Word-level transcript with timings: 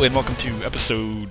Hello 0.00 0.06
and 0.06 0.14
welcome 0.14 0.36
to 0.36 0.64
episode 0.64 1.28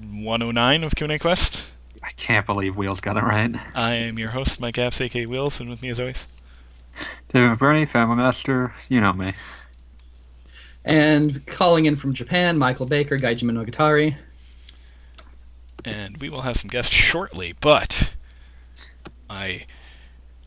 109 0.00 0.82
of 0.82 0.94
Q&A 0.96 1.18
Quest. 1.18 1.62
I 2.02 2.10
can't 2.12 2.46
believe 2.46 2.74
Wheels 2.74 3.02
got 3.02 3.18
it 3.18 3.22
right. 3.22 3.54
I 3.74 3.96
am 3.96 4.18
your 4.18 4.30
host, 4.30 4.62
Mike 4.62 4.76
Apps, 4.76 4.98
aka 5.02 5.26
Wheels, 5.26 5.60
and 5.60 5.68
with 5.68 5.82
me 5.82 5.90
as 5.90 6.00
always. 6.00 6.26
David 7.34 7.58
Bernie, 7.58 7.84
Family 7.84 8.16
Master, 8.16 8.72
you 8.88 9.02
know 9.02 9.12
me. 9.12 9.34
And 10.86 11.44
calling 11.44 11.84
in 11.84 11.96
from 11.96 12.14
Japan, 12.14 12.56
Michael 12.56 12.86
Baker, 12.86 13.18
Gaijin 13.18 13.42
Monogatari. 13.42 14.16
And 15.84 16.16
we 16.16 16.30
will 16.30 16.40
have 16.40 16.56
some 16.56 16.70
guests 16.70 16.94
shortly, 16.94 17.56
but 17.60 18.14
I 19.28 19.66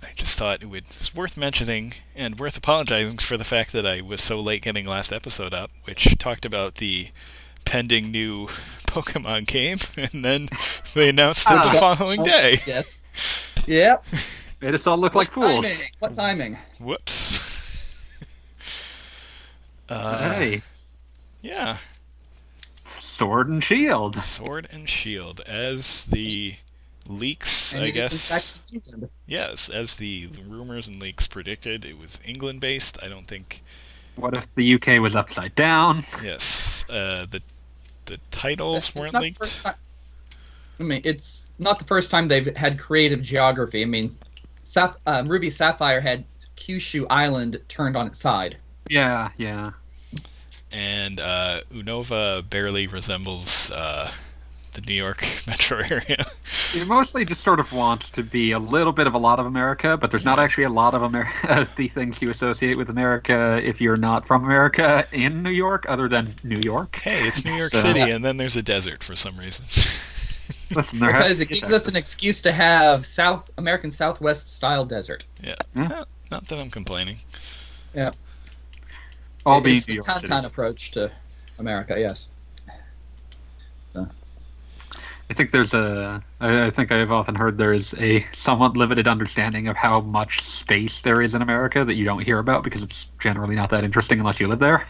I 0.02 0.08
just 0.16 0.40
thought 0.40 0.64
it 0.64 0.70
was 0.72 1.14
worth 1.14 1.38
mentioning 1.38 1.94
and 2.16 2.40
worth 2.40 2.58
apologizing 2.58 3.20
for 3.20 3.38
the 3.38 3.44
fact 3.44 3.72
that 3.74 3.86
I 3.86 4.02
was 4.02 4.24
so 4.24 4.40
late 4.40 4.64
getting 4.64 4.88
last 4.88 5.14
episode 5.14 5.54
up, 5.54 5.70
which 5.84 6.18
talked 6.18 6.44
about 6.44 6.78
the 6.78 7.10
pending 7.72 8.12
new 8.12 8.48
Pokemon 8.88 9.48
game, 9.48 9.78
and 10.14 10.26
then 10.26 10.50
they 10.94 11.08
announced 11.08 11.48
it 11.50 11.54
the 11.64 11.80
Ah. 11.82 11.96
following 11.96 12.22
day. 12.24 12.62
Yes. 12.68 13.00
Yep. 13.68 14.04
Made 14.60 14.74
us 14.74 14.88
all 14.88 14.98
look 14.98 15.14
like 15.16 15.36
what 15.38 15.52
fools. 15.52 15.66
timing? 15.66 15.78
What 16.00 16.14
timing? 16.16 16.58
Whoops. 16.80 18.02
Uh, 19.88 20.34
hey, 20.34 20.62
Yeah, 21.42 21.78
Sword 23.00 23.50
and 23.50 23.64
Shield. 23.64 24.16
Sword 24.18 24.68
and 24.72 24.90
Shield 24.90 25.42
as 25.42 26.06
the 26.06 26.56
leaks, 27.06 27.74
And 27.76 27.84
I 27.84 27.88
it 27.90 27.96
is, 27.98 28.32
in 28.74 28.80
guess. 28.80 29.10
Yes, 29.28 29.70
as 29.70 29.96
the 29.98 30.28
rumors 30.48 30.88
and 30.88 31.00
leaks 31.00 31.28
predicted, 31.28 31.86
it 31.86 31.98
was 32.00 32.20
England 32.26 32.62
based. 32.62 32.98
I 33.04 33.10
don't 33.10 33.28
think. 33.28 33.62
What 34.16 34.36
if 34.36 34.54
the 34.56 34.74
UK 34.76 35.00
was 35.02 35.16
upside 35.16 35.54
down? 35.56 36.04
Yes, 36.24 36.84
uh, 36.90 37.26
the 37.30 37.42
the 38.06 38.20
titles 38.32 38.94
weren't 38.96 39.14
not 39.14 39.20
the 39.20 39.26
leaked. 39.26 39.66
I 39.66 40.84
mean, 40.84 41.02
it's 41.04 41.52
not 41.60 41.78
the 41.80 41.86
first 41.86 42.10
time 42.10 42.28
they've 42.28 42.56
had 42.58 42.80
creative 42.80 43.22
geography. 43.22 43.84
I 43.84 43.86
mean, 43.86 44.18
Saph- 44.66 44.96
uh, 45.06 45.24
Ruby 45.26 45.50
Sapphire 45.50 46.02
had 46.02 46.26
Kyushu 46.58 47.06
Island 47.10 47.62
turned 47.68 47.96
on 47.96 48.08
its 48.08 48.20
side. 48.20 48.58
Yeah, 48.90 49.30
yeah. 49.38 49.72
And 50.72 51.20
uh, 51.20 51.62
Unova 51.72 52.50
barely 52.50 52.88
resembles 52.88 53.70
uh, 53.72 54.12
the 54.74 54.82
New 54.82 54.94
York 54.94 55.22
metro 55.48 55.80
area. 55.80 56.26
It 56.74 56.88
mostly 56.88 57.26
just 57.26 57.42
sort 57.44 57.60
of 57.60 57.74
wants 57.74 58.10
to 58.12 58.24
be 58.24 58.52
a 58.52 58.60
little 58.60 58.94
bit 58.94 59.06
of 59.08 59.14
a 59.14 59.18
lot 59.18 59.40
of 59.40 59.46
America, 59.46 59.98
but 59.98 60.12
there's 60.12 60.24
not 60.26 60.40
actually 60.40 60.64
a 60.66 60.70
lot 60.70 60.94
of 60.94 61.02
America. 61.04 61.32
Uh, 61.52 61.66
the 61.76 61.88
things 61.90 62.22
you 62.22 62.30
associate 62.30 62.78
with 62.78 62.90
America 62.90 63.60
if 63.64 63.82
you're 63.82 63.98
not 63.98 64.26
from 64.28 64.46
America 64.46 65.06
in 65.12 65.44
New 65.44 65.50
York, 65.50 65.86
other 65.90 66.08
than 66.08 66.36
New 66.44 66.60
York. 66.60 66.96
hey, 67.04 67.28
it's 67.28 67.44
New 67.44 67.54
York 67.54 67.72
So- 67.74 67.82
City, 67.82 68.00
and 68.00 68.24
then 68.24 68.38
there's 68.38 68.56
a 68.56 68.62
desert 68.62 69.04
for 69.04 69.16
some 69.16 69.38
reason. 69.38 69.66
Listen, 70.74 71.00
there 71.00 71.12
Because 71.12 71.42
it 71.42 71.50
gives 71.50 71.70
that. 71.70 71.74
us 71.76 71.88
an 71.90 71.96
excuse 71.98 72.42
to 72.44 72.52
have 72.54 73.06
South 73.06 73.52
American 73.58 73.92
Southwest 73.92 74.54
style 74.56 74.86
desert. 74.86 75.26
not, 75.76 76.08
not 76.30 76.48
that 76.48 76.58
I'm 76.60 76.70
complaining. 76.70 77.18
Yeah, 77.94 78.12
all 79.46 79.58
It- 79.58 79.64
being 79.66 79.76
it's 79.78 79.88
New 79.90 79.96
the 79.96 79.96
York 79.96 80.08
Tauntaun 80.08 80.28
cities. 80.28 80.46
approach 80.46 80.92
to 80.92 81.12
America. 81.60 81.96
Yes. 81.98 82.30
I 85.32 85.34
think 85.34 85.52
there's 85.52 85.74
a. 85.74 86.22
I 86.42 86.66
I 86.66 86.70
think 86.72 86.92
I've 86.92 87.14
often 87.14 87.36
heard 87.36 87.58
there 87.58 87.72
is 87.72 87.94
a 87.98 88.28
somewhat 88.36 88.76
limited 88.76 89.08
understanding 89.08 89.70
of 89.70 89.78
how 89.78 90.02
much 90.02 90.42
space 90.42 91.00
there 91.00 91.22
is 91.22 91.34
in 91.34 91.42
America 91.42 91.86
that 91.86 91.94
you 91.94 92.04
don't 92.04 92.22
hear 92.22 92.38
about 92.38 92.66
because 92.66 92.84
it's 92.84 93.08
generally 93.18 93.56
not 93.56 93.70
that 93.70 93.86
interesting 93.86 94.20
unless 94.20 94.42
you 94.42 94.50
live 94.50 94.60
there. 94.60 94.86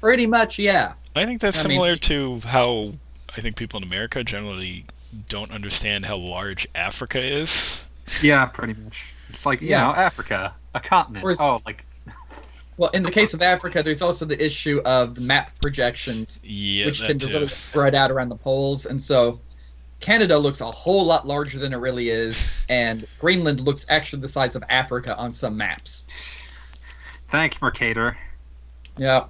Pretty 0.00 0.26
much, 0.26 0.58
yeah. 0.58 0.94
I 1.14 1.26
think 1.26 1.42
that's 1.42 1.58
I 1.58 1.68
mean- 1.68 1.74
similar 1.76 1.96
to 1.96 2.40
how 2.40 2.92
I 3.36 3.42
think 3.42 3.56
people 3.56 3.76
in 3.82 3.84
America 3.86 4.24
generally 4.24 4.86
don't 5.28 5.50
understand 5.50 6.06
how 6.06 6.16
large 6.16 6.66
Africa 6.74 7.22
is. 7.22 7.84
Yeah, 8.22 8.46
pretty 8.46 8.72
much. 8.82 9.04
It's 9.28 9.44
like 9.44 9.60
you 9.60 9.68
Yeah. 9.68 9.84
know 9.88 9.94
Africa, 9.94 10.54
a 10.74 10.80
continent. 10.80 11.22
Whereas- 11.22 11.38
oh, 11.38 11.60
like 11.66 11.84
Well, 12.78 12.90
in 12.90 13.02
the 13.02 13.10
case 13.10 13.34
of 13.34 13.42
Africa, 13.42 13.82
there's 13.82 14.02
also 14.02 14.24
the 14.24 14.42
issue 14.44 14.80
of 14.84 15.18
map 15.20 15.52
projections, 15.60 16.40
Yeah, 16.42 16.86
which 16.86 17.00
that 17.00 17.06
tend 17.08 17.20
to 17.20 17.26
too. 17.28 17.32
really 17.34 17.48
spread 17.48 17.94
out 17.94 18.10
around 18.10 18.30
the 18.30 18.36
poles, 18.36 18.86
and 18.86 19.00
so 19.02 19.40
Canada 20.00 20.38
looks 20.38 20.60
a 20.60 20.70
whole 20.70 21.04
lot 21.04 21.26
larger 21.26 21.58
than 21.58 21.72
it 21.72 21.76
really 21.76 22.08
is, 22.08 22.44
and 22.68 23.06
Greenland 23.20 23.60
looks 23.60 23.84
actually 23.88 24.22
the 24.22 24.28
size 24.28 24.56
of 24.56 24.64
Africa 24.68 25.16
on 25.16 25.32
some 25.32 25.56
maps. 25.56 26.04
thanks, 27.28 27.60
Mercator. 27.60 28.16
Yeah. 28.96 29.24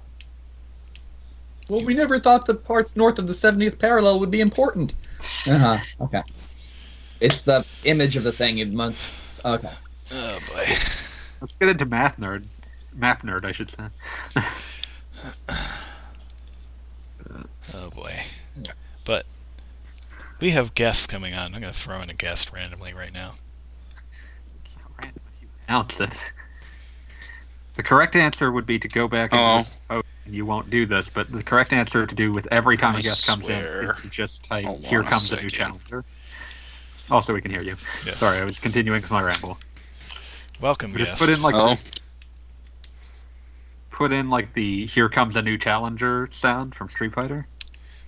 Well, 1.69 1.83
we 1.85 1.93
never 1.93 2.19
thought 2.19 2.45
the 2.45 2.55
parts 2.55 2.95
north 2.97 3.19
of 3.19 3.27
the 3.27 3.33
70th 3.33 3.79
parallel 3.79 4.19
would 4.19 4.31
be 4.31 4.41
important. 4.41 4.93
Uh 5.47 5.57
huh. 5.57 5.77
Okay. 6.01 6.21
It's 7.21 7.43
the 7.43 7.65
image 7.85 8.15
of 8.17 8.23
the 8.23 8.31
thing 8.33 8.57
in 8.57 8.75
months. 8.75 9.39
Okay. 9.45 9.69
Oh 10.13 10.39
boy. 10.49 10.65
Let's 11.39 11.53
get 11.59 11.69
into 11.69 11.85
math 11.85 12.17
nerd, 12.17 12.43
map 12.95 13.23
nerd, 13.23 13.45
I 13.45 13.51
should 13.51 13.69
say. 13.69 13.89
Oh 17.73 17.89
boy. 17.89 18.13
But 19.05 19.25
we 20.39 20.51
have 20.51 20.75
guests 20.75 21.07
coming 21.07 21.33
on. 21.33 21.53
I'm 21.53 21.61
gonna 21.61 21.71
throw 21.71 22.01
in 22.01 22.09
a 22.09 22.13
guest 22.13 22.51
randomly 22.51 22.93
right 22.93 23.13
now. 23.13 23.33
It's 24.63 24.75
not 24.77 24.91
random 25.01 25.21
you 25.41 25.47
Announce 25.67 25.99
it. 25.99 26.33
The 27.73 27.83
correct 27.83 28.15
answer 28.15 28.51
would 28.51 28.65
be 28.65 28.77
to 28.79 28.87
go 28.87 29.07
back 29.07 29.33
and 29.33 29.65
Oh. 29.89 30.01
you 30.27 30.45
won't 30.45 30.69
do 30.69 30.85
this, 30.85 31.09
but 31.09 31.31
the 31.31 31.41
correct 31.41 31.73
answer 31.73 32.05
to 32.05 32.15
do 32.15 32.31
with 32.31 32.47
every 32.51 32.77
time 32.77 32.95
a 32.95 32.99
I 32.99 33.01
guest 33.01 33.27
comes 33.27 33.47
in 33.47 33.51
is 33.55 34.01
to 34.01 34.09
just 34.09 34.43
type 34.43 34.65
Hold 34.65 34.85
here 34.85 34.99
on 34.99 35.07
a 35.07 35.09
comes 35.09 35.31
a 35.31 35.41
new 35.41 35.49
challenger. 35.49 36.05
Also, 37.09 37.33
we 37.33 37.41
can 37.41 37.51
hear 37.51 37.61
you. 37.61 37.75
Yes. 38.05 38.17
Sorry, 38.17 38.37
I 38.37 38.45
was 38.45 38.59
continuing 38.59 39.01
with 39.01 39.11
my 39.11 39.21
ramble. 39.21 39.57
Welcome, 40.61 40.93
We 40.93 40.99
just 40.99 41.19
put 41.19 41.29
in 41.29 41.41
like 41.41 41.55
Oh, 41.57 41.77
put 43.93 44.11
in 44.11 44.29
like 44.29 44.53
the 44.53 44.85
"Here 44.87 45.07
comes 45.07 45.37
a 45.37 45.41
new 45.41 45.57
challenger" 45.57 46.27
sound 46.33 46.75
from 46.75 46.89
Street 46.89 47.13
Fighter. 47.13 47.47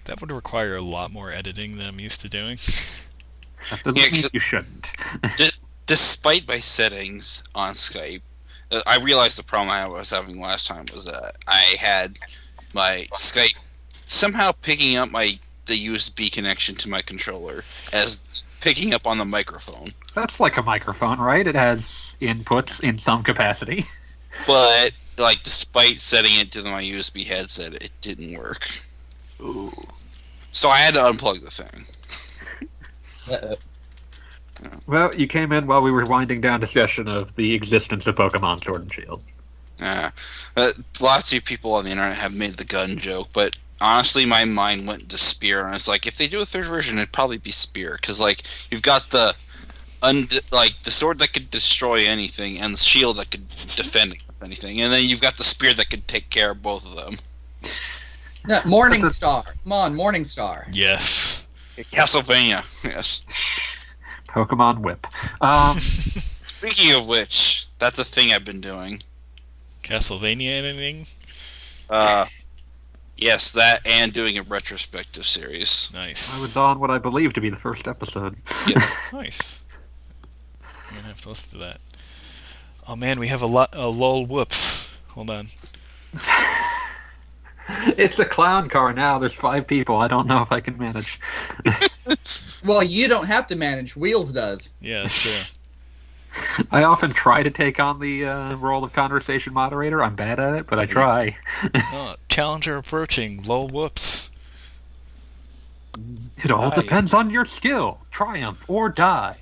That 0.06 0.20
would 0.20 0.32
require 0.32 0.76
a 0.76 0.82
lot 0.82 1.12
more 1.14 1.32
editing 1.32 1.78
than 1.78 1.88
I'm 1.88 2.00
used 2.00 2.22
to 2.22 2.30
doing. 2.30 2.58
That 3.70 3.84
doesn't 3.84 3.96
Yeah, 3.96 4.04
mean 4.12 4.22
'cause- 4.22 4.30
you 4.34 4.40
shouldn't. 4.40 4.92
despite 5.88 6.48
my 6.48 6.60
settings 6.60 7.44
on 7.56 7.74
Skype, 7.74 8.22
uh, 8.72 8.82
I 8.86 8.98
realized 8.98 9.38
the 9.38 9.44
problem 9.44 9.70
I 9.72 9.88
was 9.88 10.10
having 10.10 10.40
last 10.42 10.68
time 10.68 10.86
was 10.94 11.06
that 11.06 11.36
I 11.48 11.76
had 11.80 12.18
my 12.74 13.08
Skype 13.14 13.58
somehow 14.08 14.52
picking 14.52 14.98
up 14.98 15.10
my 15.12 15.40
the 15.68 15.88
USB 15.88 16.32
connection 16.32 16.76
to 16.76 16.90
my 16.90 17.02
controller 17.02 17.64
as 17.92 18.44
picking 18.62 18.94
up 18.94 19.08
on 19.08 19.18
the 19.18 19.26
microphone, 19.26 19.92
That's 20.14 20.40
like 20.40 20.58
a 20.58 20.62
microphone, 20.62 21.18
right? 21.20 21.46
It 21.48 21.56
has 21.56 22.14
inputs 22.22 22.82
in 22.82 23.00
some 23.00 23.24
capacity. 23.24 23.88
but 24.46 24.92
like 25.18 25.44
despite 25.44 26.00
setting 26.00 26.36
it 26.36 26.52
to 26.54 26.64
my 26.64 26.82
USB 26.82 27.26
headset, 27.26 27.74
it 27.74 27.92
didn't 28.02 28.38
work. 28.38 28.70
Ooh. 29.42 29.74
So 30.52 30.70
I 30.70 30.78
had 30.78 30.94
to 30.94 31.02
unplug 31.02 31.42
the 31.42 31.52
thing. 31.52 31.86
Well, 34.88 35.14
you 35.14 35.28
came 35.28 35.52
in 35.52 35.68
while 35.68 35.82
we 35.82 35.92
were 35.92 36.06
winding 36.06 36.42
down 36.42 36.60
discussion 36.60 37.08
of 37.08 37.36
the 37.36 37.54
existence 37.54 38.08
of 38.08 38.16
Pokemon 38.16 38.64
Sword 38.64 38.84
and 38.84 38.94
Shield. 38.94 39.24
Uh, 39.82 40.10
uh, 40.56 40.72
lots 41.02 41.34
of 41.34 41.44
people 41.44 41.74
on 41.74 41.84
the 41.84 41.92
internet 41.92 42.18
have 42.18 42.34
made 42.34 42.54
the 42.54 42.64
gun 42.64 42.98
joke, 42.98 43.28
but 43.34 43.56
honestly, 43.82 44.26
my 44.26 44.46
mind 44.46 44.88
went 44.88 45.10
to 45.10 45.18
Spear, 45.18 45.62
and 45.62 45.70
I 45.70 45.74
was 45.74 45.88
like, 45.88 46.08
if 46.08 46.18
they 46.18 46.28
do 46.28 46.42
a 46.42 46.46
third 46.46 46.66
version, 46.66 46.98
it'd 46.98 47.12
probably 47.12 47.38
be 47.38 47.52
Spear, 47.52 47.98
because 48.00 48.22
like 48.22 48.44
you've 48.72 48.82
got 48.82 49.10
the 49.10 49.36
und- 50.02 50.40
like 50.52 50.74
the 50.84 50.92
sword 50.92 51.20
that 51.20 51.34
could 51.34 51.52
destroy 51.52 52.06
anything, 52.06 52.60
and 52.60 52.74
the 52.74 52.78
shield 52.78 53.18
that 53.18 53.32
could 53.32 53.48
defend 53.76 54.16
anything, 54.46 54.82
and 54.82 54.94
then 54.94 55.04
you've 55.04 55.22
got 55.22 55.36
the 55.36 55.44
spear 55.44 55.74
that 55.74 55.90
could 55.90 56.08
take 56.08 56.30
care 56.30 56.52
of 56.52 56.62
both 56.62 56.86
of 56.86 57.04
them. 57.06 57.72
No, 58.48 58.62
Morning 58.66 59.06
Star. 59.10 59.44
Come 59.44 59.72
on, 59.74 59.96
Morning 59.96 60.24
Star. 60.24 60.68
yes. 60.72 61.46
Castlevania, 61.78 62.64
yes. 62.86 63.26
Pokemon 64.30 64.80
Whip. 64.80 65.06
Um, 65.42 65.78
Speaking 65.80 66.94
of 66.94 67.08
which, 67.08 67.68
that's 67.80 68.00
a 68.00 68.04
thing 68.06 68.32
I've 68.32 68.46
been 68.46 68.62
doing. 68.62 69.02
Castlevania 69.84 70.52
anything? 70.64 71.06
Uh, 71.90 72.26
yes, 73.18 73.54
that 73.54 73.86
and 73.86 74.14
doing 74.14 74.38
a 74.38 74.44
retrospective 74.44 75.26
series. 75.26 75.90
Nice. 75.94 76.38
I 76.38 76.42
was 76.42 76.56
on 76.56 76.80
what 76.80 76.92
I 76.92 76.98
believe 76.98 77.34
to 77.34 77.42
be 77.42 77.50
the 77.50 77.56
first 77.56 77.88
episode. 77.88 78.36
Nice. 79.12 79.62
I'm 80.90 80.96
gonna 80.96 81.08
have 81.08 81.22
to 81.22 81.30
listen 81.30 81.50
to 81.52 81.58
that. 81.58 81.82
Oh 82.88 82.96
man, 82.96 83.20
we 83.20 83.28
have 83.28 83.42
a 83.42 83.48
lot. 83.48 83.70
A 83.74 83.88
lol. 83.88 84.26
Whoops. 84.26 84.94
Hold 85.10 85.30
on. 85.30 85.48
it's 87.98 88.20
a 88.20 88.26
clown 88.26 88.70
car 88.70 88.94
now. 88.94 89.18
There's 89.20 89.34
five 89.34 89.66
people. 89.68 89.98
I 89.98 90.08
don't 90.08 90.28
know 90.28 90.42
if 90.42 90.52
I 90.52 90.60
can 90.60 90.78
manage. 90.78 91.20
Well, 92.66 92.82
you 92.82 93.08
don't 93.08 93.28
have 93.28 93.48
to 93.48 93.56
manage. 93.56 93.96
Wheels 93.96 94.32
does. 94.32 94.72
Yeah, 94.82 95.04
that's 95.04 95.16
true. 95.22 96.66
I 96.72 96.84
often 96.84 97.12
try 97.12 97.44
to 97.44 97.52
take 97.52 97.80
on 97.80 98.00
the 98.00 98.26
uh, 98.26 98.56
role 98.56 98.84
of 98.84 98.92
conversation 98.92 99.54
moderator. 99.54 100.02
I'm 100.04 100.16
bad 100.16 100.40
at 100.40 100.56
it, 100.56 100.68
but 100.68 100.80
I 100.80 100.86
try. 100.86 101.38
Oh, 101.76 102.16
challenger 102.28 102.78
approaching. 102.78 103.44
Lol, 103.44 103.68
whoops. 103.70 104.32
It 106.44 106.52
all 106.52 106.72
Aye. 106.72 106.76
depends 106.76 107.14
on 107.14 107.30
your 107.30 107.46
skill. 107.46 108.00
Triumph 108.12 108.64
or 108.68 108.90
die. 108.90 109.38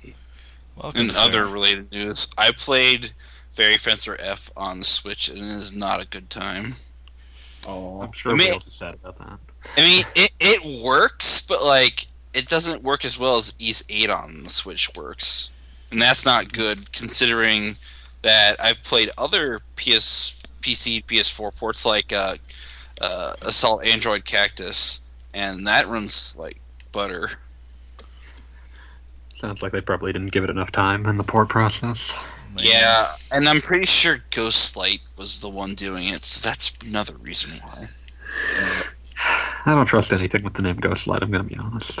Welcome, 0.76 1.00
In 1.00 1.10
sir. 1.10 1.20
other 1.20 1.46
related 1.46 1.90
news, 1.92 2.28
I 2.36 2.52
played 2.52 3.10
Fairy 3.54 3.76
Fencer 3.76 4.16
F 4.20 4.50
on 4.56 4.80
the 4.80 4.84
Switch, 4.84 5.28
and 5.28 5.38
it 5.38 5.44
is 5.44 5.72
not 5.72 6.02
a 6.02 6.06
good 6.06 6.28
time. 6.28 6.74
Oh. 7.66 8.02
I'm 8.02 8.12
sure 8.12 8.32
I 8.32 8.34
mean- 8.34 8.48
Wheels 8.48 8.66
is 8.66 8.74
sad 8.74 8.94
about 8.94 9.16
that. 9.18 9.38
I 9.78 9.80
mean, 9.80 10.04
it, 10.14 10.34
it 10.40 10.82
works, 10.84 11.40
but 11.40 11.64
like 11.64 12.06
it 12.34 12.48
doesn't 12.48 12.82
work 12.82 13.04
as 13.04 13.18
well 13.18 13.38
as 13.38 13.54
Ys 13.58 13.84
Eight 13.88 14.10
on 14.10 14.42
the 14.42 14.50
Switch 14.50 14.94
works, 14.94 15.50
and 15.90 16.02
that's 16.02 16.26
not 16.26 16.52
good 16.52 16.92
considering 16.92 17.76
that 18.22 18.56
I've 18.62 18.82
played 18.82 19.10
other 19.16 19.60
PS, 19.76 20.42
PC, 20.60 21.04
PS4 21.04 21.56
ports 21.56 21.86
like 21.86 22.12
uh, 22.12 22.34
uh, 23.00 23.34
Assault 23.42 23.86
Android 23.86 24.24
Cactus, 24.26 25.00
and 25.32 25.66
that 25.66 25.86
runs 25.86 26.36
like 26.38 26.58
butter. 26.92 27.30
Sounds 29.36 29.62
like 29.62 29.72
they 29.72 29.80
probably 29.80 30.12
didn't 30.12 30.32
give 30.32 30.44
it 30.44 30.50
enough 30.50 30.72
time 30.72 31.06
in 31.06 31.16
the 31.16 31.24
port 31.24 31.48
process. 31.48 32.12
Man. 32.54 32.64
Yeah, 32.64 33.08
and 33.32 33.48
I'm 33.48 33.60
pretty 33.60 33.86
sure 33.86 34.18
Ghostlight 34.30 35.00
was 35.18 35.40
the 35.40 35.50
one 35.50 35.74
doing 35.74 36.08
it, 36.08 36.22
so 36.24 36.48
that's 36.48 36.72
another 36.86 37.16
reason 37.18 37.50
why. 37.62 37.88
I 39.66 39.74
don't 39.74 39.86
trust 39.86 40.12
anything 40.12 40.44
with 40.44 40.54
the 40.54 40.62
name 40.62 40.76
Ghostlight, 40.76 41.22
I'm 41.22 41.30
going 41.30 41.42
to 41.42 41.48
be 41.48 41.56
honest. 41.58 41.98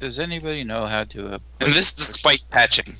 Does 0.00 0.18
anybody 0.18 0.64
know 0.64 0.86
how 0.86 1.04
to? 1.04 1.34
Uh, 1.34 1.38
And 1.60 1.72
this 1.72 1.94
despite 1.94 2.42
patching. 2.50 2.92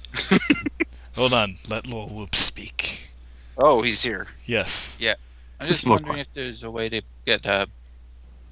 Hold 1.16 1.32
on. 1.34 1.56
Let 1.68 1.86
Lol 1.86 2.08
whoops 2.08 2.38
speak. 2.38 3.10
oh, 3.58 3.82
he's 3.82 4.02
here. 4.02 4.26
Yes. 4.46 4.96
Yeah, 4.98 5.14
I'm 5.60 5.66
Just 5.66 5.80
just 5.80 5.90
wondering 5.90 6.18
if 6.18 6.32
there's 6.32 6.62
a 6.62 6.70
way 6.70 6.88
to 6.88 7.02
get 7.26 7.44
uh, 7.46 7.66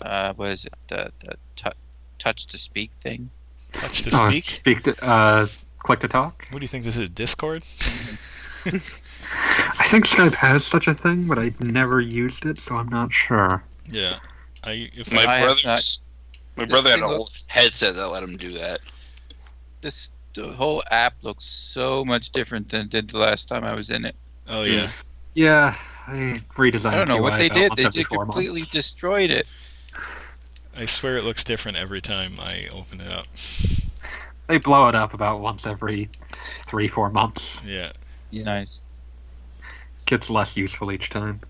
uh, 0.05 0.33
what 0.35 0.51
is 0.51 0.65
it? 0.65 0.75
The, 0.89 1.13
the 1.25 1.37
tou 1.57 1.71
touch 2.19 2.47
to 2.49 2.59
speak 2.59 2.91
thing. 3.01 3.31
Touch 3.73 4.03
to 4.03 4.11
speak. 4.11 4.45
speak 4.45 4.83
to, 4.85 5.05
uh, 5.05 5.47
click 5.83 6.01
to 6.01 6.09
talk? 6.09 6.47
What 6.51 6.61
do 6.61 6.65
you 6.65 6.69
think 6.69 6.85
this 6.85 6.97
is? 6.97 7.11
Discord? 7.11 7.63
I 8.65 9.85
think 9.89 10.07
Skype 10.07 10.35
has 10.35 10.65
such 10.65 10.87
a 10.87 10.95
thing, 10.95 11.27
but 11.27 11.39
I've 11.39 11.61
never 11.61 12.01
used 12.01 12.47
it, 12.47 12.59
so 12.59 12.77
I'm 12.77 12.89
not 12.89 13.13
sure. 13.13 13.63
Yeah. 13.91 14.17
I 14.65 14.91
if 14.95 15.13
My 15.13 15.25
I 15.27 15.39
have 15.39 15.61
brother's 15.63 16.01
my 16.57 16.65
brother 16.67 16.91
had 16.91 16.97
thing 16.97 17.05
a 17.05 17.09
whole 17.09 17.29
headset 17.49 17.97
that 17.97 18.09
let 18.09 18.23
him 18.23 18.37
do 18.37 18.51
that. 18.53 18.79
This 19.81 20.13
the 20.35 20.53
whole 20.53 20.83
app 20.91 21.15
looks 21.23 21.45
so 21.45 22.05
much 22.05 22.31
different 22.31 22.71
than 22.71 22.83
it 22.83 22.91
did 22.91 23.11
the 23.11 23.19
last 23.19 23.49
time 23.49 23.65
I 23.65 23.75
was 23.75 23.91
in 23.91 24.05
it. 24.05 24.15
oh 24.49 24.63
yeah. 24.63 24.91
Yeah, 25.35 25.77
I 26.07 26.43
redesigned 26.57 26.75
it. 26.75 26.87
I 26.87 26.97
don't 26.97 27.09
know 27.09 27.17
what 27.19 27.39
they 27.39 27.49
did. 27.49 27.73
They 27.77 27.85
every 27.87 28.03
just 28.03 28.11
completely 28.11 28.61
months. 28.61 28.73
destroyed 28.73 29.31
it. 29.31 29.49
I 30.77 30.87
swear 30.87 31.17
it 31.19 31.25
looks 31.25 31.43
different 31.45 31.79
every 31.79 32.01
time 32.01 32.35
I 32.39 32.67
open 32.73 33.01
it 33.01 33.11
up. 33.11 33.27
They 34.53 34.59
blow 34.59 34.87
it 34.89 34.95
up 34.95 35.15
about 35.15 35.41
once 35.41 35.67
every 35.67 36.11
three, 36.27 36.87
four 36.87 37.09
months. 37.09 37.63
Yeah. 37.65 37.91
Yeah. 38.29 38.45
Nice. 38.45 38.83
Gets 40.05 40.29
less 40.29 40.59
useful 40.59 40.93
each 40.93 41.09
time. 41.09 41.41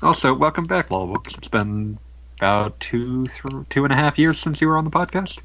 Also, 0.00 0.32
welcome 0.32 0.64
back, 0.64 0.90
Lol 0.90 1.08
whoops. 1.08 1.36
It's 1.36 1.48
been 1.48 1.98
about 2.40 2.80
two, 2.80 3.26
th- 3.26 3.68
two 3.68 3.84
and 3.84 3.92
a 3.92 3.96
half 3.96 4.18
years 4.18 4.40
since 4.40 4.58
you 4.58 4.68
were 4.68 4.78
on 4.78 4.84
the 4.84 4.90
podcast. 4.90 5.40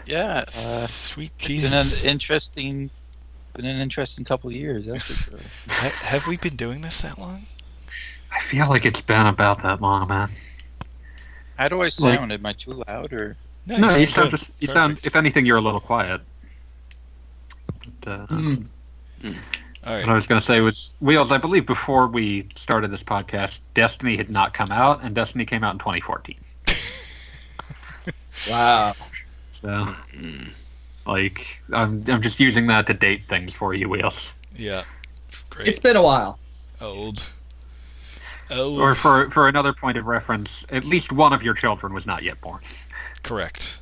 Yeah. 0.06 0.44
Uh, 0.46 0.86
Sweet 0.86 1.32
it's 1.38 1.68
been 1.68 1.74
an 1.74 2.10
interesting, 2.10 2.90
been 3.52 3.66
an 3.66 3.78
interesting 3.78 4.24
couple 4.24 4.48
of 4.48 4.56
years. 4.56 4.86
That's 4.86 5.04
for 5.04 5.32
sure. 5.32 5.38
Have 5.68 6.26
we 6.26 6.38
been 6.38 6.56
doing 6.56 6.80
this 6.80 7.02
that 7.02 7.18
long? 7.18 7.42
I 8.32 8.40
feel 8.40 8.70
like 8.70 8.86
it's 8.86 9.02
been 9.02 9.26
about 9.26 9.62
that 9.64 9.82
long, 9.82 10.08
man. 10.08 10.30
How 11.58 11.68
do 11.68 11.82
I 11.82 11.90
sound? 11.90 12.32
Am 12.32 12.46
I 12.46 12.54
too 12.54 12.82
loud 12.88 13.12
or? 13.12 13.36
No, 13.66 13.76
you 13.76 14.06
sound 14.06 14.08
sound 14.10 14.30
good. 14.30 14.38
just 14.38 14.50
you 14.60 14.68
sound. 14.68 15.00
If 15.02 15.16
anything, 15.16 15.44
you're 15.46 15.56
a 15.56 15.60
little 15.60 15.80
quiet. 15.80 16.20
But, 18.02 18.10
uh, 18.10 18.26
Mm. 18.28 18.66
All 19.86 19.94
What 19.94 20.08
I 20.08 20.14
was 20.14 20.26
going 20.26 20.40
to 20.40 20.44
say 20.46 20.60
was, 20.60 20.94
Wheels, 21.00 21.30
I 21.30 21.38
believe 21.38 21.64
before 21.66 22.08
we 22.08 22.48
started 22.56 22.90
this 22.90 23.02
podcast, 23.02 23.60
Destiny 23.74 24.16
had 24.16 24.28
not 24.28 24.52
come 24.52 24.70
out, 24.72 25.02
and 25.02 25.14
Destiny 25.14 25.44
came 25.46 25.62
out 25.64 25.72
in 25.72 25.78
2014. 25.78 26.36
Wow. 28.48 28.94
So, 29.52 29.68
Mm. 29.68 31.06
like, 31.06 31.60
I'm, 31.72 32.04
I'm 32.06 32.22
just 32.22 32.38
using 32.38 32.66
that 32.68 32.86
to 32.88 32.94
date 32.94 33.26
things 33.28 33.54
for 33.54 33.74
you, 33.74 33.88
Wheels. 33.88 34.32
Yeah. 34.56 34.84
Great. 35.50 35.68
It's 35.68 35.78
been 35.80 35.96
a 35.96 36.02
while. 36.02 36.38
old. 36.80 37.24
Old. 38.50 38.78
Or 38.78 38.94
for, 38.94 39.28
for 39.30 39.48
another 39.48 39.72
point 39.72 39.98
of 39.98 40.06
reference, 40.06 40.64
at 40.70 40.84
least 40.84 41.10
one 41.12 41.32
of 41.32 41.42
your 41.42 41.54
children 41.54 41.92
was 41.92 42.06
not 42.06 42.22
yet 42.22 42.40
born. 42.40 42.60
Correct. 43.26 43.78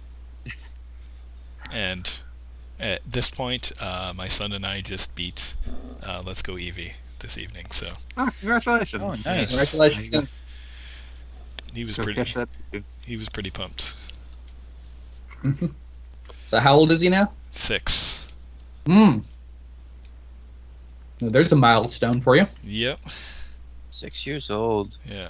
And 1.71 2.11
at 2.81 3.01
this 3.11 3.29
point, 3.29 3.73
uh, 3.81 4.13
my 4.17 4.27
son 4.29 4.53
and 4.53 4.65
I 4.65 4.81
just 4.81 5.15
beat 5.15 5.55
uh, 6.03 6.23
Let's 6.25 6.41
Go 6.43 6.55
Eevee 6.55 6.93
this 7.21 7.37
evening, 7.39 7.67
so 7.71 7.93
Oh, 8.17 8.31
congratulations. 8.41 9.03
Oh, 9.03 9.11
nice. 9.11 9.23
There 9.25 9.41
you 9.41 9.47
Congratulations. 9.47 10.11
go. 10.11 10.27
he 11.75 11.85
was 11.85 11.97
Go 11.97 12.03
pretty 12.05 12.17
catch 12.25 12.35
that. 12.35 12.49
he 13.03 13.17
was 13.17 13.29
pretty 13.29 13.51
pumped. 13.51 13.95
So 16.47 16.61
how 16.61 16.75
old 16.75 16.93
is 16.93 17.01
he 17.01 17.09
now? 17.09 17.33
Six. 17.53 18.19
Hmm. 18.87 19.19
Well, 21.21 21.31
There's 21.31 21.51
a 21.53 21.57
milestone 21.57 22.21
for 22.21 22.37
you. 22.37 22.47
Yep. 22.63 23.01
Six 23.91 24.27
years 24.27 24.51
old. 24.51 24.97
Yeah. 25.09 25.29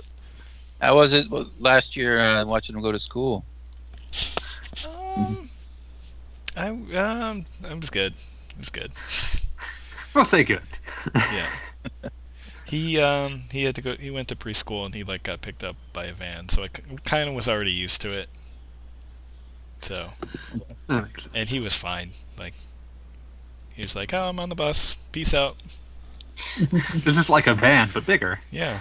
How 0.80 0.96
was 0.96 1.12
it 1.12 1.30
well, 1.30 1.46
last 1.60 1.96
year 1.96 2.18
uh, 2.20 2.44
watching 2.44 2.74
him 2.74 2.82
go 2.82 2.90
to 2.92 2.98
school? 2.98 3.44
Um, 4.84 5.50
I 6.56 6.68
um 6.68 7.46
I 7.68 7.74
was 7.74 7.90
good. 7.90 8.14
It 8.50 8.58
was 8.58 8.70
good. 8.70 8.92
We'll 10.14 10.24
say 10.24 10.44
good. 10.44 10.62
Yeah. 11.14 11.48
he 12.64 13.00
um 13.00 13.44
he 13.50 13.64
had 13.64 13.74
to 13.74 13.82
go. 13.82 13.96
He 13.96 14.10
went 14.10 14.28
to 14.28 14.36
preschool 14.36 14.84
and 14.86 14.94
he 14.94 15.02
like 15.02 15.24
got 15.24 15.40
picked 15.42 15.64
up 15.64 15.76
by 15.92 16.04
a 16.06 16.12
van, 16.12 16.48
so 16.48 16.62
I 16.62 16.68
kind 17.04 17.28
of 17.28 17.34
was 17.34 17.48
already 17.48 17.72
used 17.72 18.00
to 18.02 18.12
it. 18.12 18.28
So 19.82 20.12
That 20.88 21.02
makes 21.04 21.24
sense. 21.24 21.34
and 21.34 21.48
he 21.48 21.58
was 21.60 21.74
fine. 21.74 22.12
Like 22.38 22.54
he 23.70 23.82
was 23.82 23.96
like, 23.96 24.14
"Oh, 24.14 24.28
I'm 24.28 24.38
on 24.40 24.48
the 24.48 24.54
bus. 24.54 24.96
Peace 25.12 25.34
out." 25.34 25.56
This 27.04 27.16
is 27.16 27.28
like 27.28 27.46
a 27.46 27.54
van, 27.54 27.90
but 27.92 28.06
bigger. 28.06 28.40
Yeah. 28.50 28.80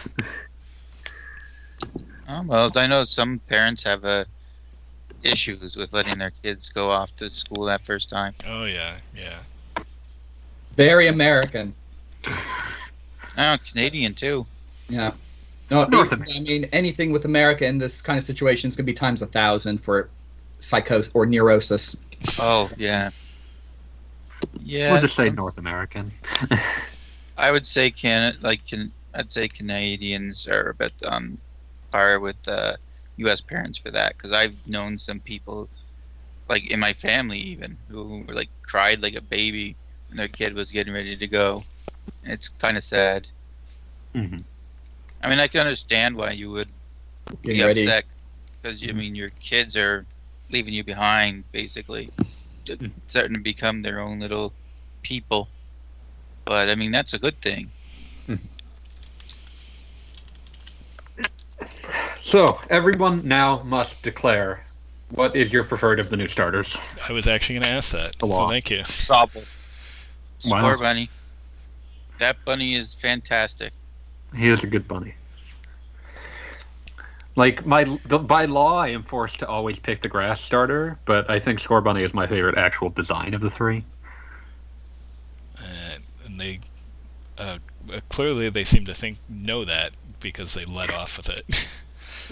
Oh, 2.28 2.44
well, 2.44 2.72
I 2.76 2.88
know 2.88 3.04
some 3.04 3.40
parents 3.48 3.84
have 3.84 4.06
uh, 4.06 4.26
issues 5.24 5.76
with 5.76 5.94
letting 5.94 6.18
their 6.20 6.32
kids 6.44 6.70
go 6.70 6.90
off 6.92 7.16
to 7.18 7.30
school 7.30 7.66
that 7.66 7.82
first 7.82 8.10
time. 8.10 8.34
Oh 8.48 8.66
yeah. 8.66 8.98
Yeah. 9.16 9.40
Very 10.76 11.08
American. 11.08 11.74
Oh, 13.38 13.58
Canadian 13.70 14.14
too. 14.14 14.46
Yeah. 14.90 15.12
No, 15.72 15.86
North 15.86 16.14
it- 16.14 16.20
I 16.36 16.40
mean 16.40 16.66
anything 16.74 17.12
with 17.12 17.26
America 17.26 17.66
in 17.66 17.78
this 17.78 18.02
kind 18.02 18.18
of 18.18 18.24
situation 18.24 18.68
is 18.68 18.76
going 18.76 18.86
to 18.86 18.92
be 18.92 18.94
times 18.96 19.22
a 19.22 19.28
thousand 19.28 19.80
for 19.80 20.10
psychosis 20.60 21.12
or 21.14 21.26
neurosis. 21.26 21.96
Oh, 22.40 22.70
yeah. 22.78 23.10
Yeah. 24.62 24.92
we'll 24.92 25.02
just 25.02 25.16
say 25.16 25.28
some- 25.28 25.36
North 25.36 25.58
American. 25.58 26.12
I 27.38 27.50
would 27.52 27.66
say 27.66 27.90
can 27.90 28.38
like 28.42 28.66
can 28.68 28.92
I'd 29.16 29.32
say 29.32 29.48
Canadians 29.48 30.48
are 30.48 30.70
a 30.70 30.74
bit 30.76 30.94
on 31.08 31.38
par 31.92 32.20
with 32.20 32.36
uh, 32.48 32.76
U.S. 33.18 33.42
parents 33.42 33.78
for 33.78 33.92
that 33.92 34.14
because 34.18 34.32
I've 34.32 34.56
known 34.66 34.98
some 34.98 35.20
people, 35.22 35.70
like 36.50 36.70
in 36.72 36.80
my 36.80 36.94
family 36.94 37.40
even, 37.40 37.78
who 37.90 38.24
were 38.28 38.34
like 38.34 38.50
cried 38.64 39.02
like 39.02 39.16
a 39.16 39.22
baby 39.22 39.78
when 40.08 40.18
their 40.18 40.28
kid 40.30 40.54
was 40.54 40.72
getting 40.72 40.94
ready 40.94 41.16
to 41.18 41.28
go. 41.28 41.66
It's 42.24 42.50
kind 42.50 42.78
of 42.78 42.84
sad. 42.84 43.28
Mm-hmm. 44.16 44.42
I 45.22 45.30
mean, 45.30 45.40
I 45.40 45.48
can 45.48 45.62
understand 45.62 46.16
why 46.16 46.32
you 46.32 46.52
would 46.52 46.70
Getting 47.44 47.60
be 47.60 47.64
ready. 47.64 47.86
upset 47.86 48.06
because 48.62 48.84
I 48.88 48.92
mean 48.94 49.16
your 49.16 49.32
kids 49.40 49.76
are 49.78 50.08
leaving 50.50 50.74
you 50.74 50.84
behind 50.84 51.46
basically, 51.52 52.12
Mhm. 52.68 52.92
starting 53.08 53.36
to 53.36 53.42
become 53.42 53.82
their 53.82 54.00
own 54.00 54.20
little 54.20 54.54
people. 55.04 55.50
But 56.46 56.70
I 56.70 56.76
mean 56.76 56.92
that's 56.92 57.14
a 57.14 57.20
good 57.20 57.42
thing. 57.42 57.72
So, 62.24 62.60
everyone 62.70 63.28
now 63.28 63.62
must 63.64 64.02
declare 64.02 64.66
what 65.10 65.36
is 65.36 65.52
your 65.52 65.66
preferred 65.66 66.00
of 66.00 66.10
the 66.10 66.16
new 66.16 66.30
starters. 66.30 66.76
I 67.08 67.12
was 67.12 67.28
actually 67.28 67.56
going 67.56 67.64
to 67.64 67.70
ask 67.70 67.92
that. 67.92 68.14
So 68.18 68.48
thank 68.48 68.72
you. 68.72 68.80
Sobble. 68.80 69.46
Why 70.46 70.60
Score 70.60 70.72
not? 70.72 70.80
bunny. 70.80 71.10
That 72.20 72.38
bunny 72.46 72.76
is 72.76 72.94
fantastic. 72.94 73.74
He 74.36 74.48
is 74.48 74.64
a 74.64 74.68
good 74.68 74.88
bunny. 74.88 75.14
Like 77.36 77.66
my 77.66 78.00
the, 78.06 78.20
by 78.20 78.46
law, 78.46 78.78
I 78.78 78.88
am 78.90 79.04
forced 79.04 79.40
to 79.40 79.48
always 79.48 79.78
pick 79.78 80.02
the 80.02 80.08
grass 80.08 80.40
starter, 80.40 80.98
but 81.06 81.30
I 81.30 81.40
think 81.40 81.60
Scorbunny 81.60 82.04
is 82.04 82.14
my 82.14 82.26
favorite 82.26 82.58
actual 82.58 82.90
design 82.90 83.34
of 83.34 83.42
the 83.42 83.50
three. 83.50 83.84
Uh, 85.58 85.98
and 86.26 86.40
they 86.40 86.62
uh, 87.38 87.58
uh, 87.92 88.00
clearly 88.10 88.50
they 88.50 88.64
seem 88.64 88.86
to 88.86 88.94
think 88.94 89.18
know 89.28 89.66
that 89.66 89.92
because 90.22 90.54
they 90.54 90.64
let 90.64 90.92
off 90.94 91.18
with 91.18 91.30
it. 91.30 91.68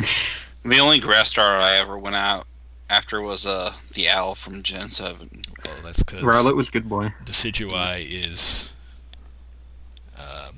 The 0.64 0.78
only 0.78 1.00
grass 1.00 1.30
starter 1.30 1.58
I 1.60 1.78
ever 1.78 1.98
went 1.98 2.16
out 2.16 2.46
after 2.90 3.20
was 3.22 3.48
uh 3.48 3.72
the 3.94 4.10
owl 4.10 4.36
from 4.36 4.62
Gen 4.62 4.90
Seven. 4.90 5.42
well, 5.66 5.76
that's 5.84 6.04
because 6.04 6.22
Rowlet 6.22 6.56
was 6.56 6.70
good 6.70 6.88
boy. 6.88 7.12
Decidueye 7.26 8.06
is 8.28 8.72
um 10.18 10.56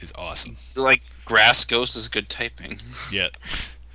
is 0.00 0.12
awesome. 0.14 0.56
Like 0.76 1.02
grass 1.26 1.64
ghost 1.66 1.94
is 1.96 2.08
good 2.08 2.28
typing. 2.30 2.78
Yeah, 3.12 3.28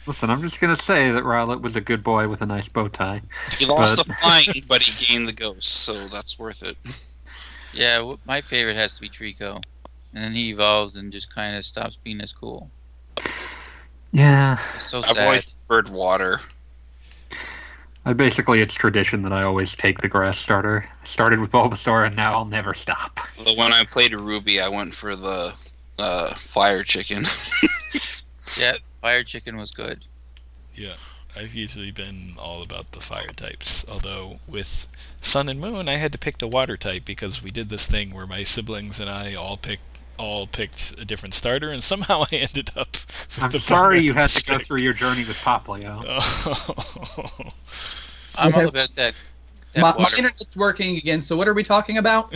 Listen, 0.05 0.29
I'm 0.29 0.41
just 0.41 0.59
gonna 0.59 0.75
say 0.75 1.11
that 1.11 1.23
Rowlet 1.23 1.61
was 1.61 1.75
a 1.75 1.81
good 1.81 2.03
boy 2.03 2.27
with 2.27 2.41
a 2.41 2.45
nice 2.45 2.67
bow 2.67 2.87
tie. 2.89 3.21
He 3.57 3.65
lost 3.65 3.97
But- 3.97 4.07
the 4.07 4.13
flying, 4.15 4.63
but 4.67 4.81
he 4.83 5.05
gained 5.05 5.27
the 5.27 5.33
ghost, 5.33 5.67
so 5.67 6.07
that's 6.09 6.37
worth 6.37 6.61
it. 6.61 6.77
Yeah, 7.73 8.11
my 8.25 8.41
favorite 8.41 8.75
has 8.75 8.93
to 8.95 9.01
be 9.01 9.09
Treecko, 9.09 9.63
and 10.13 10.23
then 10.23 10.33
he 10.33 10.49
evolves 10.51 10.95
and 10.95 11.11
just 11.11 11.33
kind 11.33 11.55
of 11.55 11.65
stops 11.65 11.97
being 12.03 12.21
as 12.21 12.31
cool. 12.33 12.69
Yeah, 14.13 14.59
It's 14.75 14.85
so 14.89 14.99
I've 14.99 15.07
sad. 15.07 15.25
always 15.25 15.53
preferred 15.53 15.89
water. 15.89 16.39
I 18.05 18.13
basically 18.13 18.61
it's 18.61 18.73
tradition 18.73 19.23
that 19.23 19.33
I 19.33 19.43
always 19.43 19.75
take 19.75 20.01
the 20.01 20.07
grass 20.07 20.37
starter. 20.37 20.87
I 21.01 21.05
started 21.05 21.39
with 21.39 21.51
Bulbasaur, 21.51 22.05
and 22.05 22.15
now 22.15 22.33
I'll 22.33 22.45
never 22.45 22.73
stop. 22.73 23.19
But 23.43 23.57
when 23.57 23.73
I 23.73 23.85
played 23.85 24.13
Ruby, 24.13 24.61
I 24.61 24.67
went 24.69 24.93
for 24.93 25.15
the 25.15 25.53
uh, 25.99 26.33
fire 26.35 26.83
chicken. 26.83 27.23
Yeah, 28.57 28.73
Fire 28.99 29.23
Chicken 29.23 29.55
was 29.55 29.71
good. 29.71 30.03
yeah. 30.75 30.95
I've 31.33 31.53
usually 31.55 31.91
been 31.91 32.35
all 32.37 32.61
about 32.61 32.91
the 32.91 32.99
fire 32.99 33.31
types. 33.33 33.85
Although 33.87 34.39
with 34.49 34.85
Sun 35.21 35.47
and 35.47 35.61
Moon, 35.61 35.87
I 35.87 35.95
had 35.95 36.11
to 36.11 36.17
pick 36.17 36.39
the 36.39 36.47
water 36.49 36.75
type 36.75 37.05
because 37.05 37.41
we 37.41 37.51
did 37.51 37.69
this 37.69 37.87
thing 37.87 38.11
where 38.13 38.27
my 38.27 38.43
siblings 38.43 38.99
and 38.99 39.09
I 39.09 39.33
all 39.33 39.55
picked 39.55 39.92
all 40.17 40.47
picked 40.47 40.93
a 40.99 41.05
different 41.05 41.33
starter, 41.33 41.69
and 41.69 41.83
somehow 41.83 42.23
I 42.31 42.35
ended 42.35 42.71
up. 42.75 42.93
With 42.93 43.43
I'm 43.43 43.51
the 43.51 43.59
sorry 43.59 43.99
you 44.01 44.13
had 44.13 44.29
to 44.29 44.43
go 44.45 44.59
through 44.59 44.79
your 44.81 44.93
journey 44.93 45.23
with 45.25 45.37
Poplio. 45.37 46.03
Oh. 46.07 47.53
I'm 48.35 48.53
all 48.53 48.59
Okay. 48.61 48.69
about 48.69 48.95
that. 48.95 49.13
that 49.73 49.81
My, 49.81 49.93
my 49.97 50.09
internet's 50.09 50.55
working 50.55 50.97
again. 50.97 51.21
So 51.21 51.35
what 51.35 51.47
are 51.47 51.53
we 51.53 51.63
talking 51.63 51.97
about? 51.97 52.33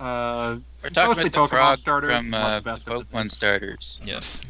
Uh, 0.00 0.56
We're 0.82 0.90
talking 0.90 1.12
about 1.12 1.32
the 1.32 1.38
Pokemon 1.38 1.48
frog 1.48 1.78
starters, 1.78 2.16
from 2.18 2.30
not 2.30 2.62
the 2.64 2.70
uh, 2.70 2.72
best 2.74 2.84
the 2.84 2.90
Pokemon 2.92 3.32
starters. 3.32 3.98
yes. 4.04 4.42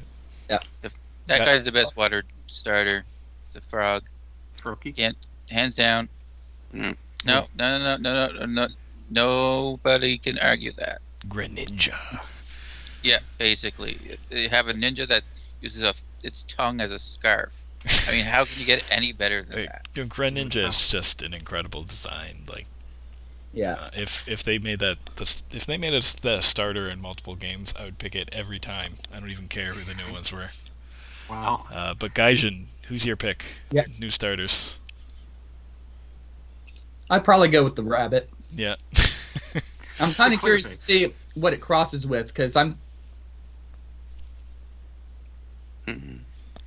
Yeah, 0.51 0.59
That 0.83 0.93
Yeah. 1.41 1.45
guy's 1.45 1.65
the 1.65 1.73
best 1.73 1.97
water 1.97 2.25
starter. 2.49 3.05
The 3.53 3.61
frog, 3.63 4.03
Froakie. 4.63 5.15
hands 5.51 5.75
down. 5.75 6.09
Mm. 6.75 6.97
No, 7.25 7.47
no, 7.57 7.79
no, 7.79 7.97
no, 7.97 8.27
no, 8.29 8.45
no, 8.45 8.47
no. 8.47 8.69
Nobody 9.11 10.19
can 10.19 10.39
argue 10.39 10.73
that. 10.73 11.01
Greninja. 11.29 12.21
Yeah, 13.09 13.21
basically, 13.39 14.19
you 14.31 14.49
have 14.51 14.69
a 14.69 14.75
ninja 14.75 15.07
that 15.09 15.25
uses 15.61 15.83
a, 15.83 15.95
its 16.23 16.45
tongue 16.45 16.81
as 16.81 16.93
a 16.93 16.99
scarf. 16.99 17.53
I 18.07 18.13
mean, 18.13 18.25
how 18.27 18.45
can 18.45 18.59
you 18.61 18.67
get 18.67 18.85
any 18.91 19.13
better 19.13 19.43
than 19.43 19.61
Like, 19.61 19.67
that? 19.67 19.87
you 19.95 20.05
know, 20.05 20.09
Greninja 20.09 20.67
is 20.69 20.87
just 20.89 21.23
an 21.23 21.33
incredible 21.35 21.85
design. 21.85 22.45
Like 22.49 22.69
Yeah. 23.53 23.77
uh, 23.77 23.91
if 23.95 24.29
if 24.29 24.43
they 24.43 24.59
made 24.59 24.81
that 24.81 24.99
the, 25.17 25.43
if 25.53 25.67
they 25.67 25.77
made 25.79 25.95
it 25.95 26.17
the 26.23 26.41
starter 26.41 26.89
in 26.91 27.01
multiple 27.01 27.37
games, 27.37 27.73
I 27.79 27.85
would 27.85 27.99
pick 27.99 28.15
it 28.15 28.29
every 28.33 28.59
time. 28.61 28.99
I 29.13 29.21
don't 29.21 29.31
even 29.31 29.49
care 29.49 29.75
who 29.75 29.85
the 29.85 29.95
new 29.95 30.11
ones 30.13 30.33
were. 30.33 30.51
Wow. 31.29 31.67
Uh, 31.71 31.95
but 31.95 32.15
Gaijin, 32.15 32.67
who's 32.89 33.05
your 33.07 33.17
pick? 33.17 33.45
Yeah. 33.71 33.85
New 33.99 34.11
starters. 34.11 34.81
I'd 37.11 37.25
probably 37.25 37.49
go 37.49 37.65
with 37.65 37.77
the 37.77 37.85
rabbit. 37.85 38.31
Yeah. 38.55 38.77
I'm 40.01 40.15
kind 40.15 40.33
of 40.35 40.41
curious 40.41 40.69
to 40.69 40.77
see 40.77 41.15
what 41.35 41.53
it 41.53 41.61
crosses 41.61 42.07
with 42.07 42.29
because 42.29 42.57
I'm 42.57 42.81
Mhm. 45.89 46.21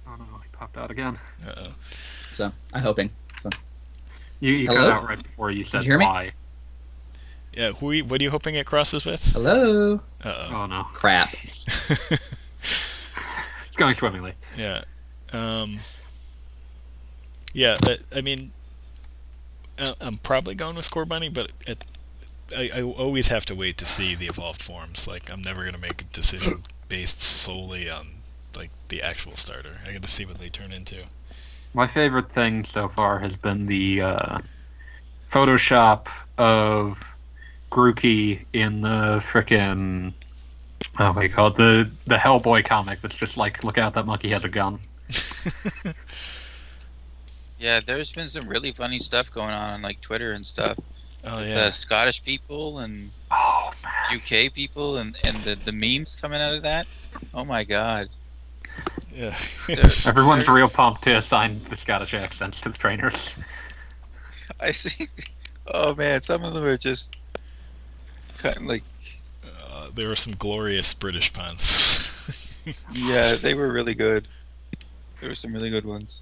Oh 0.07 0.15
no, 0.17 0.25
he 0.43 0.49
popped 0.51 0.77
out 0.77 0.91
again. 0.91 1.17
Uh-oh. 1.47 1.73
so 2.31 2.51
I'm 2.73 2.81
hoping. 2.81 3.09
You, 4.39 4.53
you 4.53 4.67
cut 4.67 4.91
out 4.91 5.07
right 5.07 5.21
before 5.21 5.51
you 5.51 5.63
said 5.63 5.83
you 5.83 5.91
hear 5.91 5.99
me? 5.99 6.05
why. 6.05 6.31
Yeah. 7.55 7.73
Who? 7.73 7.91
are 7.91 7.93
you- 7.93 8.05
What 8.05 8.19
are 8.19 8.23
you 8.23 8.31
hoping 8.31 8.55
it 8.55 8.65
crosses 8.65 9.05
with? 9.05 9.23
Hello. 9.33 10.01
Uh 10.23 10.49
Oh 10.51 10.65
no, 10.65 10.83
Crap. 10.93 11.29
oh. 11.35 11.37
it's 13.67 13.77
going 13.77 13.93
swimmingly. 13.93 14.33
Yeah. 14.57 14.83
Um, 15.33 15.79
yeah, 17.53 17.77
but, 17.81 18.01
I 18.13 18.21
mean, 18.21 18.51
uh, 19.77 19.93
I'm 20.01 20.17
probably 20.17 20.55
going 20.55 20.75
with 20.75 20.89
Scorbunny, 20.89 21.33
but 21.33 21.51
it, 21.67 21.83
I, 22.55 22.69
I 22.75 22.81
always 22.81 23.27
have 23.29 23.45
to 23.45 23.55
wait 23.55 23.77
to 23.77 23.85
see 23.85 24.15
the 24.15 24.27
evolved 24.27 24.61
forms. 24.61 25.07
Like, 25.07 25.31
I'm 25.31 25.41
never 25.41 25.61
going 25.61 25.73
to 25.75 25.79
make 25.79 26.01
a 26.01 26.05
decision 26.05 26.63
based 26.89 27.21
solely 27.21 27.89
on, 27.89 28.07
like, 28.55 28.71
the 28.89 29.01
actual 29.01 29.35
starter. 29.35 29.77
I 29.85 29.91
got 29.91 30.01
to 30.01 30.07
see 30.07 30.25
what 30.25 30.39
they 30.39 30.49
turn 30.49 30.73
into. 30.73 31.03
My 31.73 31.87
favorite 31.87 32.31
thing 32.31 32.63
so 32.65 32.89
far 32.89 33.19
has 33.19 33.35
been 33.35 33.65
the 33.65 34.01
uh, 34.01 34.39
Photoshop 35.31 36.07
of 36.37 37.03
Grookey 37.71 38.45
in 38.53 38.81
the 38.81 39.21
frickin' 39.23 40.13
oh 40.99 41.13
my 41.13 41.21
do 41.21 41.27
you 41.27 41.33
call 41.33 41.47
it 41.47 41.55
the 41.55 41.89
the 42.05 42.17
Hellboy 42.17 42.65
comic 42.65 43.01
that's 43.01 43.15
just 43.15 43.37
like 43.37 43.63
look 43.63 43.77
out 43.77 43.93
that 43.93 44.05
monkey 44.05 44.31
has 44.31 44.43
a 44.43 44.49
gun. 44.49 44.79
Yeah, 47.61 47.79
there's 47.79 48.11
been 48.11 48.27
some 48.27 48.49
really 48.49 48.71
funny 48.71 48.97
stuff 48.97 49.31
going 49.31 49.53
on 49.53 49.73
on 49.73 49.81
like 49.83 50.01
Twitter 50.01 50.31
and 50.31 50.45
stuff. 50.45 50.79
oh, 51.23 51.43
The. 51.43 51.69
Scottish 51.69 52.23
people 52.23 52.79
and 52.79 53.11
Oh 53.29 53.71
UK 54.11 54.51
people 54.51 54.97
and 54.97 55.15
and 55.23 55.43
the 55.43 55.55
the 55.63 55.71
memes 55.71 56.15
coming 56.15 56.41
out 56.41 56.55
of 56.55 56.63
that. 56.63 56.87
Oh 57.35 57.45
my 57.45 57.63
god. 57.63 58.09
Yeah. 59.15 59.35
everyone's 60.05 60.47
real 60.47 60.69
pumped 60.69 61.03
to 61.03 61.17
assign 61.17 61.61
the 61.69 61.75
Scottish 61.75 62.13
accents 62.13 62.61
to 62.61 62.69
the 62.69 62.77
trainers. 62.77 63.35
I 64.59 64.71
see. 64.71 65.07
Oh 65.67 65.95
man, 65.95 66.21
some 66.21 66.43
of 66.43 66.53
them 66.53 66.63
are 66.63 66.77
just 66.77 67.15
kind 68.37 68.57
of 68.57 68.63
like 68.63 68.83
uh, 69.63 69.89
there 69.93 70.07
were 70.07 70.15
some 70.15 70.33
glorious 70.35 70.93
British 70.93 71.31
puns. 71.31 72.09
yeah, 72.91 73.35
they 73.35 73.53
were 73.53 73.71
really 73.71 73.93
good. 73.93 74.27
There 75.19 75.29
were 75.29 75.35
some 75.35 75.53
really 75.53 75.69
good 75.69 75.85
ones. 75.85 76.21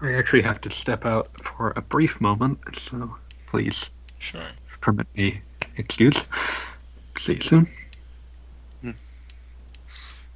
I 0.00 0.14
actually 0.14 0.42
have 0.42 0.60
to 0.62 0.70
step 0.70 1.06
out 1.06 1.28
for 1.40 1.72
a 1.76 1.80
brief 1.80 2.20
moment, 2.20 2.58
so 2.76 3.16
please 3.46 3.88
sure. 4.18 4.42
permit 4.80 5.06
me 5.16 5.40
excuse. 5.76 6.28
See 7.18 7.34
you 7.34 7.40
soon. 7.40 7.68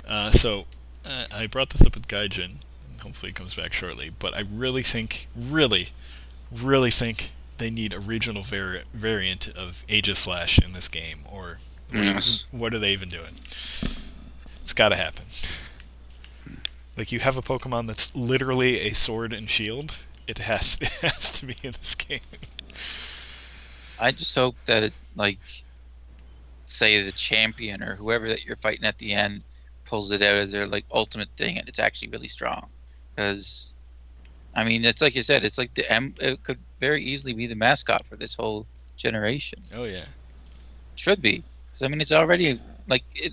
Uh, 0.06 0.30
so, 0.30 0.66
uh, 1.04 1.26
I 1.32 1.46
brought 1.46 1.70
this 1.70 1.82
up 1.86 1.94
with 1.94 2.06
Gaijin, 2.08 2.44
and 2.88 3.00
hopefully 3.00 3.30
he 3.30 3.34
comes 3.34 3.54
back 3.54 3.72
shortly, 3.72 4.10
but 4.18 4.34
I 4.34 4.40
really 4.40 4.82
think, 4.82 5.28
really, 5.34 5.88
really 6.52 6.90
think 6.90 7.32
they 7.58 7.70
need 7.70 7.92
a 7.92 8.00
regional 8.00 8.42
vari- 8.42 8.84
variant 8.92 9.48
of 9.48 9.82
Aegislash 9.88 10.62
in 10.62 10.72
this 10.72 10.88
game, 10.88 11.20
or 11.30 11.58
what, 11.90 12.02
Yes. 12.04 12.46
what 12.50 12.74
are 12.74 12.78
they 12.78 12.92
even 12.92 13.08
doing? 13.08 13.36
It's 14.62 14.72
gotta 14.72 14.96
happen. 14.96 15.24
Like, 16.96 17.12
you 17.12 17.20
have 17.20 17.36
a 17.36 17.42
Pokemon 17.42 17.86
that's 17.86 18.14
literally 18.14 18.80
a 18.80 18.92
sword 18.92 19.32
and 19.32 19.50
shield, 19.50 19.96
it 20.26 20.38
has, 20.38 20.78
it 20.80 20.92
has 21.02 21.30
to 21.32 21.46
be 21.46 21.56
in 21.62 21.72
this 21.72 21.94
game. 21.94 22.20
I 23.98 24.12
just 24.12 24.34
hope 24.34 24.56
that 24.66 24.82
it 24.82 24.92
like 25.14 25.38
say 26.66 27.00
the 27.02 27.12
champion 27.12 27.82
or 27.82 27.94
whoever 27.96 28.28
that 28.28 28.44
you're 28.44 28.56
fighting 28.56 28.84
at 28.84 28.98
the 28.98 29.12
end 29.14 29.42
pulls 29.86 30.10
it 30.10 30.22
out 30.22 30.36
as 30.36 30.50
their 30.52 30.66
like 30.66 30.84
ultimate 30.92 31.28
thing 31.36 31.58
and 31.58 31.68
it's 31.68 31.78
actually 31.78 32.08
really 32.08 32.28
strong 32.28 32.68
because 33.14 33.72
I 34.54 34.64
mean 34.64 34.84
it's 34.84 35.02
like 35.02 35.14
you 35.14 35.22
said 35.22 35.44
it's 35.44 35.58
like 35.58 35.74
the 35.74 35.90
M 35.90 36.14
it 36.20 36.42
could 36.42 36.58
very 36.80 37.02
easily 37.02 37.32
be 37.34 37.46
the 37.46 37.54
mascot 37.54 38.06
for 38.06 38.16
this 38.16 38.34
whole 38.34 38.66
generation 38.96 39.58
Oh, 39.74 39.84
yeah. 39.84 40.06
should 40.94 41.20
be. 41.22 41.44
Because 41.66 41.82
I 41.82 41.88
mean 41.88 42.00
it's 42.00 42.12
already 42.12 42.60
like 42.88 43.04
it 43.14 43.32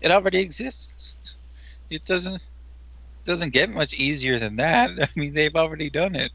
it 0.00 0.10
already 0.10 0.40
exists 0.40 1.14
it 1.90 2.04
doesn't 2.04 2.42
doesn't 3.24 3.50
get 3.52 3.70
much 3.70 3.94
easier 3.94 4.38
than 4.38 4.56
that 4.56 4.90
I 5.02 5.08
mean 5.16 5.32
they've 5.32 5.54
already 5.56 5.90
done 5.90 6.14
it 6.14 6.32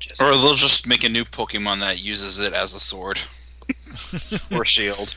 just 0.00 0.20
Or 0.22 0.30
they'll 0.30 0.54
just 0.54 0.86
make 0.86 1.04
a 1.04 1.08
new 1.08 1.24
Pokemon 1.24 1.80
that 1.80 2.04
uses 2.04 2.38
it 2.40 2.52
as 2.52 2.74
a 2.74 2.80
sword 2.80 3.20
or 4.52 4.64
shield. 4.64 5.14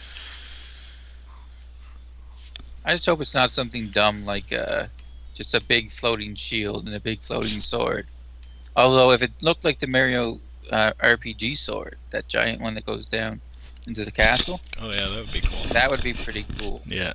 I 2.87 2.93
just 2.93 3.05
hope 3.05 3.19
it's 3.19 3.35
not 3.35 3.51
something 3.51 3.89
dumb 3.89 4.23
like 4.23 4.53
uh, 4.53 4.87
just 5.33 5.53
a 5.53 5.59
big 5.59 5.91
floating 5.91 6.35
shield 6.35 6.85
and 6.85 6.95
a 6.95 7.01
big 7.01 7.21
floating 7.21 7.59
sword. 7.59 8.07
Although 8.77 9.11
if 9.11 9.21
it 9.21 9.33
looked 9.41 9.65
like 9.65 9.77
the 9.77 9.87
Mario 9.87 10.39
uh, 10.71 10.93
RPG 11.03 11.57
sword, 11.57 11.97
that 12.11 12.29
giant 12.29 12.61
one 12.61 12.75
that 12.75 12.85
goes 12.85 13.09
down 13.09 13.41
into 13.87 14.05
the 14.05 14.11
castle, 14.11 14.61
oh, 14.79 14.89
yeah, 14.89 15.09
that 15.09 15.17
would 15.17 15.33
be 15.33 15.41
cool. 15.41 15.65
that 15.73 15.91
would 15.91 16.01
be 16.01 16.13
pretty 16.13 16.45
cool. 16.57 16.81
Yeah. 16.85 17.11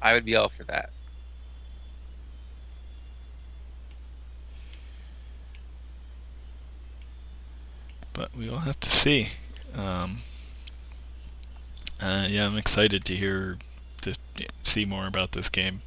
I 0.00 0.14
would 0.14 0.24
be 0.24 0.34
all 0.34 0.48
for 0.48 0.64
that. 0.64 0.88
But 8.14 8.34
we 8.34 8.48
will 8.48 8.60
have 8.60 8.80
to 8.80 8.88
see. 8.88 9.28
Um, 9.74 10.20
uh, 12.00 12.28
yeah, 12.30 12.46
I'm 12.46 12.56
excited 12.56 13.04
to 13.04 13.14
hear 13.14 13.58
see 14.62 14.84
more 14.84 15.06
about 15.06 15.32
this 15.32 15.48
game, 15.48 15.82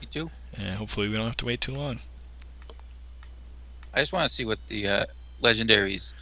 Me 0.00 0.06
too. 0.10 0.30
and 0.54 0.76
hopefully 0.76 1.08
we 1.08 1.16
don't 1.16 1.26
have 1.26 1.36
to 1.38 1.46
wait 1.46 1.60
too 1.60 1.74
long. 1.74 2.00
I 3.94 4.00
just 4.00 4.12
want 4.12 4.28
to 4.28 4.34
see 4.34 4.44
what 4.44 4.58
the 4.68 4.86
uh, 4.86 5.06
legendaries, 5.42 6.12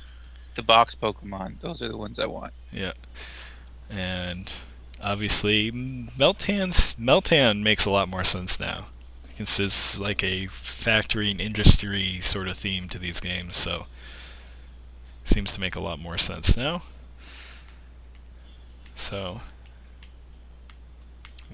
the 0.55 0.63
box 0.63 0.95
Pokemon. 0.95 1.61
Those 1.61 1.83
are 1.83 1.89
the 1.89 1.97
ones 1.97 2.19
I 2.19 2.27
want. 2.27 2.53
Yeah. 2.73 2.93
And 3.91 4.53
obviously, 5.03 5.71
Meltan's 5.73 6.95
Meltan 6.97 7.63
makes 7.63 7.85
a 7.85 7.91
lot 7.91 8.09
more 8.09 8.25
sense 8.25 8.59
now. 8.59 8.87
It's 9.39 9.99
like 9.99 10.25
a 10.25 10.47
factory 10.47 11.31
and 11.31 11.41
industry 11.41 12.21
sort 12.23 12.49
of 12.49 12.57
theme 12.57 12.89
to 12.89 12.99
these 12.99 13.21
games, 13.21 13.57
so 13.57 13.87
seems 15.25 15.53
to 15.53 15.61
make 15.61 15.77
a 15.77 15.81
lot 15.81 15.99
more 15.99 16.17
sense 16.17 16.57
now. 16.57 16.83
So 18.95 19.43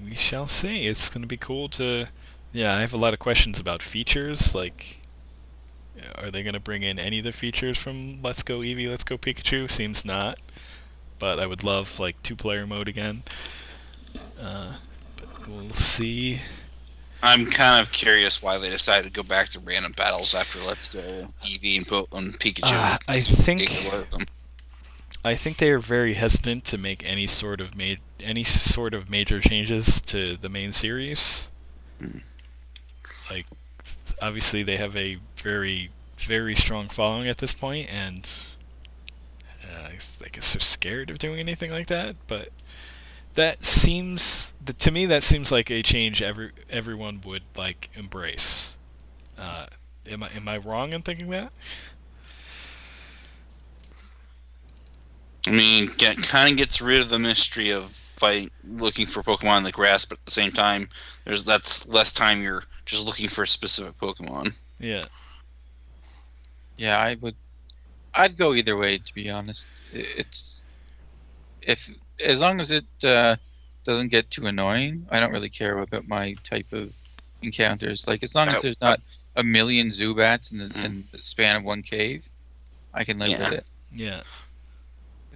we 0.01 0.15
shall 0.15 0.47
see. 0.47 0.87
It's 0.87 1.09
going 1.09 1.21
to 1.21 1.27
be 1.27 1.37
cool 1.37 1.69
to. 1.69 2.07
Yeah, 2.51 2.75
I 2.75 2.81
have 2.81 2.93
a 2.93 2.97
lot 2.97 3.13
of 3.13 3.19
questions 3.19 3.59
about 3.59 3.81
features. 3.81 4.53
Like, 4.53 4.99
are 6.15 6.29
they 6.31 6.43
going 6.43 6.53
to 6.53 6.59
bring 6.59 6.83
in 6.83 6.99
any 6.99 7.19
of 7.19 7.25
the 7.25 7.31
features 7.31 7.77
from 7.77 8.21
Let's 8.21 8.43
Go 8.43 8.59
Eevee, 8.59 8.89
Let's 8.89 9.03
Go 9.03 9.17
Pikachu? 9.17 9.69
Seems 9.69 10.05
not 10.05 10.37
but 11.23 11.39
I 11.39 11.45
would 11.45 11.63
love 11.63 11.99
like 11.99 12.21
two 12.21 12.35
player 12.35 12.67
mode 12.67 12.89
again. 12.89 13.23
Uh, 14.37 14.73
but 15.15 15.47
we'll 15.47 15.69
see. 15.69 16.41
I'm 17.21 17.45
kind 17.45 17.81
of 17.81 17.93
curious 17.93 18.43
why 18.43 18.57
they 18.57 18.69
decided 18.69 19.05
to 19.05 19.21
go 19.21 19.23
back 19.23 19.47
to 19.51 19.59
random 19.61 19.93
battles 19.93 20.35
after 20.35 20.59
Let's 20.59 20.93
Go 20.93 20.99
Eevee 21.43 21.77
and, 21.77 21.87
po- 21.87 22.07
and 22.11 22.37
Pikachu. 22.37 22.73
Uh, 22.73 22.97
I 23.07 23.19
think- 23.19 23.61
take 23.61 23.85
away 23.87 24.01
them. 24.01 24.25
I 25.23 25.35
think 25.35 25.55
they 25.55 25.71
are 25.71 25.79
very 25.79 26.15
hesitant 26.15 26.65
to 26.65 26.77
make 26.77 27.01
any 27.05 27.27
sort 27.27 27.61
of 27.61 27.73
ma- 27.77 27.95
any 28.23 28.43
sort 28.43 28.93
of 28.93 29.09
major 29.09 29.39
changes 29.39 30.01
to 30.01 30.37
the 30.37 30.49
main 30.49 30.71
series. 30.71 31.49
Like, 33.29 33.45
obviously 34.21 34.63
they 34.63 34.77
have 34.77 34.95
a 34.95 35.17
very 35.37 35.89
very 36.17 36.55
strong 36.55 36.87
following 36.87 37.27
at 37.27 37.37
this 37.37 37.53
point, 37.53 37.89
and 37.89 38.29
uh, 39.63 39.89
I 39.89 40.29
guess 40.31 40.53
they're 40.53 40.61
scared 40.61 41.09
of 41.09 41.19
doing 41.19 41.39
anything 41.39 41.71
like 41.71 41.87
that. 41.87 42.15
But 42.27 42.49
that 43.35 43.63
seems 43.63 44.53
to 44.79 44.91
me 44.91 45.05
that 45.07 45.23
seems 45.23 45.51
like 45.51 45.69
a 45.69 45.81
change 45.81 46.21
every 46.21 46.51
everyone 46.69 47.21
would 47.25 47.43
like 47.55 47.89
embrace. 47.95 48.75
Uh, 49.37 49.67
am 50.07 50.23
I 50.23 50.29
am 50.35 50.47
I 50.47 50.57
wrong 50.57 50.93
in 50.93 51.01
thinking 51.01 51.29
that? 51.29 51.51
I 55.45 55.51
mean, 55.51 55.91
get, 55.97 56.15
kind 56.23 56.51
of 56.51 56.57
gets 56.57 56.81
rid 56.81 57.01
of 57.01 57.09
the 57.09 57.19
mystery 57.19 57.73
of 57.73 58.02
fight 58.13 58.51
looking 58.69 59.05
for 59.07 59.23
Pokemon 59.23 59.59
in 59.59 59.63
the 59.63 59.71
grass, 59.71 60.05
but 60.05 60.19
at 60.19 60.25
the 60.25 60.31
same 60.31 60.51
time, 60.51 60.87
there's 61.25 61.45
that's 61.45 61.87
less 61.87 62.13
time 62.13 62.41
you're 62.41 62.63
just 62.85 63.05
looking 63.05 63.27
for 63.27 63.43
a 63.43 63.47
specific 63.47 63.97
Pokemon. 63.97 64.59
Yeah. 64.79 65.03
Yeah, 66.77 66.97
I 66.97 67.15
would. 67.15 67.35
I'd 68.13 68.37
go 68.37 68.53
either 68.53 68.77
way, 68.77 68.97
to 68.99 69.13
be 69.13 69.29
honest. 69.29 69.65
It's 69.91 70.63
if 71.61 71.89
as 72.23 72.39
long 72.39 72.61
as 72.61 72.71
it 72.71 72.85
uh, 73.03 73.35
doesn't 73.85 74.09
get 74.09 74.29
too 74.29 74.45
annoying, 74.47 75.05
I 75.09 75.19
don't 75.19 75.31
really 75.31 75.49
care 75.49 75.77
about 75.79 76.07
my 76.07 76.35
type 76.43 76.71
of 76.73 76.91
encounters. 77.41 78.07
Like 78.07 78.23
as 78.23 78.35
long 78.35 78.47
as 78.49 78.61
there's 78.61 78.81
not 78.81 79.01
a 79.35 79.43
million 79.43 79.89
Zubats 79.89 80.51
in 80.51 80.59
the, 80.59 80.65
Mm. 80.69 80.85
in 80.85 81.03
the 81.11 81.21
span 81.23 81.55
of 81.55 81.63
one 81.63 81.81
cave, 81.81 82.23
I 82.93 83.03
can 83.03 83.17
live 83.19 83.29
Yeah. 83.29 83.39
with 83.39 83.53
it. 83.53 83.65
Yeah. 83.91 84.21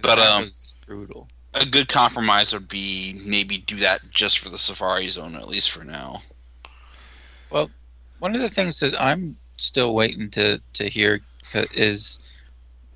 But, 0.00 0.16
That 0.16 0.30
um, 0.30 0.42
was 0.42 0.74
brutal. 0.86 1.28
A 1.54 1.66
good 1.66 1.88
compromise 1.88 2.52
would 2.52 2.68
be 2.68 3.20
maybe 3.26 3.58
do 3.58 3.76
that 3.76 4.00
just 4.10 4.38
for 4.38 4.48
the 4.48 4.58
Safari 4.58 5.06
Zone, 5.06 5.34
at 5.34 5.48
least 5.48 5.70
for 5.70 5.84
now. 5.84 6.20
Well, 7.50 7.70
one 8.18 8.34
of 8.34 8.42
the 8.42 8.50
things 8.50 8.80
that 8.80 9.00
I'm 9.00 9.36
still 9.56 9.94
waiting 9.94 10.30
to 10.30 10.60
to 10.74 10.88
hear 10.88 11.20
is 11.72 12.18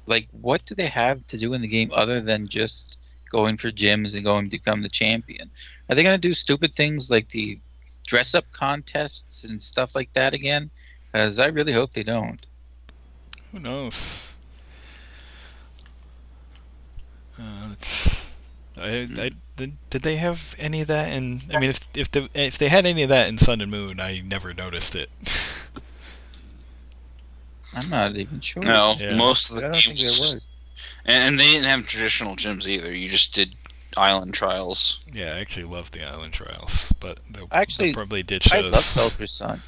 like 0.07 0.29
what 0.33 0.65
do 0.67 0.75
they 0.75 0.87
have 0.87 1.27
to 1.29 1.39
do 1.39 1.55
in 1.55 1.63
the 1.63 1.69
game 1.69 1.91
other 1.95 2.21
than 2.21 2.49
just 2.49 2.99
going 3.31 3.57
for 3.57 3.71
gyms 3.71 4.15
and 4.15 4.25
going 4.25 4.45
to 4.45 4.51
become 4.51 4.83
the 4.83 4.89
champion? 4.89 5.51
Are 5.89 5.95
they 5.95 6.03
going 6.03 6.21
to 6.21 6.29
do 6.29 6.35
stupid 6.35 6.73
things 6.73 7.11
like 7.11 7.29
the 7.31 7.59
dress 8.07 8.35
up 8.35 8.45
contests 8.53 9.45
and 9.45 9.63
stuff 9.63 9.95
like 9.95 10.13
that 10.13 10.35
again? 10.35 10.71
Because 11.07 11.39
I 11.39 11.47
really 11.47 11.73
hope 11.73 11.93
they 11.93 12.03
don't. 12.03 12.45
Who 13.53 13.61
knows? 13.61 14.33
Uh, 17.39 17.71
it's, 17.73 18.22
I, 18.77 18.89
I, 18.89 19.05
hmm. 19.07 19.29
did, 19.57 19.77
did 19.91 20.03
they 20.03 20.17
have 20.17 20.55
any 20.59 20.81
of 20.81 20.89
that 20.89 21.13
And 21.13 21.43
I 21.53 21.59
mean, 21.59 21.71
if 21.71 21.81
if 21.95 22.11
the, 22.11 22.29
if 22.35 22.57
they 22.59 22.69
had 22.69 22.87
any 22.87 23.03
of 23.03 23.09
that 23.11 23.29
in 23.29 23.39
Sun 23.39 23.61
and 23.61 23.71
Moon, 23.71 24.01
I 24.01 24.21
never 24.21 24.55
noticed 24.55 24.97
it. 24.97 25.11
I'm 27.75 27.89
not 27.89 28.17
even 28.17 28.41
sure. 28.41 28.63
No, 28.63 28.95
Yeah. 28.99 29.17
most 29.17 29.51
of 29.51 29.57
I 29.57 29.61
the 29.61 29.67
don't 29.69 29.83
think 29.83 29.97
game 29.97 30.05
was, 30.07 30.35
was. 30.35 30.49
and, 31.07 31.29
and 31.29 31.41
they 31.41 31.45
didn't 31.53 31.67
have 31.67 31.87
traditional 31.87 32.37
gyms 32.37 32.67
either. 32.67 32.95
You 32.95 33.09
just 33.09 33.35
did 33.35 33.55
island 33.97 34.35
trials. 34.35 35.01
yeah, 35.13 35.35
I 35.35 35.39
actually 35.41 35.65
love 35.65 35.91
the 35.91 36.03
Island 36.05 36.33
Trials, 36.33 36.93
but 37.01 37.19
they'll, 37.31 37.49
Actually, 37.51 37.89
they'll 37.89 37.95
probably 37.95 38.23
ditch 38.23 38.53
I 38.53 38.63
those. 38.63 38.73
loved 38.73 38.99
Ultra 38.99 39.29
Sun. 39.29 39.63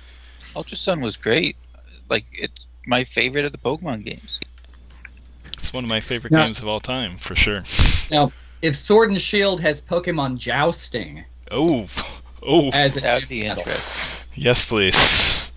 Ultra 0.57 0.77
Sun 0.77 1.01
was 1.01 1.17
great. 1.17 1.57
Like 2.09 2.25
it's 2.33 2.65
my 2.87 3.05
favorite 3.05 3.45
of 3.45 3.53
the 3.53 3.59
Pokemon 3.59 4.05
games. 4.05 4.39
It's 5.59 5.73
one 5.73 5.85
of 5.85 5.91
my 5.91 6.01
favorite 6.01 6.33
Yeah. 6.33 6.47
games 6.47 6.61
of 6.61 6.69
all 6.69 6.81
time, 6.81 7.17
for 7.19 7.35
sure. 7.35 7.65
If 8.65 8.75
Sword 8.77 9.11
and 9.11 9.21
Shield 9.21 9.61
has 9.61 9.83
Pokemon 9.83 10.39
jousting 10.39 11.23
Oh, 11.51 11.87
oh, 12.43 12.71
as 12.73 12.97
a 12.97 13.03
That'd 13.03 13.29
be 13.29 13.45
interesting. 13.45 13.83
yes, 14.35 14.65
please. 14.65 15.53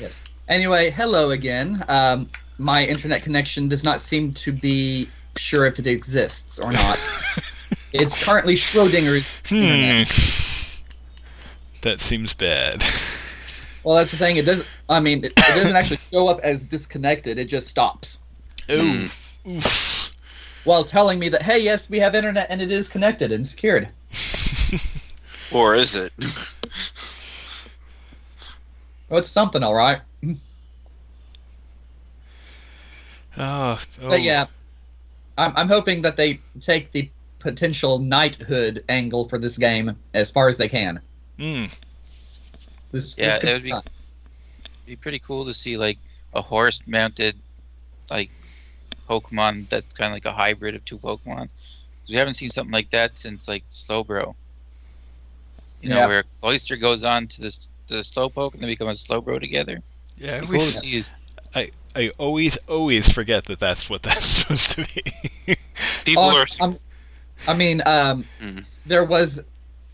Yes. 0.00 0.24
Anyway, 0.48 0.88
hello 0.88 1.32
again. 1.32 1.84
Um, 1.88 2.30
my 2.56 2.86
internet 2.86 3.22
connection 3.22 3.68
does 3.68 3.84
not 3.84 4.00
seem 4.00 4.32
to 4.32 4.50
be 4.52 5.10
sure 5.36 5.66
if 5.66 5.78
it 5.78 5.86
exists 5.86 6.58
or 6.58 6.72
not. 6.72 6.98
it's 7.92 8.24
currently 8.24 8.54
Schrodinger's 8.54 9.36
Hmm. 9.46 9.56
internet. 9.56 10.80
That 11.82 12.00
seems 12.00 12.32
bad. 12.32 12.82
Well, 13.84 13.96
that's 13.96 14.10
the 14.10 14.18
thing. 14.18 14.36
It 14.36 14.44
does. 14.44 14.66
I 14.90 15.00
mean, 15.00 15.20
it, 15.24 15.32
it 15.32 15.36
doesn't 15.36 15.74
actually 15.76 15.98
show 15.98 16.26
up 16.26 16.40
as 16.42 16.66
disconnected. 16.66 17.38
It 17.38 17.46
just 17.46 17.68
stops 17.68 18.20
Ooh. 18.70 19.08
Oof. 19.48 19.87
While 20.64 20.84
telling 20.84 21.18
me 21.18 21.28
that 21.30 21.42
hey, 21.42 21.58
yes, 21.58 21.88
we 21.90 21.98
have 21.98 22.14
internet 22.14 22.46
and 22.50 22.60
it 22.60 22.70
is 22.70 22.88
connected 22.88 23.32
and 23.32 23.46
secured. 23.46 23.88
Or 25.50 25.74
is 25.74 25.94
it? 25.94 26.12
Well, 29.08 29.20
it's 29.20 29.30
something, 29.30 29.62
all 29.62 29.74
right. 29.74 30.00
Oh, 33.40 33.80
oh. 34.02 34.08
But 34.08 34.22
yeah, 34.22 34.46
I'm, 35.36 35.52
I'm 35.56 35.68
hoping 35.68 36.02
that 36.02 36.16
they 36.16 36.40
take 36.60 36.90
the 36.90 37.08
potential 37.38 38.00
knighthood 38.00 38.84
angle 38.88 39.28
for 39.28 39.38
this 39.38 39.56
game 39.58 39.96
as 40.12 40.30
far 40.30 40.48
as 40.48 40.56
they 40.56 40.68
can. 40.68 41.00
Mm. 41.38 41.80
This, 42.90 43.14
Yeah, 43.16 43.26
this 43.28 43.38
could 43.38 43.48
it 43.48 43.52
would 43.52 43.62
be- 43.62 43.90
be 44.86 44.96
pretty 44.96 45.20
cool 45.20 45.44
to 45.44 45.54
see 45.54 45.76
like 45.76 45.98
a 46.34 46.42
horse 46.42 46.80
mounted 46.86 47.36
like 48.10 48.30
Pokemon 49.08 49.68
that's 49.68 49.92
kind 49.94 50.08
of 50.12 50.16
like 50.16 50.24
a 50.26 50.32
hybrid 50.32 50.74
of 50.74 50.84
two 50.84 50.98
Pokemon. 50.98 51.48
We 52.08 52.16
haven't 52.16 52.34
seen 52.34 52.50
something 52.50 52.72
like 52.72 52.90
that 52.90 53.16
since 53.16 53.48
like 53.48 53.64
Slowbro. 53.70 54.34
You 55.80 55.90
know, 55.90 55.96
Yeah. 55.96 56.06
where 56.06 56.24
Cloyster 56.40 56.76
goes 56.76 57.04
on 57.04 57.26
to 57.28 57.40
this 57.40 57.68
the 57.88 57.96
Slowpoke 57.96 58.52
and 58.54 58.62
they 58.62 58.66
become 58.66 58.88
a 58.88 58.92
Slowbro 58.92 59.40
together. 59.40 59.80
Yeah, 60.18 60.36
I 60.36 60.40
cool 60.40 60.48
to 60.48 60.54
always, 60.58 60.78
see 60.80 60.96
is 60.96 61.10
I 61.94 62.10
always, 62.18 62.56
always 62.68 63.08
forget 63.08 63.44
that 63.46 63.58
that's 63.58 63.88
what 63.90 64.02
that's 64.02 64.24
supposed 64.26 64.70
to 64.72 64.86
be. 65.46 65.56
People 66.04 66.22
Oh, 66.24 66.36
are. 66.38 66.46
I'm- 66.60 66.78
I 67.46 67.54
mean, 67.54 67.82
um, 67.86 68.24
Hmm. 68.40 68.58
there 68.86 69.04
was, 69.04 69.44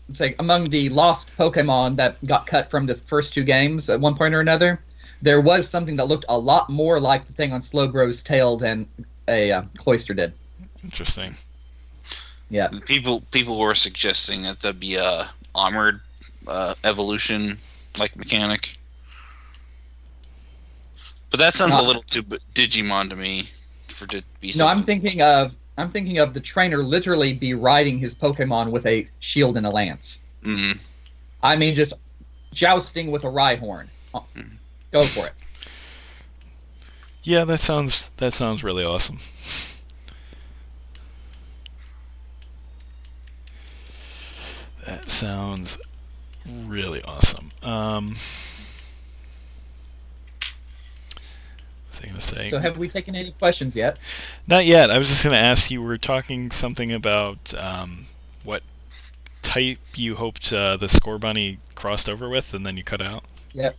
it's 0.09 0.19
like 0.19 0.35
among 0.39 0.69
the 0.69 0.89
lost 0.89 1.31
Pokemon 1.37 1.95
that 1.97 2.21
got 2.25 2.47
cut 2.47 2.69
from 2.71 2.85
the 2.85 2.95
first 2.95 3.33
two 3.35 3.43
games 3.43 3.89
at 3.89 3.99
one 3.99 4.15
point 4.15 4.33
or 4.33 4.39
another. 4.41 4.79
There 5.21 5.41
was 5.41 5.67
something 5.67 5.95
that 5.95 6.05
looked 6.07 6.25
a 6.29 6.37
lot 6.37 6.69
more 6.69 6.99
like 6.99 7.25
the 7.27 7.33
thing 7.33 7.53
on 7.53 7.61
Slowbro's 7.61 8.21
tail 8.21 8.57
than 8.57 8.87
a 9.27 9.51
uh, 9.51 9.63
Cloyster 9.77 10.13
did. 10.13 10.33
Interesting. 10.83 11.35
Yeah. 12.49 12.69
People 12.85 13.21
people 13.31 13.57
were 13.57 13.75
suggesting 13.75 14.43
that 14.43 14.59
there'd 14.59 14.79
be 14.79 14.95
a 14.95 15.29
armored 15.55 15.99
uh, 16.47 16.75
evolution 16.83 17.57
like 17.97 18.15
mechanic. 18.15 18.73
But 21.31 21.39
that 21.39 21.53
sounds 21.53 21.75
a 21.75 21.81
little 21.81 22.03
too 22.03 22.23
b- 22.23 22.37
Digimon 22.53 23.09
to 23.09 23.15
me 23.15 23.43
for 23.87 24.07
to 24.07 24.23
be 24.39 24.53
No, 24.55 24.67
I'm 24.67 24.75
something. 24.77 25.01
thinking 25.01 25.21
of 25.21 25.55
I'm 25.77 25.89
thinking 25.89 26.19
of 26.19 26.33
the 26.33 26.39
trainer 26.39 26.83
literally 26.83 27.33
be 27.33 27.53
riding 27.53 27.99
his 27.99 28.15
Pokemon 28.15 28.71
with 28.71 28.85
a 28.85 29.07
shield 29.19 29.57
and 29.57 29.65
a 29.65 29.69
lance. 29.69 30.23
Mm, 30.43 30.85
I 31.43 31.55
mean, 31.55 31.75
just 31.75 31.93
jousting 32.53 33.11
with 33.11 33.23
a 33.23 33.27
Rhyhorn. 33.27 33.87
Oh, 34.13 34.25
Go 34.95 35.03
for 35.03 35.27
it. 35.27 35.33
Yeah, 37.21 37.43
that 37.43 37.59
sounds 37.59 38.09
that 38.15 38.31
sounds 38.31 38.63
really 38.63 38.85
awesome. 38.85 39.17
That 44.85 45.09
sounds 45.09 45.77
really 46.45 47.01
awesome. 47.01 47.49
Um, 47.61 48.15
So 52.49 52.59
have 52.59 52.77
we 52.77 52.87
taken 52.87 53.17
any 53.17 53.31
questions 53.31 53.75
yet? 53.75 53.99
Not 54.47 54.65
yet. 54.65 54.89
I 54.89 54.97
was 54.97 55.09
just 55.09 55.21
going 55.21 55.35
to 55.35 55.41
ask 55.41 55.69
you. 55.69 55.81
We 55.81 55.87
were 55.87 55.97
talking 55.97 56.51
something 56.51 56.93
about 56.93 57.53
um, 57.57 58.05
what 58.45 58.63
type 59.41 59.79
you 59.97 60.15
hoped 60.15 60.53
uh, 60.53 60.77
the 60.77 60.87
Scorbunny 60.87 61.57
crossed 61.75 62.07
over 62.07 62.29
with, 62.29 62.53
and 62.53 62.65
then 62.65 62.77
you 62.77 62.83
cut 62.85 63.01
out. 63.01 63.25
Yep. 63.51 63.75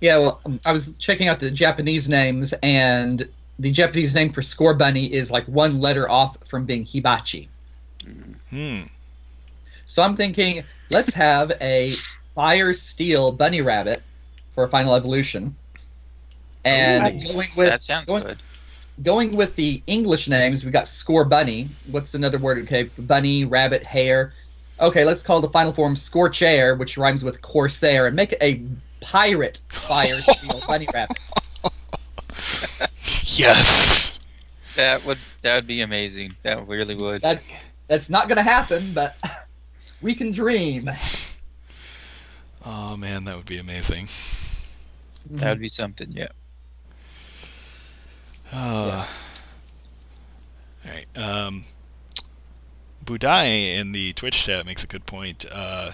Yeah, 0.00 0.18
well, 0.18 0.40
I 0.64 0.72
was 0.72 0.96
checking 0.98 1.28
out 1.28 1.40
the 1.40 1.50
Japanese 1.50 2.08
names, 2.08 2.52
and 2.62 3.28
the 3.58 3.70
Japanese 3.70 4.14
name 4.14 4.30
for 4.30 4.40
Scorbunny 4.40 5.10
is 5.10 5.30
like 5.30 5.44
one 5.46 5.80
letter 5.80 6.10
off 6.10 6.36
from 6.46 6.64
being 6.64 6.84
Hibachi. 6.84 7.48
Hmm. 8.50 8.82
So 9.86 10.02
I'm 10.02 10.16
thinking, 10.16 10.64
let's 10.90 11.12
have 11.14 11.52
a 11.60 11.90
fire 12.34 12.74
steel 12.74 13.32
bunny 13.32 13.60
rabbit 13.60 14.02
for 14.54 14.64
a 14.64 14.68
final 14.68 14.94
evolution. 14.94 15.54
And 16.64 17.22
Ooh, 17.22 17.32
going 17.32 17.48
with 17.56 17.68
that 17.68 17.82
sounds 17.82 18.06
going- 18.06 18.22
good. 18.24 18.38
going 19.02 19.36
with 19.36 19.54
the 19.56 19.82
English 19.86 20.28
names, 20.28 20.64
we 20.64 20.70
got 20.70 20.84
Scorbunny. 20.84 21.68
What's 21.90 22.14
another 22.14 22.38
word? 22.38 22.58
Okay, 22.64 22.84
bunny, 22.98 23.44
rabbit, 23.44 23.84
hare. 23.84 24.32
Okay, 24.80 25.04
let's 25.04 25.22
call 25.22 25.40
the 25.40 25.50
final 25.50 25.72
form 25.72 25.94
Scorch 25.94 26.42
Air, 26.42 26.74
which 26.74 26.96
rhymes 26.96 27.22
with 27.22 27.40
Corsair, 27.42 28.06
and 28.06 28.16
make 28.16 28.32
it 28.32 28.38
a 28.42 28.60
pirate 29.04 29.60
fire 29.68 30.20
steel 30.22 30.62
bunny 30.66 30.88
rabbit. 30.92 31.18
Yes. 33.26 34.18
That 34.76 35.04
would 35.04 35.18
that 35.42 35.54
would 35.56 35.66
be 35.66 35.82
amazing. 35.82 36.34
That 36.42 36.66
really 36.66 36.94
would. 36.94 37.22
That's 37.22 37.52
that's 37.86 38.10
not 38.10 38.28
going 38.28 38.36
to 38.36 38.42
happen, 38.42 38.92
but 38.92 39.16
we 40.02 40.14
can 40.14 40.32
dream. 40.32 40.90
Oh 42.64 42.96
man, 42.96 43.24
that 43.24 43.36
would 43.36 43.46
be 43.46 43.58
amazing. 43.58 44.08
That 45.30 45.50
would 45.50 45.60
be 45.60 45.68
something. 45.68 46.12
Yeah. 46.12 46.28
Uh, 48.52 49.06
All 50.84 50.90
right. 50.90 51.06
Um, 51.16 51.64
Budai 53.04 53.76
in 53.76 53.92
the 53.92 54.12
Twitch 54.14 54.44
chat 54.44 54.64
makes 54.66 54.84
a 54.84 54.86
good 54.86 55.06
point. 55.06 55.44
Uh, 55.50 55.92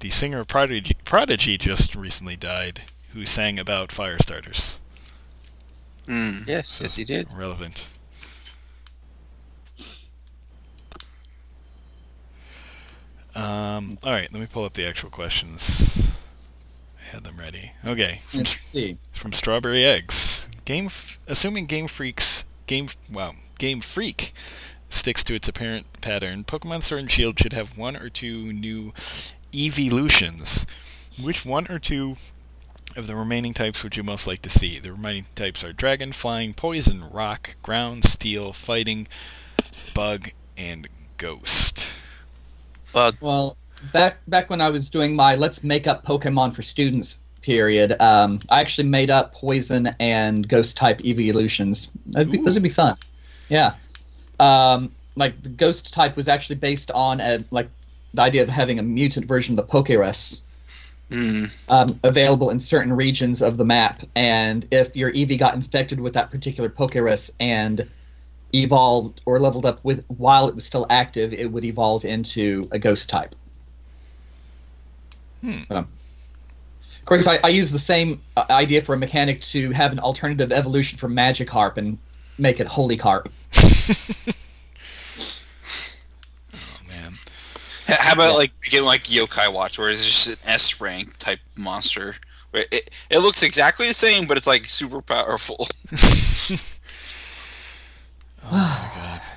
the 0.00 0.10
singer 0.10 0.40
of 0.40 0.48
Prodigy, 0.48 0.96
Prodigy 1.04 1.58
just 1.58 1.94
recently 1.94 2.36
died, 2.36 2.82
who 3.12 3.26
sang 3.26 3.58
about 3.58 3.92
fire 3.92 4.18
starters. 4.20 4.78
Mm. 6.06 6.46
Yes. 6.46 6.68
So- 6.68 6.84
Yes, 6.84 6.96
he 6.96 7.04
did. 7.04 7.32
Relevant. 7.32 7.86
Um, 13.34 13.98
all 14.02 14.12
right, 14.12 14.32
let 14.32 14.40
me 14.40 14.46
pull 14.50 14.64
up 14.64 14.74
the 14.74 14.86
actual 14.86 15.10
questions. 15.10 16.08
I 17.00 17.14
had 17.14 17.24
them 17.24 17.36
ready. 17.38 17.72
Okay, 17.84 18.20
from, 18.28 18.38
Let's 18.40 18.50
see. 18.50 18.96
from 19.12 19.32
Strawberry 19.32 19.84
Eggs. 19.84 20.48
Game, 20.64 20.86
f- 20.86 21.18
assuming 21.26 21.66
Game 21.66 21.86
Freaks, 21.88 22.44
Game, 22.66 22.88
wow, 23.12 23.34
Game 23.58 23.80
Freak 23.80 24.34
sticks 24.90 25.22
to 25.24 25.34
its 25.34 25.48
apparent 25.48 25.86
pattern. 26.00 26.42
Pokemon 26.44 26.82
Sword 26.82 27.02
and 27.02 27.10
Shield 27.10 27.38
should 27.38 27.52
have 27.52 27.76
one 27.78 27.96
or 27.96 28.08
two 28.10 28.52
new 28.52 28.92
evolutions. 29.58 30.66
Which 31.20 31.44
one 31.44 31.66
or 31.68 31.78
two 31.78 32.16
of 32.96 33.06
the 33.06 33.16
remaining 33.16 33.54
types 33.54 33.82
would 33.82 33.96
you 33.96 34.02
most 34.02 34.26
like 34.26 34.42
to 34.42 34.48
see? 34.48 34.78
The 34.78 34.92
remaining 34.92 35.26
types 35.34 35.64
are 35.64 35.72
Dragon, 35.72 36.12
Flying, 36.12 36.54
Poison, 36.54 37.08
Rock, 37.10 37.56
Ground, 37.62 38.04
Steel, 38.04 38.52
Fighting, 38.52 39.08
Bug, 39.94 40.30
and 40.56 40.88
Ghost. 41.16 41.86
Well, 42.92 43.12
Well, 43.20 43.56
back 43.92 44.18
back 44.28 44.50
when 44.50 44.60
I 44.60 44.70
was 44.70 44.90
doing 44.90 45.14
my 45.14 45.34
Let's 45.34 45.62
Make 45.64 45.86
Up 45.86 46.04
Pokemon 46.04 46.52
for 46.54 46.62
Students 46.62 47.22
period, 47.42 48.00
um, 48.00 48.40
I 48.50 48.60
actually 48.60 48.88
made 48.88 49.10
up 49.10 49.34
Poison 49.34 49.94
and 50.00 50.48
Ghost 50.48 50.76
type 50.76 51.04
evolutions. 51.04 51.86
Be, 52.14 52.38
those 52.38 52.54
would 52.54 52.62
be 52.62 52.68
fun. 52.68 52.96
Yeah. 53.48 53.74
Um, 54.40 54.92
like 55.16 55.42
the 55.42 55.48
Ghost 55.48 55.92
type 55.92 56.16
was 56.16 56.28
actually 56.28 56.56
based 56.56 56.90
on 56.92 57.20
a 57.20 57.44
like 57.50 57.68
the 58.14 58.22
idea 58.22 58.42
of 58.42 58.48
having 58.48 58.78
a 58.78 58.82
mutant 58.82 59.26
version 59.26 59.58
of 59.58 59.66
the 59.66 59.72
Pokerus 59.72 60.42
Mm. 61.10 61.70
um, 61.70 61.98
available 62.02 62.50
in 62.50 62.60
certain 62.60 62.92
regions 62.92 63.40
of 63.40 63.56
the 63.56 63.64
map, 63.64 64.00
and 64.14 64.66
if 64.70 64.94
your 64.94 65.10
Eevee 65.10 65.38
got 65.38 65.54
infected 65.54 65.98
with 66.00 66.12
that 66.12 66.30
particular 66.30 66.68
Pokerus 66.68 67.30
and 67.40 67.88
evolved 68.54 69.22
or 69.24 69.40
leveled 69.40 69.64
up 69.64 69.82
with 69.82 70.04
while 70.08 70.48
it 70.48 70.54
was 70.54 70.66
still 70.66 70.84
active, 70.90 71.32
it 71.32 71.50
would 71.50 71.64
evolve 71.64 72.04
into 72.04 72.68
a 72.72 72.78
Ghost 72.78 73.08
type. 73.08 73.34
Hmm. 75.40 75.62
So, 75.62 75.76
of 75.76 77.04
course, 77.06 77.26
I, 77.26 77.38
I 77.42 77.48
use 77.48 77.70
the 77.70 77.78
same 77.78 78.20
uh, 78.36 78.44
idea 78.50 78.82
for 78.82 78.94
a 78.94 78.98
mechanic 78.98 79.40
to 79.42 79.70
have 79.70 79.92
an 79.92 80.00
alternative 80.00 80.52
evolution 80.52 80.98
for 80.98 81.08
Magikarp 81.08 81.78
and 81.78 81.96
make 82.36 82.60
it 82.60 82.66
Holy 82.66 82.98
Carp. 82.98 83.30
Oh 86.54 86.86
man. 86.88 87.12
H- 87.14 87.77
How 87.88 88.12
about 88.12 88.30
Yeah. 88.30 88.36
like 88.36 88.52
begin 88.60 88.84
like 88.84 89.04
Yokai 89.04 89.52
Watch, 89.52 89.78
where 89.78 89.88
it's 89.90 90.04
just 90.04 90.26
an 90.28 90.50
S 90.50 90.80
rank 90.80 91.16
type 91.18 91.40
monster. 91.56 92.14
Where 92.50 92.64
it, 92.70 92.94
it 93.10 93.18
looks 93.18 93.42
exactly 93.42 93.88
the 93.88 93.94
same, 93.94 94.26
but 94.26 94.36
it's 94.36 94.46
like 94.46 94.68
super 94.68 95.02
powerful. 95.02 95.66
Oh 98.50 98.52
my 98.52 99.00
god. 99.00 99.22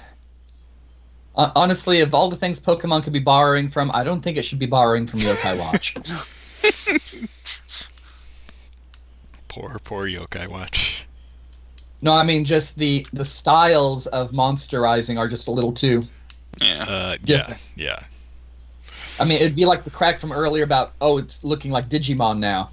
Uh, 1.34 1.50
honestly, 1.56 2.02
of 2.02 2.14
all 2.14 2.30
the 2.30 2.36
things 2.36 2.60
Pokemon 2.62 3.04
could 3.06 3.14
be 3.14 3.20
borrowing 3.20 3.70
from, 3.70 3.90
I 3.94 4.04
don't 4.04 4.22
think 4.22 4.36
it 4.36 4.44
should 4.44 4.60
be 4.60 4.66
borrowing 4.66 5.08
from 5.08 5.22
Yokai 5.22 5.58
Watch. 5.58 5.96
Poor, 9.48 9.80
poor 9.84 10.04
Yokai 10.04 10.48
Watch. 10.50 11.06
no, 12.02 12.14
I 12.14 12.24
mean 12.24 12.44
just 12.46 12.78
the 12.78 13.06
the 13.14 13.24
styles 13.26 14.08
of 14.08 14.32
monsterizing 14.32 15.18
are 15.18 15.28
just 15.28 15.48
a 15.48 15.52
little 15.52 15.72
too. 15.72 16.06
Yeah. 16.62 16.84
Uh, 16.84 17.18
yeah, 17.24 17.58
yeah. 17.76 18.00
I 19.22 19.24
mean, 19.24 19.38
it'd 19.38 19.56
be 19.56 19.66
like 19.66 19.84
the 19.84 19.92
crack 19.92 20.20
from 20.20 20.32
earlier 20.32 20.64
about 20.64 20.94
oh, 21.00 21.20
it's 21.20 21.44
looking 21.44 21.70
like 21.70 21.90
Digimon 21.90 22.40
now. 22.40 22.70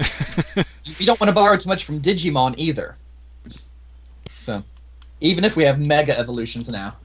you 0.85 1.05
don't 1.05 1.21
want 1.21 1.29
to 1.29 1.35
borrow 1.35 1.59
too 1.59 1.69
much 1.69 1.85
from 1.85 2.01
Digimon 2.01 2.55
either. 2.57 2.97
So, 4.39 4.63
even 5.21 5.45
if 5.45 5.57
we 5.57 5.65
have 5.65 5.79
Mega 5.79 6.19
evolutions 6.19 6.71
now, 6.71 6.97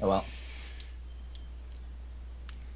oh 0.00 0.08
well. 0.08 0.24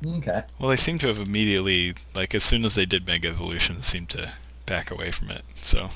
Okay. 0.06 0.44
well, 0.60 0.68
they 0.68 0.76
seem 0.76 0.98
to 1.00 1.08
have 1.08 1.18
immediately, 1.18 1.94
like, 2.14 2.34
as 2.34 2.44
soon 2.44 2.64
as 2.64 2.76
they 2.76 2.86
did 2.86 3.06
Mega 3.06 3.28
Evolution, 3.28 3.82
seemed 3.82 4.10
to 4.10 4.32
back 4.64 4.92
away 4.92 5.10
from 5.10 5.30
it. 5.30 5.42
So 5.54 5.88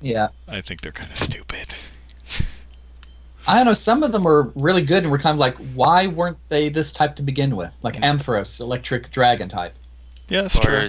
Yeah. 0.00 0.28
I 0.46 0.60
think 0.60 0.82
they're 0.82 0.92
kind 0.92 1.10
of 1.10 1.18
stupid. 1.18 1.74
I 3.46 3.56
don't 3.56 3.66
know. 3.66 3.74
Some 3.74 4.02
of 4.02 4.12
them 4.12 4.24
were 4.24 4.50
really 4.54 4.82
good, 4.82 5.02
and 5.04 5.12
we're 5.12 5.18
kind 5.18 5.34
of 5.34 5.38
like, 5.38 5.56
why 5.74 6.06
weren't 6.08 6.38
they 6.48 6.68
this 6.68 6.92
type 6.92 7.14
to 7.16 7.22
begin 7.22 7.54
with? 7.56 7.78
Like 7.82 7.94
Ampharos, 7.96 8.60
Electric 8.60 9.10
Dragon 9.10 9.48
type. 9.48 9.74
Yeah, 10.28 10.42
that's 10.42 10.56
or 10.56 10.62
true. 10.62 10.88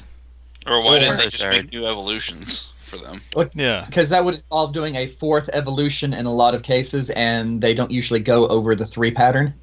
Or 0.65 0.81
why 0.83 0.97
Or- 0.97 0.99
didn't 0.99 1.17
they 1.17 1.25
just 1.25 1.39
Sorry. 1.43 1.57
make 1.61 1.71
new 1.71 1.85
evolutions 1.85 2.73
for 2.81 2.97
them? 2.97 3.21
Yeah. 3.53 3.85
Because 3.85 4.09
that 4.09 4.25
would 4.25 4.35
involve 4.35 4.73
doing 4.73 4.95
a 4.95 5.07
fourth 5.07 5.49
evolution 5.53 6.13
in 6.13 6.25
a 6.25 6.33
lot 6.33 6.55
of 6.55 6.63
cases, 6.63 7.09
and 7.11 7.61
they 7.61 7.73
don't 7.73 7.91
usually 7.91 8.19
go 8.19 8.47
over 8.47 8.75
the 8.75 8.85
three 8.85 9.11
pattern. 9.11 9.53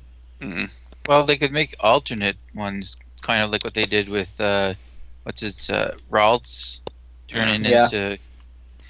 Mm. 0.41 0.73
well, 1.09 1.25
they 1.25 1.37
could 1.37 1.53
make 1.53 1.75
alternate 1.81 2.37
ones, 2.55 2.97
kind 3.23 3.43
of 3.43 3.51
like 3.51 3.65
what 3.65 3.75
they 3.75 3.87
did 3.87 4.09
with 4.09 4.41
uh, 4.41 4.75
what's 5.25 5.43
it, 5.43 5.71
uh, 5.71 5.93
Ralts, 6.11 6.81
turning 7.29 7.65
Yeah. 7.65 7.85
into 7.85 8.19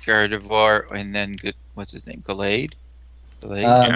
Gardevoir, 0.05 0.91
and 0.93 1.15
then 1.15 1.37
what's 1.75 1.93
his 1.93 2.07
name, 2.07 2.23
Gallade. 2.27 2.73
Gallade. 3.45 3.65
Um, 3.65 3.91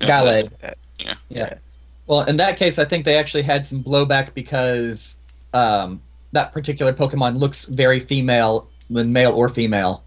Yeah. 0.00 0.06
Gallade. 0.06 0.74
Yeah. 0.98 1.14
Yeah. 1.28 1.54
Well, 2.06 2.22
in 2.22 2.36
that 2.36 2.56
case, 2.58 2.78
I 2.78 2.84
think 2.84 3.04
they 3.04 3.16
actually 3.18 3.42
had 3.42 3.64
some 3.64 3.82
blowback 3.82 4.34
because 4.34 5.18
um, 5.54 6.02
that 6.32 6.52
particular 6.52 6.92
Pokemon 6.92 7.38
looks 7.38 7.64
very 7.66 7.98
female, 7.98 8.68
when 8.88 9.12
male 9.12 9.32
or 9.32 9.48
female. 9.48 10.04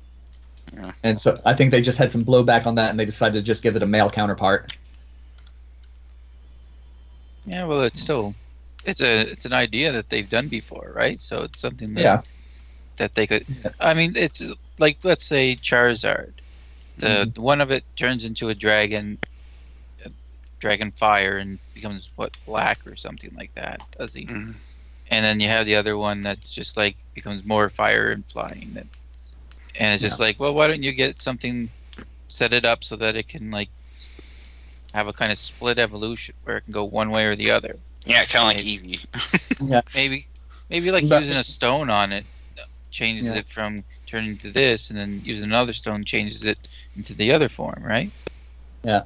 Yeah. 0.74 0.92
And 1.04 1.18
so 1.18 1.40
I 1.46 1.54
think 1.54 1.72
they 1.72 1.82
just 1.82 1.98
had 1.98 2.12
some 2.12 2.24
blowback 2.26 2.66
on 2.68 2.76
that, 2.76 2.90
and 2.92 3.00
they 3.00 3.06
decided 3.06 3.34
to 3.34 3.42
just 3.42 3.64
give 3.64 3.76
it 3.76 3.84
a 3.84 3.88
male 3.88 4.10
counterpart. 4.10 4.76
Yeah, 7.46 7.66
well, 7.66 7.84
it's 7.84 8.02
still 8.02 8.36
it's 8.84 9.02
a 9.02 9.22
it's 9.22 9.46
an 9.46 9.54
idea 9.54 9.92
that 9.94 10.10
they've 10.10 10.30
done 10.30 10.50
before, 10.50 10.92
right? 10.94 11.20
So 11.22 11.44
it's 11.44 11.62
something 11.62 11.94
that, 11.96 12.02
Yeah. 12.02 12.22
that 12.98 13.16
they 13.16 13.26
could. 13.28 13.46
I 13.80 13.94
mean, 13.94 14.14
it's 14.16 14.44
like 14.80 14.98
let's 15.04 15.26
say 15.26 15.56
Charizard. 15.56 16.34
The 16.98 17.08
Mm-hmm. 17.08 17.42
one 17.42 17.62
of 17.62 17.72
it 17.72 17.84
turns 17.96 18.26
into 18.26 18.50
a 18.50 18.56
dragon, 18.56 19.18
a 20.06 20.10
dragon 20.60 20.92
fire, 20.92 21.38
and 21.38 21.60
becomes 21.74 22.10
what 22.16 22.36
black 22.46 22.86
or 22.88 22.96
something 22.96 23.32
like 23.38 23.54
that. 23.56 23.82
Does 23.98 24.14
he? 24.14 24.26
Mm. 24.26 24.56
And 25.10 25.24
then 25.24 25.40
you 25.40 25.48
have 25.48 25.66
the 25.66 25.76
other 25.76 25.98
one 25.98 26.24
that's 26.24 26.52
just 26.54 26.76
like 26.76 26.98
becomes 27.14 27.46
more 27.46 27.70
fire 27.70 28.10
and 28.12 28.26
flying. 28.26 28.72
That, 28.74 28.88
and 29.80 29.94
it's 29.94 30.02
just 30.02 30.20
like, 30.20 30.40
well, 30.40 30.54
why 30.54 30.68
don't 30.68 30.84
you 30.84 30.92
get 30.92 31.22
something, 31.22 31.70
set 32.28 32.52
it 32.52 32.66
up 32.66 32.84
so 32.84 32.96
that 32.98 33.16
it 33.16 33.28
can 33.28 33.52
like 33.52 33.70
have 34.94 35.08
a 35.08 35.14
kind 35.14 35.32
of 35.32 35.38
split 35.38 35.78
evolution 35.78 36.34
where 36.44 36.58
it 36.58 36.62
can 36.62 36.74
go 36.74 36.84
one 36.84 37.12
way 37.12 37.26
or 37.26 37.36
the 37.36 37.52
other. 37.52 37.78
Yeah, 38.06 38.24
kind 38.26 38.58
of 38.60 38.66
like 38.66 38.66
Eevee. 38.66 39.94
Maybe, 39.96 40.28
maybe 40.70 40.92
like 40.92 41.08
But- 41.08 41.22
using 41.22 41.38
a 41.38 41.44
stone 41.44 41.90
on 41.90 42.12
it 42.12 42.26
changes 42.90 43.26
Yeah. 43.28 43.36
it 43.36 43.48
from 43.48 43.84
turning 44.08 44.38
to 44.38 44.52
this, 44.52 44.90
and 44.90 45.00
then 45.00 45.22
using 45.24 45.46
another 45.46 45.74
stone 45.74 46.04
changes 46.04 46.44
it 46.44 46.58
into 46.96 47.14
the 47.16 47.32
other 47.32 47.50
form, 47.50 47.84
right? 47.84 48.10
Yeah. 48.84 49.04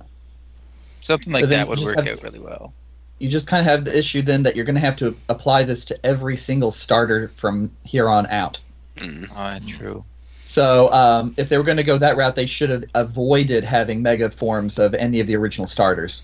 Something 1.02 1.34
like 1.34 1.46
that 1.48 1.68
would 1.68 1.80
work 1.80 1.96
have- 1.96 2.08
out 2.08 2.24
really 2.24 2.40
well. 2.40 2.74
You 3.20 3.30
just 3.30 3.48
kind 3.48 3.60
of 3.60 3.72
have 3.72 3.86
the 3.86 3.96
issue 3.96 4.24
then 4.24 4.42
that 4.44 4.56
you're 4.56 4.66
going 4.66 4.76
to 4.76 4.82
have 4.82 4.98
to 4.98 5.16
apply 5.30 5.64
this 5.64 5.86
to 5.86 6.06
every 6.06 6.36
single 6.36 6.72
starter 6.72 7.28
from 7.28 7.70
here 7.84 8.10
on 8.10 8.26
out. 8.28 8.60
Mm. 8.98 9.28
Oh, 9.36 9.78
true. 9.78 10.04
So 10.44 10.92
um, 10.92 11.36
if 11.38 11.48
they 11.48 11.58
were 11.60 11.64
going 11.64 11.78
to 11.78 11.84
go 11.84 12.00
that 12.00 12.18
route, 12.18 12.36
they 12.36 12.48
should 12.48 12.72
have 12.72 12.84
avoided 12.96 13.64
having 13.64 14.02
mega 14.02 14.32
forms 14.32 14.80
of 14.80 14.96
any 14.96 15.20
of 15.20 15.28
the 15.28 15.36
original 15.36 15.68
starters. 15.68 16.24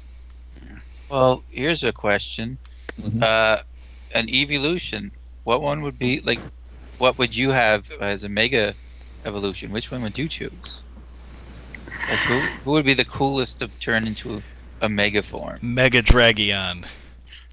Well, 1.09 1.43
here's 1.49 1.83
a 1.83 1.91
question. 1.93 2.57
Mhm. 2.99 3.21
Uh, 3.21 3.61
an 4.15 4.27
evolution. 4.29 5.11
What 5.43 5.61
one 5.61 5.83
would 5.83 5.99
be 5.99 6.21
like? 6.21 6.39
What 6.97 7.17
would 7.17 7.35
you 7.35 7.51
have 7.51 7.89
as 8.01 8.23
a 8.23 8.29
mega 8.29 8.73
evolution? 9.25 9.71
Which 9.71 9.91
one 9.91 10.01
would 10.03 10.17
you 10.17 10.27
choose? 10.27 10.81
Like 12.09 12.19
who, 12.19 12.39
who 12.39 12.71
would 12.71 12.85
be 12.85 12.93
the 12.93 13.05
coolest 13.05 13.59
to 13.59 13.67
turn 13.79 14.07
into 14.07 14.41
a 14.81 14.89
mega 14.89 15.21
form? 15.21 15.57
Mega 15.61 16.01
Dragion. 16.01 16.85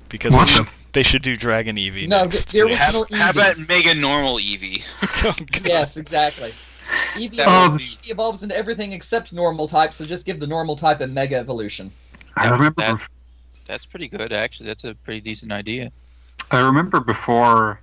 Because 0.08 0.32
What 0.34 0.48
they, 0.48 0.70
they 0.92 1.02
should 1.02 1.22
do 1.22 1.36
Dragon 1.36 1.76
Eevee 1.76 2.06
No, 2.08 2.22
next. 2.24 2.52
the- 2.52 2.60
the 2.60 2.66
please. 2.66 2.80
original- 2.80 3.06
How, 3.12 3.24
how 3.24 3.30
about 3.30 3.58
Mega 3.68 3.94
Normal 3.94 4.36
Eevee? 4.36 4.82
Oh, 5.26 5.32
Yes, 5.64 5.96
exactly. 5.96 6.52
Eevee, 7.14 7.36
That 7.36 7.48
evolves, 7.48 7.96
Eevee 7.96 8.10
evolves 8.10 8.42
into 8.42 8.54
everything 8.56 8.92
except 8.92 9.32
normal 9.32 9.66
type, 9.66 9.94
so 9.94 10.04
just 10.04 10.26
give 10.26 10.38
the 10.38 10.46
normal 10.46 10.76
type 10.76 11.00
a 11.00 11.06
mega 11.06 11.36
evolution. 11.36 11.90
I 12.36 12.44
That- 12.48 12.52
remember. 12.52 12.82
that- 12.82 13.00
That's 13.64 13.86
pretty 13.86 14.06
good, 14.08 14.32
actually. 14.32 14.66
That's 14.68 14.84
a 14.84 14.94
pretty 14.94 15.20
decent 15.20 15.50
idea. 15.50 15.90
I 16.50 16.60
remember 16.60 17.00
before, 17.00 17.80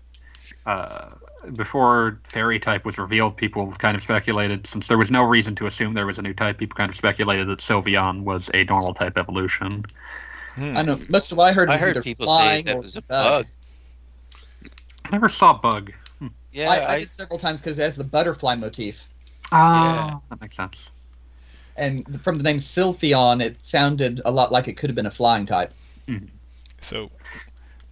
uh, 0.67 1.09
before 1.55 2.19
fairy 2.23 2.59
type 2.59 2.85
was 2.85 2.97
revealed, 2.97 3.37
people 3.37 3.71
kind 3.73 3.95
of 3.95 4.03
speculated 4.03 4.67
since 4.67 4.87
there 4.87 4.97
was 4.97 5.11
no 5.11 5.23
reason 5.23 5.55
to 5.55 5.65
assume 5.67 5.93
there 5.93 6.05
was 6.05 6.17
a 6.17 6.21
new 6.21 6.33
type. 6.33 6.57
People 6.57 6.75
kind 6.75 6.89
of 6.89 6.95
speculated 6.95 7.47
that 7.47 7.59
Sylveon 7.59 8.23
was 8.23 8.49
a 8.53 8.63
normal 8.65 8.93
type 8.93 9.17
evolution. 9.17 9.85
Hmm. 10.55 10.77
I 10.77 10.81
know 10.81 10.97
most 11.09 11.31
of 11.31 11.37
what 11.37 11.49
I 11.49 11.53
heard 11.53 11.69
I 11.69 11.73
was 11.73 11.81
heard 11.81 11.89
either 11.91 12.01
people 12.01 12.27
say 12.27 12.31
flying 12.31 12.65
that 12.65 12.75
or 12.75 12.81
was 12.81 12.95
a 12.95 13.01
bug. 13.01 13.45
bug. 13.45 14.71
I 15.05 15.09
never 15.11 15.29
saw 15.29 15.53
Bug. 15.53 15.91
Hmm. 16.19 16.27
Yeah, 16.51 16.69
I, 16.69 16.75
I 16.77 16.93
I, 16.93 16.99
did 16.99 17.09
several 17.09 17.39
times 17.39 17.61
because 17.61 17.79
it 17.79 17.83
has 17.83 17.95
the 17.95 18.03
butterfly 18.03 18.55
motif. 18.55 19.07
Oh, 19.51 19.55
Yeah. 19.57 20.19
that 20.29 20.41
makes 20.41 20.55
sense. 20.55 20.89
And 21.77 22.21
from 22.21 22.37
the 22.37 22.43
name 22.43 22.57
Sylphion, 22.57 23.41
it 23.41 23.61
sounded 23.61 24.21
a 24.25 24.31
lot 24.31 24.51
like 24.51 24.67
it 24.67 24.77
could 24.77 24.89
have 24.89 24.95
been 24.95 25.05
a 25.05 25.11
flying 25.11 25.45
type. 25.45 25.73
Hmm. 26.07 26.25
So, 26.81 27.09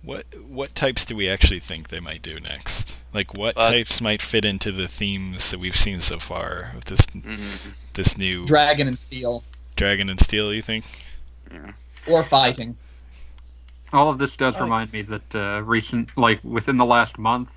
what 0.10 0.26
what 0.48 0.76
types 0.76 1.06
do 1.06 1.16
we 1.16 1.30
actually 1.30 1.60
think 1.60 1.88
they 1.90 2.00
might 2.00 2.22
do 2.22 2.40
next? 2.40 2.96
Like, 3.14 3.34
what 3.34 3.58
Uh, 3.58 3.72
types 3.72 4.02
might 4.02 4.22
fit 4.22 4.46
into 4.46 4.72
the 4.72 4.88
themes 4.88 5.52
that 5.52 5.60
we've 5.60 5.76
seen 5.76 6.00
so 6.00 6.20
far 6.20 6.72
of 6.76 6.86
this 6.86 7.02
Mm. 7.08 7.94
this 7.94 8.18
new 8.18 8.46
Dragon 8.46 8.88
and 8.88 8.98
Steel. 8.98 9.44
Dragon 9.76 10.10
and 10.10 10.20
Steel? 10.20 10.54
You 10.54 10.62
think? 10.62 10.86
Yeah. 11.52 11.72
Or 12.08 12.24
fighting. 12.24 12.76
All 13.94 14.10
of 14.10 14.18
this 14.20 14.36
does 14.36 14.56
Oh. 14.58 14.62
remind 14.64 14.94
me 14.94 15.02
that 15.04 15.36
uh, 15.36 15.62
recent, 15.64 16.16
like 16.18 16.40
within 16.44 16.78
the 16.78 16.86
last 16.86 17.18
month, 17.18 17.50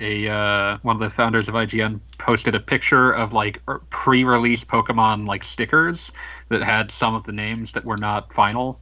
a 0.00 0.28
uh, 0.28 0.78
one 0.82 0.96
of 0.96 1.00
the 1.00 1.10
founders 1.10 1.48
of 1.48 1.54
IGN 1.54 2.00
posted 2.18 2.54
a 2.54 2.60
picture 2.60 3.12
of 3.12 3.32
like 3.32 3.62
er- 3.68 3.80
pre-release 3.90 4.64
Pokemon 4.64 5.26
like 5.26 5.44
stickers 5.44 6.10
that 6.48 6.62
had 6.62 6.90
some 6.90 7.14
of 7.14 7.24
the 7.24 7.32
names 7.32 7.72
that 7.72 7.84
were 7.84 7.96
not 7.96 8.32
final. 8.32 8.78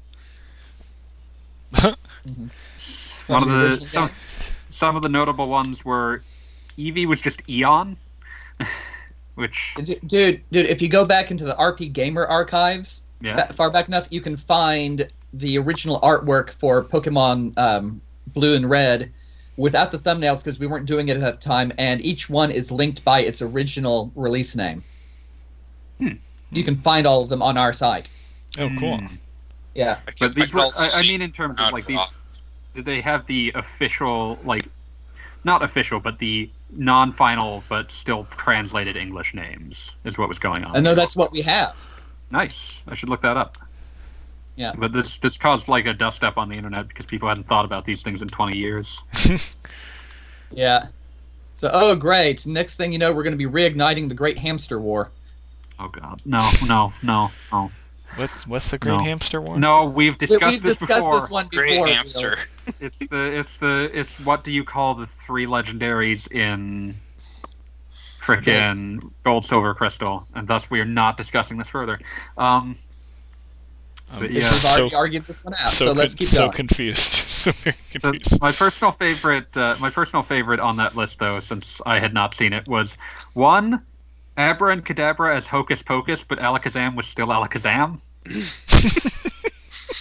From 1.73 1.97
One 3.27 3.43
of 3.43 3.49
the 3.49 3.77
the 3.77 3.89
some, 3.89 4.11
some 4.71 4.97
of 4.97 5.03
the 5.03 5.09
notable 5.09 5.49
ones 5.49 5.85
were 5.85 6.23
Eevee 6.79 7.07
was 7.07 7.21
just 7.21 7.49
Eon, 7.49 7.97
which 9.35 9.75
Dude, 9.77 10.09
dude, 10.09 10.43
if 10.53 10.83
you 10.83 10.89
go 10.89 11.05
back 11.05 11.31
into 11.31 11.45
the 11.45 11.55
RPGamer 11.55 12.29
archives, 12.29 13.07
yeah, 13.21 13.47
far 13.53 13.71
back 13.71 13.89
enough, 13.89 14.09
you 14.11 14.21
can 14.21 14.37
find 14.37 15.09
the 15.33 15.59
original 15.59 16.01
artwork 16.01 16.51
for 16.51 16.85
Pokemon 16.85 17.57
um, 17.59 18.01
Blue 18.29 18.55
and 18.55 18.69
Red 18.69 19.13
without 19.57 19.91
the 19.91 19.99
thumbnails 19.99 20.43
because 20.43 20.59
we 20.59 20.67
weren't 20.67 20.87
doing 20.87 21.09
it 21.09 21.17
at 21.17 21.21
that 21.21 21.41
time, 21.41 21.73
and 21.79 22.05
each 22.05 22.29
one 22.29 22.51
is 22.51 22.73
linked 22.73 23.05
by 23.05 23.21
its 23.21 23.43
original 23.43 24.11
release 24.15 24.57
name. 24.57 24.83
Hmm. 25.99 26.15
You 26.51 26.65
can 26.65 26.77
find 26.77 27.07
all 27.07 27.23
of 27.23 27.29
them 27.29 27.43
on 27.43 27.57
our 27.57 27.73
site. 27.73 28.09
Oh, 28.59 28.71
cool. 28.79 28.99
Hmm. 28.99 29.15
Yeah. 29.75 29.93
I 29.93 30.05
But 30.05 30.17
can, 30.17 30.27
I 30.29 30.33
these 30.33 30.55
were, 30.55 30.61
I, 30.61 30.91
I 30.95 31.03
mean, 31.03 31.23
in 31.23 31.33
terms 31.33 31.61
of 31.61 31.73
like 31.73 31.87
these, 31.87 31.97
Rock. 31.97 32.15
Did 32.75 32.85
they 32.85 33.01
have 33.01 33.27
the 33.27 33.53
official 33.55 34.39
like, 34.45 34.69
not 35.45 35.63
official, 35.63 36.01
but 36.01 36.19
the 36.19 36.51
non-final 36.71 37.63
but 37.69 37.93
still 37.93 38.25
translated 38.25 38.97
English 38.97 39.35
names 39.35 39.91
is 40.05 40.19
what 40.19 40.29
was 40.29 40.39
going 40.39 40.65
on. 40.65 40.77
I 40.77 40.81
know 40.81 40.95
that's 40.95 41.17
what 41.17 41.33
we 41.33 41.43
have. 41.43 41.77
Nice. 42.31 42.83
I 42.89 42.95
should 42.95 43.09
look 43.09 43.23
that 43.23 43.37
up. 43.37 43.59
Yeah. 44.57 44.73
But 44.77 44.93
this 44.93 45.17
this 45.19 45.37
caused 45.37 45.69
like 45.69 45.87
a 45.87 45.95
dust 45.95 46.23
up 46.23 46.39
on 46.39 46.49
the 46.49 46.57
internet 46.57 46.89
because 46.89 47.07
people 47.07 47.29
hadn't 47.29 47.49
thought 47.49 47.65
about 47.65 47.85
these 47.85 48.03
things 48.03 48.23
in 48.23 48.29
20 48.29 48.57
years. 48.57 49.01
Yeah. 50.55 50.89
So, 51.57 51.71
oh, 51.73 51.97
great. 51.97 52.47
Next 52.47 52.77
thing 52.77 52.93
you 52.93 52.99
know, 52.99 53.13
we're 53.13 53.23
going 53.23 53.37
to 53.37 53.49
be 53.49 53.51
reigniting 53.51 54.09
the 54.09 54.15
Great 54.15 54.39
Hamster 54.39 54.81
War. 54.81 55.11
Oh 55.79 55.89
god. 55.89 56.23
No, 56.25 56.49
no, 56.69 56.93
no, 57.03 57.31
no. 57.53 57.71
What's 58.17 58.47
what's 58.47 58.71
the 58.71 58.79
Great 58.79 58.93
No. 58.93 58.99
Hamster 59.05 59.41
one? 59.41 59.61
No, 59.61 59.85
we've 59.87 60.17
discussed 60.19 60.43
We've 60.53 60.63
this 60.63 60.79
discussed 60.79 61.07
before. 61.07 61.21
this 61.21 61.31
one 61.31 61.49
before. 61.49 61.65
Great 61.67 61.81
Will. 61.81 61.87
hamster. 61.89 62.37
It's 62.81 62.99
the 62.99 63.39
it's 63.39 63.57
the 63.59 63.91
it's 63.93 64.21
what 64.21 64.45
do 64.45 64.53
you 64.53 64.65
call 64.65 64.95
the 64.95 65.07
three 65.07 65.47
legendaries 65.47 66.31
in 66.31 66.95
frickin' 68.23 69.11
gold, 69.25 69.47
silver, 69.47 69.75
crystal, 69.75 70.27
and 70.35 70.49
thus 70.49 70.71
we 70.71 70.81
are 70.81 70.85
not 70.87 71.17
discussing 71.17 71.59
this 71.59 71.69
further. 71.69 71.99
Um, 72.39 72.79
Um, 74.11 74.21
But 74.21 74.33
yeah. 74.33 74.49
so 74.49 74.83
already 74.83 74.95
argued 74.95 75.27
this 75.27 75.37
one 75.43 75.55
out, 75.55 75.71
so, 75.71 75.87
con- 75.87 75.97
let's 75.97 76.15
keep 76.15 76.31
going. 76.31 76.53
so 76.53 76.55
confused. 76.57 77.01
so 77.13 77.51
very 77.53 77.75
the- 77.93 77.99
confused. 78.01 78.41
my 78.41 78.53
personal 78.53 78.93
favorite, 78.93 79.57
uh, 79.57 79.77
my 79.81 79.89
personal 79.91 80.23
favorite 80.23 80.61
on 80.61 80.77
that 80.77 80.95
list, 80.95 81.19
though, 81.19 81.41
since 81.41 81.81
I 81.87 81.99
had 81.99 82.13
not 82.15 82.35
seen 82.35 82.53
it, 82.53 82.69
was 82.69 82.97
one, 83.33 83.83
Abra 84.37 84.73
and 84.73 84.85
Kadabra 84.85 85.35
as 85.35 85.47
Hocus 85.47 85.83
Pocus, 85.83 86.25
but 86.25 86.39
Alakazam 86.39 86.97
was 86.97 87.07
still 87.07 87.29
Alakazam, 87.29 88.01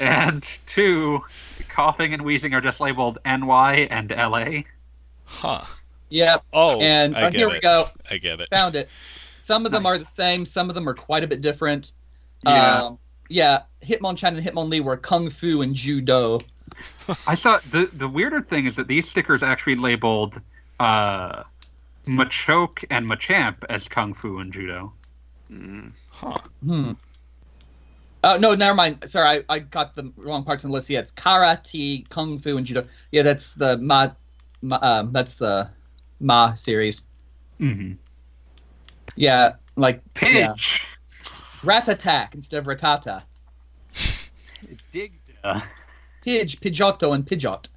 and 0.00 0.42
two, 0.66 1.22
Koffing 1.70 2.14
and 2.14 2.22
Weezing 2.22 2.54
are 2.54 2.60
just 2.60 2.80
labeled 2.80 3.18
NY 3.24 3.88
and 3.90 4.10
LA. 4.10 4.62
Huh. 5.24 5.64
Yep. 6.10 6.44
Oh, 6.52 6.80
And, 6.80 7.16
I 7.16 7.22
get 7.22 7.34
here 7.34 7.48
it. 7.48 7.54
we 7.54 7.60
go. 7.60 7.86
I 8.10 8.18
get 8.18 8.40
it. 8.40 8.48
Found 8.50 8.76
it. 8.76 8.88
Some 9.36 9.66
of 9.66 9.72
them 9.72 9.86
are 9.86 9.98
the 9.98 10.04
same. 10.04 10.46
Some 10.46 10.68
of 10.68 10.74
them 10.74 10.88
are 10.88 10.94
quite 10.94 11.24
a 11.24 11.26
bit 11.26 11.40
different. 11.40 11.92
Yeah. 12.44 12.82
Um, 12.82 12.98
yeah. 13.28 13.62
Hitmonchan 13.82 14.36
and 14.36 14.38
Hitmonlee 14.38 14.82
were 14.82 14.96
Kung 14.96 15.28
Fu 15.28 15.62
and 15.62 15.74
Judo. 15.74 16.40
I 17.26 17.34
saw 17.34 17.60
the 17.70 17.88
the 17.92 18.08
weirder 18.08 18.42
thing 18.42 18.66
is 18.66 18.76
that 18.76 18.88
these 18.88 19.08
stickers 19.08 19.42
actually 19.42 19.76
labeled 19.76 20.40
uh, 20.80 21.44
Machoke 22.06 22.84
and 22.90 23.06
Machamp 23.06 23.64
as 23.68 23.88
Kung 23.88 24.14
Fu 24.14 24.38
and 24.38 24.52
Judo. 24.52 24.92
Mm. 25.50 25.96
Huh. 26.10 26.36
Hmm. 26.64 26.92
Oh 28.24 28.38
no, 28.38 28.54
never 28.54 28.74
mind. 28.74 28.98
Sorry, 29.04 29.44
I, 29.50 29.54
I 29.54 29.58
got 29.58 29.94
the 29.94 30.10
wrong 30.16 30.44
parts 30.44 30.64
on 30.64 30.70
the 30.70 30.74
list. 30.74 30.88
Yeah, 30.88 31.00
it's 31.00 31.12
karate, 31.12 32.08
kung 32.08 32.38
fu, 32.38 32.56
and 32.56 32.64
judo. 32.64 32.86
Yeah, 33.12 33.22
that's 33.22 33.54
the 33.54 33.76
ma, 33.76 34.12
ma 34.62 34.78
um, 34.80 35.12
that's 35.12 35.36
the 35.36 35.68
ma 36.20 36.54
series. 36.54 37.04
Mm-hmm. 37.60 37.92
Yeah, 39.16 39.52
like 39.76 40.00
yeah. 40.22 40.54
Rat 41.62 41.88
attack 41.88 42.34
instead 42.34 42.58
of 42.58 42.64
Rattata. 42.64 43.22
Dig. 44.92 45.12
Pidge, 46.24 46.58
Pidgeotto, 46.60 47.14
and 47.14 47.26
Pidgeot. 47.26 47.68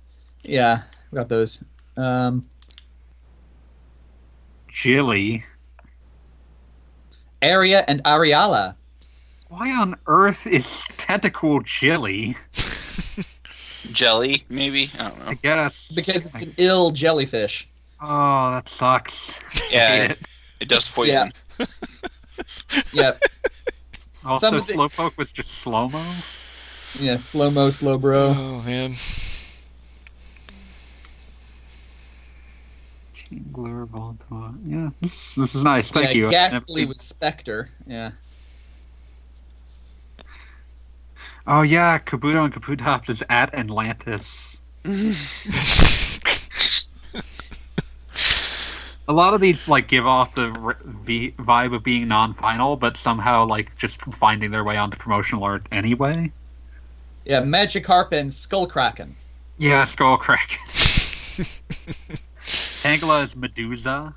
Yeah, 0.43 0.83
we 1.11 1.17
got 1.17 1.27
those. 1.27 1.61
Um, 1.97 2.47
Jilly. 4.81 5.43
Aria 7.41 7.83
and 7.87 8.03
Ariala. 8.03 8.75
Why 9.47 9.71
on 9.71 9.95
earth 10.05 10.45
is 10.45 10.65
Tentacool 10.97 11.63
Jilly? 11.65 12.37
Jelly, 13.91 14.43
maybe? 14.49 14.91
I 14.99 15.09
don't 15.09 15.19
know. 15.19 15.25
I 15.31 15.33
guess. 15.35 15.91
Because 15.91 16.27
it's 16.27 16.43
an 16.43 16.53
ill 16.57 16.91
jellyfish. 16.91 17.67
Oh, 17.99 18.51
that 18.51 18.69
sucks. 18.69 19.39
Yeah, 19.71 20.11
it, 20.11 20.21
it 20.59 20.69
does 20.69 20.87
poison. 20.87 21.31
Yep. 22.93 23.19
Also, 24.25 24.45
Some 24.47 24.55
of 24.57 24.67
the- 24.67 24.73
Slowpoke 24.73 25.17
was 25.17 25.31
just 25.31 25.49
slow 25.51 25.89
mo. 25.89 26.05
Yeah, 26.99 27.15
slow 27.17 27.49
mo, 27.49 27.71
slow 27.71 27.97
bro. 27.97 28.27
Oh 28.27 28.61
man. 28.61 28.93
Glur, 33.29 33.85
Voltor. 33.87 34.55
Yeah, 34.63 34.89
this, 35.01 35.35
this 35.35 35.55
is 35.55 35.63
nice. 35.63 35.91
Thank 35.91 36.09
yeah, 36.09 36.17
you. 36.17 36.29
Ghastly 36.31 36.85
was 36.85 36.99
Spectre. 36.99 37.69
Yeah. 37.85 38.11
Oh 41.45 41.61
yeah, 41.61 41.99
Kabuto 41.99 42.43
and 42.43 42.53
Kabutops 42.53 43.09
is 43.09 43.23
at 43.29 43.53
Atlantis. 43.53 44.57
A 49.09 49.13
lot 49.13 49.33
of 49.33 49.39
these 49.39 49.69
like 49.69 49.87
give 49.87 50.05
off 50.05 50.35
the 50.35 50.49
r- 50.49 50.77
v- 50.83 51.31
vibe 51.31 51.73
of 51.73 51.83
being 51.83 52.09
non-final, 52.09 52.75
but 52.75 52.97
somehow 52.97 53.45
like 53.45 53.77
just 53.77 54.01
finding 54.01 54.51
their 54.51 54.65
way 54.65 54.75
onto 54.75 54.97
promotional 54.97 55.45
art 55.45 55.65
anyway. 55.71 56.29
Yeah, 57.23 57.41
Magikarp 57.41 58.11
and 58.11 58.29
Skullkraken. 58.29 59.11
Yeah, 59.57 59.85
Skullcrack. 59.85 60.57
Tangela 62.87 63.23
is 63.23 63.35
Medusa. 63.35 64.15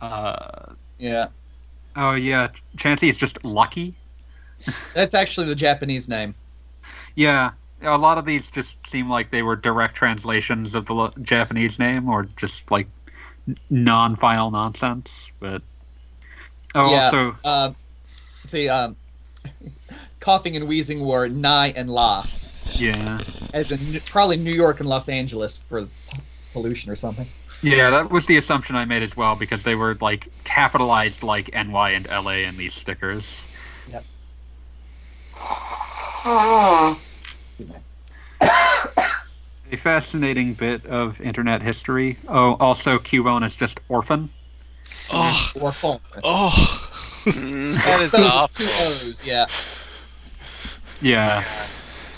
Uh, 0.00 0.74
Yeah, 0.98 1.28
oh 1.96 2.14
yeah, 2.14 2.48
Chansey 2.78 3.08
is 3.10 3.18
just 3.18 3.44
Lucky. 3.44 3.94
that's 4.94 5.12
actually 5.14 5.46
the 5.46 5.54
Japanese 5.54 6.08
name. 6.08 6.34
Yeah, 7.16 7.52
a 7.82 7.98
lot 7.98 8.16
of 8.18 8.24
these 8.24 8.50
just 8.50 8.76
seem 8.86 9.10
like 9.10 9.30
they 9.30 9.42
were 9.42 9.56
direct 9.56 9.94
translations 9.94 10.74
of 10.74 10.86
the 10.86 10.94
lo- 10.94 11.12
Japanese 11.22 11.78
name, 11.78 12.08
or 12.08 12.24
just 12.36 12.70
like 12.70 12.86
n- 13.46 13.58
non-final 13.68 14.50
nonsense. 14.50 15.30
But 15.40 15.60
oh, 16.74 16.90
Yeah. 16.90 17.06
also 17.08 17.36
Uh, 17.44 17.72
see, 18.44 18.68
um, 18.70 18.96
Koffing 20.20 20.56
and 20.56 20.66
Weezing 20.66 21.04
were 21.04 21.28
Nai 21.28 21.68
and 21.68 21.90
La, 21.90 22.26
yeah, 22.78 23.20
as 23.52 23.70
in 23.70 24.00
probably 24.06 24.36
New 24.36 24.52
York 24.52 24.80
and 24.80 24.88
Los 24.88 25.08
Angeles 25.10 25.58
for 25.58 25.86
pollution 26.54 26.90
or 26.90 26.96
something. 26.96 27.26
yeah, 27.62 27.90
that 27.90 28.10
was 28.10 28.24
the 28.24 28.38
assumption 28.38 28.76
I 28.76 28.86
made 28.86 29.02
as 29.02 29.14
well 29.14 29.36
because 29.36 29.62
they 29.62 29.74
were 29.74 29.96
like 30.00 30.28
capitalized 30.44 31.22
like 31.22 31.52
NY 31.52 31.90
and 31.90 32.06
LA 32.06 32.46
in 32.48 32.56
these 32.56 32.72
stickers. 32.72 33.42
Yep. 33.90 34.04
A 39.72 39.76
fascinating 39.76 40.54
bit 40.54 40.86
of 40.86 41.20
internet 41.20 41.60
history. 41.62 42.16
Oh, 42.28 42.54
also 42.54 42.98
Cubone 42.98 43.44
is 43.44 43.56
just 43.56 43.80
orphan. 43.88 44.30
oh, 45.12 45.52
Or 45.60 45.72
phone. 45.72 46.00
oh. 46.22 46.80
Mm. 47.24 47.74
That 47.84 48.00
is 48.02 48.14
awful. 48.14 48.66
Two 48.66 48.70
O's, 49.08 49.24
yeah. 49.26 49.46
Yeah. 51.00 51.44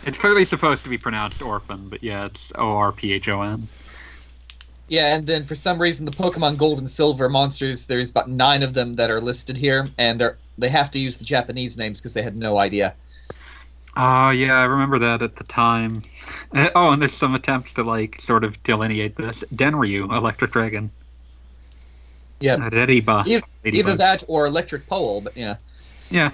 It's 0.05 0.19
clearly 0.19 0.45
supposed 0.45 0.85
to 0.85 0.91
be 0.91 0.99
pronounced 0.99 1.41
orphan, 1.43 1.89
but 1.89 2.03
yeah, 2.03 2.27
it's 2.27 2.53
O 2.57 2.77
R 2.77 2.93
P 2.93 3.13
H 3.13 3.29
O 3.29 3.43
N. 3.43 3.69
Yeah, 4.89 5.17
and 5.17 5.27
then 5.27 5.45
for 5.45 5.55
some 5.55 5.81
reason 5.81 6.07
the 6.07 6.13
Pokemon 6.13 6.59
Gold 6.59 6.79
and 6.79 6.89
Silver 6.89 7.29
monsters, 7.29 7.87
there's 7.87 8.11
about 8.11 8.31
nine 8.31 8.63
of 8.63 8.73
them 8.73 8.95
that 8.97 9.11
are 9.11 9.21
listed 9.21 9.57
here, 9.57 9.87
and 9.99 10.21
they're 10.21 10.37
they 10.59 10.69
have 10.69 10.91
to 10.93 10.99
use 10.99 11.19
the 11.19 11.25
Japanese 11.25 11.77
names 11.77 12.01
because 12.01 12.15
they 12.15 12.23
had 12.23 12.37
no 12.37 12.59
idea. 12.59 12.95
Oh 13.97 14.31
yeah, 14.31 14.55
I 14.55 14.65
remember 14.65 14.99
that 15.01 15.23
at 15.23 15.37
the 15.37 15.45
time. 15.45 16.03
Uh, 16.55 16.71
Oh, 16.75 16.91
and 16.91 17.01
there's 17.01 17.15
some 17.15 17.35
attempts 17.35 17.73
to 17.75 17.83
like 17.83 18.21
sort 18.21 18.45
of 18.45 18.63
delineate 18.63 19.17
this. 19.17 19.43
Denryu, 19.55 20.15
Electric 20.15 20.53
Dragon. 20.53 20.91
Yeah. 22.41 22.57
Reriba. 22.57 23.27
Either, 23.27 23.47
either 23.65 23.95
that 23.95 24.25
or 24.29 24.47
Electric 24.47 24.87
Pole, 24.87 25.23
but 25.23 25.37
yeah. 25.37 25.57
Yeah. 26.11 26.31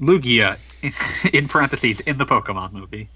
Lugia, 0.00 0.58
in 1.32 1.48
parentheses, 1.48 2.00
in 2.00 2.18
the 2.18 2.26
Pokemon 2.26 2.72
movie. 2.72 3.08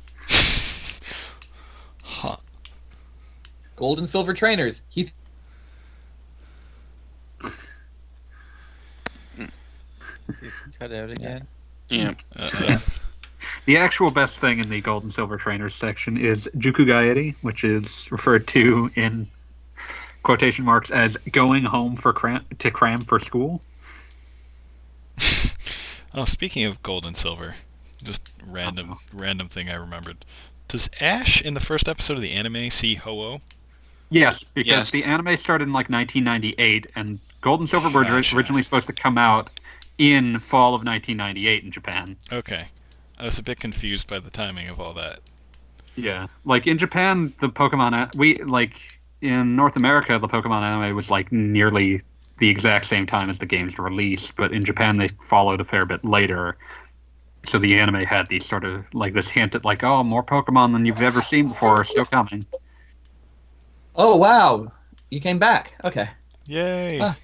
Gold 3.83 3.99
and 3.99 4.09
Silver 4.09 4.33
trainers. 4.33 4.83
He 4.91 5.09
Cut 10.79 10.93
out 10.93 11.11
again. 11.11 11.49
Yeah. 11.89 12.15
The 13.65 13.77
actual 13.77 14.13
best 14.13 14.39
thing 14.39 14.61
in 14.61 14.69
the 14.69 14.81
Gold 14.81 15.03
and 15.03 15.13
Silver 15.13 15.37
Trainers 15.37 15.75
section 15.75 16.17
is 16.17 16.49
Jukugaeri, 16.57 17.35
which 17.43 17.65
is 17.65 18.11
referred 18.11 18.47
to 18.49 18.91
in 18.95 19.29
quotation 20.23 20.65
marks 20.65 20.93
as 20.93 21.17
going 21.33 21.65
home 21.65 21.97
for 21.97 22.13
cram- 22.13 22.47
to 22.61 22.71
cram 22.71 23.05
for 23.05 23.19
school. 23.19 23.61
oh, 26.15 26.25
speaking 26.25 26.65
of 26.65 26.83
gold 26.85 27.05
and 27.05 27.17
silver, 27.17 27.55
just 28.03 28.23
random 28.47 28.99
random 29.13 29.49
thing 29.49 29.71
I 29.71 29.75
remembered. 29.75 30.25
Does 30.69 30.89
Ash 31.01 31.41
in 31.43 31.55
the 31.55 31.61
first 31.61 31.89
episode 31.89 32.15
of 32.15 32.23
the 32.23 32.33
anime 32.33 32.71
see 32.71 32.95
Ho-Oh? 32.95 33.41
Yes, 34.13 34.45
because 34.55 34.71
Yes. 34.71 34.91
the 34.91 35.05
anime 35.05 35.37
started 35.37 35.65
in 35.65 35.73
like 35.73 35.89
1998, 35.89 36.87
and 36.95 37.19
Gold 37.41 37.61
and 37.61 37.69
Silver 37.69 37.89
were 37.89 38.05
Gotcha. 38.05 38.37
originally 38.37 38.63
supposed 38.63 38.87
to 38.87 38.93
come 38.93 39.19
out 39.19 39.51
in 39.99 40.39
fall 40.39 40.75
of 40.75 40.85
1998 40.85 41.65
in 41.65 41.71
Japan. 41.71 42.17
Okay. 42.31 42.67
I 43.19 43.25
was 43.25 43.39
a 43.39 43.43
bit 43.43 43.59
confused 43.61 44.09
by 44.09 44.19
the 44.19 44.31
timing 44.31 44.69
of 44.69 44.81
all 44.81 44.95
that. 44.95 45.21
Yeah, 45.97 46.27
like 46.45 46.67
in 46.67 46.79
Japan, 46.79 47.33
the 47.41 47.49
Pokemon 47.49 48.15
we 48.15 48.37
like 48.43 48.75
in 49.21 49.57
North 49.57 49.77
America, 49.77 50.19
the 50.19 50.29
Pokemon 50.29 50.63
anime 50.63 50.97
was 50.97 51.11
like 51.11 51.31
nearly 51.31 52.03
the 52.39 52.49
exact 52.49 52.87
same 52.87 53.07
time 53.07 53.31
as 53.31 53.39
the 53.39 53.47
game's 53.47 53.79
release, 53.79 54.33
but 54.33 54.53
in 54.53 54.65
Japan 54.65 54.99
they 54.99 55.09
followed 55.29 55.61
a 55.61 55.65
fair 55.65 55.85
bit 55.85 56.05
later. 56.05 56.57
So 57.47 57.59
the 57.59 57.79
anime 57.79 58.05
had 58.05 58.29
these 58.29 58.47
sort 58.47 58.65
of 58.65 58.85
like 58.95 59.15
this 59.15 59.29
hint 59.29 59.55
at 59.55 59.65
like, 59.65 59.85
oh, 59.85 60.03
more 60.03 60.23
Pokemon 60.23 60.73
than 60.73 60.87
you've 60.87 61.03
ever 61.03 61.23
seen 61.23 61.49
before 61.49 61.81
are 61.81 61.85
still 61.85 62.05
coming. 62.05 62.45
Oh 63.95 64.17
wow, 64.17 64.73
you 65.11 65.21
came 65.21 65.39
back. 65.39 65.75
Okay, 65.85 66.09
Yay! 66.47 66.99
Huh. 66.99 67.15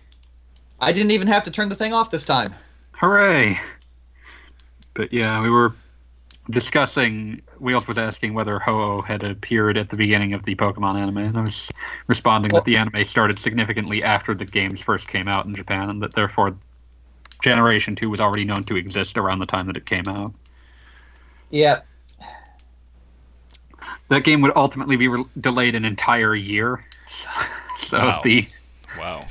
I 0.80 0.92
didn't 0.92 1.10
even 1.10 1.28
have 1.28 1.44
to 1.44 1.50
turn 1.50 1.68
the 1.68 1.74
thing 1.74 1.92
off 1.92 2.10
this 2.10 2.24
time. 2.24 2.54
Hooray! 2.92 3.60
But 4.94 5.12
yeah, 5.12 5.40
we 5.42 5.50
were 5.50 5.72
discussing. 6.50 7.42
Wheels 7.58 7.86
was 7.86 7.98
asking 7.98 8.34
whether 8.34 8.58
Ho-Oh 8.58 9.02
had 9.02 9.24
appeared 9.24 9.76
at 9.76 9.90
the 9.90 9.96
beginning 9.96 10.34
of 10.34 10.44
the 10.44 10.54
Pokemon 10.54 10.96
anime, 10.96 11.18
and 11.18 11.38
I 11.38 11.42
was 11.42 11.68
responding 12.06 12.50
Well- 12.52 12.62
that 12.62 12.66
the 12.66 12.76
anime 12.76 13.04
started 13.04 13.38
significantly 13.38 14.02
after 14.02 14.34
the 14.34 14.44
games 14.44 14.80
first 14.80 15.08
came 15.08 15.28
out 15.28 15.46
in 15.46 15.54
Japan, 15.54 15.90
and 15.90 16.02
that 16.02 16.14
therefore 16.14 16.56
Generation 17.42 17.96
2 17.96 18.10
was 18.10 18.20
already 18.20 18.44
known 18.44 18.64
to 18.64 18.76
exist 18.76 19.16
around 19.16 19.38
the 19.38 19.46
time 19.46 19.66
that 19.66 19.76
it 19.76 19.86
came 19.86 20.08
out. 20.08 20.34
Yeah, 21.50 21.80
That 24.08 24.24
game 24.24 24.40
would 24.42 24.52
ultimately 24.56 24.96
be 24.96 25.08
re- 25.08 25.24
delayed 25.40 25.74
an 25.74 25.84
entire 25.84 26.34
year. 26.34 26.84
So 27.78 27.96
Wow. 27.96 28.20
the 28.22 28.46
Wow. 28.98 29.24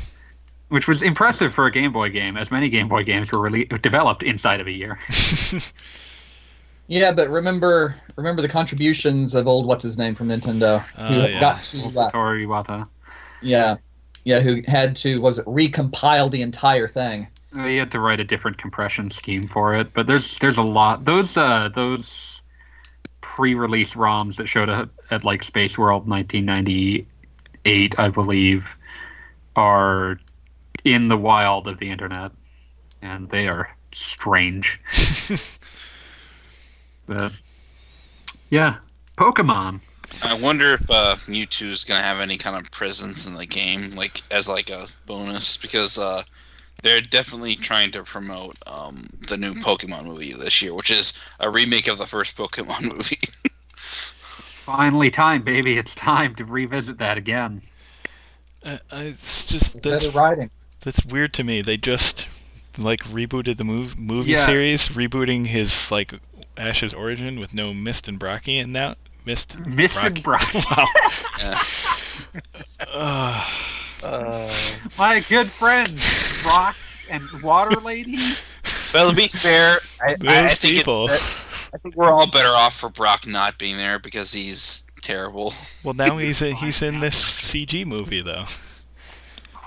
which 0.70 0.88
was 0.88 1.04
impressive 1.04 1.54
for 1.54 1.66
a 1.66 1.72
Game 1.72 1.92
Boy 1.92 2.10
game, 2.10 2.38
as 2.38 2.50
many 2.50 2.70
Game 2.70 2.88
Boy 2.88 3.04
games 3.04 3.32
were 3.32 3.40
really 3.40 3.66
developed 3.66 4.24
inside 4.24 4.62
of 4.62 4.68
a 4.68 4.72
year. 4.72 5.00
yeah, 6.88 7.12
but 7.12 7.30
remember, 7.30 7.96
remember 8.16 8.42
the 8.42 8.48
contributions 8.50 9.36
of 9.36 9.48
old 9.48 9.66
what's 9.68 9.84
his 9.84 9.98
name 9.98 10.16
from 10.16 10.30
Nintendo, 10.30 10.86
who 11.08 11.22
Oh, 11.22 11.28
yeah. 11.28 11.40
got 11.40 11.64
to, 11.64 11.80
uh, 12.00 12.12
Iwata. 12.14 12.88
yeah, 13.42 13.78
yeah, 14.24 14.40
who 14.40 14.62
had 14.68 14.96
to 14.98 15.22
was 15.22 15.40
it 15.40 15.46
recompile 15.46 16.32
the 16.32 16.42
entire 16.42 16.88
thing. 16.88 17.28
Uh, 17.56 17.64
You 17.64 17.80
had 17.80 17.92
to 17.92 18.00
write 18.00 18.20
a 18.20 18.24
different 18.24 18.58
compression 18.58 19.12
scheme 19.12 19.48
for 19.48 19.76
it, 19.76 19.94
but 19.94 20.08
there's 20.08 20.38
there's 20.40 20.58
a 20.58 20.64
lot. 20.64 21.06
Those 21.06 21.36
uh 21.38 21.70
those 21.74 22.37
pre-release 23.38 23.94
ROMs 23.94 24.38
that 24.38 24.48
showed 24.48 24.68
up 24.68 24.90
at 25.12 25.24
like 25.24 25.44
Space 25.44 25.78
World 25.78 26.10
1998, 26.10 28.00
I 28.00 28.08
believe, 28.08 28.76
are 29.56 30.20
in 30.84 31.08
the 31.08 31.18
wild 31.18 31.68
of 31.68 31.78
the 31.78 31.92
internet, 31.92 32.32
and 33.04 33.30
they 33.30 33.48
are 33.48 33.70
strange. 33.94 34.82
But 37.06 37.32
yeah, 38.50 38.80
Pokemon. 39.18 39.80
I 40.22 40.34
wonder 40.34 40.74
if 40.74 40.92
uh, 40.92 41.16
Mewtwo 41.28 41.70
is 41.70 41.86
gonna 41.86 42.02
have 42.02 42.20
any 42.20 42.36
kind 42.36 42.58
of 42.58 42.70
presence 42.70 43.26
in 43.26 43.36
the 43.36 43.46
game, 43.46 43.92
like 43.92 44.22
as 44.30 44.50
like 44.50 44.70
a 44.70 44.88
bonus, 45.06 45.56
because 45.56 45.98
uh, 45.98 46.24
they're 46.84 47.02
definitely 47.02 47.56
trying 47.56 47.92
to 47.92 48.04
promote 48.04 48.58
um, 48.68 48.96
the 49.28 49.38
new 49.38 49.54
Pokemon 49.56 50.06
movie 50.06 50.32
this 50.34 50.62
year, 50.62 50.74
which 50.74 50.92
is 50.92 51.14
a 51.40 51.50
remake 51.50 51.88
of 51.88 51.98
the 51.98 52.06
first 52.06 52.38
Pokemon 52.38 52.94
movie. 52.96 53.20
Finally, 53.76 55.12
time, 55.12 55.42
baby! 55.44 55.78
It's 55.78 55.96
time 55.96 56.36
to 56.36 56.46
revisit 56.46 56.98
that 56.98 57.18
again. 57.18 57.62
Uh, 58.64 58.78
it's 58.92 59.46
just 59.46 59.82
that's 59.82 60.06
Better 60.06 60.18
writing. 60.18 60.50
that's 60.82 61.06
weird 61.06 61.34
to 61.36 61.44
me. 61.44 61.62
They 61.62 61.78
just 61.78 62.28
like 62.78 63.02
rebooted 63.04 63.58
the 63.58 63.64
move, 63.64 63.98
movie 63.98 64.32
Yeah. 64.32 64.46
series, 64.46 64.90
rebooting 64.90 65.48
his 65.48 65.90
like 65.92 66.14
Ash's 66.58 66.94
origin 66.94 67.40
with 67.40 67.54
no 67.54 67.74
Mist 67.74 68.08
and 68.08 68.20
Brocky, 68.20 68.58
in 68.58 68.74
that. 68.74 68.98
Mist. 69.26 69.58
Mist 69.60 69.98
and 69.98 70.22
Brocky. 70.22 70.60
Wow. 70.72 70.86
Yeah. 71.40 71.60
Uh, 72.92 73.46
Uh, 74.04 74.52
My 74.98 75.20
good 75.22 75.48
friends, 75.48 76.04
Rock 76.46 76.76
and 77.10 77.24
Water 77.42 77.80
Lady. 77.82 78.20
Well, 78.94 79.10
to 79.10 79.16
be 79.16 79.28
fair, 79.28 79.78
I, 80.02 80.16
those 80.16 80.28
I, 80.30 80.46
I 80.46 80.50
think 80.50 80.88
it. 80.88 80.88
I 81.74 81.78
think 81.78 81.96
we're 81.96 82.12
all 82.12 82.30
better 82.30 82.50
off 82.50 82.76
for 82.76 82.90
Brock 82.90 83.28
not 83.28 83.58
being 83.58 83.78
there 83.78 84.00
because 84.00 84.32
he's 84.32 84.86
terrible. 85.02 85.54
well, 85.84 85.94
now 85.94 86.18
he's 86.18 86.42
in, 86.42 86.56
he's 86.56 86.82
in 86.82 87.00
this 87.00 87.22
CG 87.22 87.86
movie 87.86 88.22
though. 88.22 88.46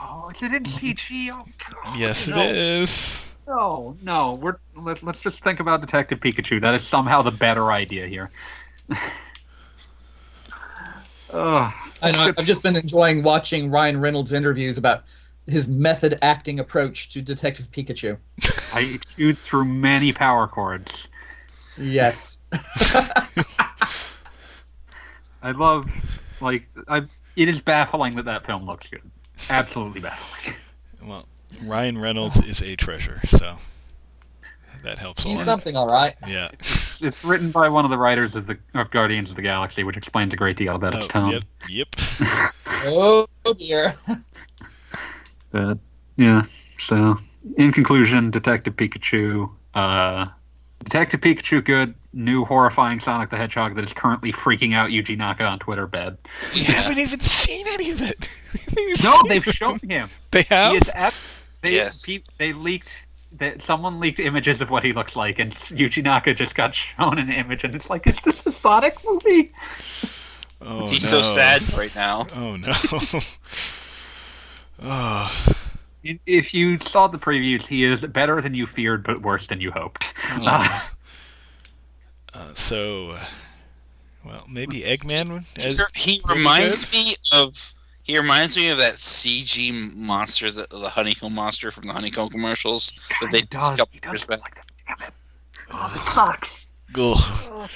Oh, 0.00 0.30
is 0.30 0.42
it 0.42 0.52
in 0.52 0.64
CG? 0.64 1.28
Oh, 1.32 1.44
God. 1.84 1.98
Yes, 1.98 2.26
it 2.28 2.34
no. 2.34 2.42
is. 2.42 3.26
No, 3.46 3.96
no. 4.02 4.34
We're 4.34 4.56
let, 4.76 5.02
let's 5.02 5.22
just 5.22 5.42
think 5.42 5.60
about 5.60 5.80
Detective 5.80 6.20
Pikachu. 6.20 6.60
That 6.60 6.74
is 6.74 6.86
somehow 6.86 7.22
the 7.22 7.32
better 7.32 7.70
idea 7.72 8.06
here. 8.06 8.30
Ugh. 11.32 11.72
I 12.02 12.10
know. 12.10 12.32
I've 12.36 12.46
just 12.46 12.62
been 12.62 12.76
enjoying 12.76 13.22
watching 13.22 13.70
Ryan 13.70 14.00
Reynolds 14.00 14.32
interviews 14.32 14.78
about 14.78 15.04
his 15.46 15.68
method 15.68 16.18
acting 16.22 16.60
approach 16.60 17.10
to 17.12 17.22
Detective 17.22 17.70
Pikachu. 17.70 18.18
I 18.74 18.98
chewed 19.16 19.38
through 19.38 19.64
many 19.66 20.12
power 20.12 20.46
cords. 20.48 21.08
Yes. 21.76 22.40
I 25.42 25.52
love, 25.52 25.90
like, 26.40 26.68
I. 26.88 27.02
It 27.36 27.48
is 27.48 27.60
baffling 27.60 28.16
that 28.16 28.24
that 28.26 28.44
film 28.44 28.66
looks 28.66 28.86
good. 28.88 29.02
Absolutely 29.48 30.00
baffling. 30.00 30.56
Well, 31.02 31.26
Ryan 31.62 31.96
Reynolds 31.96 32.38
is 32.40 32.60
a 32.60 32.76
treasure, 32.76 33.20
so 33.26 33.56
that 34.82 34.98
helps 34.98 35.24
a 35.24 35.28
He's 35.28 35.38
lot. 35.38 35.44
something, 35.44 35.76
all 35.76 35.86
right. 35.88 36.14
Yeah. 36.26 36.48
It's, 36.52 37.02
it's 37.02 37.24
written 37.24 37.50
by 37.50 37.68
one 37.68 37.84
of 37.84 37.90
the 37.90 37.98
writers 37.98 38.34
of 38.36 38.46
the 38.46 38.58
of 38.74 38.90
Guardians 38.90 39.30
of 39.30 39.36
the 39.36 39.42
Galaxy, 39.42 39.84
which 39.84 39.96
explains 39.96 40.32
a 40.32 40.36
great 40.36 40.56
deal 40.56 40.74
about 40.74 40.94
its 40.94 41.04
Oh, 41.06 41.08
tone. 41.08 41.30
yep. 41.32 41.44
Yep. 41.68 41.88
Oh 42.84 43.26
dear. 43.58 43.94
But 45.50 45.78
yeah, 46.16 46.44
so 46.78 47.18
in 47.56 47.72
conclusion, 47.72 48.30
Detective 48.30 48.76
Pikachu, 48.76 49.50
uh, 49.74 50.26
Detective 50.84 51.20
Pikachu, 51.20 51.64
good. 51.64 51.94
New 52.12 52.44
horrifying 52.44 52.98
Sonic 53.00 53.30
the 53.30 53.36
Hedgehog 53.36 53.74
that 53.76 53.84
is 53.84 53.92
currently 53.92 54.32
freaking 54.32 54.74
out 54.74 54.90
Yuji 54.90 55.16
Naka 55.16 55.44
on 55.44 55.58
Twitter. 55.60 55.86
Bad. 55.86 56.18
We 56.54 56.60
Yeah. 56.62 56.72
haven't 56.72 56.98
even 56.98 57.20
seen 57.20 57.66
any 57.68 57.90
of 57.90 58.00
it. 58.02 58.28
No, 59.04 59.16
they've 59.28 59.44
shown 59.44 59.78
him. 59.80 60.08
They 60.32 60.42
have. 60.42 60.72
He 60.72 60.78
is 60.78 60.88
at. 60.90 61.14
They, 61.62 61.72
Yes. 61.74 62.04
pe- 62.06 62.22
they 62.38 62.52
leaked. 62.52 63.06
That 63.32 63.62
someone 63.62 64.00
leaked 64.00 64.18
images 64.18 64.60
of 64.60 64.70
what 64.70 64.82
he 64.82 64.92
looks 64.92 65.14
like, 65.14 65.38
and 65.38 65.54
Yuji 65.54 66.02
Naka 66.02 66.34
just 66.34 66.54
got 66.54 66.74
shown 66.74 67.18
an 67.18 67.30
image, 67.30 67.62
and 67.62 67.74
it's 67.74 67.88
like, 67.88 68.06
is 68.06 68.18
this 68.24 68.44
a 68.44 68.52
Sonic 68.52 68.96
movie? 69.04 69.52
Oh, 70.60 70.86
He's 70.86 71.10
no. 71.12 71.20
so 71.20 71.22
sad 71.22 71.72
right 71.72 71.94
now. 71.94 72.26
Oh 72.34 72.56
no. 72.56 72.72
oh. 74.82 75.54
If 76.02 76.54
you 76.54 76.78
saw 76.78 77.06
the 77.06 77.18
previews, 77.18 77.66
he 77.66 77.84
is 77.84 78.00
better 78.02 78.40
than 78.40 78.54
you 78.54 78.66
feared, 78.66 79.04
but 79.04 79.22
worse 79.22 79.46
than 79.46 79.60
you 79.60 79.70
hoped. 79.70 80.04
Oh. 80.32 80.90
Uh, 82.32 82.54
so, 82.54 83.10
uh, 83.10 83.24
well, 84.24 84.44
maybe 84.48 84.82
Eggman. 84.82 85.44
As, 85.56 85.82
he 85.96 86.20
pretty 86.20 86.38
reminds 86.38 86.92
me 86.92 87.16
of 87.34 87.74
he 88.10 88.18
reminds 88.18 88.56
me 88.56 88.68
of 88.70 88.78
that 88.78 88.94
CG 88.94 89.94
monster, 89.94 90.50
the, 90.50 90.66
the 90.70 90.88
honeycomb 90.88 91.34
monster 91.34 91.70
from 91.70 91.84
the 91.84 91.92
honeycomb 91.92 92.28
commercials 92.28 93.00
that 93.20 93.30
they 93.30 93.38
He 93.38 93.42
did 93.42 93.54
a 93.54 93.58
does. 93.60 93.78
couple 93.78 93.92
He 93.92 94.00
does 94.00 94.12
years 94.12 94.24
back. 94.24 94.40
like 94.40 94.54
that. 94.54 94.66
Damn 94.86 95.08
it. 95.08 95.14
Oh, 95.72 95.90
this 95.92 96.14
sucks. 96.14 96.66
Ugh. 96.98 97.70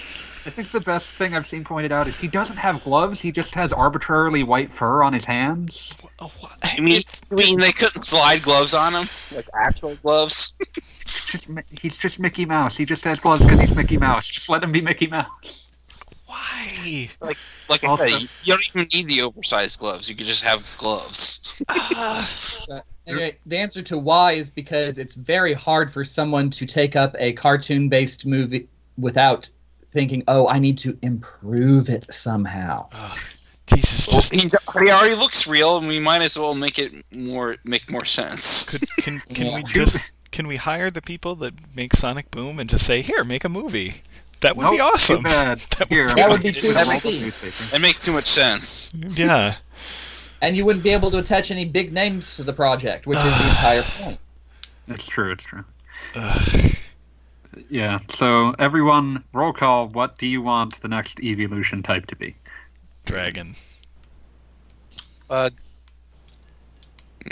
I 0.46 0.50
think 0.50 0.72
the 0.72 0.80
best 0.80 1.06
thing 1.06 1.34
I've 1.34 1.46
seen 1.46 1.64
pointed 1.64 1.90
out 1.90 2.06
is 2.06 2.18
he 2.18 2.28
doesn't 2.28 2.56
have 2.56 2.82
gloves. 2.84 3.20
He 3.20 3.32
just 3.32 3.54
has 3.54 3.72
arbitrarily 3.72 4.42
white 4.42 4.72
fur 4.72 5.02
on 5.02 5.14
his 5.14 5.24
hands. 5.24 5.94
What? 6.18 6.58
I 6.62 6.80
mean, 6.80 7.02
I 7.30 7.34
mean, 7.34 7.58
they 7.58 7.72
couldn't 7.72 8.02
slide 8.02 8.42
gloves 8.42 8.74
on 8.74 8.94
him, 8.94 9.08
like 9.34 9.46
actual 9.54 9.94
gloves. 9.96 10.54
Just 11.06 11.48
he's 11.70 11.96
just 11.96 12.18
Mickey 12.18 12.44
Mouse. 12.44 12.76
He 12.76 12.84
just 12.84 13.04
has 13.04 13.20
gloves 13.20 13.42
because 13.42 13.60
he's 13.60 13.74
Mickey 13.74 13.96
Mouse. 13.96 14.26
Just 14.26 14.48
let 14.50 14.62
him 14.62 14.70
be 14.72 14.80
Mickey 14.82 15.06
Mouse. 15.06 15.63
Why? 16.34 17.10
Like 17.68 17.84
I 17.84 17.86
Also- 17.86 18.08
said, 18.08 18.20
you, 18.22 18.28
you 18.42 18.52
don't 18.52 18.68
even 18.74 18.88
need 18.92 19.06
the 19.08 19.22
oversized 19.22 19.78
gloves. 19.80 20.08
You 20.08 20.14
could 20.14 20.26
just 20.26 20.44
have 20.44 20.64
gloves. 20.76 21.62
Ah. 21.68 22.30
Anyway, 23.06 23.36
the 23.46 23.58
answer 23.58 23.82
to 23.82 23.98
why 23.98 24.32
is 24.32 24.48
because 24.50 24.98
it's 24.98 25.14
very 25.14 25.52
hard 25.52 25.90
for 25.90 26.04
someone 26.04 26.50
to 26.50 26.64
take 26.66 26.96
up 26.96 27.14
a 27.18 27.32
cartoon-based 27.34 28.24
movie 28.26 28.66
without 28.96 29.48
thinking, 29.90 30.24
"Oh, 30.26 30.48
I 30.48 30.58
need 30.58 30.78
to 30.78 30.96
improve 31.02 31.88
it 31.90 32.12
somehow." 32.12 32.88
Ugh. 32.92 33.18
Jesus, 33.66 34.08
Well, 34.08 34.20
just 34.20 34.34
he's, 34.34 34.52
he 34.52 34.90
already 34.90 35.14
looks 35.14 35.46
real, 35.46 35.76
and 35.78 35.86
we 35.88 36.00
might 36.00 36.22
as 36.22 36.38
well 36.38 36.54
make 36.54 36.78
it 36.78 36.92
more 37.14 37.56
make 37.64 37.90
more 37.90 38.04
sense. 38.04 38.64
could, 38.64 38.88
can 38.96 39.20
can 39.32 39.54
we 39.54 39.62
just 39.62 40.02
can 40.30 40.46
we 40.46 40.56
hire 40.56 40.90
the 40.90 41.02
people 41.02 41.34
that 41.36 41.54
make 41.74 41.94
Sonic 41.94 42.30
Boom 42.30 42.58
and 42.58 42.68
just 42.68 42.86
say, 42.86 43.02
here, 43.02 43.22
make 43.24 43.44
a 43.44 43.48
movie? 43.48 44.02
That 44.44 44.58
would 44.58 44.70
be 44.72 44.80
awesome. 44.80 45.16
Too 45.16 45.22
bad. 45.22 45.64
That 45.78 45.88
Here, 45.88 46.06
would 46.06 46.16
That 46.18 46.28
would 46.28 46.42
be 46.42 46.52
too 46.52 46.74
give 46.74 46.86
you 46.86 46.92
easy. 46.92 47.32
local 47.70 47.80
make 47.80 47.98
too 48.00 48.12
much 48.12 48.26
sense. 48.26 48.92
Yeah. 48.94 49.56
And 50.42 50.54
you 50.54 50.66
wouldn't 50.66 50.84
be 50.84 50.90
able 50.90 51.10
to 51.12 51.18
attach 51.18 51.50
any 51.50 51.64
big 51.64 51.94
names 51.94 52.36
to 52.36 52.44
the 52.44 52.52
project, 52.52 53.06
which 53.06 53.16
is 53.16 53.24
the 53.24 53.48
entire 53.48 53.82
point. 53.82 54.20
It's 54.86 55.06
true. 55.06 55.32
It's 55.32 55.44
true. 55.44 55.64
Ugh. 56.14 56.72
Yeah. 57.70 58.00
So 58.10 58.54
everyone, 58.58 59.24
roll 59.32 59.54
call. 59.54 59.88
What 59.88 60.18
do 60.18 60.26
you 60.26 60.42
want 60.42 60.78
the 60.82 60.88
next 60.88 61.20
evolution 61.20 61.82
type 61.82 62.06
to 62.08 62.16
be? 62.16 62.36
Dragon. 63.06 63.54
Uh, 65.30 65.48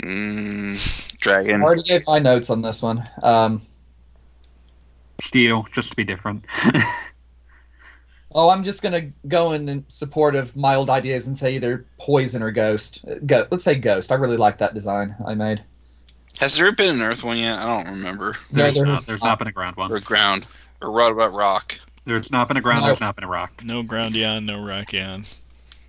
Mm, 0.01 1.27
I 1.27 1.61
already 1.61 1.83
gave 1.83 2.01
my 2.07 2.17
notes 2.17 2.49
on 2.49 2.63
this 2.63 2.81
one. 2.81 3.07
Um, 3.21 3.61
Steel, 5.23 5.65
just 5.73 5.89
to 5.89 5.95
be 5.95 6.03
different. 6.03 6.45
oh, 8.31 8.49
I'm 8.49 8.63
just 8.63 8.81
gonna 8.81 9.11
go 9.27 9.53
in, 9.53 9.69
in 9.69 9.85
support 9.87 10.35
of 10.35 10.55
mild 10.55 10.89
ideas 10.89 11.27
and 11.27 11.37
say 11.37 11.55
either 11.55 11.85
poison 11.97 12.43
or 12.43 12.51
ghost. 12.51 13.05
Uh, 13.09 13.15
Go, 13.25 13.47
let's 13.49 13.63
say 13.63 13.75
ghost. 13.75 14.11
I 14.11 14.15
really 14.15 14.37
like 14.37 14.57
that 14.57 14.73
design 14.73 15.15
I 15.25 15.33
made. 15.33 15.63
Has 16.39 16.57
there 16.57 16.71
been 16.73 16.89
an 16.89 17.01
Earth 17.01 17.23
one 17.23 17.37
yet? 17.37 17.57
I 17.57 17.83
don't 17.83 17.95
remember. 17.95 18.35
No, 18.51 18.63
there's 18.63 18.75
there 18.75 18.85
not, 18.85 19.05
there's 19.05 19.21
not. 19.21 19.27
not 19.27 19.39
been 19.39 19.47
a 19.47 19.51
ground 19.51 19.77
one. 19.77 19.91
Or 19.91 19.99
ground. 19.99 20.47
Or 20.81 20.91
what 20.91 21.11
about 21.11 21.33
rock? 21.33 21.79
There's 22.05 22.31
not 22.31 22.47
been 22.47 22.57
a 22.57 22.61
ground. 22.61 22.81
No. 22.81 22.87
There's 22.87 22.99
not 22.99 23.15
been 23.15 23.23
a 23.23 23.29
rock. 23.29 23.63
No 23.63 23.81
ground 23.83 24.15
Groundion, 24.15 24.45
no 24.45 24.61
rock 24.61 24.87
Rockion. 24.87 25.25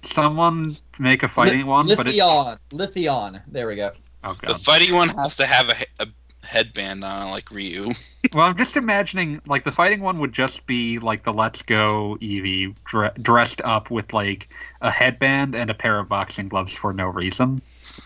Someone 0.04 0.76
make 0.98 1.22
a 1.22 1.28
fighting 1.28 1.58
Li- 1.58 1.64
one, 1.64 1.86
but 1.86 2.06
it. 2.06 2.14
Lithion. 2.14 2.58
Lithion. 2.70 3.42
There 3.48 3.66
we 3.66 3.76
go. 3.76 3.92
Oh 4.22 4.36
The 4.42 4.54
fighting 4.54 4.94
one 4.94 5.08
has 5.08 5.36
to 5.36 5.46
have 5.46 5.68
a, 5.68 6.04
a 6.04 6.06
headband 6.44 7.04
on, 7.04 7.30
like 7.30 7.50
Ryu. 7.50 7.90
Well, 8.32 8.46
I'm 8.46 8.56
just 8.56 8.76
imagining 8.76 9.40
like 9.46 9.64
the 9.64 9.72
fighting 9.72 10.00
one 10.00 10.18
would 10.18 10.32
just 10.32 10.66
be 10.66 10.98
like 10.98 11.24
the 11.24 11.32
Let's 11.32 11.62
Go 11.62 12.16
Eevee 12.20 12.74
dre- 12.84 13.12
dressed 13.20 13.60
up 13.62 13.90
with 13.90 14.12
like 14.12 14.48
a 14.80 14.90
headband 14.90 15.54
and 15.54 15.70
a 15.70 15.74
pair 15.74 15.98
of 15.98 16.08
boxing 16.08 16.48
gloves 16.48 16.72
for 16.72 16.92
no 16.92 17.06
reason, 17.06 17.60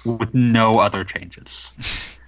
with 0.04 0.34
no 0.34 0.78
other 0.78 1.04
changes. 1.04 1.70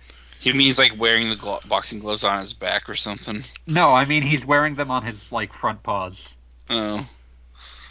He 0.40 0.54
means 0.54 0.78
like 0.78 0.98
wearing 0.98 1.28
the 1.28 1.36
glo- 1.36 1.60
boxing 1.68 1.98
gloves 1.98 2.24
on 2.24 2.40
his 2.40 2.54
back 2.54 2.88
or 2.88 2.94
something. 2.94 3.40
No, 3.66 3.90
I 3.90 4.06
mean 4.06 4.22
he's 4.22 4.44
wearing 4.44 4.74
them 4.74 4.90
on 4.90 5.04
his 5.04 5.30
like 5.30 5.52
front 5.52 5.82
paws. 5.82 6.30
Oh. 6.70 7.06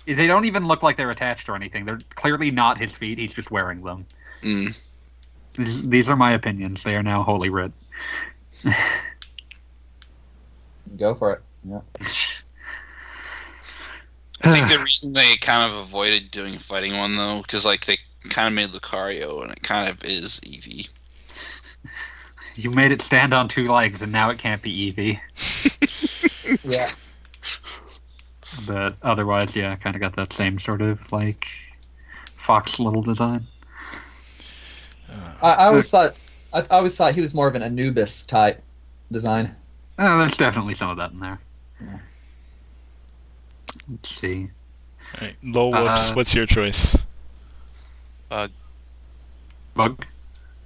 They 0.08 0.26
don't 0.26 0.46
even 0.46 0.68
look 0.68 0.82
like 0.82 0.98
they're 0.98 1.12
attached 1.12 1.48
or 1.48 1.56
anything. 1.56 1.86
They're 1.86 2.00
clearly 2.16 2.50
not 2.50 2.80
his 2.80 2.92
feet. 2.92 3.20
He's 3.20 3.36
just 3.36 3.52
wearing 3.52 3.84
them. 3.84 4.08
Mm. 4.42 4.84
These, 5.54 5.88
these 5.88 6.10
are 6.10 6.16
my 6.16 6.32
opinions. 6.32 6.82
They 6.82 6.96
are 6.96 7.04
now 7.04 7.22
holy 7.22 7.50
writ. 7.50 7.72
Go 10.98 11.16
for 11.16 11.34
it. 11.34 11.42
Yeah. 11.64 11.82
I 14.42 14.52
think 14.52 14.70
the 14.70 14.80
reason 14.80 15.14
they 15.14 15.36
kind 15.38 15.70
of 15.70 15.78
avoided 15.78 16.32
doing 16.32 16.56
a 16.56 16.60
fighting 16.60 16.98
one 16.98 17.16
though, 17.18 17.42
because 17.42 17.66
like 17.66 17.86
they 17.86 17.98
kind 18.30 18.48
of 18.48 18.54
made 18.54 18.68
Lucario, 18.68 19.42
and 19.44 19.52
it 19.52 19.62
kind 19.62 19.90
of 19.90 20.04
is 20.04 20.40
Eevee. 20.42 20.90
You 22.56 22.72
made 22.72 22.92
it 22.92 23.02
stand 23.02 23.34
on 23.34 23.48
two 23.48 23.68
legs, 23.72 24.02
and 24.02 24.12
now 24.12 24.30
it 24.30 24.38
can't 24.40 24.62
be 24.62 24.92
Eevee. 24.92 25.20
Yeah. 26.64 26.88
But 28.68 28.98
otherwise, 29.04 29.56
yeah, 29.56 29.76
kind 29.76 29.96
of 29.96 30.02
got 30.02 30.16
that 30.16 30.34
same 30.34 30.60
sort 30.60 30.82
of 30.82 31.00
like 31.12 31.46
fox 32.36 32.80
little 32.80 33.04
design. 33.04 33.46
I, 35.42 35.52
I 35.52 35.66
always 35.68 35.90
thought 35.90 36.16
I, 36.54 36.60
I 36.62 36.66
always 36.70 36.96
thought 36.96 37.14
he 37.16 37.22
was 37.22 37.34
more 37.34 37.48
of 37.48 37.56
an 37.56 37.62
Anubis 37.64 38.26
type 38.26 38.62
design. 39.12 39.56
Oh, 39.98 40.18
there's 40.20 40.36
definitely 40.38 40.76
some 40.76 40.90
of 40.90 40.98
that 40.98 41.12
in 41.12 41.20
there. 41.20 41.40
Yeah. 41.82 41.98
Let's 43.90 44.10
see. 44.10 44.50
all 45.16 45.28
right. 45.28 45.36
Lol 45.44 45.72
whoops. 45.72 46.10
Uh, 46.10 46.14
What's 46.14 46.34
your 46.36 46.46
choice? 46.46 46.96
Uh, 48.32 48.48
bug. 49.76 50.06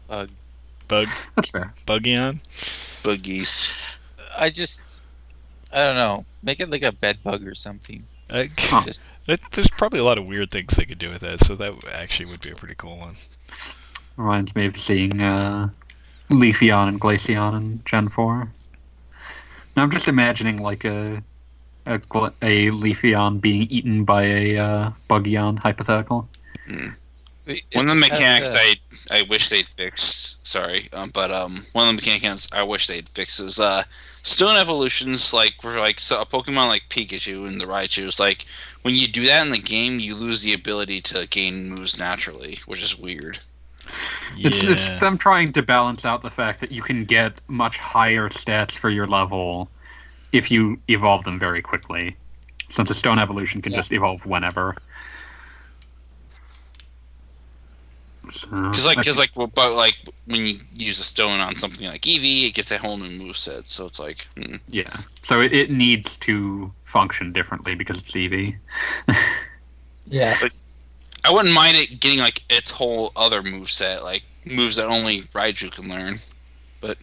Uh, 0.10 0.28
bug. 0.88 1.08
That's 1.36 1.50
fair. 1.50 1.74
Buggion. 1.88 2.40
Boogies. 3.04 3.78
I 4.38 4.50
just, 4.50 4.82
I 5.72 5.86
don't 5.86 5.96
know. 5.96 6.26
Make 6.44 6.60
it 6.60 6.70
like 6.70 6.84
a 6.84 6.92
bed 6.92 7.20
bug 7.24 7.46
or 7.48 7.56
something. 7.56 8.06
Uh, 8.30 8.46
Huh. 8.60 8.84
Just 8.86 9.02
it- 9.28 9.40
there's 9.52 9.70
probably 9.70 10.00
a 10.00 10.04
lot 10.04 10.18
of 10.20 10.26
weird 10.26 10.52
things 10.52 10.74
they 10.76 10.86
could 10.86 11.00
do 11.00 11.10
with 11.10 11.22
that, 11.22 11.40
so 11.40 11.56
that 11.56 11.74
actually 11.92 12.30
would 12.32 12.42
be 12.42 12.52
a 12.52 12.56
pretty 12.56 12.76
cool 12.76 12.98
one. 12.98 13.16
Reminds 14.18 14.56
me 14.56 14.68
of 14.68 14.78
seeing 14.78 15.22
uh, 15.22 15.70
Leafeon 16.30 16.88
and 16.88 17.02
Glaceon 17.02 17.58
in 17.58 17.82
Gen 17.86 18.10
4. 18.10 18.48
Now 19.76 19.84
I'm 19.84 19.92
just 19.92 20.08
imagining 20.08 20.62
like 20.62 20.86
a 20.86 21.24
a, 21.86 21.98
gla- 21.98 22.34
a 22.42 22.70
Leafeon 22.70 23.42
being 23.42 23.64
eaten 23.64 24.06
by 24.06 24.24
a 24.24 24.58
uh, 24.58 24.92
Buggeon 25.10 25.60
hypothetical. 25.60 26.30
One 27.74 27.90
of 27.90 27.96
the 27.96 27.96
mechanics 27.96 28.56
I 28.56 28.76
I 29.12 29.24
wish 29.24 29.50
they'd 29.50 29.68
fixed. 29.68 30.46
Sorry, 30.48 30.88
um, 30.94 31.10
but 31.10 31.30
um, 31.30 31.62
one 31.74 31.90
of 31.90 31.98
the 31.98 32.10
mechanics 32.10 32.48
I 32.54 32.64
wish 32.64 32.88
they'd 32.88 33.10
fixed 33.10 33.42
is 33.42 33.60
uh, 33.60 33.84
stone 34.22 34.56
evolutions. 34.56 35.34
Like 35.34 35.56
for 35.62 35.78
like 35.78 36.00
so 36.00 36.22
a 36.22 36.26
Pokemon 36.26 36.70
like 36.70 36.84
Pikachu 36.90 37.46
and 37.46 37.60
the 37.60 37.66
Raichu 37.66 38.04
is 38.08 38.20
like 38.20 38.46
when 38.84 38.96
you 38.96 39.08
do 39.08 39.26
that 39.26 39.46
in 39.46 39.50
the 39.50 39.58
game, 39.58 40.00
you 40.00 40.16
lose 40.16 40.42
the 40.42 40.54
ability 40.54 41.02
to 41.02 41.28
gain 41.28 41.70
moves 41.70 42.00
naturally, 42.00 42.60
which 42.66 42.82
is 42.82 42.98
weird. 42.98 43.40
Yeah. 44.36 44.48
It's, 44.48 44.64
it's 44.64 45.00
them 45.00 45.18
trying 45.18 45.54
to 45.54 45.62
balance 45.62 46.06
out 46.06 46.24
the 46.24 46.30
fact 46.30 46.62
that 46.62 46.72
you 46.72 46.82
can 46.82 47.06
get 47.06 47.40
much 47.48 47.78
higher 47.78 48.30
stats 48.30 48.72
for 48.72 48.90
your 48.90 49.08
level 49.08 49.70
if 50.32 50.50
you 50.50 50.80
evolve 50.88 51.24
them 51.24 51.40
very 51.40 51.62
quickly. 51.62 52.16
Since 52.70 52.90
a 52.90 52.94
stone 52.94 53.20
evolution 53.20 53.62
can 53.62 53.72
Yeah. 53.72 53.80
just 53.80 53.92
evolve 53.92 54.26
whenever. 54.26 54.76
Because 58.26 58.86
like, 58.86 58.98
because 58.98 59.20
like, 59.20 59.32
but 59.36 59.76
like 59.76 59.96
when 60.26 60.46
you 60.46 60.60
use 60.76 61.00
a 61.00 61.04
stone 61.04 61.40
on 61.40 61.56
something 61.56 61.86
like 61.86 62.02
Eevee, 62.02 62.48
it 62.48 62.54
gets 62.54 62.72
a 62.72 62.78
whole 62.78 62.98
new 62.98 63.10
moveset. 63.10 63.68
So 63.68 63.86
it's 63.86 64.00
like, 64.00 64.28
hmm. 64.38 64.56
yeah, 64.68 64.96
so 65.24 65.42
it, 65.42 65.54
it 65.54 65.70
needs 65.70 66.16
to 66.18 66.74
function 66.84 67.34
differently 67.34 67.76
because 67.76 68.00
it's 68.00 68.12
Eevee. 68.12 68.58
Yeah. 70.06 70.38
I 71.26 71.32
wouldn't 71.32 71.54
mind 71.54 71.78
it 71.78 72.00
getting 72.00 72.20
like 72.20 72.44
its 72.50 72.70
whole 72.70 73.12
other 73.16 73.42
move 73.42 73.70
set, 73.70 74.04
like 74.04 74.24
moves 74.46 74.76
that 74.76 74.88
only 74.88 75.22
Raichu 75.34 75.72
can 75.72 75.90
learn. 75.90 76.18
But 76.82 76.98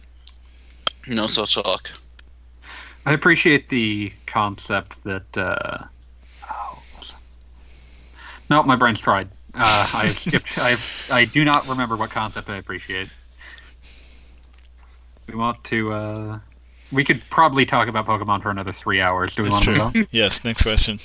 no 1.07 1.27
such 1.27 1.57
luck. 1.57 1.89
I 3.05 3.13
appreciate 3.13 3.69
the 3.69 4.11
concept 4.27 5.03
that. 5.03 5.37
Uh, 5.37 5.85
oh, 6.49 6.83
what 6.91 6.99
was 6.99 7.09
it? 7.09 7.15
no, 8.49 8.61
my 8.63 8.75
brain's 8.75 8.99
tried. 8.99 9.29
Uh, 9.55 9.87
I 9.93 10.05
have 10.07 10.19
skipped. 10.19 10.57
I 10.57 10.77
I 11.09 11.25
do 11.25 11.43
not 11.43 11.67
remember 11.67 11.97
what 11.97 12.11
concept 12.11 12.49
I 12.49 12.57
appreciate. 12.57 13.09
We 15.27 15.35
want 15.35 15.63
to. 15.65 15.93
Uh, 15.93 16.39
we 16.91 17.03
could 17.03 17.27
probably 17.29 17.65
talk 17.65 17.87
about 17.87 18.05
Pokemon 18.05 18.43
for 18.43 18.51
another 18.51 18.71
three 18.71 19.01
hours. 19.01 19.35
Do 19.35 19.43
we 19.43 19.49
That's 19.49 19.65
want 19.65 19.77
to 19.77 19.91
true. 19.93 20.01
go? 20.01 20.07
yes, 20.11 20.43
next 20.43 20.61
question. 20.63 20.99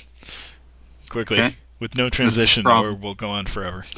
Quickly. 1.09 1.39
Okay. 1.39 1.55
With 1.79 1.95
no 1.95 2.09
transition, 2.09 2.63
from- 2.63 2.83
or 2.83 2.93
we'll 2.93 3.15
go 3.15 3.29
on 3.29 3.45
forever. 3.45 3.83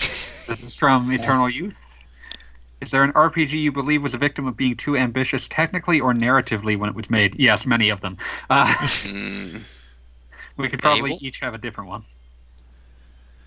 This 0.48 0.64
is 0.64 0.76
from 0.76 1.12
Eternal 1.12 1.48
Youth. 1.48 1.80
Is 2.82 2.90
there 2.92 3.04
an 3.04 3.12
RPG 3.12 3.60
you 3.60 3.72
believe 3.72 4.02
was 4.02 4.14
a 4.16 4.18
victim 4.18 4.48
of 4.48 4.58
being 4.58 4.76
too 4.76 4.98
ambitious 4.98 5.48
technically 5.48 6.00
or 6.00 6.12
narratively 6.14 6.76
when 6.78 6.90
it 6.90 6.96
was 6.96 7.10
made? 7.10 7.36
Yes, 7.40 7.66
many 7.68 7.90
of 7.90 8.02
them. 8.02 8.18
Uh, 8.50 8.74
Hmm. 9.04 9.58
we 10.58 10.70
could 10.70 10.80
probably 10.82 11.12
Fable? 11.12 11.20
each 11.22 11.40
have 11.42 11.54
a 11.54 11.58
different 11.60 11.90
one. 11.90 12.04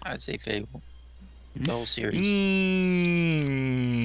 I'd 0.04 0.22
say 0.22 0.36
Fable. 0.36 0.82
Mhm. 1.58 1.64
The 1.64 1.72
whole 1.72 1.86
series. 1.86 2.16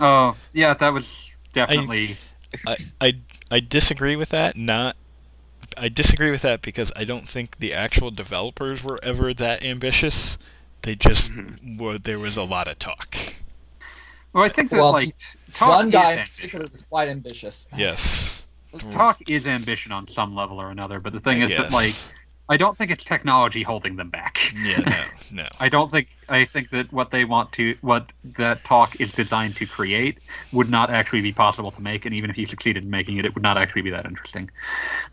Oh, 0.00 0.36
yeah, 0.52 0.74
that 0.74 0.92
was 0.92 1.30
definitely. 1.52 2.18
I, 2.66 2.76
I 3.00 3.14
I 3.50 3.60
disagree 3.60 4.16
with 4.16 4.28
that. 4.30 4.56
Not 4.56 4.96
I 5.76 5.88
disagree 5.88 6.30
with 6.30 6.42
that 6.42 6.62
because 6.62 6.92
I 6.96 7.04
don't 7.04 7.28
think 7.28 7.58
the 7.58 7.72
actual 7.74 8.10
developers 8.10 8.82
were 8.82 8.98
ever 9.02 9.32
that 9.34 9.64
ambitious. 9.64 10.38
They 10.82 10.94
just 10.94 11.32
Mhm. 11.32 11.78
were. 11.78 11.98
There 11.98 12.18
was 12.18 12.36
a 12.36 12.42
lot 12.42 12.68
of 12.68 12.78
talk. 12.78 13.16
well, 14.32 14.44
I 14.44 14.48
think 14.48 14.70
that 14.70 14.80
Well, 14.80 14.92
like 14.92 15.14
talk 15.54 15.76
One 15.76 15.88
is 15.88 15.92
guy 15.92 16.12
in 16.12 16.18
particular 16.18 16.66
was 16.70 16.82
quite 16.82 17.08
ambitious. 17.08 17.68
Yes. 17.76 18.42
Talk 18.92 19.20
is 19.28 19.46
ambition 19.46 19.92
on 19.92 20.08
some 20.08 20.34
level 20.34 20.60
or 20.60 20.70
another, 20.70 20.98
but 20.98 21.12
the 21.12 21.20
thing 21.20 21.42
I 21.42 21.46
is 21.46 21.52
that 21.52 21.70
like 21.70 21.94
I 22.46 22.58
don't 22.58 22.76
think 22.76 22.90
it's 22.90 23.04
technology 23.04 23.62
holding 23.62 23.96
them 23.96 24.10
back. 24.10 24.52
Yeah. 24.54 24.80
No. 24.80 25.04
No. 25.30 25.48
I 25.58 25.68
don't 25.68 25.90
think 25.90 26.08
I 26.28 26.44
think 26.44 26.70
that 26.70 26.92
what 26.92 27.10
they 27.10 27.24
want 27.24 27.50
to 27.52 27.76
what 27.80 28.12
that 28.36 28.62
talk 28.62 29.00
is 29.00 29.10
designed 29.10 29.56
to 29.56 29.66
create 29.66 30.18
would 30.52 30.68
not 30.70 30.90
actually 30.90 31.22
be 31.22 31.32
possible 31.32 31.70
to 31.72 31.80
make, 31.80 32.06
and 32.06 32.14
even 32.14 32.30
if 32.30 32.38
you 32.38 32.46
succeeded 32.46 32.84
in 32.84 32.90
making 32.90 33.16
it, 33.16 33.24
it 33.24 33.34
would 33.34 33.42
not 33.42 33.56
actually 33.58 33.82
be 33.82 33.90
that 33.90 34.04
interesting. 34.04 34.50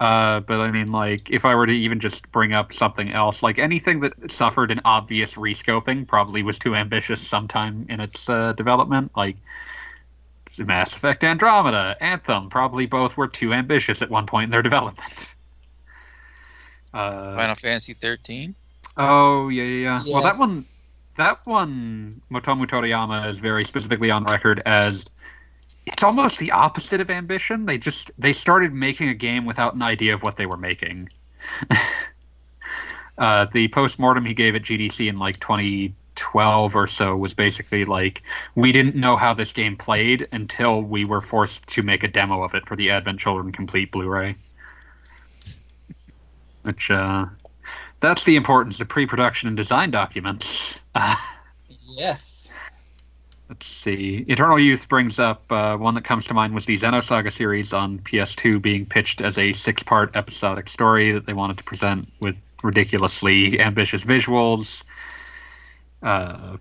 uh, 0.00 0.40
but 0.40 0.60
I 0.60 0.70
mean, 0.70 0.90
like, 0.90 1.30
if 1.30 1.44
I 1.44 1.54
were 1.54 1.66
to 1.66 1.72
even 1.72 2.00
just 2.00 2.30
bring 2.32 2.52
up 2.52 2.72
something 2.72 3.12
else, 3.12 3.42
like 3.42 3.58
anything 3.58 4.00
that 4.00 4.30
suffered 4.30 4.70
an 4.70 4.80
obvious 4.84 5.34
rescoping, 5.34 6.06
probably 6.06 6.42
was 6.42 6.58
too 6.58 6.74
ambitious 6.74 7.26
sometime 7.26 7.86
in 7.88 8.00
its 8.00 8.28
uh, 8.28 8.52
development, 8.52 9.12
like. 9.16 9.36
Mass 10.56 10.92
Effect 10.92 11.24
Andromeda, 11.24 11.96
Anthem, 12.00 12.48
probably 12.48 12.86
both 12.86 13.16
were 13.16 13.26
too 13.26 13.52
ambitious 13.52 14.02
at 14.02 14.08
one 14.08 14.24
point 14.24 14.44
in 14.44 14.50
their 14.50 14.62
development. 14.62 15.34
Uh, 16.94 17.34
Final 17.34 17.56
Fantasy 17.56 17.92
13. 17.92 18.54
Oh 18.96 19.48
yeah, 19.48 19.64
yeah, 19.64 20.02
yeah. 20.04 20.12
Well, 20.12 20.22
that 20.22 20.38
one, 20.38 20.64
that 21.16 21.44
one, 21.44 22.20
Motomu 22.30 22.66
Toriyama 22.66 23.28
is 23.28 23.40
very 23.40 23.64
specifically 23.64 24.10
on 24.10 24.24
record 24.24 24.62
as 24.64 25.10
it's 25.86 26.02
almost 26.02 26.38
the 26.38 26.52
opposite 26.52 27.00
of 27.00 27.10
ambition. 27.10 27.66
They 27.66 27.78
just 27.78 28.10
they 28.18 28.32
started 28.32 28.72
making 28.72 29.08
a 29.08 29.14
game 29.14 29.44
without 29.44 29.74
an 29.74 29.82
idea 29.82 30.14
of 30.14 30.22
what 30.22 30.36
they 30.36 30.46
were 30.46 30.56
making. 30.56 31.10
uh, 33.18 33.46
the 33.52 33.68
post 33.68 33.98
mortem 33.98 34.24
he 34.24 34.34
gave 34.34 34.54
at 34.54 34.62
GDC 34.62 35.08
in 35.08 35.18
like 35.18 35.40
2012 35.40 36.74
or 36.74 36.86
so 36.86 37.16
was 37.16 37.34
basically 37.34 37.84
like 37.84 38.22
we 38.54 38.72
didn't 38.72 38.96
know 38.96 39.16
how 39.16 39.34
this 39.34 39.52
game 39.52 39.76
played 39.76 40.26
until 40.32 40.82
we 40.82 41.04
were 41.04 41.20
forced 41.20 41.66
to 41.68 41.82
make 41.82 42.02
a 42.02 42.08
demo 42.08 42.42
of 42.42 42.54
it 42.54 42.66
for 42.66 42.76
the 42.76 42.90
Advent 42.90 43.20
Children 43.20 43.52
Complete 43.52 43.92
Blu-ray. 43.92 44.36
Which 46.62 46.90
uh, 46.90 47.26
that's 48.00 48.24
the 48.24 48.36
importance 48.36 48.80
of 48.80 48.88
pre-production 48.88 49.48
and 49.48 49.56
design 49.56 49.90
documents. 49.90 50.80
Yes. 51.96 52.50
Let's 53.48 53.66
see. 53.66 54.24
Eternal 54.28 54.58
Youth 54.58 54.88
brings 54.88 55.18
up 55.18 55.50
uh, 55.50 55.76
one 55.76 55.94
that 55.94 56.04
comes 56.04 56.26
to 56.26 56.34
mind 56.34 56.54
was 56.54 56.64
the 56.64 56.78
Xenosaga 56.78 57.32
series 57.32 57.72
on 57.72 57.98
PS2 57.98 58.60
being 58.62 58.86
pitched 58.86 59.20
as 59.20 59.36
a 59.38 59.52
six-part 59.52 60.16
episodic 60.16 60.68
story 60.68 61.12
that 61.12 61.26
they 61.26 61.32
wanted 61.32 61.58
to 61.58 61.64
present 61.64 62.08
with 62.20 62.36
ridiculously 62.62 63.60
ambitious 63.60 64.02
visuals. 64.02 64.82
Uh, 66.02 66.56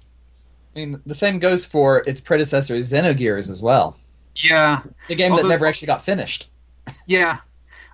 I 0.75 0.79
mean, 0.79 1.01
the 1.05 1.15
same 1.15 1.39
goes 1.39 1.65
for 1.65 2.03
its 2.07 2.21
predecessor, 2.21 2.75
Xenogears, 2.77 3.49
as 3.49 3.61
well. 3.61 3.97
yeah, 4.35 4.81
The 5.07 5.15
game 5.15 5.31
Although- 5.31 5.43
that 5.43 5.49
never 5.49 5.65
actually 5.67 5.87
got 5.87 6.03
finished. 6.03 6.49
yeah. 7.07 7.39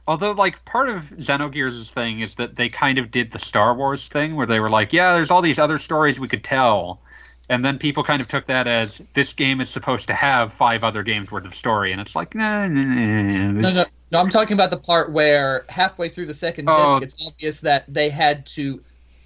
Although, 0.07 0.31
like, 0.31 0.65
part 0.65 0.89
of 0.89 1.03
Xenogears' 1.17 1.87
thing 1.91 2.21
is 2.21 2.33
that 2.35 2.55
they 2.55 2.67
kind 2.69 2.97
of 2.97 3.11
did 3.11 3.31
the 3.31 3.37
Star 3.37 3.75
Wars 3.75 4.07
thing, 4.07 4.35
where 4.35 4.47
they 4.47 4.59
were 4.59 4.69
like, 4.71 4.91
"Yeah, 4.91 5.13
there's 5.13 5.29
all 5.29 5.43
these 5.43 5.59
other 5.59 5.77
stories 5.77 6.19
we 6.19 6.27
could 6.27 6.43
tell," 6.43 7.01
and 7.50 7.66
then 7.66 7.80
people 7.80 8.04
kind 8.04 8.22
of 8.22 8.28
took 8.28 8.47
that 8.47 8.68
as 8.68 9.02
this 9.16 9.34
game 9.34 9.60
is 9.60 9.70
supposed 9.70 10.08
to 10.08 10.14
have 10.14 10.54
five 10.54 10.84
other 10.84 11.04
games 11.04 11.32
worth 11.32 11.45
of 11.45 11.56
story, 11.56 11.91
and 11.91 12.00
it's 12.00 12.16
like, 12.16 12.36
nah, 12.36 12.68
nah, 12.68 12.82
nah, 12.82 13.52
nah. 13.52 13.62
No, 13.62 13.74
no, 13.74 13.86
no. 14.12 14.20
I'm 14.20 14.30
talking 14.30 14.54
about 14.54 14.70
the 14.70 14.78
part 14.78 15.12
where 15.12 15.66
halfway 15.68 16.10
through 16.10 16.28
the 16.28 16.34
second 16.34 16.70
Oh. 16.70 17.00
disc, 17.00 17.16
it's 17.16 17.28
obvious 17.28 17.62
that 17.62 17.86
they 17.88 18.10
had 18.10 18.45
to 18.47 18.84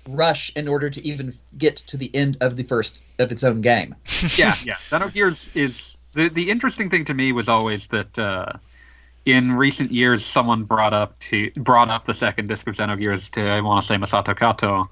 rush 0.10 0.52
in 0.56 0.68
order 0.68 0.90
to 0.90 1.06
even 1.06 1.34
get 1.58 1.78
to 1.78 1.98
the 1.98 2.10
end 2.14 2.38
of 2.42 2.56
the 2.56 2.64
first 2.64 2.98
of 3.20 3.32
its 3.32 3.44
own 3.44 3.62
game. 3.62 3.96
yeah, 4.38 4.56
yeah. 4.64 4.78
Xenogears 4.90 5.50
is 5.56 5.96
the 6.14 6.30
the 6.30 6.50
interesting 6.50 6.90
thing 6.90 7.06
to 7.06 7.14
me 7.14 7.32
was 7.32 7.50
always 7.50 7.88
that 7.88 8.18
uh, 8.18 8.54
in 9.26 9.54
recent 9.54 9.92
years 9.92 10.26
someone 10.26 10.64
brought 10.64 10.94
up 10.94 11.18
to 11.20 11.52
brought 11.56 11.90
up 11.90 12.06
the 12.06 12.14
second 12.14 12.48
disc 12.48 12.68
of 12.68 12.76
Xenogears 12.76 13.32
to 13.32 13.48
I 13.48 13.62
want 13.62 13.84
to 13.84 13.88
say 13.88 13.96
Masato 13.96 14.38
Kato, 14.38 14.90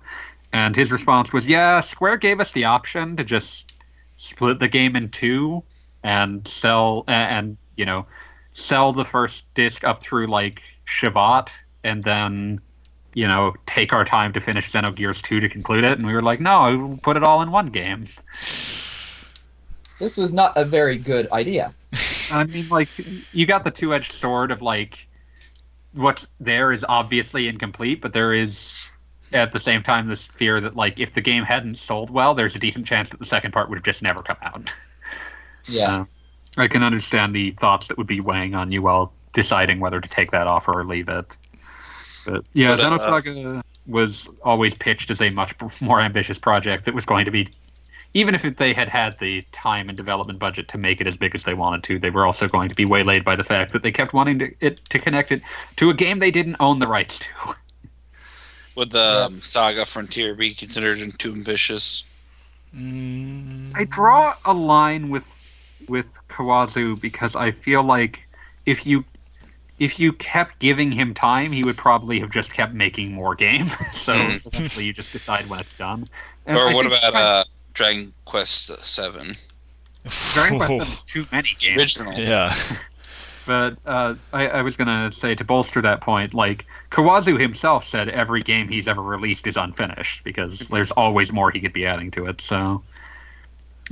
and 0.54 0.76
his 0.76 0.92
response 0.92 1.32
was, 1.32 1.48
"Yeah, 1.48 1.82
Square 1.82 2.18
gave 2.18 2.40
us 2.40 2.52
the 2.52 2.66
option 2.66 3.18
to 3.18 3.24
just 3.24 3.72
split 4.18 4.60
the 4.60 4.68
game 4.68 4.96
in 4.96 5.10
two 5.10 5.64
and 6.04 6.48
sell 6.48 7.04
and 7.08 7.58
you 7.76 7.86
know 7.86 8.06
sell 8.54 8.94
the 8.94 9.06
first 9.06 9.44
disc 9.54 9.84
up 9.84 10.02
through 10.02 10.28
like 10.28 10.62
Shevat 10.86 11.50
and 11.84 12.04
then." 12.04 12.62
You 13.14 13.28
know, 13.28 13.56
take 13.66 13.92
our 13.92 14.06
time 14.06 14.32
to 14.32 14.40
finish 14.40 14.72
Xenogears 14.72 15.22
2 15.22 15.42
to 15.42 15.50
conclude 15.50 15.84
it, 15.84 15.92
and 15.98 16.08
we 16.08 16.14
were 16.14 16.22
like, 16.22 16.40
no, 16.40 16.78
we'll 16.78 16.96
put 16.96 17.18
it 17.18 17.24
all 17.26 17.42
in 17.42 17.52
one 17.52 17.66
game. 17.66 18.08
This 20.02 20.16
was 20.18 20.34
not 20.34 20.54
a 20.56 20.64
very 20.64 20.98
good 20.98 21.30
idea. 21.32 21.74
I 22.32 22.46
mean, 22.46 22.70
like, 22.70 22.88
you 23.34 23.46
got 23.46 23.66
the 23.66 23.70
two 23.70 23.94
edged 23.94 24.14
sword 24.14 24.50
of, 24.52 24.62
like, 24.62 25.08
what's 25.94 26.26
there 26.40 26.72
is 26.72 26.86
obviously 26.88 27.48
incomplete, 27.48 28.02
but 28.02 28.14
there 28.14 28.34
is, 28.34 28.90
at 29.34 29.52
the 29.52 29.60
same 29.60 29.84
time, 29.84 30.08
this 30.08 30.26
fear 30.26 30.62
that, 30.62 30.76
like, 30.76 31.00
if 31.00 31.14
the 31.14 31.22
game 31.22 31.44
hadn't 31.44 31.78
sold 31.78 32.10
well, 32.10 32.34
there's 32.34 32.56
a 32.56 32.60
decent 32.60 32.86
chance 32.86 33.10
that 33.10 33.20
the 33.20 33.26
second 33.26 33.52
part 33.52 33.70
would 33.70 33.78
have 33.78 33.86
just 33.86 34.02
never 34.02 34.22
come 34.22 34.38
out. 34.42 34.74
Yeah. 35.68 36.06
I 36.58 36.68
can 36.68 36.82
understand 36.82 37.36
the 37.36 37.52
thoughts 37.52 37.88
that 37.88 37.98
would 38.00 38.08
be 38.08 38.20
weighing 38.20 38.56
on 38.56 38.72
you 38.72 38.82
while 38.82 39.14
deciding 39.32 39.80
whether 39.80 40.02
to 40.02 40.10
take 40.10 40.32
that 40.32 40.48
offer 40.48 40.80
or 40.80 40.84
leave 40.84 41.08
it. 41.08 41.38
But, 42.26 42.44
yeah, 42.54 42.76
But, 42.76 42.80
uh, 42.80 42.98
Xenosaga 42.98 43.64
was 43.86 44.28
always 44.44 44.74
pitched 44.74 45.12
as 45.12 45.22
a 45.22 45.30
much 45.30 45.54
more 45.80 46.02
ambitious 46.02 46.40
project 46.40 46.86
that 46.86 46.96
was 46.96 47.06
going 47.06 47.26
to 47.26 47.32
be 47.32 47.48
even 48.14 48.36
if 48.36 48.42
they 48.58 48.74
had 48.74 48.90
had 48.90 49.18
the 49.20 49.42
time 49.52 49.88
and 49.88 49.98
development 49.98 50.38
budget 50.38 50.68
to 50.70 50.78
make 50.78 51.00
it 51.00 51.08
as 51.08 51.16
big 51.16 51.34
as 51.34 51.44
they 51.44 51.54
wanted 51.54 51.84
to, 51.84 51.98
they 51.98 52.10
were 52.10 52.26
also 52.26 52.48
going 52.48 52.68
to 52.68 52.76
be 52.76 52.84
waylaid 52.84 53.24
by 53.24 53.36
the 53.36 53.44
fact 53.44 53.72
that 53.72 53.84
they 53.84 53.92
kept 53.92 54.14
wanting 54.14 54.40
to, 54.40 54.54
it 54.60 54.84
to 54.90 55.00
connect 55.00 55.32
it 55.32 55.42
to 55.78 55.90
a 55.90 55.94
game 55.94 56.20
they 56.20 56.32
didn't 56.32 56.58
own 56.60 56.80
the 56.80 56.88
rights 56.88 57.20
to. 57.20 57.56
Would 58.76 58.92
the 58.92 59.26
um, 59.28 59.42
Saga 59.42 59.86
Frontier 59.86 60.36
be 60.36 60.54
considered 60.54 60.98
too 61.20 61.34
ambitious? 61.34 62.04
Mm, 62.76 63.74
I 63.76 63.84
draw 63.86 64.36
a 64.46 64.54
line 64.54 65.10
with 65.10 65.26
with 65.88 66.08
Kawazu 66.30 67.00
because 67.00 67.36
I 67.36 67.52
feel 67.52 67.84
like 67.84 68.22
if 68.66 68.86
you 68.86 69.04
if 69.80 70.00
you 70.00 70.14
kept 70.14 70.60
giving 70.60 70.92
him 70.92 71.14
time, 71.14 71.52
he 71.52 71.64
would 71.64 71.78
probably 71.78 72.20
have 72.20 72.30
just 72.32 72.54
kept 72.54 72.74
making 72.74 73.12
more 73.12 73.36
game. 73.36 73.70
so 73.94 74.14
Hmm. 74.14 74.38
eventually, 74.46 74.86
you 74.86 74.94
just 74.94 75.12
decide 75.12 75.50
when 75.50 75.60
it's 75.60 75.74
done. 75.74 76.08
And 76.46 76.58
or 76.58 76.70
I 76.70 76.74
what 76.74 76.86
about 76.86 77.16
uh, 77.16 77.44
Dragon 77.74 78.14
Quest 78.26 78.68
Seven? 78.86 79.34
Dragon 80.34 80.58
Quest 80.58 80.78
Seven 80.78 80.94
is 80.94 81.04
too 81.04 81.26
many 81.32 81.50
games. 81.60 81.98
Original. 81.98 82.14
Yeah. 82.20 82.56
But 83.46 83.78
uh, 83.86 84.16
I, 84.32 84.48
I 84.48 84.62
was 84.62 84.78
gonna 84.78 85.12
say 85.12 85.36
to 85.36 85.44
bolster 85.44 85.82
that 85.82 86.02
point, 86.02 86.34
like 86.34 86.66
Kawazu 86.92 87.40
himself 87.40 87.88
said, 87.88 88.10
every 88.10 88.42
game 88.42 88.68
he's 88.68 88.88
ever 88.88 89.02
released 89.02 89.48
is 89.48 89.58
unfinished 89.58 90.24
because 90.24 90.60
there's 90.60 90.92
always 90.92 91.32
more 91.32 91.52
he 91.52 91.60
could 91.60 91.74
be 91.74 91.86
adding 91.86 92.12
to 92.12 92.28
it. 92.28 92.42
So 92.42 92.84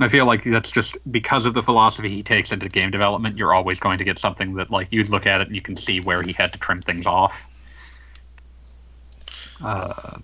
I 0.00 0.08
feel 0.08 0.24
like 0.24 0.44
that's 0.44 0.70
just 0.70 0.96
because 1.10 1.44
of 1.44 1.52
the 1.54 1.62
philosophy 1.62 2.08
he 2.08 2.22
takes 2.22 2.52
into 2.52 2.68
game 2.68 2.90
development. 2.90 3.36
You're 3.36 3.52
always 3.52 3.78
going 3.78 3.98
to 3.98 4.04
get 4.04 4.18
something 4.18 4.54
that 4.54 4.70
like 4.70 4.88
you'd 4.90 5.10
look 5.10 5.26
at 5.26 5.42
it 5.42 5.48
and 5.48 5.54
you 5.54 5.62
can 5.62 5.76
see 5.76 6.00
where 6.00 6.22
he 6.22 6.32
had 6.32 6.52
to 6.54 6.58
trim 6.58 6.80
things 6.80 7.06
off. 7.06 7.44
Uh, 9.62 10.18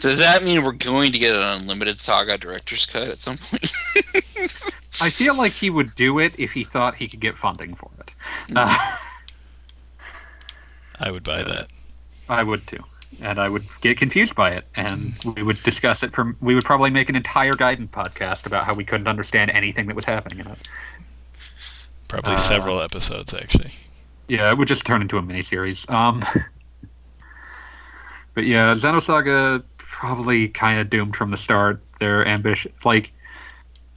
Does 0.00 0.18
that 0.18 0.42
mean 0.42 0.64
we're 0.64 0.72
going 0.72 1.12
to 1.12 1.18
get 1.18 1.36
an 1.36 1.42
unlimited 1.42 2.00
Saga 2.00 2.38
director's 2.38 2.86
cut 2.86 3.08
at 3.08 3.18
some 3.18 3.36
point? 3.38 3.72
I 5.02 5.10
feel 5.10 5.36
like 5.36 5.52
he 5.52 5.70
would 5.70 5.94
do 5.94 6.18
it 6.18 6.34
if 6.38 6.52
he 6.52 6.64
thought 6.64 6.96
he 6.96 7.08
could 7.08 7.20
get 7.20 7.34
funding 7.34 7.74
for 7.74 7.90
it. 8.00 8.14
Uh, 8.54 8.76
I 10.98 11.10
would 11.10 11.22
buy 11.22 11.42
that. 11.42 11.68
I 12.28 12.42
would 12.42 12.66
too, 12.66 12.84
and 13.20 13.40
I 13.40 13.48
would 13.48 13.64
get 13.80 13.98
confused 13.98 14.34
by 14.34 14.50
it, 14.50 14.64
and 14.74 15.14
we 15.36 15.42
would 15.42 15.62
discuss 15.62 16.02
it. 16.02 16.12
From 16.12 16.36
we 16.40 16.54
would 16.54 16.64
probably 16.64 16.90
make 16.90 17.08
an 17.08 17.16
entire 17.16 17.54
guidance 17.54 17.90
podcast 17.90 18.46
about 18.46 18.64
how 18.64 18.74
we 18.74 18.84
couldn't 18.84 19.08
understand 19.08 19.50
anything 19.50 19.86
that 19.86 19.96
was 19.96 20.04
happening 20.04 20.40
in 20.40 20.46
it. 20.46 20.68
Probably 22.08 22.34
Uh, 22.34 22.36
several 22.36 22.82
episodes, 22.82 23.34
actually. 23.34 23.72
Yeah, 24.28 24.50
it 24.50 24.58
would 24.58 24.68
just 24.68 24.84
turn 24.84 25.02
into 25.02 25.16
a 25.16 25.22
miniseries. 25.22 25.88
Um, 25.90 26.24
but 28.34 28.44
yeah, 28.44 28.74
Xenosaga 28.74 29.62
probably 29.78 30.48
kind 30.48 30.80
of 30.80 30.90
doomed 30.90 31.16
from 31.16 31.30
the 31.30 31.36
start. 31.36 31.82
Their 31.98 32.26
ambition, 32.26 32.72
like 32.84 33.12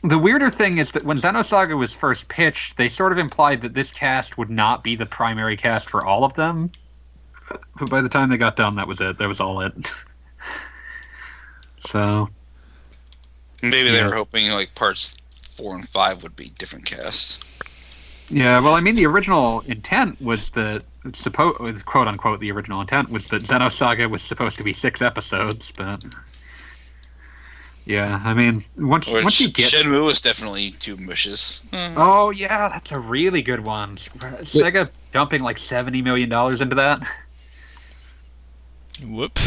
the 0.03 0.17
weirder 0.17 0.49
thing 0.49 0.77
is 0.77 0.91
that 0.91 1.03
when 1.03 1.17
Xenosaga 1.17 1.77
was 1.77 1.91
first 1.93 2.27
pitched, 2.27 2.77
they 2.77 2.89
sort 2.89 3.11
of 3.11 3.17
implied 3.17 3.61
that 3.61 3.73
this 3.73 3.89
cast 3.89 4.37
would 4.37 4.49
not 4.49 4.83
be 4.83 4.95
the 4.95 5.05
primary 5.05 5.57
cast 5.57 5.89
for 5.89 6.05
all 6.05 6.23
of 6.25 6.33
them. 6.33 6.71
But 7.77 7.89
by 7.89 8.01
the 8.01 8.09
time 8.09 8.29
they 8.29 8.37
got 8.37 8.55
done, 8.55 8.75
that 8.75 8.87
was 8.87 9.01
it. 9.01 9.17
That 9.17 9.27
was 9.27 9.39
all 9.39 9.61
it. 9.61 9.73
so 11.87 12.29
Maybe 13.61 13.91
they 13.91 13.97
Yeah. 13.97 14.07
were 14.07 14.15
hoping 14.15 14.49
like 14.51 14.75
parts 14.75 15.15
four 15.41 15.73
and 15.75 15.87
five 15.87 16.21
would 16.23 16.35
be 16.35 16.49
different 16.57 16.85
casts. 16.85 17.39
Yeah, 18.29 18.59
well, 18.59 18.73
I 18.73 18.81
mean, 18.81 18.95
the 18.95 19.05
original 19.05 19.61
intent 19.61 20.21
was 20.21 20.49
that 20.51 20.83
supposed 21.13 21.85
quote 21.85 22.07
unquote 22.07 22.39
the 22.39 22.51
original 22.51 22.81
intent 22.81 23.09
was 23.09 23.25
that 23.27 23.43
Xenosaga 23.43 24.09
was 24.09 24.21
supposed 24.21 24.57
to 24.57 24.63
be 24.63 24.73
six 24.73 25.01
episodes, 25.01 25.71
but 25.75 26.03
yeah, 27.85 28.21
I 28.23 28.33
mean, 28.33 28.63
once 28.77 29.07
Which 29.07 29.23
once 29.23 29.41
you 29.41 29.49
get 29.49 29.71
Shenmue 29.71 30.05
was 30.05 30.21
definitely 30.21 30.71
too 30.71 30.93
ambitious. 30.93 31.59
Hmm. 31.71 31.97
oh 31.97 32.31
yeah, 32.31 32.69
that's 32.69 32.91
a 32.91 32.99
really 32.99 33.41
good 33.41 33.65
one. 33.65 33.97
Sega 33.97 34.89
dumping 35.11 35.43
like 35.43 35.57
seventy 35.57 36.01
million 36.01 36.29
dollars 36.29 36.61
into 36.61 36.75
that. 36.75 37.01
Whoops. 39.03 39.45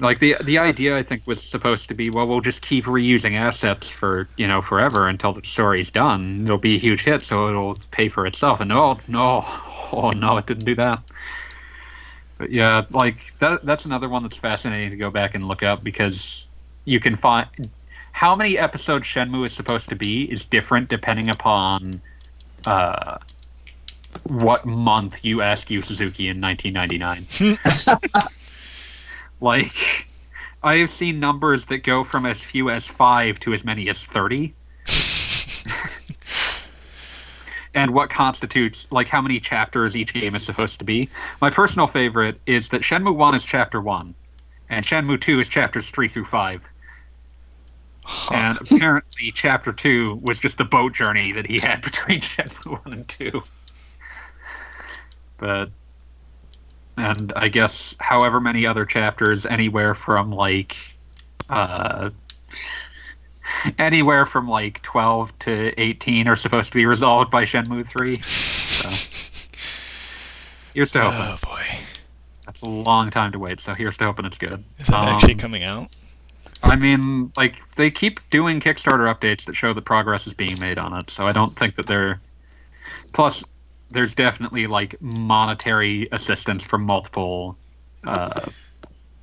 Like 0.00 0.18
the 0.18 0.36
the 0.42 0.58
idea, 0.58 0.96
I 0.96 1.02
think, 1.02 1.26
was 1.26 1.42
supposed 1.42 1.88
to 1.90 1.94
be, 1.94 2.08
well, 2.08 2.26
we'll 2.26 2.40
just 2.40 2.62
keep 2.62 2.86
reusing 2.86 3.34
assets 3.34 3.88
for 3.90 4.28
you 4.36 4.48
know 4.48 4.62
forever 4.62 5.06
until 5.08 5.34
the 5.34 5.42
story's 5.44 5.90
done. 5.90 6.46
It'll 6.46 6.58
be 6.58 6.76
a 6.76 6.78
huge 6.78 7.02
hit, 7.02 7.22
so 7.22 7.48
it'll 7.48 7.78
pay 7.90 8.08
for 8.08 8.26
itself. 8.26 8.60
And 8.60 8.72
oh, 8.72 8.98
no, 9.08 9.20
no, 9.20 9.44
oh 9.92 10.10
no, 10.10 10.38
it 10.38 10.46
didn't 10.46 10.64
do 10.64 10.74
that. 10.76 11.02
But 12.40 12.50
yeah, 12.50 12.86
like 12.88 13.38
that 13.40 13.66
that's 13.66 13.84
another 13.84 14.08
one 14.08 14.22
that's 14.22 14.38
fascinating 14.38 14.88
to 14.92 14.96
go 14.96 15.10
back 15.10 15.34
and 15.34 15.46
look 15.46 15.62
up 15.62 15.84
because 15.84 16.46
you 16.86 16.98
can 16.98 17.14
find 17.14 17.68
how 18.12 18.34
many 18.34 18.56
episodes 18.56 19.06
Shenmue 19.06 19.44
is 19.44 19.52
supposed 19.52 19.90
to 19.90 19.94
be 19.94 20.24
is 20.24 20.42
different 20.44 20.88
depending 20.88 21.28
upon 21.28 22.00
uh, 22.64 23.18
what 24.22 24.64
month 24.64 25.22
you 25.22 25.42
ask 25.42 25.70
Yu 25.70 25.82
Suzuki 25.82 26.28
in 26.28 26.40
1999. 26.40 27.98
Like, 29.42 30.06
I 30.62 30.76
have 30.78 30.90
seen 30.90 31.18
numbers 31.18 31.64
that 31.66 31.78
go 31.78 32.04
from 32.04 32.26
as 32.26 32.38
few 32.38 32.68
as 32.68 32.84
five 32.84 33.40
to 33.40 33.54
as 33.54 33.64
many 33.64 33.88
as 33.88 34.04
30. 34.04 34.52
and 37.74 37.92
what 37.92 38.10
constitutes, 38.10 38.86
like, 38.90 39.08
how 39.08 39.20
many 39.20 39.40
chapters 39.40 39.96
each 39.96 40.12
game 40.12 40.34
is 40.34 40.44
supposed 40.44 40.78
to 40.80 40.84
be. 40.84 41.08
My 41.40 41.50
personal 41.50 41.86
favorite 41.86 42.40
is 42.46 42.68
that 42.70 42.82
Shenmue 42.82 43.14
1 43.14 43.34
is 43.34 43.44
chapter 43.44 43.80
1, 43.80 44.14
and 44.68 44.84
Shenmue 44.84 45.20
2 45.20 45.40
is 45.40 45.48
chapters 45.48 45.90
3 45.90 46.08
through 46.08 46.24
5. 46.24 46.68
Huh. 48.02 48.34
And 48.34 48.58
apparently, 48.60 49.32
chapter 49.32 49.72
2 49.72 50.20
was 50.22 50.38
just 50.38 50.58
the 50.58 50.64
boat 50.64 50.94
journey 50.94 51.32
that 51.32 51.46
he 51.46 51.58
had 51.62 51.82
between 51.82 52.20
Shenmue 52.20 52.84
1 52.84 52.92
and 52.92 53.08
2. 53.08 53.42
But 55.38 55.70
and 57.00 57.32
I 57.34 57.48
guess 57.48 57.94
however 57.98 58.40
many 58.40 58.66
other 58.66 58.84
chapters, 58.84 59.46
anywhere 59.46 59.94
from 59.94 60.32
like, 60.32 60.76
uh, 61.48 62.10
anywhere 63.78 64.26
from 64.26 64.48
like 64.48 64.82
twelve 64.82 65.36
to 65.40 65.80
eighteen, 65.80 66.28
are 66.28 66.36
supposed 66.36 66.68
to 66.68 66.74
be 66.74 66.86
resolved 66.86 67.30
by 67.30 67.44
Shenmue 67.44 67.86
three. 67.86 68.20
So 68.22 68.88
here's 70.74 70.92
to 70.92 71.02
hoping. 71.02 71.20
oh 71.20 71.38
boy. 71.42 71.64
That's 72.46 72.62
a 72.62 72.68
long 72.68 73.10
time 73.10 73.32
to 73.32 73.38
wait. 73.38 73.60
So 73.60 73.74
here's 73.74 73.96
to 73.98 74.04
hoping 74.04 74.24
it's 74.24 74.38
good. 74.38 74.64
Is 74.78 74.88
that 74.88 75.08
actually 75.08 75.34
Um, 75.34 75.38
coming 75.38 75.64
out? 75.64 75.88
I 76.62 76.76
mean, 76.76 77.32
like 77.36 77.56
they 77.76 77.90
keep 77.90 78.20
doing 78.30 78.60
Kickstarter 78.60 79.12
updates 79.12 79.44
that 79.46 79.54
show 79.54 79.72
that 79.72 79.84
progress 79.84 80.26
is 80.26 80.34
being 80.34 80.58
made 80.58 80.78
on 80.78 80.92
it. 80.98 81.10
So 81.10 81.26
I 81.26 81.32
don't 81.32 81.56
think 81.56 81.76
that 81.76 81.86
they're. 81.86 82.20
Plus, 83.12 83.42
there's 83.90 84.14
definitely 84.14 84.66
like 84.66 85.00
monetary 85.00 86.08
assistance 86.12 86.62
from 86.62 86.82
multiple 86.82 87.56
uh, 88.04 88.50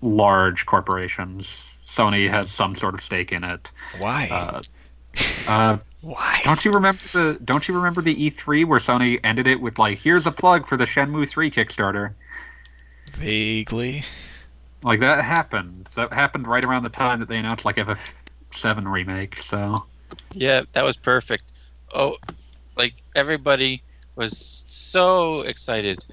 large 0.02 0.66
corporations. 0.66 1.64
Sony 1.98 2.30
has 2.30 2.52
some 2.52 2.76
sort 2.76 2.94
of 2.94 3.02
stake 3.02 3.32
in 3.32 3.44
it. 3.44 3.72
Why? 3.98 4.28
Uh, 4.30 4.62
uh, 5.48 5.78
Why? 6.02 6.42
don't 6.44 6.64
you 6.64 6.72
remember 6.72 7.02
the 7.12 7.40
Don't 7.44 7.68
you 7.68 7.76
remember 7.76 8.02
the 8.02 8.30
E3 8.30 8.66
where 8.66 8.80
Sony 8.80 9.20
ended 9.24 9.48
it 9.48 9.60
with 9.60 9.80
like, 9.80 10.00
"Here's 10.00 10.28
a 10.28 10.32
plug 10.32 10.68
for 10.68 10.78
the 10.78 10.86
Shenmue 10.86 11.28
3 11.28 11.50
Kickstarter." 11.50 12.14
Vaguely. 13.14 14.04
Like 14.84 15.00
that 15.00 15.24
happened. 15.24 15.90
That 15.96 16.14
happened 16.14 16.48
right 16.48 16.64
around 16.64 16.84
the 16.84 16.90
time 16.90 17.20
that 17.20 17.30
they 17.30 17.38
announced 17.38 17.66
like 17.66 17.78
FF7 17.78 18.92
remake. 18.92 19.40
So. 19.40 19.84
Yeah, 20.34 20.62
that 20.74 20.86
was 20.86 20.98
perfect. 20.98 21.44
Oh, 21.94 22.18
like 22.76 22.94
everybody 23.16 23.82
was 24.16 24.66
so 24.68 25.42
excited, 25.42 26.06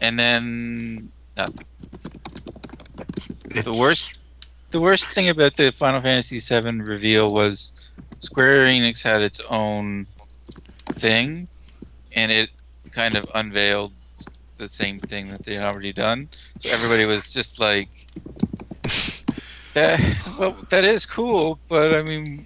and 0.00 0.18
then 0.18 1.10
nothing. 1.36 1.66
The 3.50 3.72
worst, 3.72 4.19
the 4.70 4.80
worst 4.80 5.06
thing 5.06 5.28
about 5.28 5.56
the 5.56 5.72
Final 5.72 6.00
Fantasy 6.00 6.38
VII 6.38 6.80
reveal 6.80 7.32
was 7.32 7.72
Square 8.20 8.66
Enix 8.66 9.02
had 9.02 9.22
its 9.22 9.40
own 9.48 10.06
thing, 10.98 11.48
and 12.14 12.30
it 12.30 12.50
kind 12.92 13.16
of 13.16 13.28
unveiled 13.34 13.92
the 14.58 14.68
same 14.68 15.00
thing 15.00 15.28
that 15.28 15.44
they 15.44 15.54
had 15.54 15.64
already 15.64 15.92
done. 15.92 16.28
So 16.58 16.70
everybody 16.70 17.04
was 17.06 17.32
just 17.32 17.58
like, 17.58 17.88
"That, 19.74 20.00
well, 20.38 20.56
that 20.70 20.84
is 20.84 21.06
cool, 21.06 21.58
but 21.68 21.94
I 21.94 22.02
mean, 22.02 22.44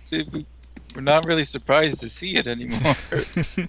we're 0.95 1.03
not 1.03 1.27
really 1.27 1.45
surprised 1.45 2.01
to 2.01 2.09
see 2.09 2.37
it 2.37 2.47
anymore." 2.47 2.95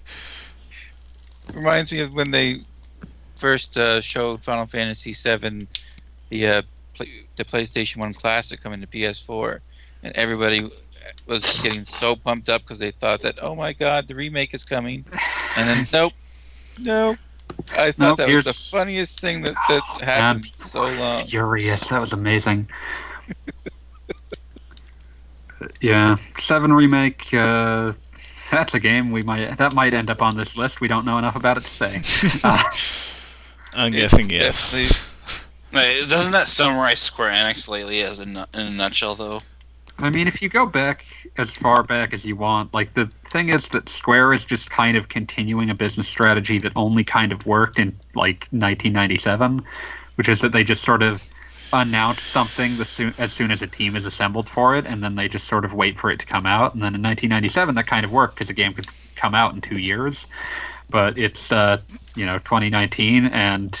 Reminds 1.54 1.92
me 1.92 2.00
of 2.00 2.12
when 2.12 2.30
they 2.30 2.60
first 3.36 3.76
uh, 3.76 4.00
showed 4.00 4.42
Final 4.42 4.66
Fantasy 4.66 5.12
VII, 5.12 5.68
the 6.30 6.46
uh, 6.46 6.62
play, 6.96 7.08
the 7.36 7.44
PlayStation 7.44 7.98
One 7.98 8.14
Classic 8.14 8.60
coming 8.60 8.80
to 8.80 8.86
PS4, 8.86 9.60
and 10.02 10.12
everybody 10.16 10.68
was 11.26 11.60
getting 11.62 11.84
so 11.84 12.16
pumped 12.16 12.48
up 12.50 12.62
because 12.62 12.78
they 12.78 12.92
thought 12.92 13.22
that, 13.22 13.38
oh 13.42 13.54
my 13.54 13.72
God, 13.72 14.08
the 14.08 14.14
remake 14.14 14.54
is 14.54 14.64
coming, 14.64 15.04
and 15.56 15.68
then 15.68 15.86
nope, 15.92 16.12
nope. 16.78 17.18
I 17.76 17.92
thought 17.92 18.06
Nope, 18.06 18.16
that 18.16 18.30
was 18.30 18.44
the 18.44 18.54
funniest 18.54 19.20
thing 19.20 19.42
that 19.42 19.56
that's 19.66 19.94
Oh, 19.96 20.00
happened 20.00 20.34
man. 20.34 20.52
so 20.52 20.92
long. 20.92 21.28
Furious. 21.28 21.88
That 21.88 22.00
was 22.00 22.12
amazing. 22.12 22.68
yeah, 25.80 26.16
seven 26.38 26.72
remake. 26.72 27.32
Uh, 27.32 27.92
that's 28.50 28.74
a 28.74 28.80
game 28.80 29.10
we 29.10 29.22
might 29.22 29.56
that 29.58 29.74
might 29.74 29.94
end 29.94 30.10
up 30.10 30.22
on 30.22 30.36
this 30.36 30.56
list. 30.56 30.80
We 30.80 30.88
don't 30.88 31.04
know 31.04 31.18
enough 31.18 31.36
about 31.36 31.58
it 31.58 31.64
to 31.64 31.70
say. 31.70 32.02
Uh, 32.44 32.62
I'm 33.74 33.92
It's 33.92 33.94
guessing 33.94 34.30
yes. 34.30 35.15
Doesn't 35.72 36.32
that 36.32 36.48
summarize 36.48 37.00
Square 37.00 37.32
Enix 37.32 37.68
lately 37.68 38.02
as 38.02 38.20
a, 38.20 38.26
nu- 38.26 38.44
in 38.54 38.60
a 38.60 38.70
nutshell, 38.70 39.14
though? 39.14 39.40
I 39.98 40.10
mean, 40.10 40.28
if 40.28 40.42
you 40.42 40.48
go 40.48 40.66
back 40.66 41.04
as 41.38 41.50
far 41.50 41.82
back 41.82 42.12
as 42.12 42.24
you 42.24 42.36
want, 42.36 42.74
like 42.74 42.94
the 42.94 43.10
thing 43.24 43.48
is 43.48 43.68
that 43.68 43.88
Square 43.88 44.34
is 44.34 44.44
just 44.44 44.70
kind 44.70 44.96
of 44.96 45.08
continuing 45.08 45.70
a 45.70 45.74
business 45.74 46.06
strategy 46.06 46.58
that 46.58 46.72
only 46.76 47.02
kind 47.02 47.32
of 47.32 47.46
worked 47.46 47.78
in 47.78 47.98
like 48.14 48.46
1997, 48.50 49.62
which 50.16 50.28
is 50.28 50.40
that 50.40 50.52
they 50.52 50.64
just 50.64 50.84
sort 50.84 51.02
of 51.02 51.22
announce 51.72 52.22
something 52.22 52.82
soon, 52.84 53.14
as 53.18 53.32
soon 53.32 53.50
as 53.50 53.62
a 53.62 53.66
team 53.66 53.96
is 53.96 54.04
assembled 54.04 54.48
for 54.48 54.76
it, 54.76 54.86
and 54.86 55.02
then 55.02 55.14
they 55.14 55.28
just 55.28 55.46
sort 55.46 55.64
of 55.64 55.72
wait 55.72 55.98
for 55.98 56.10
it 56.10 56.20
to 56.20 56.26
come 56.26 56.46
out. 56.46 56.74
And 56.74 56.82
then 56.82 56.94
in 56.94 57.02
1997, 57.02 57.74
that 57.74 57.86
kind 57.86 58.04
of 58.04 58.12
worked 58.12 58.34
because 58.34 58.48
the 58.48 58.54
game 58.54 58.74
could 58.74 58.86
come 59.14 59.34
out 59.34 59.54
in 59.54 59.60
two 59.62 59.80
years. 59.80 60.26
But 60.90 61.18
it's 61.18 61.50
uh, 61.50 61.80
you 62.14 62.26
know 62.26 62.38
2019, 62.38 63.26
and 63.26 63.80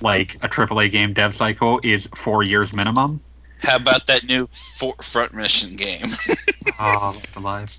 like 0.00 0.34
a 0.36 0.48
AAA 0.48 0.90
game 0.90 1.12
dev 1.12 1.34
cycle 1.36 1.80
is 1.82 2.08
four 2.14 2.42
years 2.42 2.72
minimum. 2.72 3.20
How 3.60 3.76
about 3.76 4.06
that 4.06 4.24
new 4.24 4.46
for- 4.48 4.94
front 5.02 5.34
mission 5.34 5.76
game? 5.76 6.10
Oh, 6.78 7.12
Left 7.14 7.36
Alive. 7.36 7.72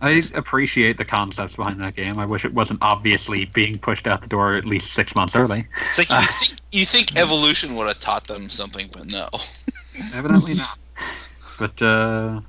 I 0.00 0.22
appreciate 0.34 0.96
the 0.96 1.04
concepts 1.04 1.54
behind 1.54 1.80
that 1.80 1.94
game. 1.94 2.18
I 2.18 2.26
wish 2.26 2.44
it 2.44 2.52
wasn't 2.52 2.80
obviously 2.82 3.44
being 3.44 3.78
pushed 3.78 4.06
out 4.08 4.22
the 4.22 4.26
door 4.26 4.54
at 4.54 4.64
least 4.64 4.92
six 4.92 5.14
months 5.14 5.36
early. 5.36 5.68
It's 5.88 5.98
like 5.98 6.10
you 6.10 6.26
think 6.26 6.58
you 6.72 6.84
think 6.84 7.16
evolution 7.16 7.76
would 7.76 7.86
have 7.86 8.00
taught 8.00 8.26
them 8.26 8.48
something, 8.48 8.88
but 8.92 9.06
no. 9.06 9.28
Evidently 10.14 10.54
not. 10.54 10.78
But 11.58 11.80
uh, 11.80 12.40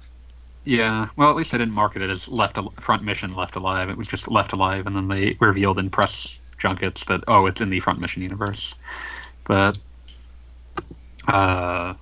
yeah, 0.63 1.09
well, 1.15 1.29
at 1.29 1.35
least 1.35 1.51
they 1.51 1.59
didn't 1.59 1.73
market 1.73 2.01
it 2.01 2.09
as 2.09 2.27
left 2.27 2.57
Al- 2.57 2.73
front 2.79 3.03
mission 3.03 3.35
left 3.35 3.55
alive. 3.55 3.89
It 3.89 3.97
was 3.97 4.07
just 4.07 4.27
left 4.27 4.53
alive, 4.53 4.87
and 4.87 4.95
then 4.95 5.07
they 5.07 5.37
revealed 5.39 5.77
in 5.77 5.91
press 5.91 6.39
junkets 6.57 7.05
that 7.05 7.23
oh, 7.27 7.47
it's 7.47 7.61
in 7.61 7.69
the 7.69 7.79
front 7.79 7.99
mission 7.99 8.21
universe. 8.21 8.73
But 9.45 9.77
uh, 11.27 11.95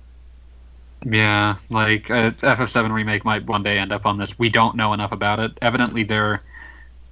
yeah, 1.04 1.56
like 1.68 2.10
uh, 2.10 2.30
FF7 2.30 2.92
remake 2.92 3.24
might 3.24 3.46
one 3.46 3.62
day 3.62 3.78
end 3.78 3.92
up 3.92 4.06
on 4.06 4.18
this. 4.18 4.38
We 4.38 4.48
don't 4.48 4.76
know 4.76 4.92
enough 4.92 5.12
about 5.12 5.40
it. 5.40 5.52
Evidently, 5.60 6.04
their 6.04 6.42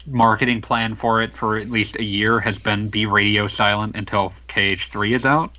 marketing 0.07 0.61
plan 0.61 0.95
for 0.95 1.23
it 1.23 1.37
for 1.37 1.59
at 1.59 1.71
least 1.71 1.97
a 1.97 2.03
year 2.03 2.41
has 2.41 2.59
been 2.59 2.89
be 2.89 3.07
radio 3.07 3.47
silent 3.47 3.97
until 3.97 4.31
KH3 4.49 5.15
is 5.15 5.27
out. 5.27 5.57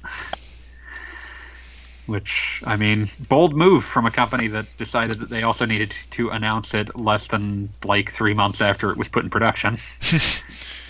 Which, 2.05 2.61
I 2.65 2.75
mean, 2.75 3.09
bold 3.29 3.55
move 3.55 3.85
from 3.85 4.05
a 4.05 4.11
company 4.11 4.49
that 4.49 4.65
decided 4.77 5.19
that 5.19 5.29
they 5.29 5.43
also 5.43 5.65
needed 5.65 5.95
to 6.11 6.29
announce 6.29 6.73
it 6.73 6.97
less 6.97 7.27
than 7.27 7.69
like 7.85 8.11
three 8.11 8.33
months 8.33 8.59
after 8.59 8.91
it 8.91 8.97
was 8.97 9.07
put 9.07 9.23
in 9.23 9.29
production. 9.29 9.77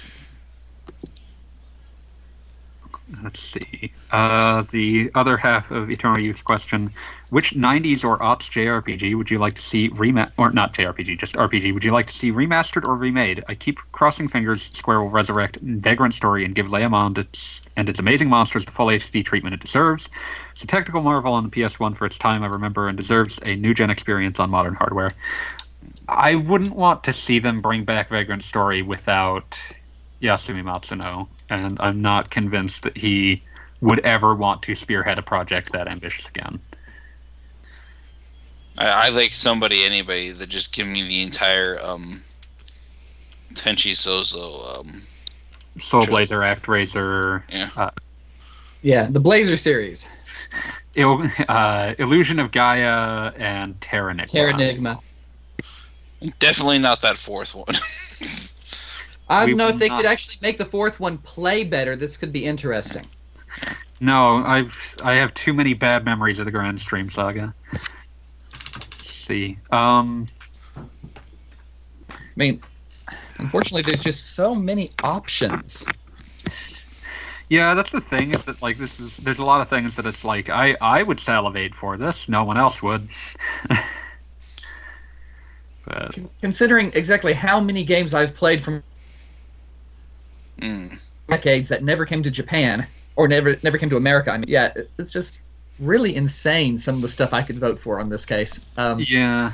Let's 3.22 3.40
see. 3.40 3.92
Uh, 4.12 4.64
the 4.72 5.12
other 5.14 5.38
half 5.38 5.70
of 5.72 5.90
Eternal 5.90 6.20
Youth 6.20 6.44
question: 6.44 6.92
Which 7.30 7.54
'90s 7.54 8.04
or 8.04 8.18
aughts 8.20 8.50
JRPG 8.50 9.16
would 9.16 9.30
you 9.30 9.40
like 9.40 9.56
to 9.56 9.62
see 9.62 9.90
rema- 9.90 10.32
or 10.38 10.52
not 10.52 10.74
JRPG, 10.74 11.20
just 11.20 11.36
RPG? 11.36 11.74
Would 11.74 11.84
you 11.84 11.92
like 11.92 12.08
to 12.08 12.14
see 12.14 12.32
remastered 12.32 12.88
or 12.88 12.96
remade? 12.96 13.44
I 13.48 13.56
keep 13.56 13.80
crossing 13.92 14.28
fingers 14.28 14.72
Square 14.74 15.02
will 15.02 15.10
resurrect 15.10 15.58
Vagrant 15.62 16.14
Story 16.14 16.46
and 16.46 16.56
give 16.56 16.68
Leá 16.68 16.90
Monde 16.90 17.20
its 17.20 17.62
and 17.76 17.90
its 17.90 18.00
amazing 18.00 18.30
monsters 18.30 18.66
the 18.66 18.72
full 18.72 18.88
HD 18.88 19.24
treatment 19.24 19.54
it 19.54 19.62
deserves. 19.62 20.10
It's 20.54 20.64
a 20.64 20.68
technical 20.68 21.02
marvel 21.02 21.34
on 21.34 21.44
the 21.44 21.50
PS1 21.50 21.98
for 21.98 22.06
its 22.06 22.18
time, 22.18 22.44
I 22.44 22.48
remember, 22.48 22.88
and 22.88 22.98
deserves 22.98 23.40
a 23.44 23.56
new 23.56 23.74
gen 23.74 23.90
experience 23.90 24.40
on 24.40 24.50
modern 24.50 24.76
hardware. 24.76 25.12
I 26.08 26.36
wouldn't 26.36 26.76
want 26.76 27.06
to 27.06 27.14
see 27.14 27.40
them 27.40 27.62
bring 27.62 27.84
back 27.84 28.10
Vagrant 28.10 28.44
Story 28.44 28.82
without 28.82 29.58
Yasumi 30.22 30.64
Matsuno, 30.64 31.28
and 31.50 31.78
I'm 31.80 32.02
not 32.02 32.30
convinced 32.30 32.84
that 32.84 32.98
he 32.98 33.44
would 33.82 34.00
ever 34.00 34.34
want 34.34 34.62
to 34.64 34.76
spearhead 34.76 35.18
a 35.18 35.22
project 35.22 35.72
that 35.74 35.88
ambitious 35.88 36.28
again. 36.28 36.60
I, 38.78 39.08
I 39.08 39.10
like 39.10 39.34
somebody, 39.34 39.84
anybody 39.84 40.32
that 40.32 40.50
just 40.50 40.74
give 40.74 40.88
me 40.88 41.08
the 41.08 41.22
entire 41.22 41.78
um, 41.84 42.22
Tenchi 43.54 43.92
Sozo. 43.92 44.80
Um, 44.80 45.02
Soul 45.80 46.02
Sure. 46.02 46.12
Blazer, 46.12 46.40
ActRaiser, 46.40 47.44
yeah, 47.50 47.90
Yeah, 48.84 49.08
the 49.10 49.20
Blazer 49.20 49.58
series, 49.58 50.08
Il- 50.96 51.24
uh, 51.50 51.96
Illusion 51.98 52.40
of 52.40 52.52
Gaia, 52.52 53.32
and 53.38 53.80
Terranigma. 53.80 54.30
Terranigma. 54.30 55.02
definitely 56.40 56.80
not 56.80 57.02
that 57.02 57.18
fourth 57.18 57.56
one. 57.56 57.66
I 59.30 59.46
don't 59.46 59.58
know 59.58 59.70
if 59.70 59.80
they 59.80 59.88
not- 59.88 59.98
could 59.98 60.06
actually 60.06 60.38
make 60.42 60.58
the 60.58 60.66
fourth 60.66 61.00
one 61.00 61.18
play 61.18 61.64
better. 61.64 61.96
This 61.96 62.18
could 62.18 62.32
be 62.32 62.46
interesting. 62.46 63.06
No, 64.00 64.44
I've 64.46 64.96
I 65.02 65.14
have 65.14 65.34
too 65.34 65.54
many 65.54 65.74
bad 65.74 66.04
memories 66.04 66.40
of 66.40 66.46
the 66.46 66.52
Granstream 66.52 67.12
Saga. 67.12 67.54
Let's 67.72 69.10
see. 69.10 69.58
Um, 69.72 70.28
I 70.76 72.36
mean, 72.36 72.62
unfortunately, 73.38 73.84
there's 73.84 74.04
just 74.04 74.36
so 74.36 74.54
many 74.54 74.92
options. 75.04 75.86
yeah, 77.48 77.74
that's 77.76 77.92
the 77.92 78.02
thing 78.02 78.34
is 78.34 78.44
that 78.44 78.62
like 78.62 78.78
this 78.78 79.00
is 79.00 79.16
there's 79.18 79.40
a 79.40 79.46
lot 79.46 79.62
of 79.62 79.70
things 79.70 79.96
that 79.96 80.06
it's 80.06 80.26
like 80.26 80.50
I 80.50 80.76
I 80.82 81.04
would 81.04 81.20
salivate 81.20 81.76
for 81.76 81.96
this. 81.96 82.28
No 82.28 82.44
one 82.44 82.58
else 82.58 82.82
would. 82.84 83.08
but 85.86 86.18
Considering 86.42 86.92
exactly 86.94 87.34
how 87.34 87.62
many 87.62 87.84
games 87.84 88.14
I've 88.14 88.36
played 88.36 88.62
from 88.62 88.84
Mm. 90.62 91.02
decades 91.28 91.70
that 91.70 91.84
never 91.84 92.06
came 92.06 92.24
to 92.24 92.32
Japan 92.32 92.88
or 93.16 93.28
never 93.28 93.58
never 93.64 93.78
came 93.78 93.90
to 93.90 93.98
America. 93.98 94.32
I 94.32 94.38
mean, 94.38 94.46
yeah, 94.48 94.74
it's 94.98 95.12
just 95.12 95.38
really 95.80 96.16
insane 96.16 96.78
some 96.78 96.96
of 96.96 97.02
the 97.02 97.10
stuff 97.10 97.34
I 97.34 97.42
could 97.42 97.60
vote 97.60 97.80
for 97.80 98.00
on 98.00 98.10
this 98.10 98.26
case. 98.26 98.66
Um, 98.78 99.04
yeah, 99.06 99.52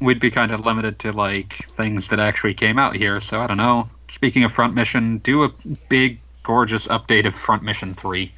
we'd 0.00 0.20
be 0.20 0.30
kind 0.30 0.52
of 0.52 0.64
limited 0.64 0.98
to 1.00 1.12
like 1.12 1.66
things 1.76 2.08
that 2.08 2.20
actually 2.20 2.54
came 2.54 2.78
out 2.78 2.96
here. 2.96 3.20
So 3.20 3.40
I 3.40 3.46
don't 3.46 3.56
know. 3.56 3.88
Speaking 4.08 4.44
of 4.44 4.52
Front 4.52 4.74
Mission, 4.74 5.18
do 5.18 5.44
a 5.44 5.48
big 5.88 6.20
gorgeous 6.42 6.86
update 6.86 7.26
of 7.26 7.34
Front 7.34 7.62
Mission 7.62 7.94
Three. 7.94 8.32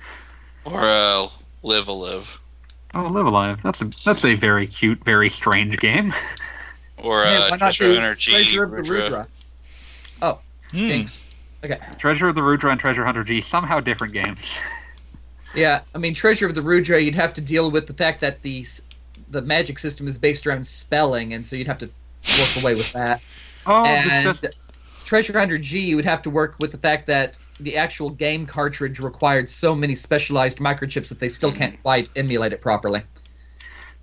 Or 0.64 0.84
uh, 0.84 1.26
Live 1.62 1.89
a 1.89 1.93
Live. 1.93 2.41
Oh, 2.95 3.09
Live 3.09 3.26
Alive. 3.26 3.62
That's 3.62 3.82
a 3.82 3.91
that's 4.05 4.24
a 4.24 4.34
very 4.34 4.66
cute, 4.66 5.05
very 5.05 5.28
strange 5.28 5.78
game. 5.78 6.14
Or 6.99 7.24
yeah, 7.24 7.30
uh, 7.30 7.41
why 7.43 7.49
not 7.51 7.59
Treasure 7.59 7.93
do 7.93 7.99
Energy. 7.99 8.32
Treasure 8.32 8.62
of 8.64 8.70
the 8.70 8.76
Rudra. 8.78 9.03
Rudra? 9.03 9.28
Oh, 10.22 10.41
Hmm. 10.71 10.87
Jinx. 10.87 11.23
Okay. 11.64 11.79
Treasure 11.99 12.29
of 12.29 12.35
the 12.35 12.43
Rudra 12.43 12.71
and 12.71 12.79
Treasure 12.79 13.05
Hunter 13.05 13.25
G 13.25 13.41
somehow 13.41 13.81
different 13.81 14.12
games. 14.12 14.59
Yeah, 15.55 15.81
I 15.95 15.99
mean, 15.99 16.12
Treasure 16.12 16.47
of 16.47 16.55
the 16.55 16.62
Rudra, 16.62 17.01
you'd 17.01 17.14
have 17.14 17.33
to 17.35 17.41
deal 17.41 17.71
with 17.71 17.87
the 17.87 17.95
fact 17.95 18.21
that 18.21 18.43
the 18.43 18.64
the 19.31 19.43
magic 19.43 19.79
system 19.79 20.07
is 20.07 20.19
based 20.19 20.47
around 20.47 20.64
spelling, 20.64 21.33
and 21.33 21.47
so 21.47 21.57
you'd 21.57 21.67
have 21.67 21.79
to 21.79 21.87
work 21.87 22.62
away 22.62 22.75
with 22.75 22.93
that. 22.93 23.23
Oh, 23.69 23.85
and 23.85 24.39
just, 24.41 24.57
Treasure 25.05 25.37
Hunter 25.37 25.59
G, 25.59 25.81
you 25.81 25.97
would 25.97 26.05
have 26.05 26.23
to 26.23 26.31
work 26.31 26.55
with 26.61 26.71
the 26.71 26.79
fact 26.79 27.05
that 27.09 27.37
the 27.59 27.77
actual 27.77 28.11
game 28.11 28.47
cartridge 28.47 29.01
required 29.01 29.51
so 29.51 29.75
many 29.75 29.97
specialized 29.97 30.59
microchips 30.59 31.09
that 31.09 31.19
they 31.19 31.27
still 31.27 31.51
can't 31.51 31.81
quite 31.83 32.09
emulate 32.14 32.53
it 32.53 32.61
properly. 32.61 33.03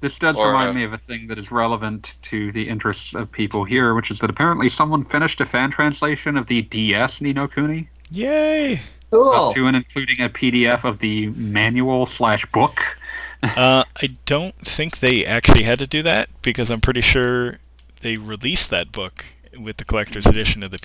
This 0.03 0.19
does 0.19 0.35
or, 0.35 0.49
remind 0.49 0.71
uh, 0.71 0.73
me 0.73 0.83
of 0.83 0.91
a 0.91 0.97
thing 0.97 1.27
that 1.27 1.39
is 1.39 1.49
relevant 1.49 2.17
to 2.23 2.51
the 2.51 2.67
interests 2.67 3.13
of 3.13 3.31
people 3.31 3.63
here, 3.63 3.95
which 3.95 4.11
is 4.11 4.19
that 4.19 4.29
apparently 4.29 4.67
someone 4.67 5.05
finished 5.05 5.39
a 5.39 5.45
fan 5.45 5.71
translation 5.71 6.35
of 6.35 6.47
the 6.47 6.61
DS 6.63 7.21
Ni 7.21 7.31
no 7.31 7.47
Kuni, 7.47 7.87
Yay! 8.11 8.81
Cool. 9.11 9.29
up 9.29 9.55
to 9.55 9.65
and 9.65 9.77
including 9.77 10.19
a 10.19 10.27
PDF 10.27 10.83
of 10.83 10.99
the 10.99 11.27
manual 11.27 12.05
slash 12.05 12.45
book. 12.47 12.81
Uh, 13.43 13.83
I 13.97 14.07
don't 14.25 14.55
think 14.65 14.99
they 14.99 15.25
actually 15.25 15.63
had 15.63 15.79
to 15.79 15.87
do 15.87 16.01
that 16.03 16.29
because 16.41 16.71
I'm 16.71 16.79
pretty 16.79 17.01
sure 17.01 17.59
they 17.99 18.15
released 18.15 18.69
that 18.69 18.93
book 18.93 19.25
with 19.59 19.75
the 19.75 19.83
collector's 19.83 20.25
edition 20.25 20.63
of 20.63 20.71
the 20.71 20.77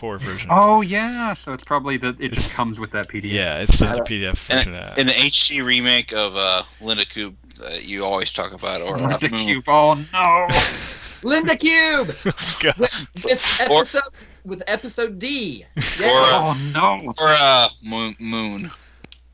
PS4 0.00 0.20
version. 0.20 0.48
Oh 0.52 0.80
yeah, 0.80 1.34
so 1.34 1.52
it's 1.52 1.64
probably 1.64 1.96
that 1.98 2.20
it 2.20 2.32
just 2.32 2.52
comes 2.52 2.78
with 2.78 2.92
that 2.92 3.08
PDF. 3.08 3.30
Yeah, 3.32 3.58
it's 3.58 3.76
just 3.78 3.94
a 3.94 4.02
Uh, 4.02 4.04
PDF 4.04 4.36
version 4.46 4.74
of 4.74 4.96
that. 4.96 4.98
An 4.98 5.08
HD 5.08 5.64
remake 5.64 6.12
of 6.12 6.36
uh, 6.36 6.62
Linda 6.80 7.04
Cube 7.04 7.36
that 7.60 7.86
you 7.86 8.04
always 8.04 8.32
talk 8.32 8.52
about, 8.52 8.80
or 8.82 8.96
uh, 8.98 9.18
cube. 9.18 9.64
Oh 9.68 9.94
no. 10.12 10.48
Linda 11.22 11.54
Cube 11.56 12.08
with, 12.24 13.06
with 13.24 13.56
episode 13.60 14.02
with 14.44 14.62
episode 14.66 15.18
D. 15.18 15.64
Yeah. 16.00 16.08
Or, 16.08 16.20
uh, 16.20 16.40
oh 16.42 16.54
no. 16.72 17.00
or 17.20 17.28
uh, 17.28 17.68
Moon. 17.84 18.14
Moon. 18.20 18.70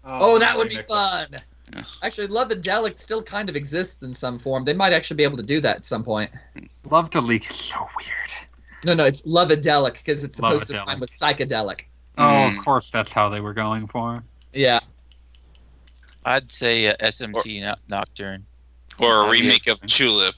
oh, 0.04 0.38
that 0.40 0.56
would 0.56 0.68
be 0.68 0.82
fun. 0.82 1.28
Yeah. 1.72 1.82
Actually, 2.02 2.28
Lovedelic 2.28 2.98
still 2.98 3.22
kind 3.22 3.48
of 3.48 3.54
exists 3.56 4.02
in 4.02 4.12
some 4.12 4.38
form. 4.38 4.64
They 4.64 4.72
might 4.72 4.92
actually 4.92 5.16
be 5.16 5.24
able 5.24 5.36
to 5.36 5.42
do 5.44 5.60
that 5.60 5.76
at 5.76 5.84
some 5.84 6.02
point. 6.02 6.30
Love 6.90 7.10
to 7.10 7.20
leak 7.20 7.48
is 7.50 7.56
so 7.56 7.88
weird. 7.96 8.45
No, 8.86 8.94
no, 8.94 9.04
it's 9.04 9.22
Lovedelic 9.22 9.94
because 9.94 10.22
it's 10.24 10.36
supposed 10.36 10.68
to 10.68 10.74
Lovedelic. 10.74 10.86
rhyme 10.86 11.00
with 11.00 11.10
psychedelic. 11.10 11.80
Oh, 12.16 12.22
Mm. 12.22 12.56
of 12.58 12.64
course, 12.64 12.88
that's 12.90 13.12
how 13.12 13.28
they 13.28 13.40
were 13.40 13.52
going 13.52 13.88
for. 13.88 14.22
Yeah. 14.52 14.78
I'd 16.24 16.46
say 16.48 16.86
uh, 16.88 16.94
SMT 17.00 17.60
no- 17.62 17.74
Nocturne. 17.88 18.46
Or 18.98 19.24
a 19.24 19.26
That'd 19.26 19.42
remake 19.42 19.66
of. 19.66 19.80
Tulip. 19.82 20.34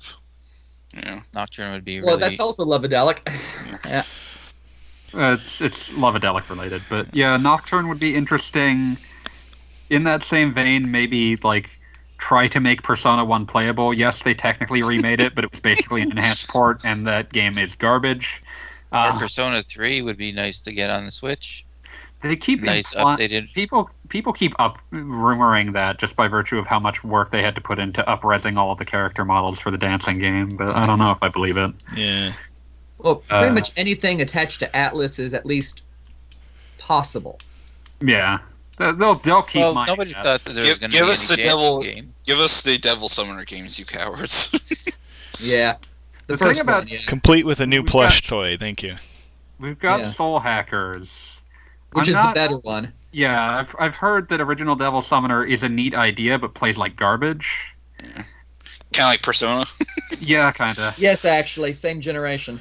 Yeah. 0.94 1.20
Nocturne 1.34 1.72
would 1.72 1.84
be 1.84 2.00
Well, 2.00 2.16
really. 2.16 2.20
that's 2.30 2.40
also 2.40 2.64
Lovedelic. 2.64 3.18
yeah. 3.84 4.02
Uh, 5.14 5.36
it's 5.40 5.60
it's 5.60 5.88
Lovedelic 5.90 6.48
related, 6.50 6.82
but 6.90 7.14
yeah, 7.14 7.36
Nocturne 7.36 7.88
would 7.88 8.00
be 8.00 8.14
interesting. 8.14 8.96
in 9.90 10.04
that 10.04 10.22
same 10.22 10.52
vein, 10.52 10.90
maybe 10.90 11.36
like 11.36 11.70
try 12.18 12.46
to 12.48 12.60
make 12.60 12.82
Persona 12.82 13.24
1 13.24 13.46
playable. 13.46 13.94
Yes, 13.94 14.22
they 14.22 14.34
technically 14.34 14.82
remade 14.82 15.20
it, 15.20 15.34
but 15.34 15.44
it 15.44 15.50
was 15.50 15.60
basically 15.60 16.02
an 16.02 16.10
enhanced 16.10 16.48
port, 16.50 16.80
and 16.84 17.06
that 17.06 17.32
game 17.32 17.56
is 17.58 17.74
garbage. 17.74 18.42
Or 18.92 18.98
Uh, 18.98 19.18
Persona 19.18 19.62
3 19.62 20.02
would 20.02 20.16
be 20.16 20.32
nice 20.32 20.60
to 20.62 20.72
get 20.72 20.90
on 20.90 21.04
the 21.04 21.10
Switch. 21.10 21.64
they 22.20 22.34
keep 22.34 22.60
Nice 22.62 22.92
imply- 22.94 23.14
updated. 23.16 23.52
people 23.54 23.88
people 24.08 24.32
keep 24.32 24.52
up 24.58 24.78
rumoring 24.92 25.72
that 25.74 25.98
just 26.00 26.16
by 26.16 26.26
virtue 26.26 26.58
of 26.58 26.66
how 26.66 26.80
much 26.80 27.04
work 27.04 27.30
they 27.30 27.42
had 27.42 27.54
to 27.54 27.60
put 27.60 27.78
into 27.78 28.02
upresing 28.08 28.56
all 28.58 28.72
of 28.72 28.78
the 28.78 28.84
character 28.84 29.24
models 29.24 29.60
for 29.60 29.70
the 29.70 29.78
dancing 29.78 30.18
game, 30.18 30.56
but 30.56 30.74
I 30.74 30.84
don't 30.86 30.98
know 30.98 31.12
if 31.12 31.22
I 31.22 31.28
believe 31.28 31.56
it. 31.56 31.70
Yeah. 31.94 32.32
Well, 32.98 33.16
pretty 33.28 33.46
Uh, 33.48 33.52
much 33.52 33.70
anything 33.76 34.20
attached 34.20 34.58
to 34.60 34.66
Atlus 34.70 35.20
is 35.20 35.32
at 35.34 35.46
least 35.46 35.82
possible. 36.78 37.38
Yeah, 38.00 38.38
They- 38.38 38.42
they'll 38.78 39.14
they'll 39.16 39.42
keep. 39.42 39.60
well, 39.60 39.74
mining 39.74 39.92
nobody 39.92 40.12
that. 40.14 40.22
thought 40.22 40.44
that 40.44 40.52
there 40.54 40.62
Give- 40.62 40.70
was 40.72 40.78
going 40.78 40.90
to 40.90 40.96
give 40.96 41.06
be 41.06 41.12
us 41.12 41.30
any 41.30 41.42
the 41.42 41.48
devil- 41.48 41.82
game. 41.82 42.14
Give 42.24 42.38
us 42.38 42.62
the 42.62 42.78
Devil 42.78 43.08
Summoner 43.08 43.44
games, 43.44 43.78
you 43.78 43.84
cowards. 43.84 44.52
Yeah. 45.40 45.76
The, 46.26 46.36
The 46.36 46.46
thing 46.52 46.60
about- 46.60 46.78
one, 46.84 46.88
yeah. 46.88 46.98
Complete 47.06 47.46
with 47.46 47.60
a 47.60 47.66
new 47.66 47.78
We've 47.82 47.86
plush 47.86 48.26
toy. 48.26 48.56
Thank 48.56 48.82
you. 48.82 48.96
We've 49.60 49.78
got 49.78 50.00
Yeah. 50.00 50.10
Soul 50.10 50.40
Hackers. 50.40 51.36
Which 51.92 52.06
I'm 52.06 52.10
is 52.10 52.16
not- 52.16 52.34
the 52.34 52.38
better 52.40 52.56
one. 52.58 52.92
Yeah, 53.12 53.58
I've 53.58 53.74
I've 53.78 53.96
heard 53.96 54.28
that 54.30 54.40
original 54.40 54.74
Devil 54.76 55.00
Summoner 55.00 55.44
is 55.44 55.62
a 55.62 55.68
neat 55.68 55.94
idea, 55.94 56.38
but 56.38 56.54
plays 56.54 56.76
like 56.76 56.96
garbage. 56.96 57.72
kind 58.02 58.18
of 58.98 59.04
like 59.04 59.22
Persona. 59.22 59.64
Yeah, 60.20 60.50
kinda. 60.52 60.94
Yes, 60.98 61.24
actually, 61.24 61.72
same 61.74 62.00
generation. 62.00 62.58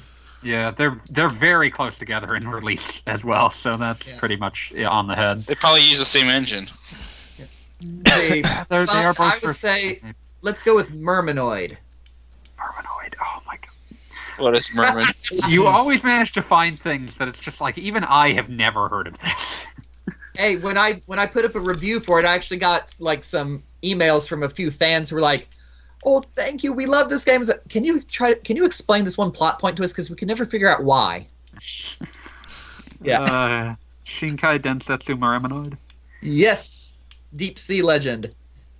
Yeah, 0.47 0.71
they're 0.71 0.99
they're 1.09 1.27
very 1.29 1.69
close 1.69 1.97
together 1.97 2.33
in 2.35 2.47
release 2.47 3.01
as 3.05 3.23
well, 3.23 3.51
so 3.51 3.75
that's 3.75 4.07
Yeah. 4.07 4.17
pretty 4.17 4.37
much 4.37 4.73
on 4.77 5.07
the 5.07 5.15
head. 5.15 5.45
They 5.45 5.55
probably 5.55 5.81
use 5.81 5.99
the 5.99 6.05
same 6.05 6.27
engine. 6.29 6.67
The- 7.79 8.65
They're, 8.69 8.85
they 8.85 9.05
are 9.05 9.13
both 9.13 9.19
I 9.19 9.33
would 9.35 9.41
first- 9.43 9.59
say- 9.61 10.01
let's 10.41 10.63
go 10.63 10.75
with 10.75 10.91
Mermanoid. 10.91 11.77
Mermanoid. 12.57 13.13
Oh 13.21 13.41
my 13.45 13.57
god! 13.57 13.97
What 14.39 14.55
is 14.55 14.73
Merman? 14.73 15.07
You 15.49 15.65
always 15.67 16.03
manage 16.03 16.31
to 16.33 16.41
find 16.41 16.79
things 16.79 17.17
that 17.17 17.27
it's 17.27 17.41
just 17.41 17.59
like 17.61 17.77
even 17.77 18.03
I 18.05 18.31
have 18.33 18.49
never 18.49 18.87
heard 18.87 19.07
of 19.07 19.17
this. 19.19 19.67
Hey, 20.35 20.55
when 20.55 20.77
I 20.77 21.01
when 21.07 21.19
I 21.19 21.25
put 21.25 21.43
up 21.45 21.55
a 21.55 21.59
review 21.59 21.99
for 21.99 22.19
it, 22.19 22.25
I 22.25 22.33
actually 22.35 22.57
got 22.57 22.93
like 22.99 23.23
some 23.23 23.63
emails 23.83 24.27
from 24.29 24.43
a 24.43 24.49
few 24.49 24.71
fans 24.71 25.09
who 25.09 25.17
were 25.17 25.21
like, 25.21 25.47
"Oh, 26.09 26.21
thank 26.35 26.63
you, 26.63 26.71
we 26.73 26.85
love 26.85 27.09
this 27.09 27.25
game." 27.25 27.35
I 27.35 27.37
was 27.39 27.49
like, 27.49 27.67
Can 27.69 27.83
you 27.83 28.01
try? 28.01 28.33
Can 28.35 28.55
you 28.55 28.65
explain 28.65 29.03
this 29.03 29.17
one 29.17 29.31
plot 29.31 29.59
point 29.59 29.75
to 29.77 29.83
us? 29.83 29.91
Because 29.91 30.09
we 30.09 30.15
can 30.15 30.27
never 30.27 30.45
figure 30.45 30.69
out 30.69 30.83
why. 30.83 31.27
Yeah. 33.01 33.21
Uh, 33.21 33.75
Shinkai 34.05 34.59
Densetsu 34.59 35.17
Mermanoid. 35.17 35.77
Yes, 36.21 36.97
Deep 37.35 37.59
Sea 37.59 37.81
Legend. 37.81 38.33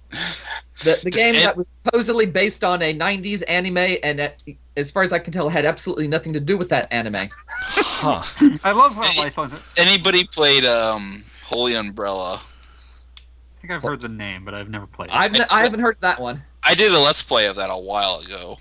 The, 0.09 0.99
the 1.03 1.11
game 1.11 1.33
that 1.35 1.55
was 1.57 1.67
supposedly 1.83 2.25
based 2.25 2.63
on 2.63 2.81
a 2.81 2.93
90s 2.93 3.43
anime, 3.47 3.97
and 4.03 4.19
that, 4.19 4.41
as 4.77 4.89
far 4.91 5.03
as 5.03 5.11
I 5.11 5.19
can 5.19 5.33
tell, 5.33 5.49
had 5.49 5.65
absolutely 5.65 6.07
nothing 6.07 6.33
to 6.33 6.39
do 6.39 6.55
with 6.57 6.69
that 6.69 6.91
anime. 6.93 7.27
Huh. 7.75 8.23
I 8.63 8.71
love 8.71 8.93
how 8.95 9.01
Hey. 9.03 9.21
life 9.23 9.37
on 9.37 9.51
it. 9.53 9.73
Anybody 9.77 10.23
played 10.31 10.63
um, 10.65 11.23
Holy 11.43 11.75
Umbrella? 11.75 12.39
I 12.39 13.61
think 13.61 13.73
I've 13.73 13.81
heard 13.83 14.01
the 14.01 14.07
name, 14.07 14.45
but 14.45 14.53
I've 14.53 14.69
never 14.69 14.87
played. 14.87 15.09
it. 15.09 15.15
I've 15.15 15.35
n- 15.35 15.45
I 15.51 15.63
haven't 15.63 15.79
heard 15.81 15.97
that 16.01 16.21
one. 16.21 16.43
I 16.67 16.75
did 16.75 16.91
a 16.91 16.99
Let's 16.99 17.23
Play 17.23 17.47
of 17.47 17.55
that 17.55 17.69
a 17.69 17.77
while 17.77 18.19
ago. 18.19 18.57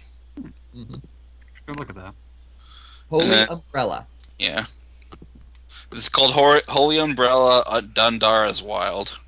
Go 0.72 1.72
look 1.76 1.90
at 1.90 1.96
that. 1.96 2.14
Holy 3.11 3.32
Uh, 3.32 3.54
Umbrella. 3.54 4.07
Yeah. 4.38 4.66
It's 5.90 6.09
called 6.09 6.32
Hor- 6.32 6.62
Holy 6.68 6.98
Umbrella 6.98 7.64
uh, 7.66 7.80
Dondera's 7.80 8.62
Wild. 8.62 9.18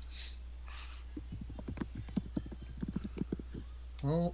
Oh, 4.05 4.33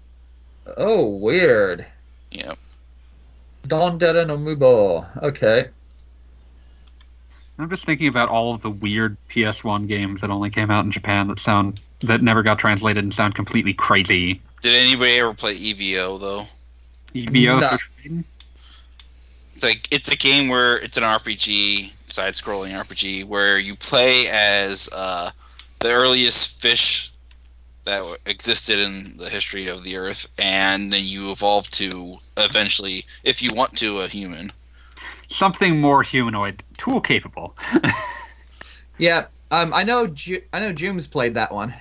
oh 0.78 1.08
weird. 1.08 1.88
Yeah. 2.30 2.54
Don 3.66 3.98
Dada 3.98 4.26
no 4.26 4.38
Mubo. 4.38 5.08
Okay. 5.24 5.70
I'm 7.58 7.70
just 7.72 7.86
thinking 7.86 8.10
about 8.10 8.30
all 8.30 8.54
of 8.54 8.62
the 8.62 8.70
weird 8.70 9.18
PS1 9.32 9.88
games 9.88 10.22
that 10.22 10.30
only 10.30 10.52
came 10.52 10.70
out 10.70 10.86
in 10.86 10.92
Japan 10.92 11.30
that 11.30 11.40
sound 11.40 11.80
that 12.02 12.22
never 12.22 12.44
got 12.44 12.60
translated 12.60 13.04
and 13.04 13.14
sound 13.14 13.36
completely 13.36 13.74
crazy. 13.74 14.42
Did 14.62 14.76
anybody 14.76 15.20
ever 15.20 15.34
play 15.34 15.56
EVO 15.56 16.20
though? 16.20 16.46
EVO. 17.14 17.62
No. 17.62 18.24
It's 19.54 19.64
like 19.64 19.88
it's 19.92 20.12
a 20.12 20.18
game 20.18 20.50
where 20.50 20.78
it's 20.78 20.98
an 20.98 21.04
RPG, 21.04 21.92
side-scrolling 22.06 22.72
RPG, 22.72 23.26
where 23.26 23.58
you 23.58 23.76
play 23.76 24.28
as 24.30 24.90
uh, 24.92 25.32
the 25.80 25.94
earliest 25.94 26.62
fish 26.62 27.14
that 27.86 28.04
existed 28.26 28.80
in 28.80 29.16
the 29.16 29.30
history 29.30 29.68
of 29.68 29.84
the 29.84 29.96
Earth, 29.96 30.28
and 30.38 30.92
then 30.92 31.04
you 31.06 31.32
evolve 31.32 31.70
to 31.70 32.18
eventually, 32.36 33.06
if 33.24 33.42
you 33.42 33.54
want 33.54 33.78
to, 33.78 34.00
a 34.00 34.08
human. 34.08 34.52
Something 35.30 35.80
more 35.80 36.04
humanoid, 36.04 36.62
tool 36.78 37.00
capable. 37.00 37.56
Yeah. 38.98 39.26
Um. 39.52 39.74
I 39.74 39.84
know. 39.84 40.08
Ju- 40.08 40.42
I 40.54 40.60
know. 40.60 40.74
Jooms 40.74 41.12
played 41.12 41.34
that 41.36 41.52
one. 41.52 41.74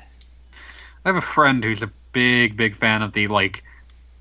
I 1.05 1.09
have 1.09 1.17
a 1.17 1.21
friend 1.21 1.63
who's 1.63 1.83
a 1.83 1.91
big, 2.13 2.57
big 2.57 2.77
fan 2.77 3.03
of 3.03 3.13
the 3.13 3.29
like 3.29 3.63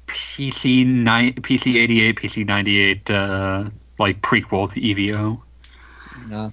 PC 0.08 0.86
nine, 0.86 1.34
PC 1.34 1.76
eighty 1.76 2.02
eight, 2.02 2.18
PC 2.18 2.46
ninety 2.46 2.80
eight, 2.80 3.10
uh, 3.10 3.66
like 4.00 4.22
prequel 4.22 4.72
to 4.74 4.80
EVO. 4.82 5.40
Yeah. 6.30 6.50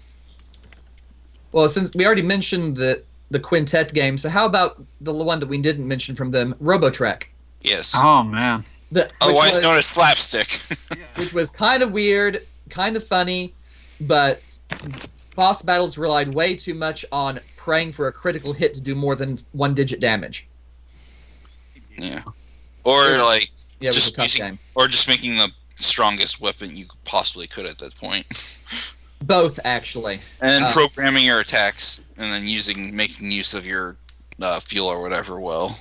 Well, 1.53 1.69
since 1.69 1.93
we 1.95 2.07
already 2.07 2.23
mentioned 2.23 2.77
the 2.77 3.03
the 3.31 3.41
quintet 3.41 3.93
game, 3.93 4.19
so 4.19 4.29
how 4.29 4.47
about 4.47 4.83
the 5.01 5.13
one 5.13 5.39
that 5.41 5.49
we 5.49 5.61
didn't 5.61 5.87
mention 5.87 6.15
from 6.15 6.31
them, 6.31 6.55
Robotrek? 6.63 7.25
Yes. 7.63 7.95
Oh 7.97 8.23
man, 8.23 8.65
The, 8.93 9.03
which 9.03 9.13
Otherwise 9.21 9.55
was- 9.57 9.63
known 9.65 9.77
as 9.77 9.87
slapstick. 9.87 10.61
which 11.17 11.33
was 11.33 11.51
kind 11.51 11.83
of 11.83 11.93
weird, 11.93 12.47
kind 12.71 12.97
of 12.97 13.05
funny, 13.07 13.53
but 14.01 14.41
boss 15.35 15.63
battles 15.63 15.99
relied 15.99 16.35
way 16.35 16.55
too 16.57 16.75
much 16.75 17.05
on 17.13 17.41
praying 17.65 17.93
for 17.93 18.09
a 18.09 18.13
critical 18.13 18.55
hit 18.55 18.73
to 18.73 18.81
do 18.81 18.95
more 18.95 19.15
than 19.15 19.39
one 19.53 19.75
digit 19.75 20.01
damage. 20.01 20.47
yeah. 21.99 22.23
Or 22.85 23.19
like, 23.19 23.51
Yeah, 23.81 23.89
it 23.89 23.95
was 23.95 23.97
Just 23.97 24.13
a 24.15 24.17
tough 24.17 24.25
using- 24.27 24.41
game. 24.43 24.59
or 24.75 24.89
just 24.89 25.07
making 25.09 25.37
the 25.37 25.51
strongest 25.77 26.41
weapon 26.41 26.75
you 26.75 26.87
possibly 27.05 27.47
could 27.47 27.67
at 27.67 27.77
that 27.79 27.95
point, 27.97 28.63
Both 29.27 29.61
actually. 29.65 30.21
and 30.41 30.51
then 30.51 30.63
Uh. 30.65 30.73
programming 30.73 31.27
your 31.27 31.41
attacks, 31.41 32.03
and 32.17 32.33
then 32.33 32.47
using 32.47 32.97
making 32.97 33.31
use 33.31 33.53
of 33.53 33.67
your 33.67 33.97
uh, 34.41 34.59
fuel 34.61 34.87
or 34.89 35.03
whatever. 35.03 35.39
Well, 35.39 35.79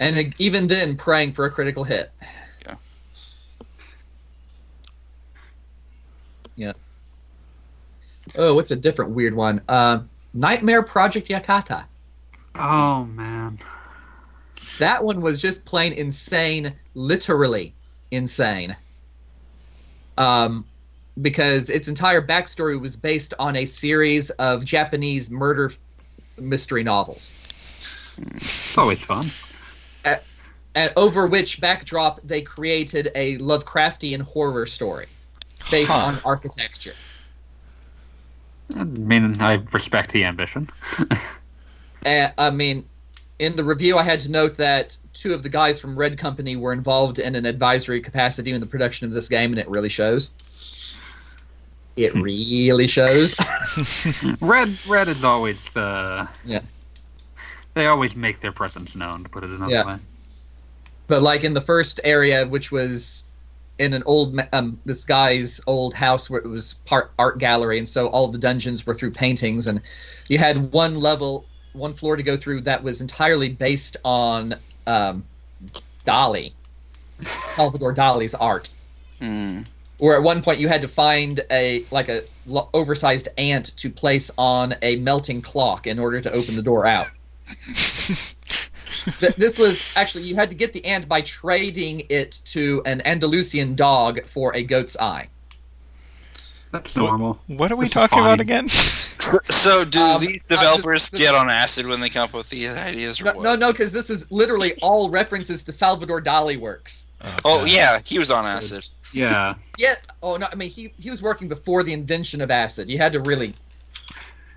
And 0.00 0.34
even 0.38 0.66
then, 0.66 0.96
praying 0.96 1.32
for 1.32 1.46
a 1.46 1.50
critical 1.50 1.82
hit. 1.84 2.12
Yeah. 2.66 2.74
Yeah. 6.56 6.72
Oh, 8.34 8.54
what's 8.54 8.70
a 8.70 8.76
different 8.76 9.12
weird 9.12 9.32
one? 9.34 9.62
Uh, 9.68 10.00
Nightmare 10.36 10.82
Project 10.82 11.28
Yakata. 11.28 11.86
oh 12.54 13.04
man. 13.06 13.58
That 14.78 15.02
one 15.02 15.22
was 15.22 15.40
just 15.40 15.64
plain 15.64 15.94
insane, 15.94 16.74
literally 16.94 17.74
insane. 18.10 18.76
Um, 20.18 20.66
because 21.22 21.70
its 21.70 21.88
entire 21.88 22.20
backstory 22.20 22.78
was 22.78 22.94
based 22.94 23.32
on 23.38 23.56
a 23.56 23.64
series 23.64 24.28
of 24.30 24.64
Japanese 24.66 25.30
murder 25.30 25.72
mystery 26.38 26.82
novels, 26.82 27.34
It's 28.18 28.76
always 28.76 29.00
fun. 29.00 29.30
and 30.74 30.92
over 30.96 31.26
which 31.26 31.58
backdrop 31.62 32.20
they 32.22 32.42
created 32.42 33.10
a 33.14 33.38
Lovecraftian 33.38 34.20
horror 34.20 34.66
story 34.66 35.06
based 35.70 35.90
Huh. 35.90 35.98
on 36.00 36.20
architecture. 36.22 36.92
I 38.74 38.84
mean, 38.84 39.40
I 39.40 39.54
respect 39.72 40.12
the 40.12 40.24
ambition. 40.24 40.68
Uh, 42.04 42.28
I 42.38 42.50
mean, 42.50 42.84
in 43.38 43.54
the 43.56 43.64
review, 43.64 43.96
I 43.98 44.02
had 44.02 44.20
to 44.20 44.30
note 44.30 44.56
that 44.56 44.96
two 45.12 45.32
of 45.34 45.42
the 45.42 45.48
guys 45.48 45.78
from 45.80 45.96
Red 45.96 46.18
Company 46.18 46.56
were 46.56 46.72
involved 46.72 47.18
in 47.18 47.34
an 47.34 47.46
advisory 47.46 48.00
capacity 48.00 48.50
in 48.52 48.60
the 48.60 48.66
production 48.66 49.06
of 49.06 49.12
this 49.12 49.28
game, 49.28 49.50
and 49.52 49.58
it 49.58 49.68
really 49.68 49.88
shows. 49.88 50.32
It 51.96 52.12
Hmm. 52.12 52.22
really 52.22 52.86
shows. 52.86 53.34
Red, 54.40 54.76
red 54.86 55.08
is 55.08 55.24
always. 55.24 55.74
Uh, 55.76 56.26
Yeah. 56.44 56.60
They 57.74 57.86
always 57.86 58.16
make 58.16 58.40
their 58.40 58.52
presence 58.52 58.94
known, 58.94 59.22
to 59.24 59.28
put 59.28 59.44
it 59.44 59.50
another 59.50 59.72
Yeah. 59.72 59.84
way. 59.86 59.96
but 61.08 61.22
like 61.22 61.44
in 61.44 61.54
the 61.54 61.60
first 61.60 62.00
area, 62.04 62.46
which 62.46 62.72
was 62.72 63.24
in 63.78 63.92
an 63.92 64.02
old 64.06 64.40
um 64.52 64.78
this 64.84 65.04
guy's 65.04 65.60
old 65.66 65.94
house 65.94 66.30
where 66.30 66.40
it 66.40 66.46
was 66.46 66.74
part 66.84 67.12
art 67.18 67.38
gallery, 67.38 67.78
and 67.78 67.88
so 67.88 68.08
all 68.08 68.28
the 68.28 68.38
dungeons 68.38 68.86
were 68.86 68.94
through 68.94 69.12
paintings, 69.12 69.66
and 69.66 69.80
you 70.28 70.38
had 70.38 70.72
one 70.72 71.00
level, 71.00 71.46
one 71.72 71.92
floor 71.92 72.16
to 72.16 72.22
go 72.22 72.36
through 72.36 72.62
that 72.62 72.82
was 72.82 73.00
entirely 73.00 73.48
based 73.48 73.96
on 74.04 74.54
um, 74.86 75.24
Dali, 76.04 76.52
Salvador 77.46 77.94
Dali's 77.94 78.34
art. 78.34 78.68
hmm. 79.20 79.62
Where 79.98 80.16
at 80.16 80.22
one 80.22 80.42
point 80.42 80.60
you 80.60 80.68
had 80.68 80.82
to 80.82 80.88
find 80.88 81.40
a 81.50 81.84
like 81.90 82.08
a 82.08 82.22
lo- 82.44 82.68
oversized 82.74 83.28
ant 83.38 83.74
to 83.78 83.90
place 83.90 84.30
on 84.36 84.74
a 84.82 84.96
melting 84.96 85.40
clock 85.40 85.86
in 85.86 85.98
order 85.98 86.20
to 86.20 86.30
open 86.30 86.54
the 86.56 86.62
door 86.62 86.86
out. 86.86 87.06
Th- 89.20 89.34
this 89.36 89.58
was 89.58 89.82
actually 89.94 90.24
you 90.24 90.34
had 90.34 90.50
to 90.50 90.56
get 90.56 90.72
the 90.72 90.84
ant 90.84 91.08
by 91.08 91.20
trading 91.20 92.02
it 92.08 92.40
to 92.46 92.82
an 92.86 93.02
Andalusian 93.06 93.74
dog 93.76 94.26
for 94.26 94.54
a 94.56 94.62
goat's 94.62 94.96
eye. 94.98 95.28
That's 96.72 96.96
normal. 96.96 97.38
What 97.46 97.70
are 97.70 97.76
we 97.76 97.84
This 97.84 97.90
is 97.90 97.94
talking 97.94 98.18
about 98.18 98.40
again? 98.40 98.68
So 99.56 99.84
do 99.84 100.00
Um, 100.00 100.20
these 100.20 100.44
developers 100.44 101.08
this- 101.08 101.20
get 101.20 101.34
on 101.34 101.48
acid 101.50 101.86
when 101.86 102.00
they 102.00 102.10
come 102.10 102.24
up 102.24 102.32
with 102.34 102.48
these 102.50 102.76
ideas, 102.76 103.20
or 103.20 103.24
No, 103.24 103.32
what? 103.34 103.42
no, 103.44 103.56
no, 103.56 103.72
because 103.72 103.92
this 103.92 104.10
is 104.10 104.30
literally 104.30 104.74
all 104.82 105.08
references 105.10 105.62
to 105.64 105.72
Salvador 105.72 106.20
Dali 106.20 106.58
works. 106.58 107.06
Oh 107.22 107.60
God. 107.60 107.68
yeah, 107.68 107.98
he 108.04 108.18
was 108.18 108.30
on 108.30 108.44
acid. 108.44 108.86
Yeah. 109.12 109.54
yeah. 109.78 109.94
oh 110.22 110.36
no, 110.36 110.46
I 110.50 110.54
mean 110.56 110.68
he 110.70 110.92
he 110.98 111.08
was 111.10 111.22
working 111.22 111.48
before 111.48 111.82
the 111.82 111.92
invention 111.92 112.40
of 112.40 112.50
acid. 112.50 112.90
You 112.90 112.98
had 112.98 113.12
to 113.14 113.20
really, 113.20 113.54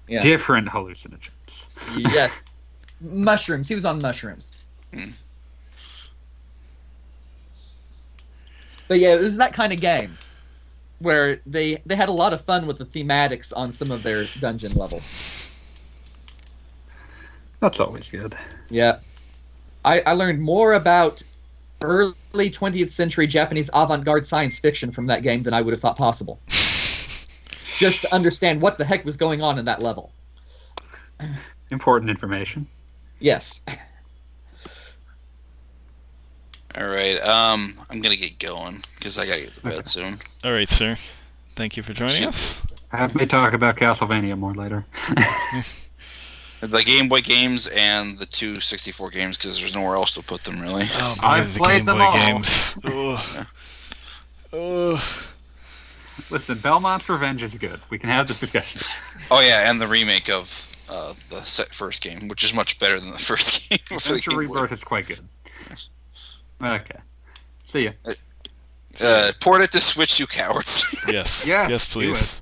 Yeah. 0.08 0.22
Different 0.22 0.68
hallucinogens. 0.68 1.30
yes, 1.95 2.59
mushrooms. 3.02 3.68
He 3.68 3.76
was 3.76 3.86
on 3.86 4.02
mushrooms. 4.02 4.64
Hmm. 4.93 5.12
But 8.88 9.00
yeah, 9.00 9.16
it 9.16 9.22
was 9.22 9.38
that 9.38 9.54
kind 9.54 9.72
of 9.72 9.80
game 9.80 10.18
where 11.00 11.41
they 11.45 11.78
they 11.86 11.95
had 11.95 12.10
a 12.10 12.14
lot 12.14 12.34
of 12.34 12.41
fun 12.41 12.68
with 12.68 12.78
the 12.78 12.86
thematics 12.86 13.54
on 13.56 13.72
some 13.72 13.91
of 13.91 14.04
their 14.04 14.26
dungeon 14.39 14.74
levels. 14.74 15.54
That's 17.60 17.80
always 17.80 18.10
good. 18.10 18.36
Yeah, 18.70 19.00
I 19.86 20.02
I 20.02 20.14
learned 20.14 20.41
more 20.41 20.74
about 20.74 21.22
early 21.82 22.16
20th 22.34 22.91
century 22.91 23.28
Japanese 23.28 23.70
avant-garde 23.74 24.26
science 24.26 24.60
fiction 24.60 24.91
from 24.91 25.08
that 25.08 25.24
game 25.24 25.43
than 25.43 25.54
I 25.54 25.62
would 25.62 25.72
have 25.72 25.82
thought 25.82 25.97
possible. 25.97 26.39
Just 27.78 28.02
to 28.02 28.14
understand 28.14 28.62
what 28.62 28.78
the 28.78 28.84
heck 28.84 29.06
was 29.06 29.16
going 29.16 29.41
on 29.41 29.58
in 29.58 29.66
that 29.66 29.82
level. 29.82 30.12
Important 31.72 32.10
information. 32.10 32.68
Yes. 33.20 33.65
All 36.76 36.88
right, 36.88 37.20
um, 37.22 37.74
I'm 37.89 38.01
gonna 38.01 38.15
get 38.15 38.38
going 38.39 38.78
because 38.97 39.17
I 39.17 39.26
gotta 39.26 39.41
get 39.41 39.53
to 39.55 39.61
bed 39.61 39.88
soon. 39.88 40.15
All 40.43 40.53
right, 40.53 40.67
sir. 40.67 40.95
Thank 41.55 41.76
you 41.76 41.84
for 41.84 41.93
joining 41.93 42.26
us. 42.26 42.61
Have 42.89 43.15
me 43.15 43.26
talk 43.26 43.53
about 43.53 43.76
Castlevania 43.76 44.38
more 44.38 44.53
later. 44.53 44.86
The 46.61 46.84
Game 46.84 47.07
Boy 47.07 47.22
games 47.22 47.67
and 47.67 48.17
the 48.17 48.26
two 48.26 48.59
64 48.59 49.11
games 49.11 49.38
because 49.38 49.57
there's 49.59 49.76
nowhere 49.76 49.95
else 49.95 50.13
to 50.15 50.22
put 50.22 50.43
them 50.43 50.59
really. 50.59 50.84
Oh, 50.86 51.15
boy, 51.22 51.28
I've 51.28 51.53
the 51.53 51.59
played 51.59 51.78
Game 51.78 51.86
them 51.86 51.97
Boy 51.99 52.03
all. 52.03 52.15
games. 52.15 52.76
Ugh. 52.84 53.47
Ugh. 54.51 55.01
Listen, 56.30 56.57
Belmont's 56.57 57.07
Revenge 57.07 57.43
is 57.43 57.57
good. 57.57 57.80
We 57.89 57.97
can 57.97 58.09
have 58.09 58.28
this 58.28 58.41
discussion. 58.41 58.82
Oh 59.32 59.39
yeah, 59.39 59.70
and 59.70 59.80
the 59.80 59.88
remake 59.88 60.30
of 60.30 60.68
uh, 60.90 61.14
the 61.30 61.42
se- 61.42 61.66
first 61.72 62.02
game, 62.02 62.28
which 62.28 62.44
is 62.44 62.54
much 62.54 62.80
better 62.80 63.00
than 63.00 63.12
the 63.12 63.18
first 63.30 63.70
game. 63.70 63.80
for 63.86 63.94
the 63.94 63.96
Adventure 63.96 64.30
Game 64.32 64.38
Boy. 64.48 64.56
Rebirth 64.56 64.72
is 64.72 64.84
quite 64.84 65.08
good. 65.08 65.20
Okay. 66.62 67.00
See 67.68 67.86
ya. 67.86 67.92
Uh, 69.02 69.32
port 69.40 69.62
it 69.62 69.72
to 69.72 69.80
Switch, 69.80 70.20
you 70.20 70.28
cowards. 70.28 71.06
Yes. 71.12 71.48
Yeah, 71.48 71.70
Yes, 71.70 71.88
do 71.88 71.94
please. 71.94 72.42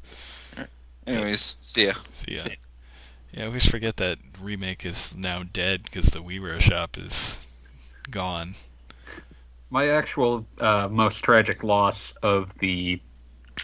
Anyways, 1.06 1.58
see 1.62 1.86
ya. 1.86 1.94
See 2.26 2.36
ya. 2.36 2.48
Yeah, 3.32 3.44
I 3.44 3.46
always 3.48 3.66
forget 3.66 3.98
that 3.98 4.18
remake 4.42 4.86
is 4.86 5.16
now 5.16 5.44
dead 5.44 5.84
because 5.84 6.08
the 6.08 6.20
WiiWare 6.20 6.60
shop 6.60 6.98
is 6.98 7.40
gone. 8.10 8.56
My 9.70 9.90
actual 9.90 10.46
uh, 10.60 10.88
most 10.90 11.20
tragic 11.24 11.64
loss 11.64 12.14
of 12.24 12.58
the 12.60 13.00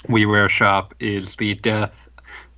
WiiWare 0.08 0.50
shop 0.50 0.94
is 1.00 1.36
the 1.38 1.56
death. 1.56 2.08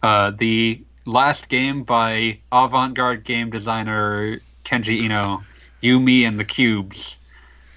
Uh, 0.04 0.32
the 0.32 0.84
last 1.06 1.50
game 1.50 1.84
by 1.84 2.40
avant-garde 2.52 3.24
game 3.24 3.50
designer 3.50 4.42
Kenji 4.64 5.04
Eno, 5.04 5.44
You, 5.82 6.00
Me, 6.00 6.26
and 6.26 6.40
the 6.40 6.46
Cubes. 6.46 7.16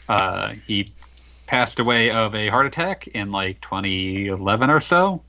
Uh, 0.09 0.53
he 0.67 0.89
passed 1.47 1.79
away 1.79 2.11
of 2.11 2.35
a 2.35 2.49
heart 2.49 2.67
attack 2.67 3.07
in 3.09 3.31
like 3.31 3.61
2011 3.61 4.71
or 4.71 4.81
so, 4.81 5.23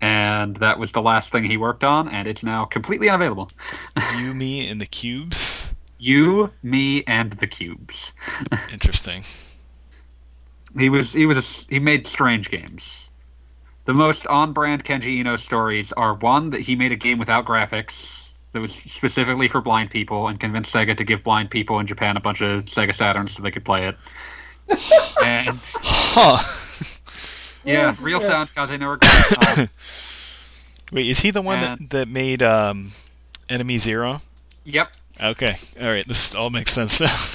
and 0.00 0.56
that 0.56 0.78
was 0.78 0.92
the 0.92 1.02
last 1.02 1.32
thing 1.32 1.44
he 1.44 1.56
worked 1.56 1.84
on, 1.84 2.08
and 2.08 2.26
it's 2.26 2.42
now 2.42 2.64
completely 2.64 3.08
unavailable. 3.08 3.50
you, 4.16 4.34
me, 4.34 4.68
and 4.68 4.80
the 4.80 4.86
cubes. 4.86 5.60
You, 6.00 6.50
Me, 6.62 7.04
and 7.06 7.30
the 7.32 7.46
Cubes. 7.46 8.12
Interesting. 8.72 9.22
He 10.76 10.88
was 10.88 11.12
he 11.12 11.26
was 11.26 11.38
a, 11.38 11.64
he 11.68 11.78
made 11.78 12.06
strange 12.06 12.50
games. 12.50 13.09
The 13.86 13.94
most 13.94 14.26
on-brand 14.26 14.84
Kenji 14.84 15.18
Eno 15.20 15.36
stories 15.36 15.92
are 15.92 16.14
one 16.14 16.50
that 16.50 16.60
he 16.60 16.76
made 16.76 16.92
a 16.92 16.96
game 16.96 17.18
without 17.18 17.44
graphics 17.46 18.20
that 18.52 18.60
was 18.60 18.72
specifically 18.72 19.48
for 19.48 19.60
blind 19.60 19.90
people 19.90 20.28
and 20.28 20.38
convinced 20.38 20.72
Sega 20.72 20.96
to 20.96 21.04
give 21.04 21.22
blind 21.24 21.50
people 21.50 21.78
in 21.80 21.86
Japan 21.86 22.16
a 22.16 22.20
bunch 22.20 22.40
of 22.40 22.64
Sega 22.66 22.90
Saturns 22.90 23.30
so 23.30 23.42
they 23.42 23.50
could 23.50 23.64
play 23.64 23.88
it. 23.88 23.96
and 25.24 25.58
Huh. 25.82 26.42
yeah, 27.64 27.96
real 28.00 28.20
sound 28.20 28.50
Kaze 28.54 28.78
no 28.78 28.88
regret. 28.88 29.58
Uh, 29.58 29.66
Wait, 30.92 31.06
is 31.08 31.20
he 31.20 31.30
the 31.30 31.42
one 31.42 31.58
And- 31.60 31.78
that, 31.88 31.90
that 31.90 32.08
made 32.08 32.42
um, 32.42 32.92
Enemy 33.48 33.78
Zero? 33.78 34.20
yep. 34.64 34.92
Okay. 35.20 35.56
All 35.80 35.88
right. 35.88 36.06
This 36.08 36.34
all 36.34 36.50
makes 36.50 36.72
sense 36.72 37.00
now. 37.00 37.16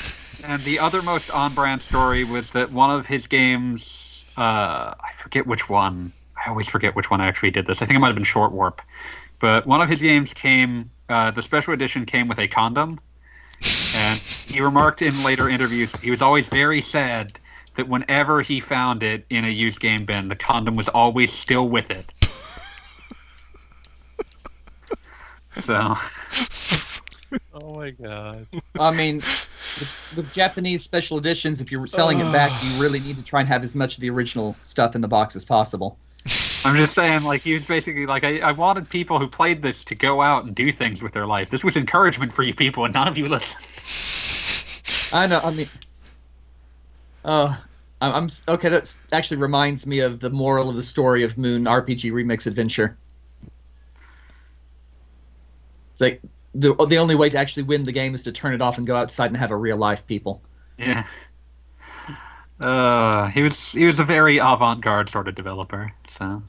And 0.43 0.61
the 0.63 0.77
other 0.77 1.01
most 1.01 1.31
on-brand 1.31 1.81
story 1.81 2.23
was 2.23 2.51
that 2.51 2.71
one 2.71 2.91
of 2.91 3.07
his 3.07 3.25
games, 3.25 4.23
uh, 4.37 4.41
I 4.99 5.09
forget 5.17 5.47
which 5.47 5.67
one. 5.69 6.13
I 6.45 6.49
always 6.49 6.67
forget 6.69 6.95
which 6.95 7.09
one 7.09 7.21
actually 7.21 7.51
did 7.51 7.65
this. 7.65 7.81
I 7.81 7.85
think 7.85 7.97
it 7.97 7.99
might 7.99 8.07
have 8.07 8.15
been 8.15 8.23
Short 8.23 8.51
Warp. 8.51 8.81
But 9.39 9.65
one 9.65 9.81
of 9.81 9.89
his 9.89 9.99
games 10.01 10.33
came, 10.33 10.91
uh, 11.09 11.31
the 11.31 11.41
special 11.41 11.73
edition 11.73 12.05
came 12.05 12.27
with 12.27 12.39
a 12.39 12.47
condom. 12.47 12.99
And 13.95 14.19
he 14.19 14.61
remarked 14.61 15.01
in 15.01 15.23
later 15.23 15.49
interviews 15.49 15.91
he 16.01 16.11
was 16.11 16.21
always 16.21 16.47
very 16.47 16.81
sad 16.81 17.39
that 17.75 17.87
whenever 17.87 18.41
he 18.41 18.59
found 18.59 19.01
it 19.01 19.25
in 19.29 19.45
a 19.45 19.49
used 19.49 19.79
game 19.79 20.05
bin, 20.05 20.27
the 20.27 20.35
condom 20.35 20.75
was 20.75 20.87
always 20.89 21.31
still 21.31 21.67
with 21.67 21.89
it. 21.89 22.05
So, 25.61 25.95
Oh 27.53 27.75
my 27.75 27.91
god. 27.91 28.45
I 28.79 28.91
mean, 28.91 29.17
with, 29.17 29.89
with 30.15 30.33
Japanese 30.33 30.83
special 30.83 31.17
editions, 31.17 31.61
if 31.61 31.71
you're 31.71 31.87
selling 31.87 32.19
it 32.19 32.31
back, 32.31 32.63
you 32.63 32.81
really 32.81 32.99
need 32.99 33.17
to 33.17 33.23
try 33.23 33.39
and 33.39 33.49
have 33.49 33.63
as 33.63 33.75
much 33.75 33.95
of 33.95 34.01
the 34.01 34.09
original 34.09 34.55
stuff 34.61 34.95
in 34.95 35.01
the 35.01 35.07
box 35.07 35.35
as 35.35 35.45
possible. 35.45 35.97
I'm 36.65 36.75
just 36.75 36.95
saying, 36.95 37.23
like, 37.23 37.41
he 37.41 37.53
was 37.53 37.63
basically 37.63 38.07
like, 38.07 38.23
I, 38.23 38.39
I 38.39 38.51
wanted 38.51 38.89
people 38.89 39.19
who 39.19 39.27
played 39.27 39.61
this 39.61 39.83
to 39.85 39.95
go 39.95 40.21
out 40.21 40.45
and 40.45 40.55
do 40.55 40.71
things 40.71 41.01
with 41.01 41.13
their 41.13 41.27
life. 41.27 41.51
This 41.51 41.63
was 41.63 41.77
encouragement 41.77 42.33
for 42.33 42.41
you 42.41 42.55
people, 42.55 42.85
and 42.85 42.93
none 42.93 43.07
of 43.07 43.17
you 43.17 43.29
listened. 43.29 43.55
I 45.13 45.27
know. 45.27 45.39
I 45.43 45.51
mean, 45.51 45.69
uh, 47.23 47.55
I'm, 48.01 48.13
I'm 48.13 48.29
okay. 48.47 48.69
That 48.69 48.97
actually 49.11 49.37
reminds 49.37 49.85
me 49.85 49.99
of 49.99 50.19
the 50.19 50.31
moral 50.31 50.69
of 50.69 50.75
the 50.75 50.83
story 50.83 51.23
of 51.23 51.37
Moon 51.37 51.65
RPG 51.65 52.11
Remix 52.11 52.47
Adventure. 52.47 52.97
It's 55.91 56.01
like 56.01 56.21
the 56.55 56.73
the 56.73 56.97
only 56.97 57.15
way 57.15 57.29
to 57.29 57.37
actually 57.37 57.63
win 57.63 57.83
the 57.83 57.91
game 57.91 58.15
is 58.15 58.23
to 58.23 58.31
turn 58.31 58.53
it 58.53 58.61
off 58.61 58.77
and 58.79 58.87
go 58.87 58.95
outside 58.95 59.27
and 59.27 59.37
have 59.37 59.51
a 59.51 59.55
real 59.55 59.77
life 59.77 60.07
people. 60.07 60.41
Yeah. 60.77 61.05
Uh, 62.59 63.27
he 63.27 63.43
was 63.43 63.71
he 63.71 63.85
was 63.85 63.99
a 63.99 64.03
very 64.03 64.37
avant-garde 64.37 65.09
sort 65.09 65.27
of 65.27 65.35
developer. 65.35 65.93
So, 66.17 66.41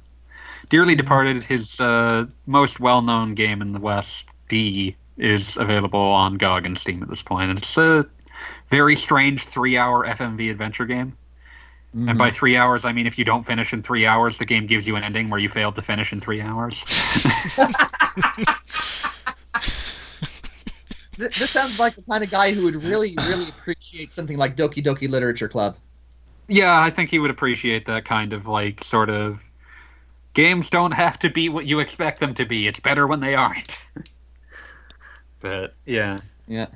dearly 0.69 0.95
departed. 0.95 1.45
His 1.45 1.81
uh, 1.81 2.27
most 2.47 2.81
well-known 2.81 3.35
game 3.35 3.63
in 3.63 3.73
the 3.73 3.81
West, 3.81 4.27
D, 4.49 4.97
is 5.17 5.57
available 5.57 6.01
on 6.01 6.37
GOG 6.37 6.67
and 6.67 6.79
Steam 6.79 7.03
at 7.03 7.09
this 7.09 7.23
point, 7.23 7.51
and 7.51 7.59
it's 7.59 7.77
a 7.77 8.07
very 8.71 8.97
strange 8.97 9.45
three-hour 9.45 10.07
FMV 10.07 10.51
adventure 10.51 10.87
game. 10.87 11.17
And 11.95 12.19
by 12.19 12.31
three 12.31 12.59
hours, 12.59 12.85
I 12.85 12.93
mean 12.93 13.07
if 13.07 13.17
you 13.17 13.25
don't 13.25 13.43
finish 13.43 13.73
in 13.73 13.83
three 13.83 14.05
hours, 14.05 14.37
the 14.37 14.45
game 14.45 14.67
gives 14.67 14.87
you 14.87 14.97
an 14.97 15.03
ending 15.03 15.31
where 15.31 15.41
you 15.41 15.49
failed 15.49 15.77
to 15.77 15.83
finish 15.83 16.13
in 16.13 16.21
three 16.21 16.43
hours. 16.43 16.85
This 21.19 21.51
sounds 21.51 21.79
like 21.79 21.97
the 21.97 22.03
kind 22.03 22.23
of 22.23 22.31
guy 22.31 22.53
who 22.53 22.65
would 22.65 22.77
really, 22.77 23.15
really 23.17 23.49
appreciate 23.49 24.13
something 24.13 24.37
like 24.37 24.55
Doki 24.55 24.85
Doki 24.85 25.09
Literature 25.09 25.49
Club. 25.49 25.77
Yeah, 26.47 26.79
I 26.79 26.91
think 26.91 27.11
he 27.11 27.19
would 27.19 27.31
appreciate 27.31 27.87
that 27.87 28.05
kind 28.05 28.35
of 28.35 28.47
like 28.47 28.85
sort 28.85 29.09
of 29.09 29.41
games 30.37 30.69
don't 30.69 30.93
have 30.93 31.19
to 31.19 31.31
be 31.31 31.49
what 31.49 31.67
you 31.67 31.81
expect 31.81 32.21
them 32.21 32.35
to 32.35 32.45
be. 32.45 32.67
It's 32.69 32.79
better 32.79 33.07
when 33.07 33.21
they 33.21 33.35
aren't. 33.35 33.83
but 35.41 35.75
yeah, 35.87 36.19
Yeah. 36.47 36.67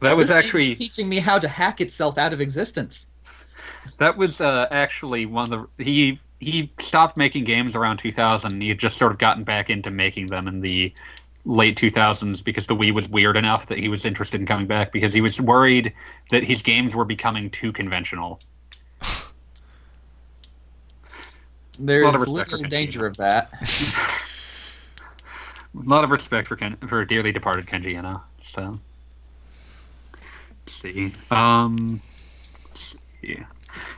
that 0.00 0.16
was 0.16 0.28
This 0.28 0.36
game 0.36 0.44
actually 0.44 0.72
is 0.72 0.78
teaching 0.78 1.08
me 1.08 1.18
how 1.18 1.38
to 1.38 1.48
hack 1.48 1.80
itself 1.80 2.16
out 2.16 2.32
of 2.32 2.40
existence. 2.40 3.08
that 3.98 4.16
was 4.16 4.40
uh, 4.40 4.68
actually 4.70 5.26
one 5.26 5.52
of 5.52 5.66
the 5.76 5.84
he 5.84 6.20
he 6.38 6.72
stopped 6.78 7.16
making 7.16 7.44
games 7.44 7.76
around 7.76 7.98
2000. 7.98 8.60
He 8.60 8.68
had 8.68 8.78
just 8.78 8.96
sort 8.98 9.12
of 9.12 9.18
gotten 9.18 9.44
back 9.44 9.68
into 9.68 9.90
making 9.90 10.26
them 10.28 10.46
in 10.48 10.60
the 10.60 10.92
late 11.44 11.76
2000s 11.76 12.42
because 12.42 12.68
the 12.68 12.76
Wii 12.76 12.94
was 12.94 13.08
weird 13.08 13.36
enough 13.36 13.66
that 13.66 13.78
he 13.78 13.88
was 13.88 14.04
interested 14.04 14.40
in 14.40 14.46
coming 14.46 14.66
back 14.68 14.92
because 14.92 15.12
he 15.12 15.20
was 15.20 15.40
worried 15.40 15.92
that 16.30 16.44
his 16.44 16.62
games 16.62 16.94
were 16.94 17.04
becoming 17.04 17.50
too 17.50 17.72
conventional. 17.72 18.38
There's 21.78 22.14
of 22.14 22.20
respect 22.20 22.50
for 22.50 22.56
little 22.56 22.66
Kenji. 22.66 22.70
danger 22.70 23.06
of 23.06 23.16
that. 23.16 23.52
A 25.74 25.88
lot 25.88 26.04
of 26.04 26.10
respect 26.10 26.48
for 26.48 26.56
Ken, 26.56 26.76
for 26.86 27.04
dearly 27.04 27.32
departed 27.32 27.66
Kenji 27.66 27.96
Eno. 27.96 28.22
So, 28.44 28.78
let's 30.12 30.74
see. 30.74 31.12
Um, 31.30 32.02
let's 32.68 32.94
see. 33.20 33.38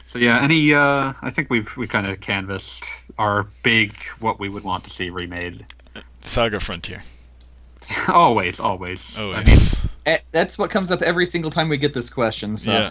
So 0.06 0.18
yeah, 0.18 0.40
any? 0.40 0.72
Uh, 0.72 1.12
I 1.22 1.30
think 1.30 1.50
we've 1.50 1.76
we 1.76 1.88
kind 1.88 2.06
of 2.06 2.20
canvassed 2.20 2.84
our 3.18 3.48
big 3.64 3.92
what 4.20 4.38
we 4.38 4.48
would 4.48 4.62
want 4.62 4.84
to 4.84 4.90
see 4.90 5.10
remade. 5.10 5.66
Saga 6.22 6.60
Frontier. 6.60 7.02
always, 8.08 8.60
always. 8.60 9.16
Oh, 9.18 9.32
I 9.32 9.44
mean, 9.44 9.56
Eh, 10.06 10.18
That's 10.32 10.58
what 10.58 10.70
comes 10.70 10.92
up 10.92 11.00
every 11.00 11.24
single 11.24 11.50
time 11.50 11.68
we 11.68 11.78
get 11.78 11.94
this 11.94 12.10
question. 12.10 12.56
So 12.56 12.72
yeah. 12.72 12.90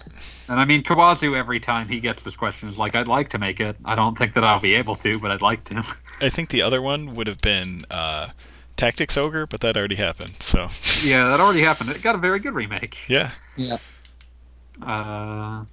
and 0.49 0.59
I 0.59 0.65
mean 0.65 0.81
Kawazu 0.81 1.37
every 1.37 1.59
time 1.59 1.87
he 1.87 1.99
gets 1.99 2.23
this 2.23 2.35
question 2.35 2.69
is 2.69 2.77
like, 2.77 2.95
I'd 2.95 3.07
like 3.07 3.29
to 3.29 3.37
make 3.37 3.59
it. 3.59 3.75
I 3.85 3.93
don't 3.95 4.17
think 4.17 4.33
that 4.33 4.43
I'll 4.43 4.59
be 4.59 4.73
able 4.73 4.95
to, 4.97 5.19
but 5.19 5.29
I'd 5.29 5.41
like 5.41 5.63
to. 5.65 5.85
I 6.21 6.29
think 6.29 6.49
the 6.49 6.63
other 6.63 6.81
one 6.81 7.13
would 7.15 7.27
have 7.27 7.39
been 7.39 7.85
uh, 7.91 8.29
Tactics 8.77 9.15
Ogre, 9.15 9.45
but 9.45 9.61
that 9.61 9.77
already 9.77 9.95
happened. 9.95 10.41
So 10.41 10.69
yeah, 11.03 11.27
that 11.27 11.39
already 11.39 11.61
happened. 11.61 11.91
It 11.91 12.01
got 12.01 12.15
a 12.15 12.19
very 12.19 12.39
good 12.39 12.55
remake. 12.55 12.97
yeah. 13.07 13.31
yeah. 13.55 13.77
Uh, 14.81 15.59
let's 15.59 15.69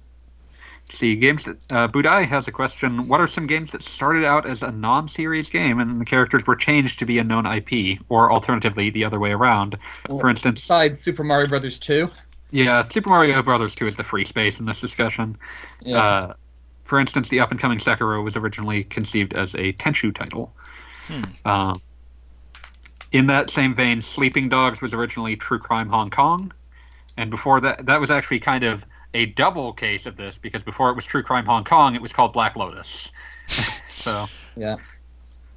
see, 0.91 1.15
games 1.15 1.43
that 1.45 1.57
uh, 1.69 1.87
Budai 1.87 2.27
has 2.27 2.47
a 2.47 2.51
question. 2.51 3.07
What 3.07 3.21
are 3.21 3.27
some 3.27 3.47
games 3.47 3.71
that 3.71 3.81
started 3.83 4.25
out 4.25 4.45
as 4.45 4.61
a 4.61 4.71
non-series 4.71 5.49
game 5.49 5.79
and 5.79 5.99
the 5.99 6.05
characters 6.05 6.45
were 6.45 6.55
changed 6.55 6.99
to 6.99 7.05
be 7.05 7.17
a 7.17 7.23
known 7.23 7.45
IP, 7.45 7.99
or 8.09 8.31
alternatively 8.31 8.89
the 8.89 9.05
other 9.05 9.19
way 9.19 9.31
around? 9.31 9.77
For 10.05 10.29
instance, 10.29 10.61
Besides 10.61 10.99
Super 10.99 11.23
Mario 11.23 11.47
Brothers 11.47 11.79
2. 11.79 12.09
yeah, 12.51 12.87
Super 12.87 13.09
Mario 13.09 13.41
Brothers 13.41 13.75
2 13.75 13.87
is 13.87 13.95
the 13.95 14.03
free 14.03 14.25
space 14.25 14.59
in 14.59 14.65
this 14.65 14.81
discussion. 14.81 15.37
Yeah. 15.81 15.97
Uh, 15.97 16.33
for 16.83 16.99
instance, 16.99 17.29
the 17.29 17.39
up-and-coming 17.39 17.79
Sekiro 17.79 18.23
was 18.23 18.35
originally 18.35 18.83
conceived 18.83 19.33
as 19.33 19.53
a 19.55 19.71
Tenchu 19.73 20.13
title. 20.13 20.53
Hmm. 21.07 21.47
Um, 21.47 21.81
in 23.11 23.27
that 23.27 23.49
same 23.49 23.75
vein, 23.75 24.01
Sleeping 24.01 24.49
Dogs 24.49 24.81
was 24.81 24.93
originally 24.93 25.35
True 25.37 25.59
Crime 25.59 25.89
Hong 25.89 26.09
Kong, 26.09 26.51
and 27.17 27.29
before 27.29 27.61
that, 27.61 27.85
that 27.85 27.99
was 27.99 28.11
actually 28.11 28.39
kind 28.39 28.63
of 28.63 28.85
a 29.13 29.25
double 29.27 29.73
case 29.73 30.05
of 30.05 30.17
this 30.17 30.37
because 30.37 30.63
before 30.63 30.89
it 30.89 30.95
was 30.95 31.05
True 31.05 31.23
Crime 31.23 31.45
Hong 31.45 31.63
Kong, 31.63 31.95
it 31.95 32.01
was 32.01 32.13
called 32.13 32.33
Black 32.33 32.55
Lotus. 32.55 33.11
so 33.89 34.27
yeah. 34.55 34.77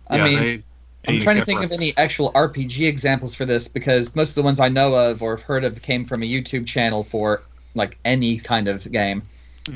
I 0.09 0.17
yeah, 0.17 0.25
mean, 0.25 0.39
they, 0.39 0.63
I'm 1.07 1.19
they 1.19 1.19
trying 1.19 1.37
to 1.37 1.43
kept 1.43 1.47
think 1.47 1.63
of 1.63 1.73
any 1.73 1.97
actual 1.97 2.33
RPG 2.33 2.87
examples 2.87 3.35
for 3.35 3.45
this 3.45 3.69
because 3.69 4.15
most 4.15 4.31
of 4.31 4.35
the 4.37 4.43
ones 4.43 4.61
I 4.61 4.69
know 4.69 4.95
of 4.95 5.23
or 5.23 5.37
have 5.37 5.43
heard 5.43 5.65
of 5.65 5.83
came 5.83 6.05
from 6.05 6.23
a 6.23 6.27
YouTube 6.27 6.67
channel 6.67 7.05
for 7.05 7.43
like 7.75 7.99
any 8.05 8.39
kind 8.39 8.69
of 8.69 8.91
game. 8.91 9.31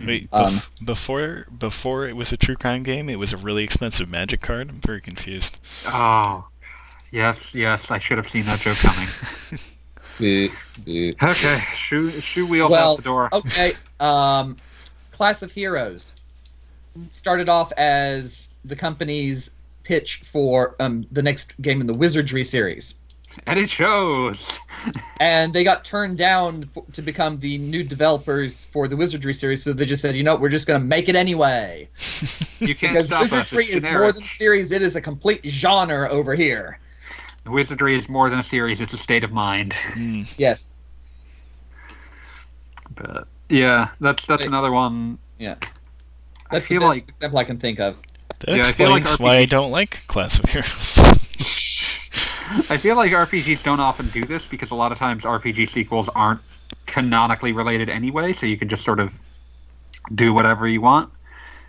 Wait, 0.05 0.29
Um, 0.33 0.61
bef- 0.61 0.69
before 0.85 1.47
before 1.57 2.07
it 2.07 2.17
was 2.17 2.33
a 2.33 2.37
true 2.37 2.57
crime 2.57 2.83
game, 2.83 3.09
it 3.09 3.19
was 3.19 3.33
a 3.33 3.37
really 3.39 3.65
expensive 3.65 4.09
magic 4.09 4.41
card. 4.43 4.69
I'm 4.71 4.81
very 4.81 5.01
confused. 5.01 5.59
Oh, 5.85 6.47
yes, 7.11 7.55
yes, 7.55 7.91
I 7.91 7.99
should 7.99 8.19
have 8.19 8.29
seen 8.29 8.47
that 8.47 8.61
joke 8.61 8.81
coming. 8.83 9.09
Boo, 10.19 10.51
boo. 10.85 11.13
okay, 11.23 11.59
shoe 11.75 12.21
shoe 12.21 12.47
wheels 12.47 12.71
Well, 12.71 12.93
out 12.93 12.97
the 12.97 13.03
door. 13.03 13.29
Okay. 13.33 13.73
Um, 14.01 14.57
Class 15.13 15.43
of 15.43 15.53
Heroes 15.53 16.15
started 17.09 17.49
off 17.49 17.73
as 17.73 18.53
the 18.65 18.77
company's 18.77 19.55
pitch 19.85 20.23
for 20.25 20.75
um, 20.81 21.07
the 21.13 21.23
next 21.23 21.61
game 21.61 21.81
in 21.81 21.87
the 21.87 21.95
Wizardry 21.95 22.45
series. 22.45 22.97
And 23.47 23.59
it 23.59 23.71
shows. 23.71 24.49
and 25.21 25.53
they 25.53 25.63
got 25.63 25.85
turned 25.85 26.19
down 26.19 26.69
f- 26.77 26.83
to 26.95 27.03
become 27.03 27.37
the 27.37 27.59
new 27.59 27.85
developers 27.85 28.65
for 28.65 28.89
the 28.89 28.97
Wizardry 28.97 29.33
series. 29.35 29.63
So 29.63 29.73
they 29.73 29.85
just 29.87 30.03
said, 30.03 30.17
you 30.17 30.25
know, 30.25 30.35
we're 30.37 30.49
just 30.49 30.67
going 30.67 30.81
to 30.81 30.87
make 30.87 31.09
it 31.09 31.15
anyway 31.15 31.89
You 32.59 32.75
can't 32.75 32.93
because 32.95 33.07
stop 33.09 33.23
us. 33.23 33.31
Wizardry 33.31 33.65
It's 33.67 33.77
is 33.77 33.85
more 33.85 34.11
than 34.13 34.23
a 34.23 34.27
series; 34.27 34.73
it 34.73 34.83
is 34.83 34.97
a 34.97 35.01
complete 35.01 35.41
genre 35.47 36.09
over 36.09 36.35
here. 36.35 36.81
Wizardry 37.51 37.97
is 37.97 38.09
more 38.09 38.31
than 38.31 38.39
a 38.39 38.45
series; 38.45 38.81
it's 38.81 38.93
a 38.93 38.99
state 38.99 39.25
of 39.25 39.33
mind. 39.33 39.73
Hmm. 39.73 40.23
Yes, 40.37 40.77
But 42.95 43.29
yeah, 43.49 43.89
that's 44.01 44.27
that's 44.27 44.41
Wait. 44.41 44.49
another 44.49 44.73
one. 44.73 45.19
Yeah. 45.39 45.57
I 46.51 46.55
that's 46.57 46.69
the 46.69 46.75
feel 46.75 46.81
best 46.81 46.89
like 46.89 47.09
example 47.09 47.39
I 47.39 47.45
can 47.45 47.59
think 47.59 47.81
of. 47.81 47.97
That 48.41 48.49
Yeah, 48.49 48.87
I 48.87 48.91
like 48.91 49.03
explains 49.03 49.19
why 49.19 49.37
I 49.37 49.45
don't 49.45 49.71
like 49.71 50.07
Class 50.07 50.39
of 50.39 50.49
Heroes. 50.49 50.99
I 52.71 52.79
feel 52.79 52.97
like 52.97 53.13
RPGs 53.13 53.63
don't 53.63 53.81
often 53.81 54.09
do 54.09 54.25
this 54.25 54.47
because 54.47 54.71
a 54.71 54.75
lot 54.75 54.91
of 54.93 54.99
times 54.99 55.25
RPG 55.25 55.69
sequels 55.69 56.09
aren't 56.15 56.41
canonically 56.87 57.53
related 57.53 57.89
anyway, 57.89 58.33
so 58.33 58.47
you 58.47 58.57
can 58.57 58.69
just 58.69 58.85
sort 58.85 59.01
of 59.01 59.13
do 60.15 60.33
whatever 60.33 60.67
you 60.67 60.81
want. 60.81 61.13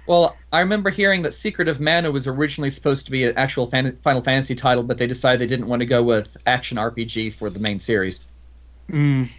Well, 0.10 0.36
I 0.52 0.62
remember 0.62 0.90
hearing 0.90 1.22
that 1.22 1.34
Secret 1.36 1.70
of 1.70 1.80
Mana 1.80 2.10
was 2.10 2.26
originally 2.26 2.72
supposed 2.72 3.06
to 3.06 3.12
be 3.12 3.26
an 3.26 3.38
actual 3.38 3.68
fan- 3.68 3.96
Final 3.98 4.24
Fantasy 4.24 4.56
title, 4.56 4.82
but 4.82 4.98
they 4.98 5.06
decided 5.06 5.40
they 5.40 5.46
didn't 5.46 5.68
want 5.68 5.82
to 5.82 5.86
go 5.86 6.02
with 6.02 6.36
action 6.48 6.80
RPG 6.80 7.30
for 7.30 7.52
the 7.52 7.60
main 7.60 7.78
series. 7.78 8.28
Mm. 8.92 9.30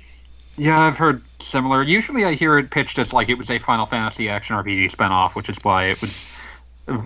Yeah, 0.57 0.79
I've 0.79 0.97
heard 0.97 1.23
similar. 1.41 1.83
Usually, 1.83 2.25
I 2.25 2.35
hear 2.35 2.57
it 2.57 2.71
pitched 2.71 3.01
as 3.01 3.12
like 3.12 3.29
it 3.29 3.35
was 3.35 3.51
a 3.51 3.59
Final 3.59 3.85
Fantasy 3.85 4.29
action 4.29 4.55
RPG 4.55 4.95
spinoff, 4.95 5.35
which 5.35 5.49
is 5.49 5.57
why 5.62 5.87
it 5.87 6.01
was 6.01 6.16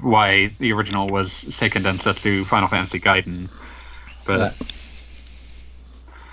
why 0.03 0.55
the 0.59 0.75
original 0.75 1.09
was 1.09 1.31
Seiken 1.31 1.85
Densetsu 1.85 2.45
Final 2.45 2.69
Fantasy 2.69 3.01
Gaiden. 3.01 3.49
But 4.27 4.55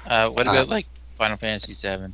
Uh, 0.05 0.29
what 0.31 0.49
Uh, 0.49 0.51
about 0.51 0.67
like 0.67 0.85
Final 1.17 1.37
Fantasy 1.37 1.75
VII? 1.75 2.13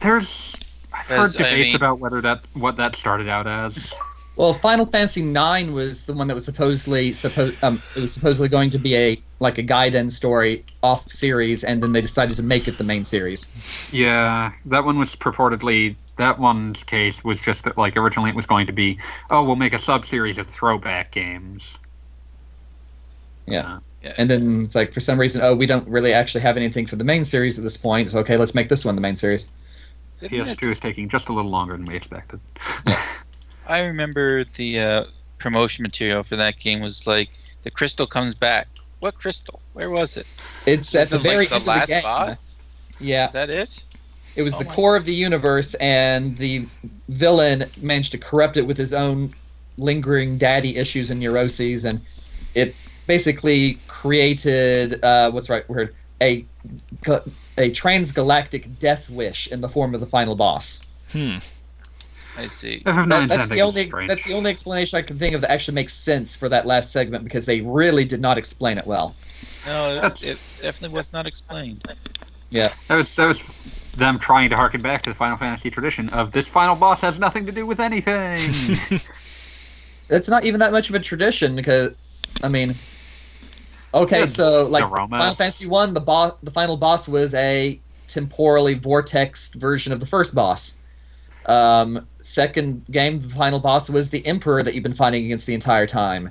there's 0.00 0.56
I've 0.94 1.06
heard 1.06 1.16
Because, 1.16 1.36
I 1.36 1.38
debates 1.38 1.66
mean- 1.68 1.76
about 1.76 1.98
whether 1.98 2.20
that 2.20 2.44
what 2.54 2.76
that 2.76 2.96
started 2.96 3.28
out 3.28 3.46
as. 3.46 3.92
Well, 4.36 4.52
Final 4.52 4.84
Fantasy 4.84 5.20
IX 5.30 5.70
was 5.70 6.06
the 6.06 6.12
one 6.12 6.26
that 6.26 6.34
was 6.34 6.44
supposedly 6.44 7.12
supposed 7.12 7.56
um, 7.62 7.80
it 7.94 8.00
was 8.00 8.12
supposedly 8.12 8.48
going 8.48 8.70
to 8.70 8.78
be 8.78 8.96
a 8.96 9.22
like 9.38 9.58
a 9.58 9.62
Gaiden 9.62 10.10
story 10.10 10.64
off 10.82 11.08
series, 11.08 11.62
and 11.62 11.80
then 11.82 11.92
they 11.92 12.00
decided 12.00 12.36
to 12.36 12.42
make 12.42 12.66
it 12.66 12.76
the 12.78 12.82
main 12.84 13.04
series. 13.04 13.52
Yeah, 13.92 14.50
that 14.64 14.84
one 14.84 14.98
was 14.98 15.14
purportedly 15.14 15.94
that 16.16 16.38
one's 16.38 16.82
case 16.84 17.22
was 17.24 17.40
just 17.40 17.64
that 17.64 17.76
like 17.78 17.96
originally 17.96 18.30
it 18.30 18.36
was 18.36 18.46
going 18.46 18.66
to 18.66 18.72
be 18.72 18.98
oh 19.30 19.42
we'll 19.42 19.56
make 19.56 19.72
a 19.72 19.78
sub 19.78 20.04
series 20.06 20.38
of 20.38 20.46
throwback 20.48 21.12
games. 21.12 21.78
Yeah. 23.46 23.78
Yeah. 24.02 24.14
And 24.18 24.28
then 24.30 24.62
it's 24.64 24.74
like 24.74 24.92
for 24.92 25.00
some 25.00 25.18
reason, 25.18 25.40
oh, 25.42 25.54
we 25.54 25.66
don't 25.66 25.88
really 25.88 26.12
actually 26.12 26.42
have 26.42 26.56
anything 26.56 26.86
for 26.86 26.96
the 26.96 27.04
main 27.04 27.24
series 27.24 27.56
at 27.58 27.64
this 27.64 27.76
point. 27.76 28.10
So 28.10 28.18
okay, 28.18 28.36
let's 28.36 28.54
make 28.54 28.68
this 28.68 28.84
one 28.84 28.96
the 28.96 29.00
main 29.00 29.16
series. 29.16 29.48
Didn't 30.28 30.58
PS2 30.58 30.70
is 30.70 30.80
taking 30.80 31.08
just 31.08 31.28
a 31.28 31.32
little 31.32 31.50
longer 31.50 31.76
than 31.76 31.86
we 31.86 31.96
expected. 31.96 32.40
I 33.66 33.80
remember 33.80 34.44
the 34.44 34.80
uh, 34.80 35.04
promotion 35.38 35.82
material 35.82 36.22
for 36.22 36.36
that 36.36 36.58
game 36.58 36.80
was 36.80 37.06
like 37.06 37.30
the 37.62 37.70
crystal 37.70 38.06
comes 38.06 38.34
back. 38.34 38.68
What 39.00 39.14
crystal? 39.14 39.60
Where 39.72 39.90
was 39.90 40.16
it? 40.16 40.26
It's 40.66 40.94
at 40.94 41.06
Is 41.06 41.10
the 41.10 41.18
very 41.18 41.36
like, 41.36 41.48
the 41.48 41.54
end 41.56 41.66
last 41.66 41.82
of 41.82 41.88
the 41.88 41.94
game. 41.94 42.02
boss. 42.02 42.56
Yeah, 43.00 43.26
Is 43.26 43.32
that 43.32 43.50
it? 43.50 43.82
it 44.36 44.42
was 44.42 44.54
Oh 44.54 44.58
the 44.58 44.64
my 44.64 44.74
core 44.74 44.96
of 44.96 45.04
the 45.04 45.14
universe, 45.14 45.74
and 45.74 46.36
the 46.36 46.66
villain 47.08 47.66
managed 47.80 48.12
to 48.12 48.18
corrupt 48.18 48.56
it 48.56 48.66
with 48.66 48.76
his 48.76 48.94
own 48.94 49.34
lingering 49.76 50.38
daddy 50.38 50.76
issues 50.76 51.10
and 51.10 51.20
neuroses, 51.20 51.84
and 51.84 52.00
it 52.54 52.74
basically 53.06 53.78
created 53.88 55.04
uh, 55.04 55.30
what's 55.30 55.50
right 55.50 55.68
word 55.68 55.94
a 56.22 56.44
a 57.58 57.70
transgalactic 57.70 58.78
death 58.78 59.08
wish 59.10 59.46
in 59.48 59.60
the 59.60 59.68
form 59.68 59.94
of 59.94 60.00
the 60.00 60.06
final 60.06 60.34
boss. 60.34 60.82
Hmm. 61.10 61.38
I 62.36 62.48
see. 62.48 62.82
FF9's 62.84 63.08
That, 63.08 63.28
that's 63.28 63.48
the 63.48 63.62
only 63.62 63.86
strange. 63.86 64.08
that's 64.08 64.24
the 64.24 64.34
only 64.34 64.50
explanation 64.50 64.98
I 64.98 65.02
can 65.02 65.18
think 65.18 65.34
of 65.34 65.40
that 65.42 65.50
actually 65.50 65.74
makes 65.74 65.92
sense 65.92 66.34
for 66.34 66.48
that 66.48 66.66
last 66.66 66.90
segment 66.90 67.22
because 67.22 67.46
they 67.46 67.60
really 67.60 68.04
did 68.04 68.20
not 68.20 68.38
explain 68.38 68.76
it 68.76 68.86
well. 68.86 69.14
No, 69.64 70.02
it, 70.04 70.24
it 70.24 70.38
definitely 70.60 70.96
was 70.96 71.12
not 71.12 71.26
explained. 71.26 71.84
Yeah, 72.50 72.72
that 72.88 72.96
was 72.96 73.14
that 73.14 73.26
was 73.26 73.42
them 73.96 74.18
trying 74.18 74.50
to 74.50 74.56
harken 74.56 74.82
back 74.82 75.02
to 75.02 75.10
the 75.10 75.16
Final 75.16 75.36
Fantasy 75.36 75.70
tradition 75.70 76.08
of 76.08 76.32
this 76.32 76.48
final 76.48 76.74
boss 76.74 77.00
has 77.00 77.20
nothing 77.20 77.46
to 77.46 77.52
do 77.52 77.66
with 77.66 77.78
anything. 77.78 78.76
It's 80.08 80.28
not 80.28 80.44
even 80.44 80.60
that 80.60 80.72
much 80.72 80.90
of 80.90 80.94
a 80.94 81.00
tradition 81.00 81.56
because, 81.56 81.94
I 82.42 82.48
mean, 82.48 82.74
okay, 83.94 84.20
Yeah, 84.20 84.26
so 84.26 84.66
like 84.66 84.84
romance. 84.84 85.20
Final 85.22 85.34
Fantasy 85.34 85.66
One, 85.66 85.94
the 85.94 86.00
boss, 86.00 86.34
the 86.42 86.50
final 86.50 86.76
boss 86.76 87.08
was 87.08 87.34
a 87.34 87.80
temporally 88.06 88.78
vortexed 88.78 89.54
version 89.54 89.92
of 89.92 90.00
the 90.00 90.06
first 90.06 90.34
boss. 90.34 90.76
Um, 91.46 92.06
second 92.20 92.86
game, 92.90 93.20
the 93.20 93.28
final 93.28 93.60
boss 93.60 93.90
was 93.90 94.10
the 94.10 94.24
Emperor 94.26 94.62
that 94.62 94.74
you've 94.74 94.82
been 94.82 94.94
fighting 94.94 95.24
against 95.26 95.46
the 95.46 95.54
entire 95.54 95.86
time. 95.86 96.30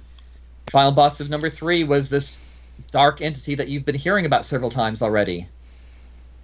Final 0.70 0.92
boss 0.92 1.20
of 1.20 1.30
number 1.30 1.50
three 1.50 1.84
was 1.84 2.10
this 2.10 2.40
dark 2.92 3.22
entity 3.22 3.56
that 3.56 3.68
you've 3.68 3.86
been 3.86 3.96
hearing 3.96 4.26
about 4.26 4.46
several 4.46 4.70
times 4.70 5.02
already. 5.02 5.48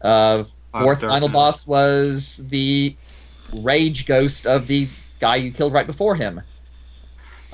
Uh, 0.01 0.43
fourth 0.71 1.01
final 1.01 1.29
boss 1.29 1.65
was 1.67 2.37
the 2.49 2.95
rage 3.53 4.05
ghost 4.05 4.45
of 4.45 4.67
the 4.67 4.87
guy 5.19 5.35
you 5.37 5.51
killed 5.51 5.73
right 5.73 5.87
before 5.87 6.15
him. 6.15 6.41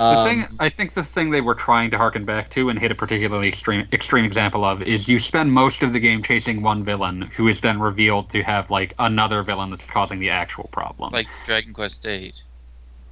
The 0.08 0.18
Um, 0.18 0.18
thing 0.18 0.48
I 0.60 0.70
think 0.70 0.94
the 0.94 1.04
thing 1.04 1.32
they 1.32 1.42
were 1.42 1.56
trying 1.56 1.92
to 1.92 1.98
harken 1.98 2.26
back 2.26 2.50
to 2.52 2.70
and 2.70 2.80
hit 2.80 2.92
a 2.92 2.96
particularly 2.96 3.48
extreme 3.48 3.88
extreme 3.94 4.26
example 4.26 4.64
of 4.66 4.82
is 4.82 5.08
you 5.08 5.20
spend 5.20 5.52
most 5.52 5.84
of 5.84 5.94
the 5.94 6.00
game 6.00 6.24
chasing 6.24 6.62
one 6.62 6.84
villain 6.84 7.24
who 7.36 7.48
is 7.48 7.62
then 7.62 7.80
revealed 7.80 8.30
to 8.32 8.42
have 8.44 8.70
like 8.72 8.94
another 9.00 9.44
villain 9.44 9.70
that's 9.72 9.86
causing 9.90 10.20
the 10.20 10.30
actual 10.30 10.68
problem. 10.72 11.18
Like 11.18 11.32
Dragon 11.44 11.74
Quest 11.74 12.04
VIII. 12.04 12.36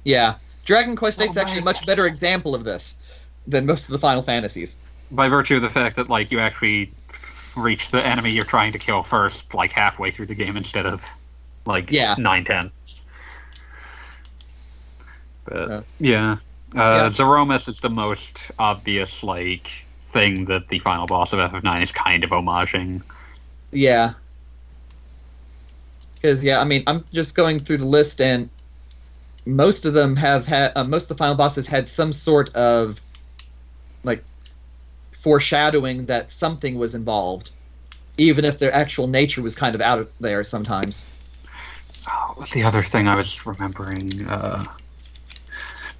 Yeah, 0.04 0.38
Dragon 0.64 0.94
Quest 0.96 1.18
VIII 1.18 1.30
is 1.30 1.36
Oh 1.36 1.36
actually 1.36 1.58
a 1.58 1.62
much 1.62 1.84
gosh. 1.84 1.86
better 1.86 2.06
example 2.06 2.54
of 2.54 2.62
this 2.64 3.00
than 3.46 3.66
most 3.66 3.86
of 3.88 3.92
the 3.92 3.98
Final 3.98 4.22
Fantasies. 4.22 4.80
By 5.10 5.28
virtue 5.28 5.56
of 5.56 5.62
the 5.62 5.70
fact 5.70 5.96
that 5.96 6.10
like 6.10 6.30
you 6.32 6.40
actually 6.40 6.94
reach 7.56 7.90
the 7.90 8.04
enemy 8.04 8.32
you're 8.32 8.44
trying 8.44 8.72
to 8.72 8.78
kill 8.78 9.02
first, 9.02 9.54
like 9.54 9.72
halfway 9.72 10.10
through 10.10 10.26
the 10.26 10.34
game 10.36 10.56
instead 10.56 10.86
of 10.86 11.04
like 11.66 11.90
Yeah. 11.90 12.16
nine 12.16 12.44
tenths. 12.44 13.02
But 15.44 15.72
Uh, 15.72 15.82
yeah, 15.98 16.38
uh, 16.74 16.78
yeah. 16.78 17.08
Zeromus 17.08 17.68
is 17.68 17.80
the 17.80 17.90
most 17.90 18.50
obvious 18.58 19.22
like 19.22 19.70
thing 20.06 20.46
that 20.46 20.68
the 20.68 20.78
final 20.80 21.06
boss 21.06 21.32
of 21.32 21.38
FF9 21.38 21.82
is 21.82 21.92
kind 21.92 22.24
of 22.24 22.30
homaging. 22.30 23.02
Yeah. 23.70 24.14
Because 26.14 26.42
yeah, 26.42 26.60
I 26.60 26.64
mean, 26.64 26.82
I'm 26.86 27.04
just 27.12 27.34
going 27.34 27.60
through 27.60 27.78
the 27.78 27.86
list, 27.86 28.20
and 28.20 28.48
most 29.44 29.84
of 29.84 29.92
them 29.92 30.16
have 30.16 30.46
had 30.46 30.72
uh, 30.74 30.84
most 30.84 31.04
of 31.04 31.08
the 31.10 31.16
final 31.16 31.34
bosses 31.34 31.66
had 31.66 31.86
some 31.86 32.12
sort 32.12 32.54
of 32.54 33.00
like 34.04 34.24
foreshadowing 35.12 36.06
that 36.06 36.30
something 36.30 36.78
was 36.78 36.94
involved, 36.94 37.50
even 38.16 38.44
if 38.44 38.58
their 38.58 38.72
actual 38.72 39.06
nature 39.06 39.42
was 39.42 39.54
kind 39.54 39.74
of 39.74 39.80
out 39.80 39.98
of 39.98 40.10
there 40.18 40.42
sometimes. 40.44 41.06
Oh, 42.10 42.32
what's 42.36 42.52
the 42.52 42.62
other 42.62 42.82
thing 42.82 43.06
I 43.06 43.16
was 43.16 43.46
remembering? 43.46 44.26
Uh, 44.26 44.64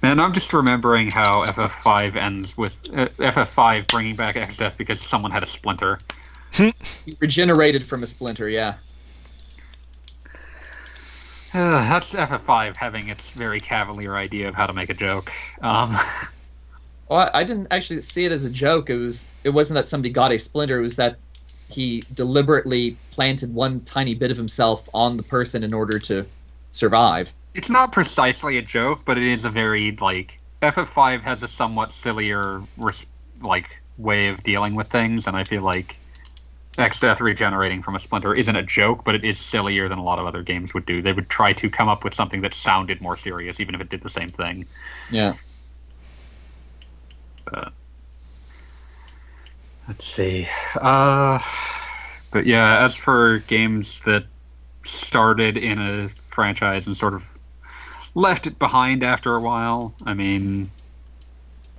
man, 0.05 0.19
I'm 0.19 0.33
just 0.33 0.53
remembering 0.53 1.09
how 1.09 1.43
FF5 1.45 2.15
ends 2.15 2.55
with 2.55 2.75
uh, 2.93 3.07
FF5 3.17 3.87
bringing 3.87 4.15
back 4.15 4.35
Exdeath 4.35 4.77
because 4.77 5.01
someone 5.01 5.31
had 5.31 5.41
a 5.41 5.47
splinter. 5.47 5.99
He 6.53 6.73
regenerated 7.19 7.83
from 7.83 8.03
a 8.03 8.05
splinter, 8.05 8.47
yeah. 8.47 8.75
Uh, 11.51 11.81
that's 11.89 12.13
FF5 12.13 12.75
having 12.75 13.09
its 13.09 13.27
very 13.31 13.59
cavalier 13.59 14.15
idea 14.15 14.47
of 14.47 14.53
how 14.53 14.67
to 14.67 14.73
make 14.73 14.91
a 14.91 14.93
joke. 14.93 15.31
Um, 15.61 15.97
Well, 17.07 17.19
I, 17.19 17.41
I 17.41 17.43
didn't 17.43 17.67
actually 17.69 18.01
see 18.01 18.25
it 18.25 18.31
as 18.31 18.45
a 18.45 18.49
joke. 18.49 18.89
It 18.89 18.97
was 18.97 19.27
it 19.43 19.49
wasn't 19.51 19.75
that 19.75 19.85
somebody 19.85 20.09
got 20.09 20.31
a 20.31 20.39
splinter. 20.39 20.79
It 20.79 20.81
was 20.81 20.95
that 20.95 21.17
he 21.69 22.03
deliberately 22.11 22.97
planted 23.11 23.53
one 23.53 23.81
tiny 23.81 24.15
bit 24.15 24.31
of 24.31 24.37
himself 24.37 24.89
on 24.91 25.15
the 25.15 25.21
person 25.21 25.63
in 25.63 25.71
order 25.71 25.99
to 25.99 26.25
survive. 26.71 27.31
It's 27.55 27.69
not 27.69 27.93
precisely 27.93 28.57
a 28.57 28.61
joke, 28.61 29.03
but 29.05 29.17
it 29.17 29.23
is 29.25 29.45
a 29.45 29.49
very 29.49 29.97
like 29.99 30.37
FF5 30.61 31.21
has 31.21 31.41
a 31.41 31.47
somewhat 31.47 31.93
sillier 31.93 32.61
res- 32.77 33.05
like 33.41 33.69
way 33.97 34.27
of 34.27 34.43
dealing 34.43 34.75
with 34.75 34.89
things, 34.89 35.25
and 35.25 35.37
I 35.37 35.45
feel 35.45 35.61
like 35.61 35.97
Exdeath 36.77 37.21
regenerating 37.21 37.81
from 37.81 37.95
a 37.95 37.99
splinter 37.99 38.35
isn't 38.35 38.55
a 38.55 38.63
joke, 38.63 39.05
but 39.05 39.15
it 39.15 39.23
is 39.23 39.39
sillier 39.39 39.87
than 39.87 39.97
a 39.97 40.03
lot 40.03 40.19
of 40.19 40.25
other 40.25 40.43
games 40.43 40.73
would 40.73 40.85
do. 40.85 41.01
They 41.01 41.13
would 41.13 41.29
try 41.29 41.53
to 41.53 41.69
come 41.69 41.87
up 41.87 42.03
with 42.03 42.13
something 42.13 42.41
that 42.41 42.53
sounded 42.53 42.99
more 42.99 43.15
serious, 43.15 43.61
even 43.61 43.73
if 43.73 43.79
it 43.79 43.89
did 43.89 44.03
the 44.03 44.09
same 44.09 44.29
thing. 44.29 44.65
Yeah. 45.09 45.35
Let's 49.87 50.05
see. 50.05 50.49
Uh, 50.75 51.39
but 52.31 52.45
yeah, 52.45 52.83
as 52.83 52.95
for 52.95 53.39
games 53.39 54.01
that 54.05 54.25
started 54.83 55.55
in 55.55 55.79
a 55.79 56.09
franchise 56.27 56.87
and 56.87 56.97
sort 56.97 57.13
of 57.13 57.34
left 58.15 58.47
it 58.47 58.57
behind 58.57 59.03
after 59.03 59.35
a 59.35 59.41
while, 59.41 59.93
I 60.03 60.13
mean, 60.13 60.71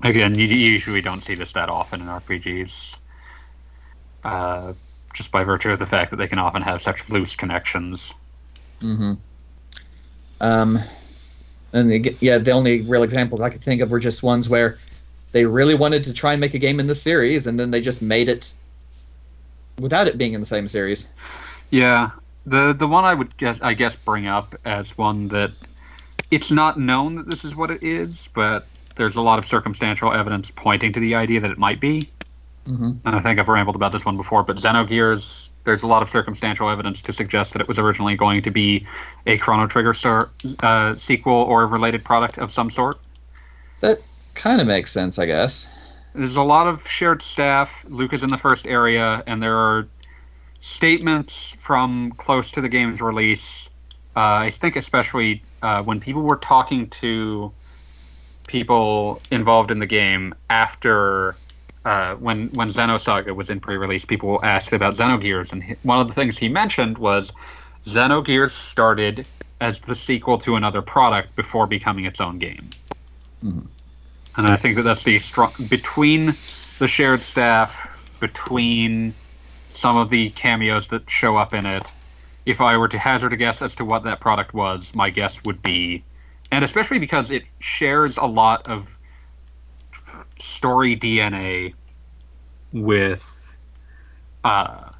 again, 0.02 0.38
you 0.38 0.46
usually 0.46 1.00
don't 1.00 1.22
see 1.22 1.34
this 1.34 1.52
that 1.52 1.68
often 1.68 2.02
in 2.02 2.06
RPGs. 2.06 2.96
Uh, 4.22 4.74
just 5.14 5.30
by 5.30 5.44
virtue 5.44 5.70
of 5.70 5.78
the 5.78 5.86
fact 5.86 6.10
that 6.10 6.16
they 6.16 6.28
can 6.28 6.38
often 6.38 6.60
have 6.60 6.82
such 6.82 7.08
loose 7.08 7.34
connections. 7.34 8.12
Mm-hmm. 8.82 9.14
Um, 10.40 10.78
and 11.72 11.90
the, 11.90 12.16
yeah, 12.20 12.38
the 12.38 12.50
only 12.50 12.82
real 12.82 13.02
examples 13.02 13.40
I 13.40 13.48
could 13.48 13.62
think 13.62 13.80
of 13.80 13.90
were 13.90 13.98
just 13.98 14.22
ones 14.22 14.48
where 14.48 14.78
they 15.32 15.46
really 15.46 15.74
wanted 15.74 16.04
to 16.04 16.12
try 16.12 16.32
and 16.32 16.40
make 16.40 16.54
a 16.54 16.58
game 16.58 16.80
in 16.80 16.86
the 16.86 16.94
series, 16.94 17.46
and 17.46 17.58
then 17.58 17.70
they 17.70 17.80
just 17.80 18.02
made 18.02 18.28
it 18.28 18.52
without 19.78 20.06
it 20.06 20.18
being 20.18 20.34
in 20.34 20.40
the 20.40 20.46
same 20.46 20.68
series. 20.68 21.08
Yeah, 21.70 22.10
the 22.44 22.72
the 22.72 22.86
one 22.86 23.04
I 23.04 23.14
would 23.14 23.36
guess 23.36 23.58
I 23.60 23.74
guess 23.74 23.94
bring 23.96 24.26
up 24.26 24.54
as 24.64 24.96
one 24.96 25.28
that 25.28 25.52
it's 26.30 26.50
not 26.50 26.78
known 26.78 27.16
that 27.16 27.28
this 27.28 27.44
is 27.44 27.54
what 27.54 27.70
it 27.70 27.82
is, 27.82 28.28
but 28.34 28.66
there's 28.96 29.16
a 29.16 29.20
lot 29.20 29.38
of 29.38 29.46
circumstantial 29.46 30.12
evidence 30.12 30.50
pointing 30.54 30.92
to 30.92 31.00
the 31.00 31.14
idea 31.14 31.40
that 31.40 31.50
it 31.50 31.58
might 31.58 31.80
be. 31.80 32.10
Mm-hmm. 32.66 32.92
And 33.04 33.16
I 33.16 33.20
think 33.20 33.38
I've 33.38 33.48
rambled 33.48 33.76
about 33.76 33.92
this 33.92 34.04
one 34.04 34.16
before, 34.16 34.42
but 34.42 34.56
Xenogears, 34.56 35.48
there's 35.64 35.82
a 35.82 35.86
lot 35.86 36.02
of 36.02 36.10
circumstantial 36.10 36.68
evidence 36.68 37.02
to 37.02 37.12
suggest 37.12 37.52
that 37.52 37.62
it 37.62 37.68
was 37.68 37.78
originally 37.78 38.16
going 38.16 38.42
to 38.42 38.50
be 38.50 38.86
a 39.26 39.38
Chrono 39.38 39.66
Trigger 39.66 39.94
star, 39.94 40.30
uh, 40.60 40.96
sequel 40.96 41.34
or 41.34 41.62
a 41.62 41.66
related 41.66 42.04
product 42.04 42.38
of 42.38 42.50
some 42.50 42.70
sort. 42.70 42.98
That 43.80 44.00
kind 44.34 44.60
of 44.60 44.66
makes 44.66 44.90
sense, 44.90 45.18
I 45.18 45.26
guess. 45.26 45.68
There's 46.14 46.36
a 46.36 46.42
lot 46.42 46.66
of 46.66 46.88
shared 46.88 47.22
staff. 47.22 47.84
Luke 47.88 48.12
is 48.14 48.22
in 48.22 48.30
the 48.30 48.38
first 48.38 48.66
area, 48.66 49.22
and 49.26 49.42
there 49.42 49.56
are 49.56 49.86
statements 50.60 51.54
from 51.58 52.12
close 52.12 52.50
to 52.52 52.60
the 52.60 52.68
game's 52.68 53.00
release. 53.00 53.65
Uh, 54.16 54.46
I 54.46 54.50
think 54.50 54.76
especially 54.76 55.42
uh, 55.60 55.82
when 55.82 56.00
people 56.00 56.22
were 56.22 56.36
talking 56.36 56.88
to 56.88 57.52
people 58.46 59.20
involved 59.30 59.70
in 59.70 59.78
the 59.78 59.86
game 59.86 60.34
after 60.48 61.36
uh, 61.84 62.14
when 62.14 62.48
when 62.48 62.72
Xenosaga 62.72 63.34
was 63.34 63.50
in 63.50 63.60
pre-release, 63.60 64.04
people 64.04 64.40
asked 64.42 64.72
about 64.72 64.96
Xenogears, 64.96 65.52
and 65.52 65.62
he- 65.62 65.76
one 65.82 66.00
of 66.00 66.08
the 66.08 66.14
things 66.14 66.38
he 66.38 66.48
mentioned 66.48 66.98
was 66.98 67.30
Xenogears 67.84 68.50
started 68.50 69.26
as 69.60 69.80
the 69.80 69.94
sequel 69.94 70.38
to 70.38 70.56
another 70.56 70.82
product 70.82 71.36
before 71.36 71.66
becoming 71.66 72.06
its 72.06 72.20
own 72.20 72.38
game. 72.38 72.70
Mhm. 73.44 73.66
And 74.36 74.46
I 74.50 74.56
think 74.56 74.76
that 74.76 74.82
that's 74.82 75.04
the 75.04 75.18
strong 75.18 75.52
between 75.68 76.34
the 76.78 76.88
shared 76.88 77.22
staff, 77.22 77.88
between 78.20 79.14
some 79.74 79.96
of 79.96 80.10
the 80.10 80.30
cameos 80.30 80.88
that 80.88 81.08
show 81.10 81.36
up 81.36 81.54
in 81.54 81.66
it. 81.66 81.86
If 82.46 82.60
I 82.60 82.76
were 82.76 82.88
to 82.88 82.98
hazard 82.98 83.32
a 83.32 83.36
guess 83.36 83.60
as 83.60 83.74
to 83.74 83.84
what 83.84 84.04
that 84.04 84.20
product 84.20 84.54
was, 84.54 84.94
my 84.94 85.10
guess 85.10 85.44
would 85.44 85.62
be, 85.62 86.04
and 86.50 86.64
especially 86.64 86.98
because 86.98 87.30
it 87.30 87.42
shares 87.58 88.16
a 88.16 88.24
lot 88.26 88.66
of 88.66 88.96
story 90.38 90.96
DNA 90.96 91.74
with 92.72 93.24
uh, 94.44 94.90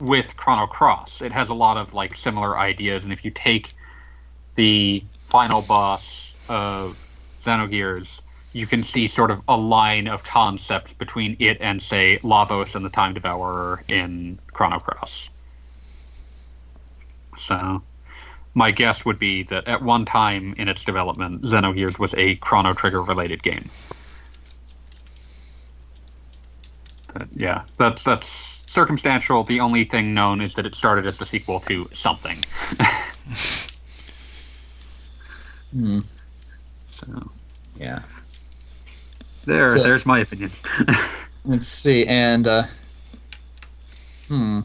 with 0.00 0.36
Chrono 0.36 0.66
Cross. 0.66 1.20
It 1.20 1.32
has 1.32 1.50
a 1.50 1.54
lot 1.54 1.76
of 1.76 1.94
like 1.94 2.16
similar 2.16 2.58
ideas, 2.58 3.04
and 3.04 3.12
if 3.12 3.24
you 3.24 3.30
take 3.30 3.74
the 4.54 5.04
final 5.28 5.62
boss 5.62 6.32
of 6.48 6.96
Xenogears, 7.42 8.20
you 8.52 8.66
can 8.66 8.82
see 8.82 9.08
sort 9.08 9.30
of 9.30 9.42
a 9.48 9.56
line 9.56 10.08
of 10.08 10.22
concepts 10.24 10.92
between 10.92 11.36
it 11.40 11.58
and 11.60 11.82
say 11.82 12.18
Lavos 12.22 12.74
and 12.74 12.84
the 12.84 12.90
Time 12.90 13.14
Devourer 13.14 13.82
in 13.88 14.38
Chrono 14.52 14.78
Cross. 14.78 15.28
So 17.36 17.82
my 18.54 18.70
guess 18.70 19.04
would 19.04 19.18
be 19.18 19.42
that 19.44 19.66
at 19.66 19.82
one 19.82 20.04
time 20.04 20.54
in 20.56 20.68
its 20.68 20.84
development, 20.84 21.42
Xenogears 21.42 21.98
was 21.98 22.14
a 22.14 22.36
Chrono 22.36 22.74
Trigger 22.74 23.02
related 23.02 23.42
game. 23.42 23.68
But 27.12 27.28
yeah, 27.34 27.62
that's 27.78 28.02
that's 28.02 28.60
circumstantial. 28.66 29.44
The 29.44 29.60
only 29.60 29.84
thing 29.84 30.14
known 30.14 30.40
is 30.40 30.54
that 30.54 30.66
it 30.66 30.74
started 30.74 31.06
as 31.06 31.18
the 31.18 31.26
sequel 31.26 31.60
to 31.60 31.88
something. 31.92 32.42
Hmm. 35.72 36.00
so 36.92 37.30
Yeah. 37.76 38.02
there, 39.44 39.66
So- 39.66 39.82
there's 39.82 40.06
my 40.06 40.20
opinion. 40.20 40.52
Let's 41.44 41.66
see, 41.66 42.06
and 42.06 42.46
uh, 42.46 42.62
hmm. 44.28 44.60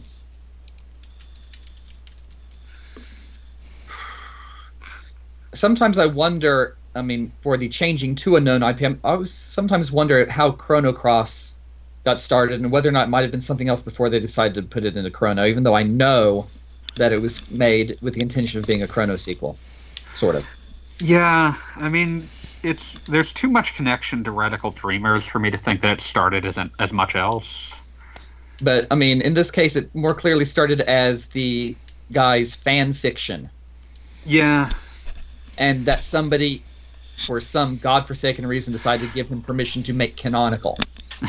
Sometimes 5.60 5.99
I 5.99 6.06
wonder. 6.06 6.77
I 6.95 7.02
mean, 7.02 7.34
for 7.41 7.57
the 7.57 7.68
changing 7.68 8.15
to 8.15 8.38
a 8.38 8.40
known 8.40 8.61
IPM, 8.61 8.98
I 9.03 9.15
was 9.15 9.31
sometimes 9.31 9.91
wonder 9.91 10.30
how 10.30 10.52
Chrono 10.52 10.94
Cross 10.94 11.57
got 12.06 12.18
started 12.18 12.61
and 12.61 12.72
whether 12.72 12.88
or 12.88 12.94
not 12.94 13.07
it 13.07 13.10
might 13.10 13.23
have 13.23 13.31
been 13.31 13.41
something 13.41 13.68
else 13.68 13.81
before 13.81 14.10
they 14.10 14.22
decided 14.22 14.56
to 14.56 14.61
put 14.64 14.86
it 14.86 14.95
into 14.95 15.11
Chrono. 15.11 15.45
Even 15.45 15.64
though 15.64 15.76
I 15.76 15.84
know 15.84 16.48
that 16.95 17.11
it 17.11 17.22
was 17.22 17.49
made 17.52 17.98
with 18.02 18.14
the 18.14 18.22
intention 18.22 18.60
of 18.60 18.65
being 18.65 18.81
a 18.84 18.88
Chrono 18.88 19.18
sequel, 19.18 19.57
sort 20.14 20.36
of. 20.36 20.45
Yeah, 21.02 21.56
I 21.76 21.90
mean, 21.90 22.30
it's 22.64 22.94
there's 23.10 23.34
too 23.34 23.49
much 23.49 23.76
connection 23.76 24.23
to 24.23 24.31
Radical 24.31 24.72
Dreamers 24.72 25.26
for 25.26 25.40
me 25.40 25.52
to 25.52 25.57
think 25.57 25.81
that 25.81 25.91
it 25.91 26.02
started 26.02 26.45
as 26.45 26.57
an, 26.57 26.72
as 26.80 26.94
much 26.94 27.15
else. 27.18 27.73
But 28.61 28.88
I 28.91 28.95
mean, 28.95 29.22
in 29.22 29.34
this 29.34 29.52
case, 29.52 29.76
it 29.76 29.94
more 29.94 30.15
clearly 30.15 30.45
started 30.45 30.80
as 30.81 31.27
the 31.27 31.76
guy's 32.14 32.56
fan 32.56 32.94
fiction. 32.94 33.49
Yeah, 34.26 34.72
and 35.60 35.86
that 35.86 36.03
somebody, 36.03 36.64
for 37.27 37.40
some 37.40 37.77
godforsaken 37.77 38.48
reason, 38.48 38.72
decided 38.72 39.07
to 39.07 39.14
give 39.14 39.30
him 39.30 39.41
permission 39.41 39.84
to 39.84 39.94
make 39.94 40.18
canonical. 40.18 40.77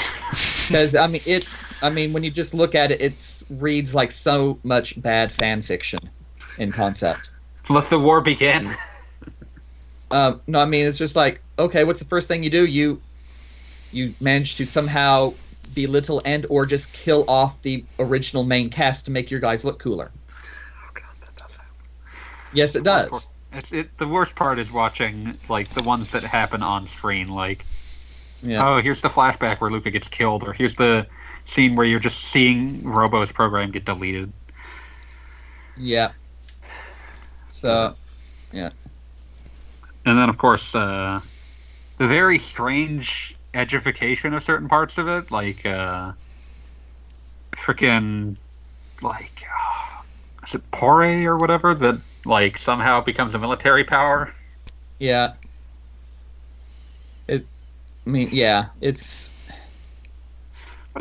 Because 0.68 0.94
I 0.94 1.08
mean, 1.08 1.22
it. 1.26 1.44
I 1.82 1.90
mean, 1.90 2.12
when 2.12 2.22
you 2.22 2.30
just 2.30 2.54
look 2.54 2.76
at 2.76 2.92
it, 2.92 3.00
it 3.00 3.42
reads 3.50 3.92
like 3.92 4.12
so 4.12 4.60
much 4.62 5.00
bad 5.02 5.32
fan 5.32 5.62
fiction 5.62 5.98
in 6.58 6.70
concept. 6.70 7.32
let 7.68 7.90
the 7.90 7.98
war 7.98 8.20
begin. 8.20 8.76
Um, 10.12 10.40
no, 10.46 10.60
I 10.60 10.66
mean 10.66 10.86
it's 10.86 10.98
just 10.98 11.16
like 11.16 11.42
okay, 11.58 11.82
what's 11.82 11.98
the 11.98 12.06
first 12.06 12.28
thing 12.28 12.44
you 12.44 12.50
do? 12.50 12.66
You 12.66 13.02
you 13.90 14.14
manage 14.20 14.54
to 14.56 14.64
somehow 14.64 15.34
belittle 15.74 16.22
and 16.24 16.46
or 16.50 16.66
just 16.66 16.92
kill 16.92 17.24
off 17.28 17.60
the 17.62 17.84
original 17.98 18.44
main 18.44 18.70
cast 18.70 19.06
to 19.06 19.10
make 19.10 19.30
your 19.30 19.40
guys 19.40 19.64
look 19.64 19.80
cooler. 19.80 20.12
Oh 20.14 20.90
god, 20.94 21.02
that 21.20 21.36
does 21.36 21.50
happen. 21.50 21.64
Yes, 22.52 22.76
it 22.76 22.84
does. 22.84 23.28
It's 23.52 23.72
it. 23.72 23.96
The 23.98 24.06
worst 24.06 24.34
part 24.34 24.58
is 24.58 24.70
watching 24.70 25.38
like 25.48 25.70
the 25.74 25.82
ones 25.82 26.10
that 26.12 26.22
happen 26.22 26.62
on 26.62 26.86
screen. 26.86 27.28
Like, 27.28 27.64
Yeah. 28.42 28.66
oh, 28.66 28.80
here's 28.80 29.00
the 29.00 29.08
flashback 29.08 29.60
where 29.60 29.70
Lucca 29.70 29.90
gets 29.90 30.08
killed, 30.08 30.44
or 30.44 30.52
here's 30.52 30.74
the 30.74 31.06
scene 31.44 31.74
where 31.74 31.86
you're 31.86 32.00
just 32.00 32.20
seeing 32.22 32.84
Robo's 32.84 33.32
program 33.32 33.70
get 33.70 33.84
deleted. 33.84 34.32
Yeah. 35.76 36.12
So 37.48 37.96
yeah. 38.52 38.70
And 40.04 40.18
then, 40.18 40.28
of 40.28 40.38
course, 40.38 40.74
uh, 40.74 41.20
the 41.98 42.08
very 42.08 42.38
strange 42.38 43.36
edification 43.52 44.32
of 44.34 44.42
certain 44.42 44.68
parts 44.68 44.96
of 44.96 45.08
it, 45.08 45.30
like 45.30 45.66
uh, 45.66 46.12
freaking 47.52 48.36
like 49.02 49.44
uh, 49.44 50.02
is 50.46 50.54
it 50.54 50.70
Porre 50.70 51.24
or 51.24 51.36
whatever 51.36 51.74
that 51.74 52.00
like 52.24 52.58
somehow 52.58 53.00
it 53.00 53.06
becomes 53.06 53.34
a 53.34 53.38
military 53.38 53.84
power. 53.84 54.34
yeah. 54.98 55.34
It. 57.28 57.46
I 58.06 58.10
mean, 58.10 58.28
yeah. 58.32 58.68
It's 58.80 59.32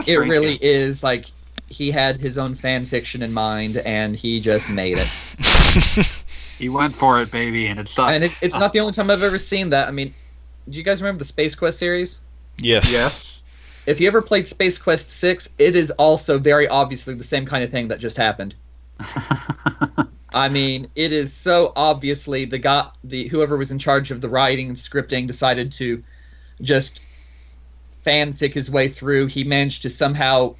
it 0.07 0.17
really 0.17 0.57
game. 0.57 0.59
is 0.61 1.03
like 1.03 1.25
he 1.69 1.91
had 1.91 2.17
his 2.17 2.37
own 2.37 2.55
fan 2.55 2.85
fiction 2.85 3.21
in 3.21 3.33
mind 3.33 3.77
and 3.77 4.15
he 4.15 4.39
just 4.39 4.69
made 4.69 4.97
it. 4.99 6.07
He 6.59 6.67
went 6.67 6.93
for 6.93 7.21
it, 7.21 7.31
baby, 7.31 7.67
and 7.67 7.79
it 7.79 7.87
sucks. 7.87 8.11
and 8.11 8.21
it, 8.21 8.37
it's 8.41 8.59
not 8.59 8.73
the 8.73 8.81
only 8.81 8.91
time 8.91 9.09
I've 9.09 9.23
ever 9.23 9.37
seen 9.37 9.69
that. 9.69 9.87
I 9.87 9.91
mean, 9.91 10.13
do 10.67 10.77
you 10.77 10.83
guys 10.83 11.01
remember 11.01 11.19
the 11.19 11.25
Space 11.25 11.55
Quest 11.55 11.79
series? 11.79 12.19
yes. 12.57 12.91
yes. 12.91 13.41
If 13.85 14.01
you 14.01 14.07
ever 14.07 14.21
played 14.21 14.45
Space 14.45 14.77
Quest 14.77 15.09
6, 15.09 15.55
it 15.57 15.75
is 15.75 15.89
also 15.91 16.37
very 16.37 16.67
obviously 16.67 17.13
the 17.15 17.23
same 17.23 17.45
kind 17.45 17.63
of 17.63 17.71
thing 17.71 17.87
that 17.87 17.99
just 17.99 18.17
happened. 18.17 18.53
I 20.33 20.49
mean, 20.49 20.87
it 20.95 21.11
is 21.11 21.33
so 21.33 21.73
obviously 21.75 22.45
the 22.45 22.59
guy, 22.59 22.89
the 23.03 23.27
whoever 23.27 23.57
was 23.57 23.71
in 23.71 23.79
charge 23.79 24.11
of 24.11 24.21
the 24.21 24.29
writing 24.29 24.67
and 24.67 24.77
scripting 24.77 25.27
decided 25.27 25.71
to 25.73 26.03
just 26.61 27.01
fanfic 28.05 28.53
his 28.53 28.69
way 28.69 28.87
through. 28.87 29.27
He 29.27 29.43
managed 29.43 29.83
to 29.83 29.89
somehow 29.89 30.55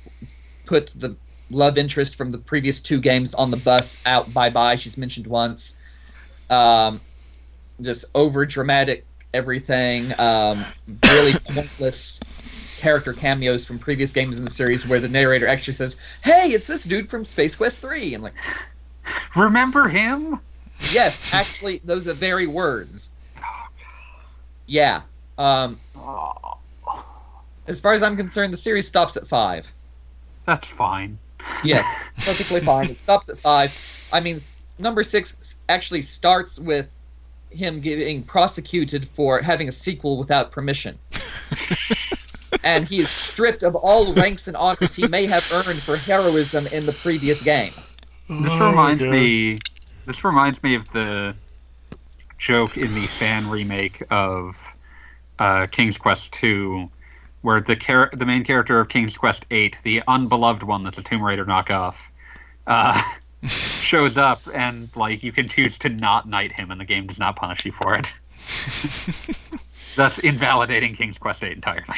put 0.66 0.88
the 0.96 1.16
love 1.52 1.78
interest 1.78 2.16
from 2.16 2.30
the 2.30 2.38
previous 2.38 2.82
two 2.82 3.00
games 3.00 3.34
on 3.34 3.52
the 3.52 3.58
bus 3.58 4.00
out. 4.06 4.34
Bye 4.34 4.50
bye. 4.50 4.76
She's 4.76 4.98
mentioned 4.98 5.28
once. 5.28 5.78
Um, 6.50 7.02
just 7.82 8.06
over 8.16 8.46
dramatic 8.46 9.06
everything. 9.34 10.14
Um, 10.20 10.66
really 11.10 11.34
pointless 11.50 12.20
character 12.78 13.14
cameos 13.14 13.66
from 13.66 13.78
previous 13.78 14.14
games 14.14 14.40
in 14.40 14.46
the 14.46 14.52
series 14.52 14.88
where 14.88 15.00
the 15.00 15.10
narrator 15.10 15.48
actually 15.48 15.74
says, 15.74 15.96
"Hey, 16.24 16.52
it's 16.52 16.68
this 16.68 16.84
dude 16.84 17.10
from 17.10 17.26
Space 17.26 17.56
Quest 17.56 17.82
3." 17.82 18.16
and 18.16 18.24
like. 18.24 18.34
Remember 19.36 19.88
him? 19.88 20.40
Yes, 20.92 21.34
actually, 21.34 21.82
those 21.84 22.08
are 22.08 22.14
very 22.14 22.48
words. 22.48 23.12
Yeah. 24.66 25.02
Um, 25.38 25.80
as 27.68 27.82
far 27.82 27.94
as 27.94 28.04
I'm 28.04 28.16
concerned, 28.16 28.54
the 28.54 28.58
series 28.58 28.88
stops 28.88 29.18
at 29.18 29.28
five. 29.28 29.72
that's 30.46 30.68
fine. 30.68 31.18
Yes, 31.64 31.96
perfectly 32.26 32.60
fine. 32.62 32.90
It 32.90 33.02
stops 33.02 33.30
at 33.30 33.38
five. 33.38 33.72
I 34.12 34.20
mean, 34.20 34.40
number 34.78 35.04
six 35.04 35.58
actually 35.70 36.02
starts 36.02 36.60
with 36.60 36.94
him 37.52 37.80
getting 37.80 38.24
prosecuted 38.24 39.08
for 39.08 39.42
having 39.42 39.68
a 39.68 39.72
sequel 39.72 40.18
without 40.18 40.52
permission. 40.52 40.98
and 42.64 42.88
he 42.88 43.00
is 43.00 43.10
stripped 43.10 43.64
of 43.64 43.76
all 43.76 44.14
ranks 44.14 44.48
and 44.48 44.58
honors 44.58 44.96
he 44.96 45.08
may 45.08 45.26
have 45.26 45.46
earned 45.52 45.82
for 45.82 45.98
heroism 45.98 46.68
in 46.68 46.86
the 46.86 46.94
previous 46.94 47.42
game. 47.44 47.74
This 48.30 48.54
Oh 48.54 48.70
reminds 48.70 49.04
me. 49.04 49.60
This 50.06 50.24
reminds 50.24 50.62
me 50.62 50.76
of 50.76 50.92
the 50.94 51.36
joke 52.38 52.78
in 52.78 52.94
the 52.94 53.08
fan 53.08 53.50
remake 53.50 54.04
of 54.12 54.56
uh, 55.40 55.66
King's 55.68 55.98
Quest 55.98 56.32
Two, 56.32 56.90
where 57.42 57.60
the 57.60 57.76
char- 57.76 58.12
the 58.14 58.26
main 58.26 58.44
character 58.44 58.80
of 58.80 58.88
King's 58.88 59.18
Quest 59.18 59.46
Eight, 59.50 59.78
the 59.84 60.04
unbeloved 60.08 60.62
one 60.62 60.84
that's 60.84 61.00
a 61.00 61.04
Tomb 61.04 61.24
Raider 61.24 61.46
knockoff, 61.46 61.96
uh, 62.68 63.02
shows 63.46 64.16
up 64.16 64.42
and 64.54 64.90
like 64.96 65.24
you 65.24 65.32
can 65.32 65.50
choose 65.50 65.80
to 65.80 65.90
not 65.90 66.30
knight 66.30 66.58
him, 66.58 66.70
and 66.70 66.80
the 66.80 66.86
game 66.86 67.08
does 67.08 67.18
not 67.18 67.36
punish 67.36 67.66
you 67.66 67.72
for 67.72 67.96
it, 67.96 68.14
thus 69.96 70.20
invalidating 70.20 70.96
King's 70.96 71.18
Quest 71.18 71.44
Eight 71.44 71.54
entirely. 71.54 71.98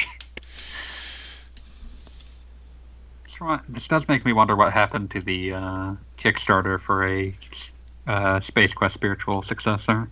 This 3.68 3.88
does 3.88 4.06
make 4.08 4.24
me 4.24 4.32
wonder 4.32 4.54
what 4.54 4.72
happened 4.72 5.10
to 5.12 5.20
the 5.20 5.54
uh, 5.54 5.94
Kickstarter 6.16 6.80
for 6.80 7.08
a 7.08 7.36
uh, 8.06 8.40
Space 8.40 8.74
Quest 8.74 8.94
spiritual 8.94 9.42
successor. 9.42 10.08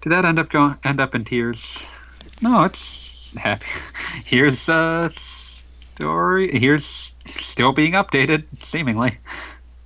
Did 0.00 0.10
that 0.10 0.24
end 0.24 0.38
up 0.38 0.50
going 0.50 0.76
end 0.84 1.00
up 1.00 1.14
in 1.14 1.24
tears? 1.24 1.78
No, 2.42 2.64
it's 2.64 3.30
happy. 3.36 3.66
Here's 4.24 4.68
a 4.68 5.12
story. 5.94 6.58
Here's 6.58 7.12
still 7.38 7.72
being 7.72 7.92
updated, 7.92 8.44
seemingly. 8.62 9.18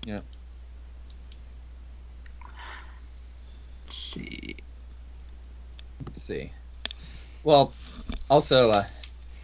Yeah. 0.07 0.21
Let's 3.87 3.97
see. 3.97 4.57
Let's 6.05 6.23
see. 6.23 6.53
Well, 7.45 7.73
also, 8.31 8.71
uh, 8.71 8.87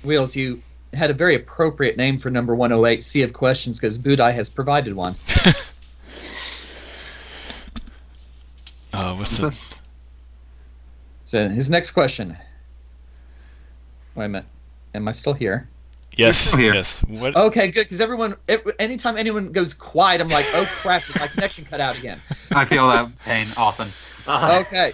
Wheels, 0.02 0.34
you 0.34 0.62
had 0.96 1.10
a 1.10 1.14
very 1.14 1.34
appropriate 1.34 1.96
name 1.96 2.18
for 2.18 2.30
number 2.30 2.54
108, 2.54 3.02
Sea 3.02 3.22
of 3.22 3.32
Questions, 3.32 3.78
because 3.78 3.98
Budai 3.98 4.32
has 4.32 4.48
provided 4.48 4.94
one. 4.94 5.14
Uh, 8.94 9.12
what's 9.16 9.40
What's 9.40 9.68
the? 9.70 9.74
So 11.24 11.48
his 11.48 11.68
next 11.68 11.90
question. 11.90 12.36
Wait 14.14 14.26
a 14.26 14.28
minute. 14.28 14.46
Am 14.94 15.08
I 15.08 15.12
still 15.12 15.32
here? 15.32 15.68
Yes. 16.16 16.38
still 16.38 16.58
here. 16.58 16.74
Yes. 16.74 17.00
What? 17.08 17.34
Okay, 17.34 17.72
good. 17.72 17.84
Because 17.84 18.00
everyone, 18.00 18.36
it, 18.46 18.64
anytime 18.78 19.16
anyone 19.16 19.50
goes 19.50 19.74
quiet, 19.74 20.20
I'm 20.20 20.28
like, 20.28 20.46
oh 20.54 20.64
crap, 20.80 21.02
my 21.18 21.26
connection 21.26 21.64
cut 21.64 21.80
out 21.80 21.98
again. 21.98 22.20
I 22.52 22.66
feel 22.66 22.86
that 22.88 23.18
pain 23.24 23.48
often. 23.56 23.92
Okay. 24.28 24.92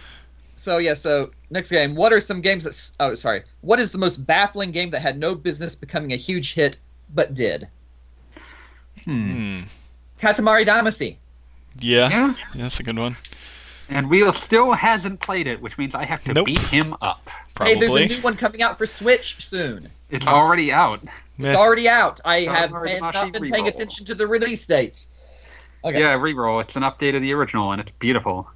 So 0.60 0.76
yeah. 0.76 0.92
So 0.92 1.30
next 1.48 1.70
game. 1.70 1.94
What 1.94 2.12
are 2.12 2.20
some 2.20 2.42
games 2.42 2.64
that? 2.64 2.90
Oh, 3.00 3.14
sorry. 3.14 3.44
What 3.62 3.80
is 3.80 3.92
the 3.92 3.98
most 3.98 4.26
baffling 4.26 4.72
game 4.72 4.90
that 4.90 5.00
had 5.00 5.18
no 5.18 5.34
business 5.34 5.74
becoming 5.74 6.12
a 6.12 6.16
huge 6.16 6.52
hit 6.52 6.78
but 7.14 7.32
did? 7.32 7.66
hmm. 9.04 9.60
Hmm. 9.60 9.60
Katamari 10.20 10.66
Damacy. 10.66 11.16
Yeah. 11.78 12.10
Yeah, 12.10 12.34
Yeah, 12.54 12.62
That's 12.64 12.78
a 12.78 12.82
good 12.82 12.98
one. 12.98 13.16
and 13.88 14.10
Wheel 14.10 14.32
still 14.34 14.72
hasn't 14.72 15.20
played 15.20 15.46
it, 15.46 15.62
which 15.62 15.78
means 15.78 15.94
I 15.94 16.04
have 16.04 16.22
to 16.24 16.34
Nope. 16.34 16.46
beat 16.46 16.58
him 16.58 16.94
up. 17.00 17.30
Probably. 17.54 17.74
Hey, 17.74 17.80
there's 17.80 17.94
a 17.94 18.06
new 18.16 18.20
one 18.22 18.36
coming 18.36 18.60
out 18.60 18.76
for 18.76 18.84
Switch 18.84 19.42
soon. 19.42 19.88
It's 20.10 20.26
already 20.26 20.72
out. 20.72 21.00
It's 21.38 21.56
already 21.56 21.88
out. 21.88 22.20
I 22.26 22.40
have 22.42 22.70
been- 22.82 23.00
not 23.00 23.32
been 23.32 23.50
paying 23.50 23.66
attention 23.68 24.04
to 24.06 24.14
the 24.14 24.26
release 24.26 24.66
dates. 24.66 25.10
Okay. 25.84 25.98
Yeah, 25.98 26.16
reroll. 26.18 26.60
It's 26.60 26.76
an 26.76 26.82
update 26.82 27.16
of 27.16 27.22
the 27.22 27.32
original, 27.32 27.72
and 27.72 27.80
it's 27.80 27.92
beautiful. 27.92 28.46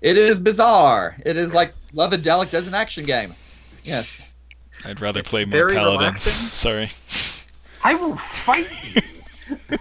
It 0.00 0.18
is 0.18 0.38
bizarre. 0.38 1.16
It 1.24 1.36
is 1.36 1.54
like 1.54 1.74
Love-de-Lic 1.92 2.50
does 2.50 2.68
an 2.68 2.74
action 2.74 3.04
game. 3.04 3.34
Yes. 3.82 4.18
I'd 4.84 5.00
rather 5.00 5.22
play 5.22 5.44
more 5.44 5.58
very 5.58 5.74
paladins. 5.74 6.26
relaxing. 6.26 6.32
Sorry. 6.32 6.90
I 7.82 7.94
will 7.94 8.16
fight 8.16 8.68
you. 8.94 9.02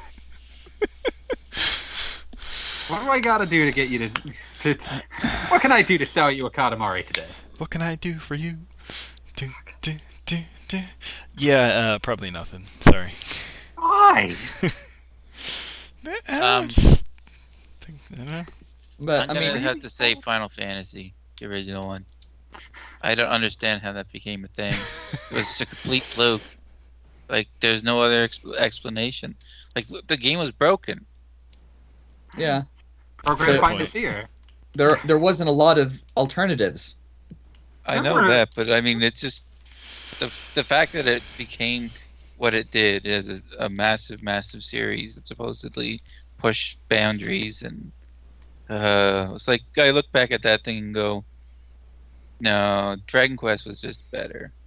what 2.88 3.04
do 3.04 3.10
I 3.10 3.20
gotta 3.20 3.46
do 3.46 3.66
to 3.66 3.72
get 3.72 3.90
you 3.90 4.10
to, 4.62 4.76
to? 4.76 5.04
What 5.50 5.62
can 5.62 5.72
I 5.72 5.82
do 5.82 5.98
to 5.98 6.06
sell 6.06 6.32
you 6.32 6.46
a 6.46 6.52
Katamari 6.52 7.06
today? 7.06 7.28
What 7.58 7.70
can 7.70 7.82
I 7.82 7.96
do 7.96 8.20
for 8.20 8.36
you? 8.36 8.58
Do, 9.36 9.50
do, 9.82 9.96
do, 10.26 10.38
do. 10.68 10.82
Yeah, 11.38 11.62
uh, 11.96 12.00
probably 12.00 12.32
nothing. 12.32 12.66
Sorry. 12.82 13.12
Why? 13.76 14.36
Um, 16.28 16.70
It's- 19.00 19.06
think- 19.06 19.06
I 19.06 19.06
don't 19.06 19.06
know. 19.06 19.06
But 19.06 19.22
I'm 19.24 19.30
I 19.32 19.34
gonna 19.48 19.54
mean, 19.56 19.64
have 19.64 19.80
to 19.80 19.90
say 19.90 20.16
Final 20.16 20.50
Fantasy, 20.50 21.14
the 21.40 21.46
original 21.48 21.88
one. 21.88 22.06
I 23.02 23.16
don't 23.16 23.30
understand 23.30 23.82
how 23.82 23.92
that 23.94 24.12
became 24.12 24.46
a 24.46 24.48
thing. 24.48 24.74
It 25.32 25.36
was 25.36 25.60
a 25.62 25.66
complete 25.66 26.04
fluke. 26.04 26.42
Like, 27.28 27.48
there's 27.60 27.84
no 27.84 28.02
other 28.02 28.26
exp- 28.28 28.56
explanation. 28.56 29.36
Like, 29.76 29.88
the 30.08 30.16
game 30.18 30.40
was 30.40 30.52
broken. 30.52 31.06
yeah. 32.38 32.64
Program 33.18 33.50
Fair 33.50 33.60
find 33.60 33.78
point. 33.78 33.88
a 33.88 33.92
seer. 33.92 34.28
There 34.74 35.00
there 35.06 35.18
wasn't 35.18 35.50
a 35.50 35.54
lot 35.54 35.78
of 35.80 36.02
alternatives. 36.16 36.96
I 37.86 37.96
know 38.00 38.16
Remember- 38.16 38.28
that, 38.30 38.50
but 38.56 38.72
I 38.72 38.82
mean, 38.82 39.02
it's 39.02 39.20
just 39.22 39.46
the 40.20 40.32
the 40.54 40.64
fact 40.64 40.94
that 40.94 41.08
it 41.08 41.24
became 41.38 41.90
what 42.38 42.54
it 42.54 42.70
did 42.72 43.06
as 43.08 43.30
a, 43.30 43.42
a 43.60 43.70
massive, 43.70 44.22
massive 44.22 44.64
series 44.64 45.16
that 45.16 45.26
supposedly 45.28 46.02
pushed 46.38 46.78
boundaries 46.90 47.62
and 47.64 47.92
Uh, 48.70 49.32
it's 49.36 49.48
like 49.48 49.62
I 49.78 49.92
look 49.92 50.12
back 50.12 50.32
at 50.32 50.44
that 50.44 50.64
thing 50.64 50.78
and 50.80 50.94
go, 50.94 51.24
no, 52.40 52.96
Dragon 53.08 53.38
Quest 53.38 53.66
was 53.66 53.80
just 53.80 54.10
better. 54.12 54.52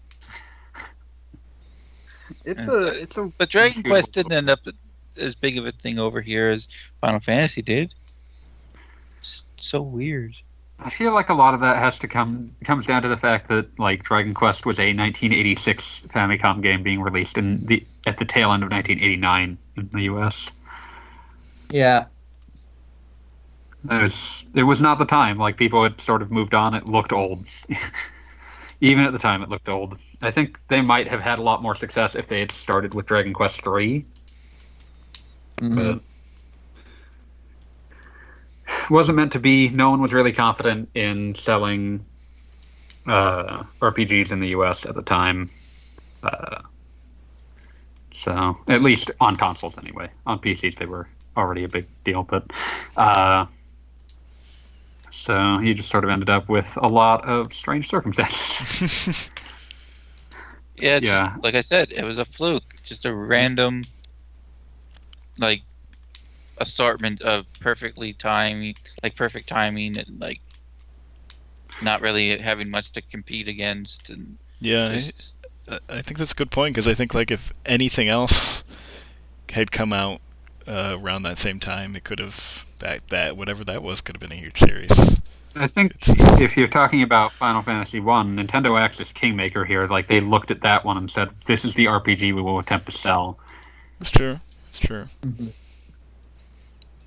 It's 2.44 2.60
Yeah. 2.60 2.72
a 2.74 2.86
it's 2.88 3.16
a 3.16 3.32
But 3.38 3.48
Dragon 3.50 3.82
Quest 3.82 4.12
didn't 4.12 4.32
end 4.32 4.50
up 4.50 4.60
as 5.18 5.34
big 5.34 5.56
of 5.58 5.66
a 5.66 5.72
thing 5.72 5.98
over 5.98 6.20
here 6.20 6.50
as 6.50 6.68
Final 7.00 7.20
Fantasy 7.20 7.62
did. 7.62 7.94
It's 9.20 9.46
so 9.56 9.80
weird. 9.80 10.34
I 10.80 10.90
feel 10.90 11.12
like 11.12 11.28
a 11.28 11.34
lot 11.34 11.54
of 11.54 11.60
that 11.60 11.78
has 11.78 11.98
to 12.00 12.08
come 12.08 12.54
comes 12.64 12.86
down 12.86 13.02
to 13.02 13.08
the 13.08 13.16
fact 13.16 13.48
that 13.48 13.78
like 13.78 14.04
Dragon 14.04 14.34
Quest 14.34 14.64
was 14.64 14.78
a 14.78 14.94
1986 14.94 16.02
Famicom 16.08 16.62
game 16.62 16.82
being 16.82 17.00
released 17.00 17.36
in 17.36 17.66
the 17.66 17.84
at 18.06 18.18
the 18.18 18.24
tail 18.24 18.52
end 18.52 18.62
of 18.62 18.70
1989 18.70 19.58
in 19.76 19.90
the 19.92 20.02
US. 20.02 20.50
Yeah, 21.70 22.06
It 23.84 24.02
was 24.02 24.44
it 24.54 24.62
was 24.64 24.80
not 24.80 24.98
the 24.98 25.04
time. 25.04 25.38
Like 25.38 25.56
people 25.56 25.82
had 25.82 26.00
sort 26.00 26.22
of 26.22 26.30
moved 26.30 26.54
on. 26.54 26.74
It 26.74 26.86
looked 26.86 27.12
old. 27.12 27.44
Even 28.80 29.04
at 29.04 29.12
the 29.12 29.18
time, 29.18 29.42
it 29.42 29.48
looked 29.48 29.68
old. 29.68 29.98
I 30.22 30.30
think 30.30 30.58
they 30.68 30.80
might 30.80 31.08
have 31.08 31.20
had 31.20 31.38
a 31.38 31.42
lot 31.42 31.62
more 31.62 31.74
success 31.74 32.14
if 32.14 32.28
they 32.28 32.40
had 32.40 32.52
started 32.52 32.94
with 32.94 33.06
Dragon 33.06 33.32
Quest 33.32 33.62
three, 33.62 34.04
Mhm. 35.60 35.74
but 35.74 36.02
wasn't 38.90 39.16
meant 39.16 39.32
to 39.32 39.40
be. 39.40 39.68
No 39.68 39.90
one 39.90 40.00
was 40.00 40.12
really 40.12 40.32
confident 40.32 40.88
in 40.94 41.34
selling 41.34 42.04
uh, 43.06 43.64
RPGs 43.80 44.32
in 44.32 44.40
the 44.40 44.48
U.S. 44.48 44.86
at 44.86 44.94
the 44.94 45.02
time. 45.02 45.50
Uh, 46.22 46.62
so 48.12 48.56
at 48.68 48.82
least 48.82 49.10
on 49.20 49.36
consoles, 49.36 49.76
anyway. 49.78 50.10
On 50.26 50.38
PCs, 50.38 50.76
they 50.76 50.86
were 50.86 51.08
already 51.36 51.64
a 51.64 51.68
big 51.68 51.86
deal, 52.04 52.22
but 52.22 52.44
uh, 52.96 53.46
so 55.18 55.58
he 55.58 55.74
just 55.74 55.90
sort 55.90 56.04
of 56.04 56.10
ended 56.10 56.30
up 56.30 56.48
with 56.48 56.78
a 56.80 56.86
lot 56.86 57.28
of 57.28 57.52
strange 57.52 57.88
circumstances. 57.88 59.30
Yeah, 60.76 60.96
it's 60.96 61.06
Yeah. 61.06 61.30
Just, 61.30 61.44
like 61.44 61.54
I 61.54 61.60
said, 61.60 61.92
it 61.92 62.04
was 62.04 62.18
a 62.20 62.24
fluke. 62.24 62.62
Just 62.84 63.04
a 63.04 63.12
random, 63.12 63.84
like, 65.38 65.62
assortment 66.58 67.20
of 67.22 67.46
perfectly 67.60 68.12
timing, 68.12 68.74
like 69.02 69.16
perfect 69.16 69.48
timing, 69.48 69.98
and 69.98 70.20
like 70.20 70.40
not 71.82 72.00
really 72.00 72.38
having 72.38 72.70
much 72.70 72.92
to 72.92 73.02
compete 73.02 73.48
against. 73.48 74.08
And 74.10 74.38
yeah, 74.60 74.92
just, 74.92 75.34
I, 75.68 75.78
I 75.88 76.02
think 76.02 76.18
that's 76.18 76.32
a 76.32 76.36
good 76.36 76.50
point 76.50 76.74
because 76.74 76.88
I 76.88 76.94
think 76.94 77.14
like 77.14 77.30
if 77.30 77.52
anything 77.66 78.08
else 78.08 78.64
had 79.50 79.72
come 79.72 79.92
out 79.92 80.20
uh, 80.68 80.96
around 81.00 81.22
that 81.22 81.38
same 81.38 81.58
time, 81.58 81.96
it 81.96 82.04
could 82.04 82.18
have 82.18 82.64
that 82.78 83.08
that 83.08 83.36
whatever 83.36 83.64
that 83.64 83.82
was 83.82 84.00
could 84.00 84.14
have 84.16 84.20
been 84.20 84.32
a 84.32 84.40
huge 84.40 84.58
series. 84.58 84.90
I 85.56 85.66
think 85.66 85.94
if 86.40 86.56
you're 86.56 86.68
talking 86.68 87.02
about 87.02 87.32
Final 87.32 87.62
Fantasy 87.62 88.00
One, 88.00 88.36
Nintendo 88.36 88.78
acts 88.80 89.00
as 89.00 89.10
kingmaker 89.12 89.64
here. 89.64 89.86
Like 89.88 90.06
they 90.06 90.20
looked 90.20 90.50
at 90.50 90.60
that 90.60 90.84
one 90.84 90.96
and 90.96 91.10
said, 91.10 91.30
"This 91.46 91.64
is 91.64 91.74
the 91.74 91.86
RPG 91.86 92.34
we 92.34 92.42
will 92.42 92.58
attempt 92.58 92.86
to 92.86 92.92
sell." 92.92 93.38
It's 94.00 94.10
true. 94.10 94.38
It's 94.68 94.78
true. 94.78 95.08
Mhm. 95.26 95.48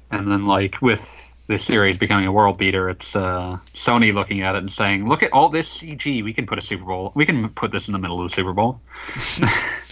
And 0.10 0.32
then, 0.32 0.48
like 0.48 0.82
with 0.82 1.38
this 1.48 1.64
series 1.64 1.98
becoming 1.98 2.26
a 2.26 2.32
world 2.32 2.58
beater, 2.58 2.90
it's 2.90 3.16
uh, 3.16 3.58
Sony 3.74 4.14
looking 4.14 4.42
at 4.42 4.56
it 4.56 4.60
and 4.60 4.74
saying, 4.74 5.08
"Look 5.08 5.24
at 5.24 5.32
all 5.32 5.48
this 5.48 5.70
CG. 5.70 6.24
We 6.24 6.34
can 6.34 6.46
put 6.46 6.58
a 6.58 6.62
Super 6.62 6.84
Bowl. 6.84 7.12
We 7.16 7.26
can 7.26 7.48
put 7.50 7.72
this 7.72 7.88
in 7.88 7.94
the 7.94 8.00
middle 8.00 8.22
of 8.22 8.30
the 8.30 8.36
Super 8.36 8.54
Bowl." 8.54 8.82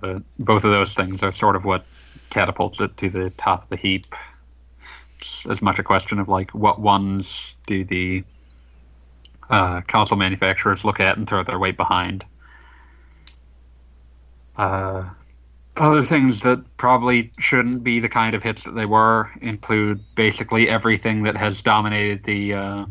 but 0.00 0.22
both 0.38 0.64
of 0.64 0.70
those 0.70 0.94
things 0.94 1.22
are 1.22 1.32
sort 1.32 1.56
of 1.56 1.64
what 1.64 1.84
catapults 2.30 2.80
it 2.80 2.96
to 2.98 3.10
the 3.10 3.30
top 3.30 3.64
of 3.64 3.68
the 3.70 3.76
heap. 3.76 4.14
It's 5.18 5.46
as 5.46 5.62
much 5.62 5.78
a 5.78 5.82
question 5.82 6.18
of 6.18 6.28
like 6.28 6.50
what 6.52 6.80
ones 6.80 7.56
do 7.66 7.84
the 7.84 8.24
uh, 9.48 9.80
console 9.82 10.18
manufacturers 10.18 10.84
look 10.84 11.00
at 11.00 11.16
and 11.16 11.28
throw 11.28 11.42
their 11.44 11.58
weight 11.58 11.76
behind. 11.76 12.24
Uh, 14.56 15.04
other 15.76 16.02
things 16.02 16.40
that 16.40 16.76
probably 16.76 17.30
shouldn't 17.38 17.84
be 17.84 18.00
the 18.00 18.08
kind 18.08 18.34
of 18.34 18.42
hits 18.42 18.64
that 18.64 18.74
they 18.74 18.86
were 18.86 19.30
include 19.42 20.02
basically 20.14 20.68
everything 20.68 21.24
that 21.24 21.36
has 21.36 21.60
dominated 21.60 22.24
the 22.24 22.54
uh, 22.54 22.86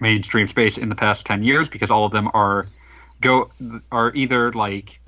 mainstream 0.00 0.46
space 0.46 0.78
in 0.78 0.88
the 0.88 0.94
past 0.94 1.26
10 1.26 1.42
years 1.42 1.68
because 1.68 1.90
all 1.90 2.06
of 2.06 2.12
them 2.12 2.30
are 2.32 2.66
go 3.20 3.50
are 3.92 4.14
either 4.14 4.52
like 4.52 5.00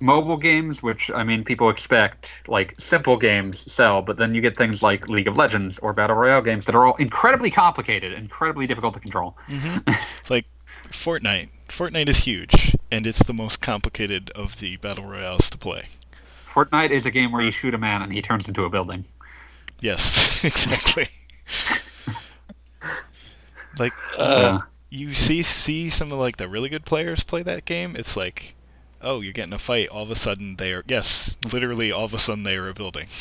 mobile 0.00 0.36
games 0.36 0.82
which 0.82 1.10
i 1.10 1.22
mean 1.22 1.44
people 1.44 1.68
expect 1.68 2.40
like 2.48 2.74
simple 2.80 3.16
games 3.16 3.70
sell 3.70 4.00
but 4.02 4.16
then 4.16 4.34
you 4.34 4.40
get 4.40 4.56
things 4.56 4.82
like 4.82 5.08
league 5.08 5.28
of 5.28 5.36
legends 5.36 5.78
or 5.80 5.92
battle 5.92 6.16
royale 6.16 6.40
games 6.42 6.64
that 6.64 6.74
are 6.74 6.86
all 6.86 6.96
incredibly 6.96 7.50
complicated 7.50 8.12
incredibly 8.12 8.66
difficult 8.66 8.94
to 8.94 9.00
control 9.00 9.36
Mm-hmm. 9.48 9.92
like 10.28 10.46
Fortnite. 10.90 11.50
Fortnite 11.68 12.08
is 12.08 12.18
huge, 12.18 12.74
and 12.90 13.06
it's 13.06 13.22
the 13.22 13.32
most 13.32 13.60
complicated 13.60 14.30
of 14.30 14.58
the 14.58 14.76
battle 14.78 15.04
royales 15.04 15.48
to 15.50 15.58
play. 15.58 15.86
fortnite 16.46 16.90
is 16.90 17.06
a 17.06 17.10
game 17.10 17.30
where 17.32 17.42
you 17.42 17.50
shoot 17.52 17.74
a 17.74 17.78
man 17.78 18.02
and 18.02 18.12
he 18.12 18.20
turns 18.22 18.48
into 18.48 18.64
a 18.64 18.70
building 18.70 19.04
Yes, 19.80 20.44
exactly. 20.44 21.08
like 23.78 23.94
uh, 24.18 24.52
Yeah. 24.52 24.60
you 24.90 25.14
see 25.14 25.42
see 25.42 25.90
some 25.90 26.12
of 26.12 26.18
like 26.18 26.36
the 26.36 26.48
really 26.48 26.68
good 26.68 26.84
players 26.84 27.22
play 27.22 27.42
that 27.42 27.64
game. 27.64 27.96
It's 27.96 28.16
like, 28.16 28.54
oh, 29.02 29.20
you're 29.20 29.32
getting 29.32 29.52
a 29.52 29.58
fight. 29.58 29.88
All 29.88 30.02
of 30.02 30.10
a 30.10 30.14
sudden 30.14 30.56
they 30.56 30.72
are 30.72 30.84
yes, 30.86 31.36
literally 31.52 31.92
all 31.92 32.04
of 32.04 32.14
a 32.14 32.18
sudden 32.18 32.44
they 32.44 32.56
are 32.56 32.68
a 32.68 32.74
building. 32.74 33.06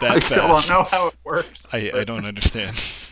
That 0.00 0.02
i 0.10 0.18
still 0.18 0.52
fast. 0.54 0.68
don't 0.68 0.68
know 0.68 0.82
how 0.82 1.06
it 1.08 1.14
works 1.24 1.68
I 1.72 1.92
I 1.94 2.04
don't 2.04 2.24
understand. 2.26 2.76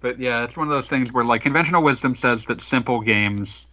But 0.00 0.18
yeah, 0.18 0.44
it's 0.44 0.56
one 0.56 0.66
of 0.68 0.72
those 0.72 0.88
things 0.88 1.12
where 1.12 1.24
like 1.24 1.42
conventional 1.42 1.82
wisdom 1.82 2.14
says 2.14 2.44
that 2.46 2.60
simple 2.60 3.00
games 3.00 3.66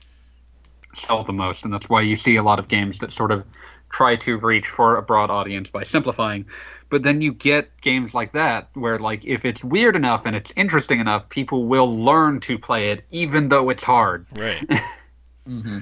sell 0.94 1.24
the 1.24 1.34
most, 1.34 1.64
and 1.64 1.74
that's 1.74 1.90
why 1.90 2.02
you 2.02 2.16
see 2.16 2.36
a 2.36 2.44
lot 2.44 2.60
of 2.60 2.68
games 2.68 3.00
that 3.00 3.12
sort 3.12 3.32
of 3.32 3.46
try 3.90 4.16
to 4.18 4.38
reach 4.38 4.68
for 4.68 4.98
a 4.98 5.02
broad 5.02 5.30
audience 5.30 5.70
by 5.70 5.84
simplifying. 5.84 6.46
But 6.90 7.04
then 7.04 7.22
you 7.22 7.34
get 7.34 7.70
games 7.82 8.14
like 8.14 8.34
that 8.34 8.70
where 8.74 9.00
like 9.00 9.24
if 9.26 9.46
it's 9.46 9.64
weird 9.64 9.96
enough 9.96 10.26
and 10.26 10.36
it's 10.36 10.52
interesting 10.56 11.00
enough, 11.00 11.28
people 11.30 11.66
will 11.66 12.04
learn 12.04 12.40
to 12.42 12.58
play 12.58 12.92
it 12.92 13.06
even 13.12 13.50
though 13.50 13.70
it's 13.70 13.84
hard. 13.84 14.26
Right. 14.38 14.64
hmm 15.48 15.80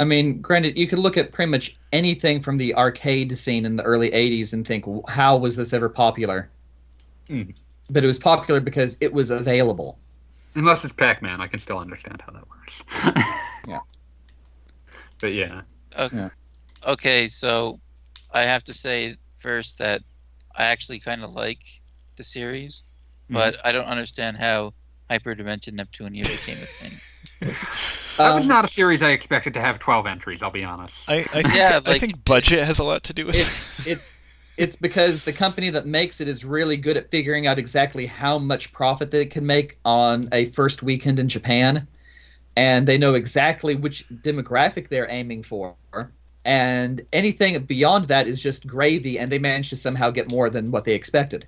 I 0.00 0.04
mean, 0.04 0.40
granted, 0.40 0.78
you 0.78 0.86
could 0.86 0.98
look 0.98 1.18
at 1.18 1.30
pretty 1.30 1.50
much 1.50 1.76
anything 1.92 2.40
from 2.40 2.56
the 2.56 2.74
arcade 2.74 3.36
scene 3.36 3.66
in 3.66 3.76
the 3.76 3.82
early 3.82 4.08
'80s 4.14 4.54
and 4.54 4.66
think, 4.66 4.86
how 5.10 5.36
was 5.36 5.56
this 5.56 5.74
ever 5.74 5.90
popular? 5.90 6.48
Mhm. 7.28 7.54
But 7.90 8.02
it 8.02 8.06
was 8.06 8.18
popular 8.18 8.60
because 8.60 8.96
it 9.02 9.12
was 9.12 9.30
available. 9.30 9.98
Unless 10.54 10.84
it's 10.84 10.94
Pac-Man, 10.94 11.42
I 11.42 11.48
can 11.48 11.60
still 11.60 11.78
understand 11.78 12.22
how 12.24 12.32
that 12.32 12.48
works. 12.48 12.82
Yeah. 13.68 13.80
But 15.20 15.34
yeah. 15.34 15.62
okay, 15.98 16.30
Okay, 16.86 17.28
so 17.28 17.78
I 18.32 18.44
have 18.44 18.64
to 18.64 18.72
say 18.72 19.16
first 19.40 19.78
that 19.80 20.00
I 20.56 20.64
actually 20.64 21.00
kind 21.00 21.22
of 21.22 21.32
like 21.34 21.60
the 22.16 22.24
series, 22.24 22.84
but 23.28 23.54
I 23.66 23.72
don't 23.72 23.84
understand 23.84 24.38
how 24.38 24.72
Hyperdimension 25.10 25.74
Neptunia 25.74 26.30
became 26.30 26.62
a 26.62 26.66
thing. 26.82 27.00
That 27.40 28.34
was 28.34 28.44
Um, 28.44 28.48
not 28.48 28.64
a 28.64 28.68
series 28.68 29.02
I 29.02 29.10
expected 29.10 29.54
to 29.54 29.60
have 29.60 29.78
12 29.78 30.06
entries, 30.06 30.42
I'll 30.42 30.50
be 30.50 30.64
honest. 30.64 31.08
I 31.08 31.26
I 31.32 31.42
think, 31.42 31.54
Yeah, 31.54 31.80
I 31.86 31.98
think 31.98 32.24
budget 32.24 32.64
has 32.66 32.78
a 32.78 32.84
lot 32.84 33.04
to 33.04 33.14
do 33.14 33.26
with 33.26 33.36
It- 33.36 33.46
it- 33.86 34.04
It's 34.56 34.76
because 34.76 35.22
the 35.22 35.32
company 35.32 35.70
that 35.70 35.86
makes 35.86 36.20
it 36.20 36.28
is 36.28 36.44
really 36.44 36.76
good 36.76 36.98
at 36.98 37.10
figuring 37.10 37.46
out 37.46 37.58
exactly 37.58 38.04
how 38.04 38.38
much 38.38 38.72
profit 38.74 39.10
they 39.10 39.24
can 39.24 39.46
make 39.46 39.78
on 39.86 40.28
a 40.32 40.44
first 40.46 40.82
weekend 40.82 41.18
in 41.18 41.30
Japan, 41.30 41.88
and 42.56 42.86
they 42.86 42.98
know 42.98 43.14
exactly 43.14 43.74
which 43.76 44.06
demographic 44.10 44.88
they're 44.88 45.10
aiming 45.10 45.42
for. 45.44 45.76
And 46.44 47.00
anything 47.12 47.62
beyond 47.64 48.06
that 48.08 48.28
is 48.28 48.40
just 48.42 48.66
gravy, 48.66 49.18
and 49.18 49.32
they 49.32 49.38
manage 49.38 49.70
to 49.70 49.76
somehow 49.76 50.10
get 50.10 50.28
more 50.28 50.50
than 50.50 50.70
what 50.70 50.84
they 50.84 50.94
expected. 50.94 51.46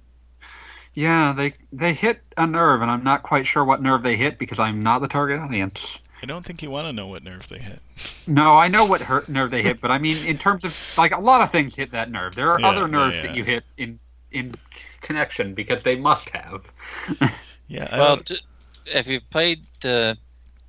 Yeah, 0.95 1.33
they 1.33 1.55
they 1.73 1.95
hit 1.95 2.21
a 2.37 2.47
nerve, 2.47 2.83
and 2.83 2.91
I'm 2.91 3.03
not 3.05 3.23
quite 3.23 3.47
sure 3.47 3.65
what 3.65 3.81
nerve 3.83 4.03
they 4.03 4.17
hit 4.17 4.39
because 4.39 4.59
I'm 4.59 4.83
not 4.83 5.01
the 5.01 5.09
target 5.09 5.41
audience. 5.41 5.99
I 6.23 6.27
don't 6.27 6.45
think 6.45 6.63
you 6.63 6.71
want 6.71 6.87
to 6.87 6.93
know 6.93 7.07
what 7.09 7.23
nerve 7.25 7.49
they 7.49 7.59
hit. 7.59 7.81
No, 8.25 8.57
I 8.57 8.69
know 8.69 8.85
what 8.85 9.03
hurt 9.03 9.29
nerve 9.29 9.51
they 9.51 9.63
hit, 9.63 9.81
but 9.81 9.91
I 9.91 9.99
mean 9.99 10.17
in 10.25 10.39
terms 10.39 10.65
of 10.65 10.73
like 10.97 11.11
a 11.11 11.19
lot 11.21 11.41
of 11.41 11.51
things 11.51 11.75
hit 11.75 11.91
that 11.91 12.09
nerve. 12.09 12.37
There 12.37 12.53
are 12.53 12.61
Yeah, 12.61 12.69
other 12.69 12.87
nerves 12.87 13.17
yeah. 13.17 13.23
that 13.23 13.35
you 13.35 13.43
hit 13.43 13.65
in 13.79 13.99
in 14.31 14.55
connection 15.01 15.55
because 15.55 15.83
they 15.83 15.97
must 15.97 16.31
have. 16.31 16.73
Yeah. 17.67 17.89
I 17.91 17.99
well, 17.99 18.17
don't- 18.17 18.43
if 18.87 19.07
you 19.09 19.21
played 19.31 19.65
the, 19.81 20.17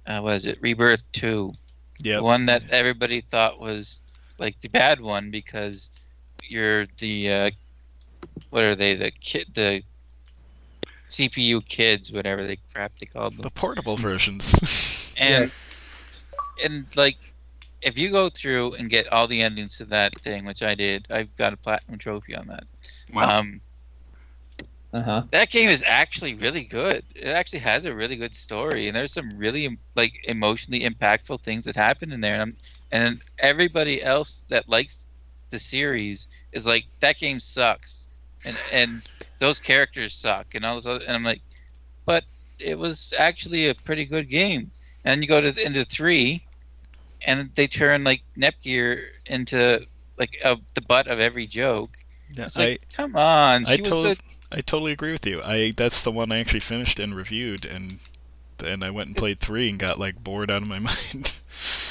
uh, 0.08 0.20
what 0.20 0.36
is 0.36 0.46
it, 0.48 0.58
Rebirth 0.62 1.12
Two, 1.12 1.54
yeah. 2.00 2.22
one 2.22 2.46
that 2.48 2.64
everybody 2.72 3.22
thought 3.22 3.60
was 3.60 4.02
like 4.40 4.60
the 4.62 4.70
bad 4.70 5.00
one 5.00 5.30
because 5.30 5.92
you're 6.48 6.88
the, 7.00 7.32
uh, 7.32 7.52
what 8.50 8.64
are 8.64 8.76
they, 8.76 8.96
the 8.96 9.12
kid, 9.12 9.46
the 9.54 9.84
CPU 11.14 11.62
kids, 11.62 12.12
whatever 12.12 12.46
they 12.48 12.58
crap 12.74 12.94
they 13.00 13.08
called 13.08 13.38
them, 13.38 13.50
The 13.50 13.52
portable 13.52 13.98
versions. 13.98 14.54
and 15.18 15.52
Yes. 15.52 15.66
and 16.64 16.88
like 16.96 17.18
if 17.82 17.98
you 17.98 18.12
go 18.12 18.30
through 18.30 18.74
and 18.76 18.90
get 18.90 19.12
all 19.12 19.28
the 19.28 19.42
endings 19.42 19.78
to 19.78 19.86
that 19.86 20.14
thing, 20.24 20.46
which 20.46 20.64
I 20.64 20.76
did, 20.76 21.06
I've 21.10 21.36
got 21.36 21.54
a 21.54 21.58
platinum 21.58 22.00
trophy 22.00 22.36
on 22.36 22.48
that. 22.48 22.64
Well, 23.14 23.34
Um, 23.40 23.62
Uh 24.94 25.02
huh. 25.02 25.24
that 25.32 25.50
game 25.50 25.70
is 25.70 25.84
actually 25.88 26.36
really 26.36 26.64
good. 26.64 27.04
It 27.16 27.28
actually 27.28 27.60
has 27.60 27.86
a 27.86 27.96
really 27.96 28.16
good 28.16 28.36
story, 28.36 28.88
and 28.88 28.96
there's 28.96 29.14
some 29.14 29.38
really 29.38 29.78
like 29.96 30.14
emotionally 30.26 30.82
impactful 30.82 31.42
things 31.44 31.66
that 31.66 31.76
happen 31.76 32.12
in 32.12 32.22
there. 32.22 32.34
And 32.34 32.42
I'm, 32.42 32.58
and 32.92 33.22
everybody 33.40 34.02
else 34.04 34.46
that 34.50 34.70
likes 34.70 35.08
the 35.52 35.60
series 35.60 36.28
is 36.52 36.66
like 36.66 36.86
that 37.02 37.18
game 37.18 37.40
sucks, 37.40 38.08
and 38.46 38.60
and 38.72 39.04
those 39.44 39.60
characters 39.60 40.14
suck, 40.14 40.56
and 40.56 40.64
all 40.64 40.76
this 40.76 40.86
other. 40.86 41.04
And 41.06 41.16
I'm 41.18 41.24
like, 41.26 41.42
but 42.06 42.24
it 42.60 42.80
was 42.80 43.14
actually 43.20 43.68
a 43.68 43.76
pretty 43.76 44.06
good 44.06 44.30
game. 44.30 44.72
And 45.04 45.22
you 45.22 45.28
go 45.28 45.42
to 45.42 45.66
into 45.66 45.84
three, 45.84 46.42
and 47.28 47.50
they 47.56 47.68
turn 47.68 48.06
like 48.06 48.24
Nepgear 48.38 49.04
into 49.26 49.86
like 50.18 50.38
a, 50.46 50.58
the 50.76 50.82
butt 50.82 51.08
of 51.08 51.20
every 51.20 51.46
joke. 51.46 51.98
Yeah, 52.34 52.46
It's 52.46 52.58
I 52.58 52.62
like, 52.62 52.88
come 52.96 53.18
on, 53.18 53.66
I 53.66 53.76
she 53.76 53.82
was 53.82 53.90
told- 53.90 54.18
so 54.18 54.24
I 54.54 54.62
totally 54.62 54.94
agree 54.94 55.12
with 55.12 55.26
you. 55.26 55.42
I 55.44 55.74
that's 55.76 56.02
the 56.04 56.12
one 56.12 56.32
I 56.32 56.40
actually 56.40 56.62
finished 56.62 57.00
and 57.00 57.14
reviewed, 57.14 57.66
and 57.66 58.00
then 58.60 58.82
I 58.82 58.92
went 58.92 59.08
and 59.08 59.18
played 59.18 59.42
three 59.42 59.68
and 59.70 59.78
got 59.78 60.00
like 60.00 60.24
bored 60.24 60.50
out 60.50 60.62
of 60.62 60.68
my 60.70 60.80
mind. 60.92 61.34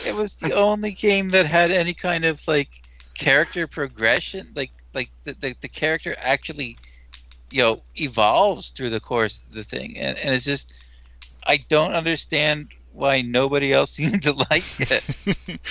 It 0.07 0.15
was 0.15 0.37
the 0.37 0.55
only 0.55 0.93
game 0.93 1.31
that 1.31 1.45
had 1.45 1.71
any 1.71 1.93
kind 1.93 2.25
of 2.25 2.41
like 2.49 2.71
character 3.15 3.67
progression, 3.67 4.47
like 4.57 4.71
like 4.95 5.11
the 5.25 5.35
the, 5.35 5.55
the 5.61 5.69
character 5.69 6.17
actually, 6.19 6.79
you 7.53 7.63
know, 7.63 7.83
evolves 7.97 8.71
through 8.71 8.91
the 8.91 9.01
course 9.01 9.43
of 9.47 9.53
the 9.53 9.65
thing, 9.65 9.99
and 9.99 10.19
and 10.19 10.35
it's 10.35 10.45
just, 10.45 10.75
I 11.47 11.59
don't 11.69 11.93
understand 11.93 12.71
why 12.93 13.23
nobody 13.23 13.73
else 13.73 13.91
seemed 13.97 14.23
to 14.25 14.33
like 14.33 14.65
it. 14.79 15.61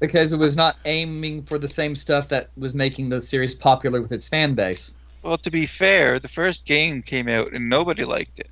Because 0.00 0.32
it 0.32 0.38
was 0.38 0.56
not 0.56 0.76
aiming 0.84 1.42
for 1.42 1.58
the 1.58 1.66
same 1.66 1.96
stuff 1.96 2.28
that 2.28 2.50
was 2.56 2.72
making 2.72 3.08
the 3.08 3.20
series 3.20 3.56
popular 3.56 4.00
with 4.00 4.12
its 4.12 4.28
fan 4.28 4.54
base. 4.54 4.96
Well, 5.24 5.38
to 5.38 5.50
be 5.50 5.66
fair, 5.66 6.20
the 6.20 6.28
first 6.28 6.64
game 6.64 7.02
came 7.02 7.28
out 7.28 7.52
and 7.52 7.68
nobody 7.68 8.04
liked 8.04 8.38
it. 8.38 8.48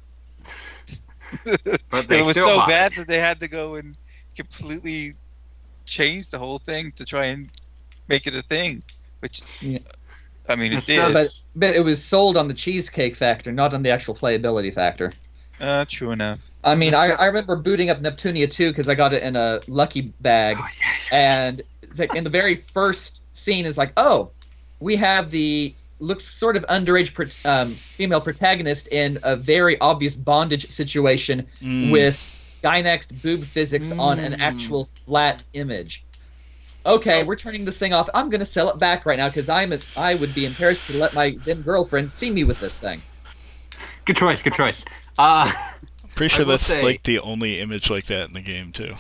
but 1.90 2.08
they 2.08 2.18
it 2.18 2.24
was 2.24 2.34
so 2.34 2.56
bought 2.56 2.68
bad 2.68 2.94
that 2.96 3.06
they 3.06 3.20
had 3.20 3.38
to 3.40 3.48
go 3.48 3.76
and 3.76 3.96
completely 4.34 5.14
change 5.84 6.30
the 6.30 6.38
whole 6.38 6.58
thing 6.58 6.92
to 6.96 7.04
try 7.04 7.26
and 7.26 7.48
make 8.08 8.26
it 8.26 8.34
a 8.34 8.42
thing. 8.42 8.82
Which, 9.20 9.40
Yeah. 9.60 9.78
I 10.48 10.56
mean, 10.56 10.72
it 10.72 10.76
It's 10.88 11.12
But 11.12 11.30
but 11.54 11.76
it 11.76 11.84
was 11.84 12.04
sold 12.04 12.36
on 12.36 12.48
the 12.48 12.54
cheesecake 12.54 13.16
factor, 13.16 13.52
not 13.52 13.74
on 13.74 13.82
the 13.82 13.90
actual 13.90 14.14
playability 14.14 14.72
factor. 14.72 15.12
Uh, 15.60 15.84
true 15.88 16.10
enough. 16.10 16.40
I 16.64 16.74
mean, 16.74 16.94
I, 16.94 17.10
I 17.12 17.26
remember 17.26 17.56
booting 17.56 17.90
up 17.90 18.00
Neptunia 18.00 18.50
2 18.50 18.70
because 18.70 18.88
I 18.88 18.94
got 18.94 19.12
it 19.12 19.22
in 19.22 19.36
a 19.36 19.60
lucky 19.68 20.12
bag, 20.20 20.58
Oh, 20.60 20.66
yes. 20.66 21.08
and 21.12 21.62
it's 21.82 21.98
like 21.98 22.14
in 22.14 22.24
the 22.24 22.30
very 22.30 22.56
first 22.56 23.22
scene 23.32 23.66
is 23.66 23.78
like, 23.78 23.92
oh, 23.96 24.32
we 24.80 24.96
have 24.96 25.30
the 25.30 25.76
looks 25.98 26.24
sort 26.24 26.56
of 26.56 26.64
underage 26.66 27.34
um, 27.44 27.80
female 27.96 28.20
protagonist 28.20 28.88
in 28.88 29.18
a 29.22 29.36
very 29.36 29.78
obvious 29.80 30.16
bondage 30.16 30.68
situation 30.70 31.46
Mm. 31.62 31.90
with 31.90 32.22
Gainax 32.64 33.12
boob 33.22 33.44
physics 33.44 33.92
on 33.98 34.18
an 34.18 34.32
Mm. 34.32 34.36
actual 34.40 34.84
flat 34.84 35.44
image. 35.54 36.05
Okay, 36.86 37.24
we're 37.24 37.36
turning 37.36 37.64
this 37.64 37.78
thing 37.78 37.92
off. 37.92 38.08
I'm 38.14 38.30
gonna 38.30 38.44
sell 38.44 38.70
it 38.70 38.78
back 38.78 39.04
right 39.06 39.18
now 39.18 39.28
because 39.28 39.48
I'm 39.48 39.72
a, 39.72 39.78
I 39.96 40.14
would 40.14 40.32
be 40.34 40.44
embarrassed 40.44 40.86
to 40.86 40.96
let 40.96 41.12
my 41.14 41.36
then 41.44 41.62
girlfriend 41.62 42.10
see 42.10 42.30
me 42.30 42.44
with 42.44 42.60
this 42.60 42.78
thing. 42.78 43.02
Good 44.04 44.16
choice. 44.16 44.40
Good 44.42 44.54
choice. 44.54 44.84
Uh, 45.18 45.52
Pretty 46.14 46.32
sure 46.34 46.44
that's 46.44 46.62
say- 46.64 46.82
like 46.82 47.02
the 47.02 47.18
only 47.18 47.60
image 47.60 47.90
like 47.90 48.06
that 48.06 48.28
in 48.28 48.34
the 48.34 48.40
game 48.40 48.70
too. 48.72 48.94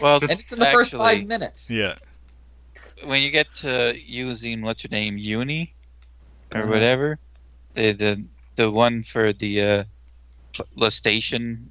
Well, 0.00 0.18
And 0.22 0.30
it's 0.32 0.52
in 0.52 0.58
the 0.60 0.66
first 0.66 0.92
five 0.92 1.24
minutes. 1.26 1.70
yeah. 1.70 1.96
when 3.04 3.22
you 3.22 3.30
get 3.30 3.52
to 3.56 3.94
using 4.00 4.62
what's 4.62 4.84
your 4.84 4.90
name, 4.90 5.18
Uni, 5.18 5.74
or 6.54 6.62
Uh-huh. 6.62 6.70
whatever, 6.70 7.18
the 7.74 7.92
the 7.92 8.24
the 8.56 8.70
one 8.70 9.02
for 9.02 9.32
the 9.32 9.60
uh, 9.62 9.84
pl- 10.52 10.66
Lastation, 10.76 11.66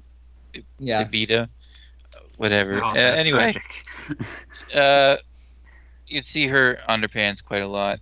Yeah. 0.78 1.02
the 1.04 1.08
Vita, 1.26 1.48
whatever. 2.36 2.82
oh, 2.84 2.88
uh, 2.88 2.92
anyway, 2.94 3.52
tragic. 3.52 3.84
uh, 4.74 5.16
you'd 6.06 6.26
see 6.26 6.46
her 6.46 6.78
underpants 6.88 7.42
quite 7.44 7.62
a 7.62 7.68
lot. 7.68 8.00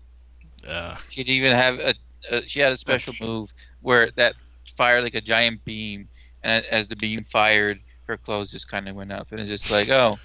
Uh, 0.66 0.96
She'd 1.10 1.28
even 1.28 1.52
have 1.52 1.78
a, 1.80 1.94
a 2.30 2.42
she 2.48 2.60
had 2.60 2.72
a 2.72 2.76
special 2.76 3.12
That's- 3.14 3.28
move 3.28 3.52
where 3.80 4.10
that 4.16 4.34
fired 4.76 5.02
like 5.02 5.14
a 5.14 5.20
giant 5.20 5.64
beam, 5.64 6.08
and 6.42 6.64
as 6.66 6.86
the 6.88 6.96
beam 6.96 7.24
fired, 7.24 7.80
her 8.06 8.16
clothes 8.16 8.50
just 8.50 8.68
kind 8.68 8.88
of 8.88 8.94
went 8.96 9.12
up, 9.12 9.28
and 9.32 9.40
it's 9.40 9.48
just 9.48 9.70
like, 9.70 9.88
oh, 9.90 10.18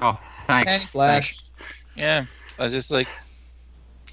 oh, 0.00 0.18
thanks. 0.46 0.70
And 0.70 0.82
Flash. 0.82 1.36
yeah. 1.96 2.24
I 2.58 2.62
was 2.64 2.72
just 2.72 2.90
like, 2.90 3.08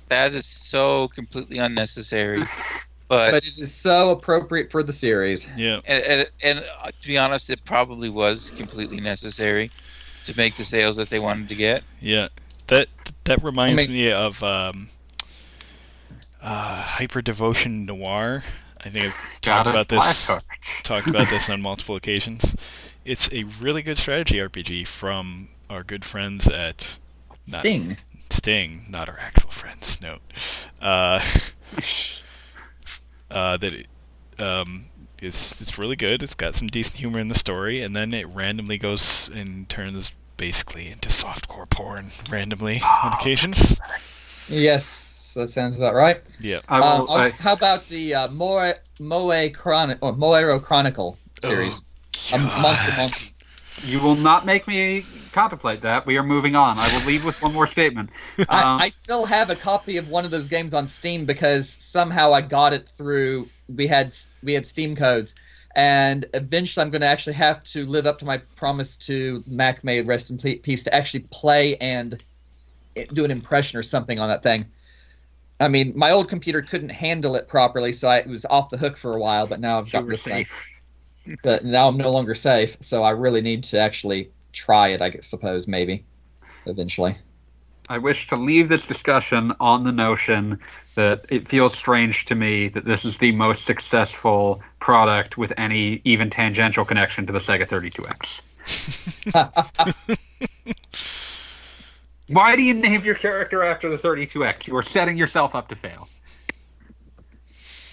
that 0.08 0.34
is 0.34 0.46
so 0.46 1.08
completely 1.10 1.58
unnecessary. 1.58 2.44
But, 3.10 3.32
But 3.32 3.48
it 3.48 3.58
is 3.58 3.74
so 3.74 4.12
appropriate 4.12 4.70
for 4.70 4.84
the 4.84 4.92
series. 4.92 5.48
yeah. 5.56 5.80
and, 5.86 6.04
and, 6.04 6.32
and 6.44 6.60
uh, 6.84 6.88
to 7.02 7.08
be 7.08 7.18
honest, 7.18 7.50
it 7.50 7.64
probably 7.64 8.10
was 8.10 8.52
completely 8.58 9.00
necessary 9.00 9.72
to 10.28 10.38
make 10.38 10.56
the 10.56 10.64
sales 10.66 10.96
that 10.98 11.10
they 11.10 11.20
wanted 11.20 11.50
to 11.50 11.56
get. 11.56 11.84
Yeah, 12.00 12.28
that 12.68 12.88
that 13.26 13.44
reminds 13.44 13.84
mean- 13.88 13.92
me 13.92 14.12
of 14.12 14.42
um, 14.44 14.90
uh, 16.42 16.84
Hyperdevotion 16.84 17.86
Noire. 17.86 18.44
I 18.86 18.90
think 18.90 19.06
I've 19.08 19.42
talked 19.42 19.68
about 19.68 19.88
this 19.90 20.26
talked 20.84 21.08
about 21.08 21.30
this 21.30 21.50
on 21.50 21.62
multiple 21.62 21.96
occasions. 21.96 22.56
It's 23.06 23.30
a 23.32 23.44
really 23.60 23.82
good 23.82 23.98
strategy 23.98 24.36
RPG 24.38 24.86
from 24.88 25.50
our 25.70 25.84
good 25.84 26.06
friends 26.06 26.48
at 26.48 26.98
Not- 27.50 27.60
Sting. 27.62 27.98
Sting, 28.30 28.86
not 28.90 29.08
our 29.10 29.18
actual 29.20 29.50
friends. 29.52 30.00
No, 30.02 30.18
uh, 30.82 31.26
uh, 33.32 33.58
that 33.58 33.74
it, 33.74 33.88
um, 34.38 34.86
it's 35.22 35.62
it's 35.62 35.78
really 35.78 35.96
good. 35.96 36.24
It's 36.24 36.36
got 36.36 36.56
some 36.56 36.68
decent 36.68 36.98
humor 36.98 37.20
in 37.20 37.28
the 37.28 37.36
story, 37.36 37.82
and 37.82 37.96
then 37.96 38.14
it 38.14 38.28
randomly 38.28 38.78
goes 38.78 39.30
and 39.34 39.68
turns 39.70 40.12
basically 40.38 40.90
into 40.90 41.10
softcore 41.10 41.70
porn 41.70 42.12
randomly 42.30 42.82
on 43.04 43.14
occasions. 43.14 43.80
Yes, 44.50 45.34
that 45.36 45.50
sounds 45.50 45.78
about 45.78 45.94
right. 45.94 46.22
Yeah. 46.40 46.62
I 46.70 46.80
Uh, 46.80 47.00
will, 47.00 47.08
also, 47.08 47.36
how 47.38 47.54
about 47.54 47.88
the 47.90 48.14
uh, 48.14 48.28
Moe 48.30 48.74
Moe 49.00 49.50
Chronic 49.50 50.00
or 50.02 50.14
Moero 50.14 50.62
Chronicle 50.62 51.18
series? 51.44 51.84
Um, 52.34 52.44
Monster 52.44 52.94
Monkeys. 52.98 53.52
you 53.84 54.00
will 54.00 54.16
not 54.16 54.46
make 54.46 54.68
me 54.68 55.06
contemplate 55.34 55.82
that. 55.82 56.06
We 56.06 56.18
are 56.18 56.24
moving 56.24 56.56
on. 56.56 56.78
I 56.80 56.88
will 56.98 57.06
leave 57.06 57.24
with 57.26 57.42
one 57.42 57.54
more 57.54 57.68
statement. 57.68 58.10
Um, 58.40 58.46
I, 58.50 58.86
I 58.86 58.90
still 58.90 59.26
have 59.26 59.50
a 59.50 59.56
copy 59.56 59.98
of 59.98 60.08
one 60.10 60.26
of 60.26 60.32
those 60.32 60.48
games 60.48 60.74
on 60.74 60.88
Steam 60.88 61.26
because 61.26 61.70
somehow 61.70 62.34
I 62.34 62.42
got 62.42 62.74
it 62.74 62.88
through. 62.90 63.50
We 63.74 63.88
had 63.88 64.16
we 64.44 64.54
had 64.54 64.66
Steam 64.66 64.96
codes, 64.96 65.36
and 65.76 66.26
eventually 66.34 66.84
I'm 66.84 66.90
going 66.90 67.02
to 67.02 67.08
actually 67.08 67.34
have 67.34 67.64
to 67.66 67.86
live 67.86 68.06
up 68.06 68.20
to 68.20 68.26
my 68.26 68.38
promise 68.56 68.96
to 68.98 69.44
Mac 69.46 69.84
May 69.84 70.02
Rest 70.02 70.30
in 70.30 70.38
Peace 70.38 70.84
to 70.84 70.94
actually 70.94 71.22
play 71.32 71.76
and 71.78 72.22
eh, 72.96 73.06
do 73.12 73.26
an 73.26 73.32
impression 73.32 73.78
or 73.78 73.84
something 73.84 74.20
on 74.20 74.30
that 74.30 74.44
thing. 74.44 74.66
I 75.60 75.68
mean, 75.68 75.94
my 75.96 76.12
old 76.12 76.30
computer 76.30 76.62
couldn't 76.62 76.90
handle 76.90 77.36
it 77.36 77.48
properly, 77.48 77.92
so 77.92 78.08
I, 78.08 78.18
it 78.18 78.28
was 78.28 78.46
off 78.46 78.70
the 78.70 78.78
hook 78.78 78.98
for 78.98 79.16
a 79.16 79.20
while. 79.20 79.48
But 79.48 79.60
now 79.60 79.80
I've 79.80 79.92
got 79.92 80.08
this 80.08 80.24
thing. 80.24 80.46
safe. 80.46 80.74
But 81.44 81.66
now 81.66 81.90
I'm 81.90 81.98
no 81.98 82.10
longer 82.10 82.34
safe, 82.34 82.78
so 82.80 83.04
I 83.04 83.10
really 83.10 83.42
need 83.42 83.66
to 83.66 83.78
actually 83.78 84.32
try 84.54 84.90
it. 84.90 85.02
I 85.02 85.12
suppose 85.20 85.68
maybe 85.68 86.06
eventually. 86.66 87.18
I 87.90 87.98
wish 87.98 88.28
to 88.28 88.36
leave 88.36 88.70
this 88.70 88.86
discussion 88.86 89.54
on 89.60 89.84
the 89.84 89.92
notion 89.92 90.60
that 90.98 91.26
it 91.30 91.48
feels 91.48 91.78
strange 91.78 92.26
to 92.26 92.34
me 92.34 92.70
that 92.70 92.84
this 92.84 93.06
is 93.06 93.20
the 93.20 93.32
most 93.32 93.66
successful 93.66 94.64
product 94.80 95.38
with 95.38 95.54
any 95.56 96.02
even 96.04 96.32
tangential 96.32 96.86
connection 96.86 97.28
to 97.28 97.34
the 97.34 97.38
Sega 97.38 97.68
32X. 97.68 98.42
Why 102.30 102.56
do 102.56 102.64
you 102.64 102.74
name 102.74 103.06
your 103.06 103.14
character 103.14 103.64
after 103.64 103.92
the 103.92 103.98
32X? 103.98 104.66
You 104.66 104.76
are 104.76 104.82
setting 104.82 105.18
yourself 105.18 105.54
up 105.54 105.68
to 105.68 105.76
fail. 105.76 106.10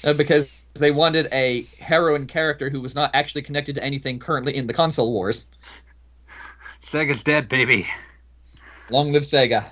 Uh, 0.03 0.15
because 0.15 0.49
they 0.73 0.91
wanted 0.91 1.29
a 1.31 1.67
heroine 1.79 2.27
character 2.27 2.71
who 2.71 2.81
was 2.81 2.95
not 2.95 3.11
actually 3.13 3.43
connected 3.43 3.75
to 3.75 3.85
anything 3.85 4.19
currently 4.19 4.57
in 4.57 4.67
the 4.67 4.73
console 4.73 5.13
wars. 5.13 5.47
Sega's 6.83 7.23
dead, 7.23 7.51
baby. 7.51 7.87
Long 8.89 9.13
live 9.13 9.25
Sega. 9.25 9.67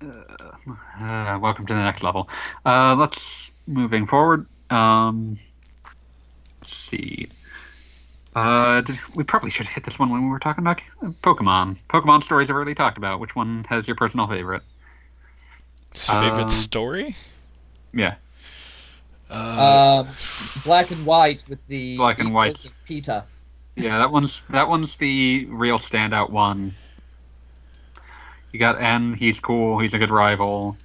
Uh, 0.00 0.55
welcome 0.66 1.66
to 1.66 1.74
the 1.74 1.82
next 1.82 2.02
level. 2.02 2.28
Uh, 2.64 2.94
let's 2.98 3.50
moving 3.66 4.06
forward. 4.06 4.46
Um, 4.70 5.38
let's 6.60 6.74
see. 6.76 7.28
Uh, 8.34 8.80
did, 8.82 8.98
we 9.14 9.24
probably 9.24 9.50
should 9.50 9.66
hit 9.66 9.84
this 9.84 9.98
one 9.98 10.10
when 10.10 10.22
we 10.22 10.28
were 10.28 10.38
talking 10.38 10.62
about 10.62 10.80
uh, 11.02 11.08
Pokemon. 11.22 11.78
Pokemon 11.88 12.22
stories 12.22 12.50
I've 12.50 12.56
already 12.56 12.74
talked 12.74 12.98
about. 12.98 13.20
Which 13.20 13.34
one 13.34 13.64
has 13.68 13.86
your 13.86 13.96
personal 13.96 14.26
favorite? 14.26 14.62
Favorite 15.94 16.50
Uh, 16.50 16.50
story? 16.50 17.16
Yeah, 17.94 18.16
Uh, 19.56 20.04
Um, 20.04 20.16
black 20.64 20.90
and 20.90 21.04
white 21.04 21.44
with 21.48 21.66
the 21.66 21.96
Black 21.96 22.18
and 22.18 22.32
white. 22.34 22.64
of 22.64 22.72
PETA. 22.84 23.24
Yeah, 23.76 23.98
that 23.98 24.10
one's 24.10 24.42
that 24.50 24.68
one's 24.68 24.96
the 24.96 25.46
real 25.50 25.78
standout 25.78 26.30
one. 26.30 26.74
You 28.56 28.60
got 28.60 28.80
N. 28.80 29.12
He's 29.12 29.38
cool. 29.38 29.78
He's 29.80 29.92
a 29.92 29.98
good 29.98 30.10
rival. 30.10 30.78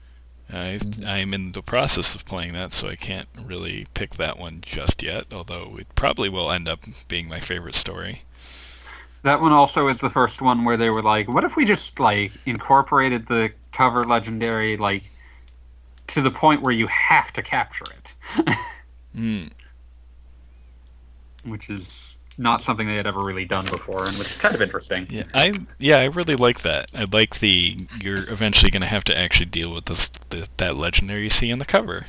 I, 0.51 0.77
I'm 1.05 1.33
in 1.33 1.53
the 1.53 1.61
process 1.61 2.15
of 2.15 2.25
playing 2.25 2.51
that, 2.51 2.73
so 2.73 2.89
I 2.89 2.97
can't 2.97 3.29
really 3.45 3.87
pick 3.93 4.15
that 4.15 4.37
one 4.37 4.59
just 4.61 5.01
yet. 5.01 5.27
Although 5.31 5.77
it 5.79 5.87
probably 5.95 6.27
will 6.27 6.51
end 6.51 6.67
up 6.67 6.81
being 7.07 7.29
my 7.29 7.39
favorite 7.39 7.75
story. 7.75 8.23
That 9.23 9.39
one 9.39 9.53
also 9.53 9.87
is 9.87 10.01
the 10.01 10.09
first 10.09 10.41
one 10.41 10.65
where 10.65 10.75
they 10.75 10.89
were 10.89 11.01
like, 11.01 11.29
"What 11.29 11.45
if 11.45 11.55
we 11.55 11.63
just 11.63 11.97
like 11.97 12.33
incorporated 12.45 13.27
the 13.27 13.53
cover 13.71 14.03
legendary 14.03 14.75
like 14.75 15.03
to 16.07 16.21
the 16.21 16.29
point 16.29 16.61
where 16.61 16.73
you 16.73 16.87
have 16.87 17.31
to 17.31 17.41
capture 17.41 17.85
it," 17.85 18.57
Hmm. 19.15 19.47
which 21.45 21.69
is 21.69 22.10
not 22.37 22.63
something 22.63 22.87
they 22.87 22.95
had 22.95 23.07
ever 23.07 23.21
really 23.21 23.45
done 23.45 23.65
before, 23.65 24.05
and 24.05 24.17
which 24.17 24.29
is 24.29 24.35
kind 24.35 24.55
of 24.55 24.61
interesting. 24.61 25.07
Yeah, 25.09 25.23
I 25.33 25.53
yeah, 25.79 25.97
I 25.97 26.05
really 26.05 26.35
like 26.35 26.61
that. 26.61 26.89
I 26.93 27.05
like 27.11 27.39
the 27.39 27.77
you're 28.01 28.29
eventually 28.29 28.71
going 28.71 28.81
to 28.81 28.87
have 28.87 29.03
to 29.05 29.17
actually 29.17 29.47
deal 29.47 29.73
with 29.73 29.85
this 29.85 30.09
the, 30.29 30.47
that 30.57 30.77
legendary 30.77 31.23
you 31.23 31.29
see 31.29 31.51
on 31.51 31.59
the 31.59 31.65
cover. 31.65 32.05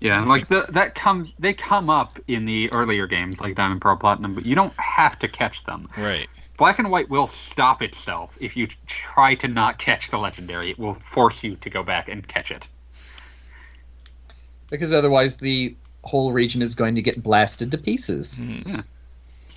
Yeah, 0.00 0.18
and, 0.18 0.28
like 0.28 0.48
the, 0.48 0.66
that 0.70 0.94
comes 0.94 1.32
they 1.38 1.52
come 1.54 1.88
up 1.90 2.18
in 2.26 2.44
the 2.44 2.72
earlier 2.72 3.06
games 3.06 3.40
like 3.40 3.54
Diamond, 3.54 3.80
Pearl, 3.80 3.96
Platinum, 3.96 4.34
but 4.34 4.44
you 4.44 4.54
don't 4.54 4.74
have 4.78 5.18
to 5.20 5.28
catch 5.28 5.64
them. 5.64 5.88
Right. 5.96 6.28
Black 6.56 6.78
and 6.78 6.90
White 6.90 7.08
will 7.08 7.26
stop 7.26 7.82
itself 7.82 8.36
if 8.40 8.56
you 8.56 8.68
try 8.86 9.34
to 9.36 9.48
not 9.48 9.78
catch 9.78 10.10
the 10.10 10.18
legendary. 10.18 10.70
It 10.70 10.78
will 10.78 10.94
force 10.94 11.42
you 11.42 11.56
to 11.56 11.70
go 11.70 11.82
back 11.82 12.08
and 12.08 12.26
catch 12.26 12.50
it. 12.50 12.68
because 14.72 14.92
otherwise 14.92 15.36
the 15.36 15.76
whole 16.02 16.32
region 16.32 16.62
is 16.62 16.74
going 16.74 16.94
to 16.96 17.02
get 17.02 17.22
blasted 17.22 17.70
to 17.70 17.78
pieces. 17.78 18.38
Hmm. 18.38 18.80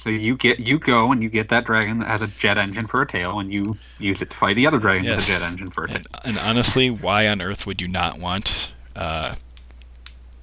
So 0.06 0.11
you 0.11 0.38
get 0.38 0.60
you 0.60 0.77
go 0.77 1.11
and 1.11 1.23
you 1.23 1.30
get 1.30 1.49
that 1.49 1.65
dragon 1.65 1.98
that 1.98 2.07
has 2.07 2.22
a 2.22 2.27
jet 2.27 2.60
engine 2.60 2.86
for 2.86 3.02
a 3.02 3.07
tail, 3.07 3.40
and 3.40 3.52
you 3.52 3.76
use 3.98 4.22
it 4.22 4.30
to 4.30 4.38
fight 4.38 4.56
the 4.56 4.68
other 4.68 4.77
dragon 4.77 5.10
with 5.10 5.18
a 5.18 5.23
jet 5.23 5.41
engine 5.41 5.72
for 5.72 5.86
a 5.86 5.88
tail. 5.88 5.98
And, 5.98 6.07
and 6.23 6.38
honestly, 6.38 6.91
why 6.91 7.27
on 7.27 7.41
earth 7.41 7.65
would 7.65 7.82
you 7.82 7.88
not 7.88 8.19
want 8.19 8.72
uh, 8.95 9.34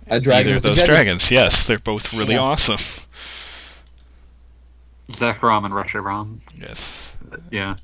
A 0.09 0.19
dragon 0.19 0.49
either 0.49 0.57
of 0.57 0.63
those 0.63 0.79
jet 0.79 0.89
engine. 0.89 1.05
dragons? 1.05 1.31
Yes, 1.31 1.65
they're 1.65 1.79
both 1.79 2.13
really 2.13 2.35
Yeah. 2.35 2.41
awesome. 2.41 2.79
Zekrom 5.13 5.65
and 5.65 5.73
Reshiram. 5.75 6.41
Yes. 6.59 7.15
Yeah, 7.51 7.77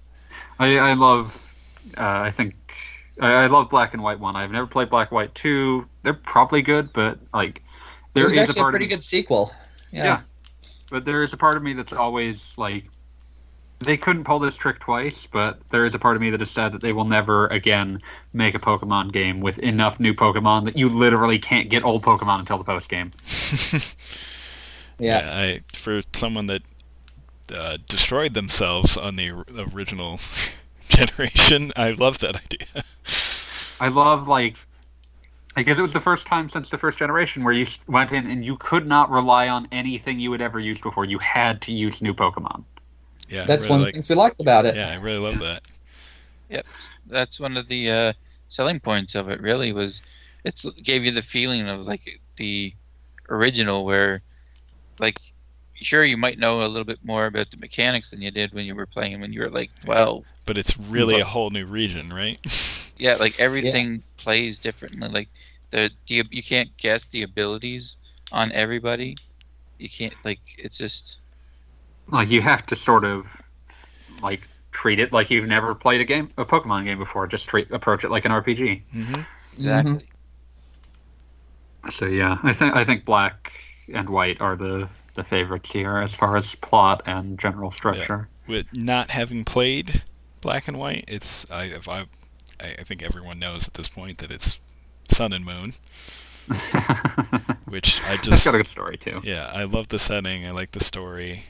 I 0.59 0.79
I 0.79 0.93
love. 0.95 1.45
Uh, 1.97 2.03
I 2.03 2.31
think 2.31 2.55
I, 3.21 3.45
I 3.45 3.47
love 3.47 3.71
Black 3.71 3.95
and 3.95 4.03
White 4.03 4.19
one. 4.19 4.35
I've 4.37 4.51
never 4.51 4.67
played 4.67 4.91
Black 4.91 5.11
and 5.11 5.17
White 5.17 5.35
two. 5.35 5.87
They're 6.03 6.15
probably 6.15 6.63
good, 6.63 6.93
but 6.93 7.19
like 7.33 7.63
It 8.15 8.25
was 8.25 8.37
is 8.37 8.39
a 8.39 8.43
actually 8.43 8.63
a 8.63 8.65
part 8.65 8.73
pretty 8.73 8.87
of 8.87 8.91
good 8.91 9.03
sequel. 9.03 9.53
Yeah. 9.93 10.05
Yeah. 10.05 10.21
But 10.91 11.05
there 11.05 11.23
is 11.23 11.33
a 11.33 11.37
part 11.37 11.57
of 11.57 11.63
me 11.63 11.73
that's 11.73 11.93
always 11.93 12.53
like 12.57 12.85
they 13.81 13.97
couldn't 13.97 14.25
pull 14.25 14.41
this 14.41 14.57
trick 14.57 14.81
twice, 14.81 15.27
but 15.31 15.61
there 15.71 15.85
is 15.85 15.95
a 15.95 15.99
part 15.99 16.17
of 16.17 16.23
me 16.23 16.31
that 16.31 16.41
has 16.41 16.51
said 16.51 16.73
that 16.73 16.81
they 16.81 16.93
will 16.93 17.05
never 17.05 17.47
again 17.49 18.01
make 18.33 18.55
a 18.55 18.59
Pokemon 18.59 19.13
game 19.13 19.41
with 19.41 19.59
enough 19.61 20.01
new 20.01 20.15
Pokemon 20.15 20.65
that 20.65 20.77
you 20.77 20.89
literally 20.89 21.39
can't 21.39 21.71
get 21.71 21.85
old 21.85 22.03
Pokemon 22.03 22.41
until 22.41 22.59
the 22.59 22.65
post 22.65 22.89
game. 22.89 23.13
Yeah. 24.99 25.31
I 25.33 25.61
for 25.75 26.03
someone 26.13 26.47
that 26.47 26.63
uh, 27.55 27.79
destroyed 27.89 28.35
themselves 28.35 28.97
on 28.97 29.17
the 29.17 29.31
original 29.73 30.21
generation, 30.89 31.73
I 31.77 31.91
love 31.91 32.19
that 32.19 32.37
idea. 32.37 32.85
I 33.81 33.89
love 33.89 34.29
like 34.29 34.57
I 35.59 35.63
guess 35.63 35.77
it 35.77 35.83
was 35.83 35.93
the 35.93 35.99
first 35.99 36.25
time 36.25 36.49
since 36.49 36.71
the 36.71 36.79
first 36.79 37.01
generation 37.01 37.43
where 37.43 37.53
you 37.53 37.67
went 37.89 38.13
in 38.13 38.31
and 38.31 38.45
you 38.45 38.57
could 38.59 38.87
not 38.87 39.11
rely 39.11 39.49
on 39.49 39.67
anything 39.73 40.21
you 40.21 40.31
had 40.31 40.41
ever 40.41 40.61
used 40.61 40.85
before. 40.85 41.05
You 41.05 41.19
had 41.19 41.61
to 41.63 41.73
use 41.73 42.01
new 42.01 42.15
Pokemon. 42.15 42.63
Yeah, 43.29 43.45
That's 43.45 43.65
really 43.65 43.71
one 43.71 43.81
of 43.81 43.81
the 43.81 43.87
like- 43.87 43.95
things 43.95 44.09
we 44.09 44.15
liked 44.15 44.41
about 44.41 44.67
it. 44.67 44.77
Yeah, 44.77 44.89
I 44.89 44.95
really 44.95 45.19
love 45.19 45.41
that. 45.41 45.63
Yep, 46.49 46.67
that's 47.09 47.41
one 47.41 47.57
of 47.57 47.67
the 47.67 47.91
uh, 47.91 48.13
selling 48.47 48.79
points 48.79 49.17
of 49.17 49.31
it. 49.31 49.41
Really, 49.41 49.73
was 49.73 50.01
it 50.45 50.65
gave 50.85 51.05
you 51.05 51.11
the 51.11 51.23
feeling 51.23 51.69
of 51.69 51.87
like 51.89 52.21
the 52.37 52.73
original, 53.29 53.85
where 53.85 54.23
like 55.01 55.19
sure 55.75 56.05
you 56.05 56.17
might 56.17 56.39
know 56.39 56.65
a 56.65 56.69
little 56.69 56.85
bit 56.85 57.01
more 57.03 57.27
about 57.27 57.51
the 57.51 57.57
mechanics 57.57 58.11
than 58.11 58.23
you 58.23 58.31
did 58.31 58.55
when 58.55 58.65
you 58.65 58.77
were 58.77 58.87
playing 58.87 59.21
when 59.21 59.33
you 59.33 59.41
were 59.41 59.51
like 59.51 59.71
twelve. 59.85 60.25
But 60.47 60.57
it's 60.57 60.79
really 60.79 61.19
a 61.19 61.25
whole 61.25 61.51
new 61.51 61.67
region, 61.67 62.13
right? 62.13 62.39
Yeah, 62.99 63.17
like 63.17 63.37
everything 63.39 64.05
plays 64.17 64.59
differently. 64.59 65.09
Like 65.09 65.31
the, 65.71 65.91
the 66.09 66.25
you 66.31 66.43
can't 66.43 66.77
guess 66.79 67.07
the 67.07 67.23
abilities 67.23 67.97
on 68.33 68.53
everybody. 68.53 69.21
You 69.79 69.89
can't 69.91 70.15
like 70.25 70.41
it's 70.59 70.79
just 70.79 71.21
Like 72.11 72.29
you 72.31 72.43
have 72.43 72.65
to 72.67 72.77
sort 72.77 73.05
of 73.05 73.41
like 74.23 74.49
treat 74.73 74.99
it 74.99 75.13
like 75.13 75.31
you've 75.31 75.49
never 75.49 75.75
played 75.75 76.01
a 76.01 76.05
game 76.05 76.33
a 76.39 76.45
Pokemon 76.45 76.85
game 76.85 76.99
before. 76.99 77.27
Just 77.27 77.49
treat 77.49 77.71
approach 77.71 78.05
it 78.05 78.11
like 78.11 78.25
an 78.25 78.33
RPG. 78.33 78.83
hmm 78.93 79.21
exactly. 79.53 80.09
So 81.91 82.07
yeah, 82.07 82.39
I 82.43 82.53
think 82.53 82.77
I 82.77 82.85
think 82.85 83.05
Black 83.05 83.53
and 83.93 84.09
White 84.09 84.41
are 84.41 84.57
the 84.57 84.89
the 85.15 85.25
favorites 85.25 85.71
here 85.73 85.99
as 85.99 86.15
far 86.15 86.37
as 86.37 86.55
plot 86.55 87.03
and 87.07 87.39
general 87.39 87.71
structure. 87.71 88.29
With 88.49 88.67
not 88.73 89.11
having 89.11 89.45
played 89.45 90.03
Black 90.41 90.67
and 90.67 90.77
White, 90.77 91.05
it's 91.07 91.49
I 91.51 91.65
if 91.65 91.89
I 91.89 92.07
I 92.61 92.77
I 92.81 92.85
think 92.85 93.03
everyone 93.03 93.39
knows 93.39 93.67
at 93.69 93.75
this 93.75 93.89
point 93.89 94.19
that 94.19 94.31
it's 94.31 94.59
Sun 95.11 95.33
and 95.33 95.45
Moon, 95.45 95.73
which 97.67 98.01
I 98.03 98.17
That's 98.17 98.23
just 98.23 98.45
got 98.45 98.55
a 98.55 98.59
good 98.59 98.67
story 98.67 98.97
too. 98.97 99.21
yeah 99.25 99.47
I 99.53 99.65
love 99.65 99.89
the 99.89 99.99
setting. 99.99 100.47
I 100.47 100.51
like 100.51 100.73
the 100.73 100.85
story. 100.85 101.45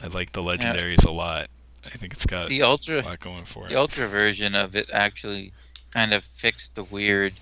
I 0.00 0.06
like 0.08 0.32
the 0.32 0.42
legendaries 0.42 1.04
a 1.04 1.10
lot. 1.10 1.48
I 1.84 1.96
think 1.96 2.12
it's 2.12 2.26
got 2.26 2.48
The 2.48 2.60
a 2.60 2.66
ultra 2.66 3.02
lot 3.02 3.20
going 3.20 3.44
for 3.44 3.66
it. 3.66 3.70
the 3.70 3.76
ultra 3.76 4.06
version 4.08 4.54
of 4.54 4.76
it 4.76 4.88
actually 4.92 5.52
kind 5.92 6.12
of 6.12 6.24
fixed 6.24 6.74
the 6.74 6.84
weird 6.84 7.32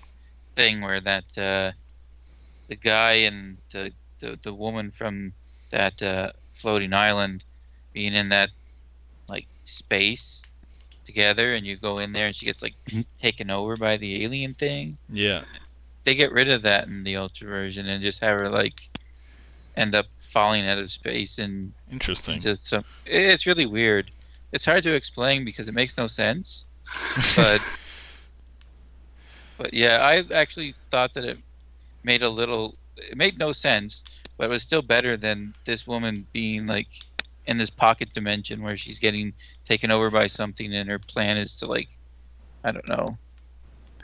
thing 0.55 0.81
where 0.81 1.01
that 1.01 1.25
uh, 1.37 1.71
the 2.67 2.75
guy 2.75 3.13
and 3.13 3.57
the, 3.71 3.91
the 4.19 4.39
the 4.43 4.53
woman 4.53 4.91
from 4.91 5.33
that 5.71 6.01
uh, 6.01 6.31
floating 6.53 6.93
island 6.93 7.43
being 7.93 8.13
in 8.13 8.29
that 8.29 8.49
like 9.29 9.47
space 9.63 10.41
together 11.07 11.55
and 11.55 11.67
you 11.67 11.77
go 11.79 11.99
in 11.99 12.13
there 12.13 12.27
and 12.27 12.37
she 12.37 12.47
gets 12.47 12.63
like 12.63 12.77
Mhm. 12.91 13.05
taken 13.21 13.51
over 13.51 13.77
by 13.77 13.97
the 13.97 14.25
alien 14.25 14.55
thing 14.55 14.99
Yeah, 15.09 15.45
they 16.05 16.15
get 16.15 16.33
rid 16.33 16.49
of 16.49 16.63
that 16.63 16.87
in 16.87 17.03
the 17.03 17.17
ultra 17.17 17.47
version 17.47 17.87
and 17.87 18.03
just 18.03 18.21
have 18.21 18.37
her 18.37 18.49
like 18.49 18.75
end 19.77 19.95
up 19.95 20.07
falling 20.21 20.67
out 20.67 20.79
of 20.79 20.91
space 20.91 21.39
and 21.39 21.73
interesting. 21.91 22.43
into 22.43 22.57
some 22.57 22.85
it's 23.05 23.47
really 23.47 23.65
weird 23.67 24.11
it's 24.53 24.65
hard 24.65 24.83
to 24.83 24.95
explain 24.95 25.45
because 25.45 25.67
it 25.69 25.75
makes 25.75 25.97
no 25.97 26.07
sense 26.07 26.67
but 27.35 27.63
but 29.57 29.73
yeah, 29.73 29.99
I 30.01 30.23
actually 30.33 30.75
thought 30.91 31.13
that 31.15 31.25
it 31.25 31.39
made 32.03 32.23
a 32.23 32.29
little. 32.29 32.77
It 32.97 33.17
made 33.17 33.37
no 33.39 33.51
sense, 33.53 34.03
but 34.37 34.45
it 34.45 34.49
was 34.49 34.63
still 34.63 34.81
better 34.81 35.17
than 35.17 35.53
this 35.65 35.87
woman 35.87 36.27
being 36.33 36.67
like 36.67 36.87
in 37.45 37.57
this 37.57 37.71
pocket 37.71 38.13
dimension 38.13 38.61
where 38.63 38.77
she's 38.77 38.99
getting 38.99 39.33
taken 39.67 39.91
over 39.91 40.09
by 40.09 40.27
something, 40.27 40.73
and 40.73 40.89
her 40.89 40.99
plan 40.99 41.37
is 41.37 41.55
to 41.57 41.65
like, 41.65 41.89
I 42.63 42.71
don't 42.71 42.87
know. 42.87 43.17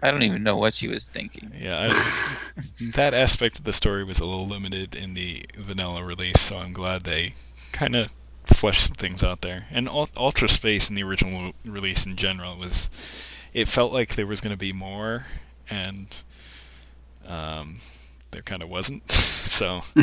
I 0.02 0.12
don't 0.12 0.24
even 0.24 0.44
know 0.44 0.58
what 0.58 0.76
she 0.76 0.90
was 0.90 1.08
thinking. 1.08 1.54
Yeah, 1.58 1.88
I, 1.90 2.62
that 2.96 3.14
aspect 3.14 3.60
of 3.60 3.64
the 3.64 3.72
story 3.72 4.04
was 4.04 4.20
a 4.20 4.26
little 4.26 4.48
limited 4.48 4.96
in 4.96 5.14
the 5.14 5.46
vanilla 5.58 6.04
release, 6.04 6.42
so 6.42 6.58
I'm 6.58 6.74
glad 6.74 7.04
they 7.04 7.36
kind 7.72 7.96
of 7.96 8.12
fleshed 8.46 8.86
some 8.86 8.96
things 8.96 9.24
out 9.24 9.42
there. 9.42 9.68
And 9.72 9.88
Ultra 9.88 10.50
Space 10.50 10.90
in 10.90 10.96
the 10.96 11.04
original 11.04 11.54
release 11.64 12.06
in 12.06 12.18
general 12.18 12.58
was, 12.58 12.90
it 13.54 13.70
felt 13.70 13.94
like 13.94 14.16
there 14.16 14.28
was 14.28 14.42
going 14.42 14.52
to 14.54 14.58
be 14.58 14.74
more, 14.74 15.26
and 15.70 16.22
um, 17.26 17.78
there 18.32 18.42
kind 18.42 18.62
of 18.62 18.68
wasn't. 18.68 19.10
so 19.12 19.82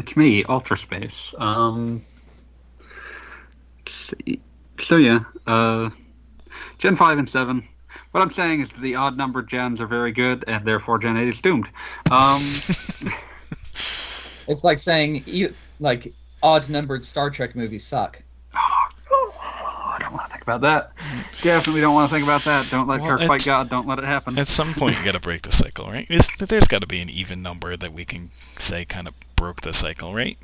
It's 0.00 0.16
me, 0.16 0.44
Ultra 0.44 0.78
Space. 0.78 1.34
Um, 1.36 1.96
let's 1.96 1.98
see. 1.98 2.19
So 4.80 4.96
yeah, 4.96 5.20
uh, 5.46 5.90
Gen 6.78 6.96
five 6.96 7.18
and 7.18 7.28
seven. 7.28 7.68
What 8.12 8.22
I'm 8.22 8.30
saying 8.30 8.60
is 8.60 8.70
the 8.72 8.94
odd 8.96 9.16
numbered 9.16 9.48
gens 9.48 9.80
are 9.80 9.86
very 9.86 10.12
good, 10.12 10.44
and 10.46 10.66
therefore 10.66 10.98
Gen 10.98 11.16
eight 11.16 11.28
is 11.28 11.40
doomed. 11.40 11.68
Um, 12.10 12.62
It's 14.46 14.64
like 14.64 14.78
saying 14.78 15.24
you 15.26 15.56
like 15.78 16.14
odd 16.42 16.68
numbered 16.68 17.04
Star 17.04 17.30
Trek 17.30 17.54
movies 17.54 17.86
suck. 17.86 18.22
I 18.54 19.96
don't 20.00 20.12
want 20.12 20.26
to 20.26 20.32
think 20.32 20.42
about 20.42 20.60
that. 20.62 20.92
Definitely 21.40 21.80
don't 21.80 21.94
want 21.94 22.10
to 22.10 22.14
think 22.14 22.22
about 22.22 22.44
that. 22.44 22.68
Don't 22.70 22.88
let 22.88 23.00
Well, 23.00 23.10
Kirk 23.18 23.26
fight 23.26 23.44
God. 23.44 23.68
Don't 23.70 23.86
let 23.86 23.98
it 23.98 24.04
happen. 24.04 24.36
at 24.38 24.48
some 24.48 24.74
point 24.74 24.98
you 24.98 25.04
got 25.04 25.12
to 25.12 25.20
break 25.20 25.42
the 25.42 25.52
cycle, 25.52 25.86
right? 25.90 26.06
Is- 26.10 26.28
There's 26.38 26.68
got 26.68 26.80
to 26.80 26.86
be 26.86 27.00
an 27.00 27.10
even 27.10 27.42
number 27.42 27.76
that 27.76 27.92
we 27.92 28.04
can 28.04 28.30
say 28.58 28.84
kind 28.84 29.08
of 29.08 29.14
broke 29.36 29.60
the 29.62 29.72
cycle, 29.72 30.14
right? 30.14 30.38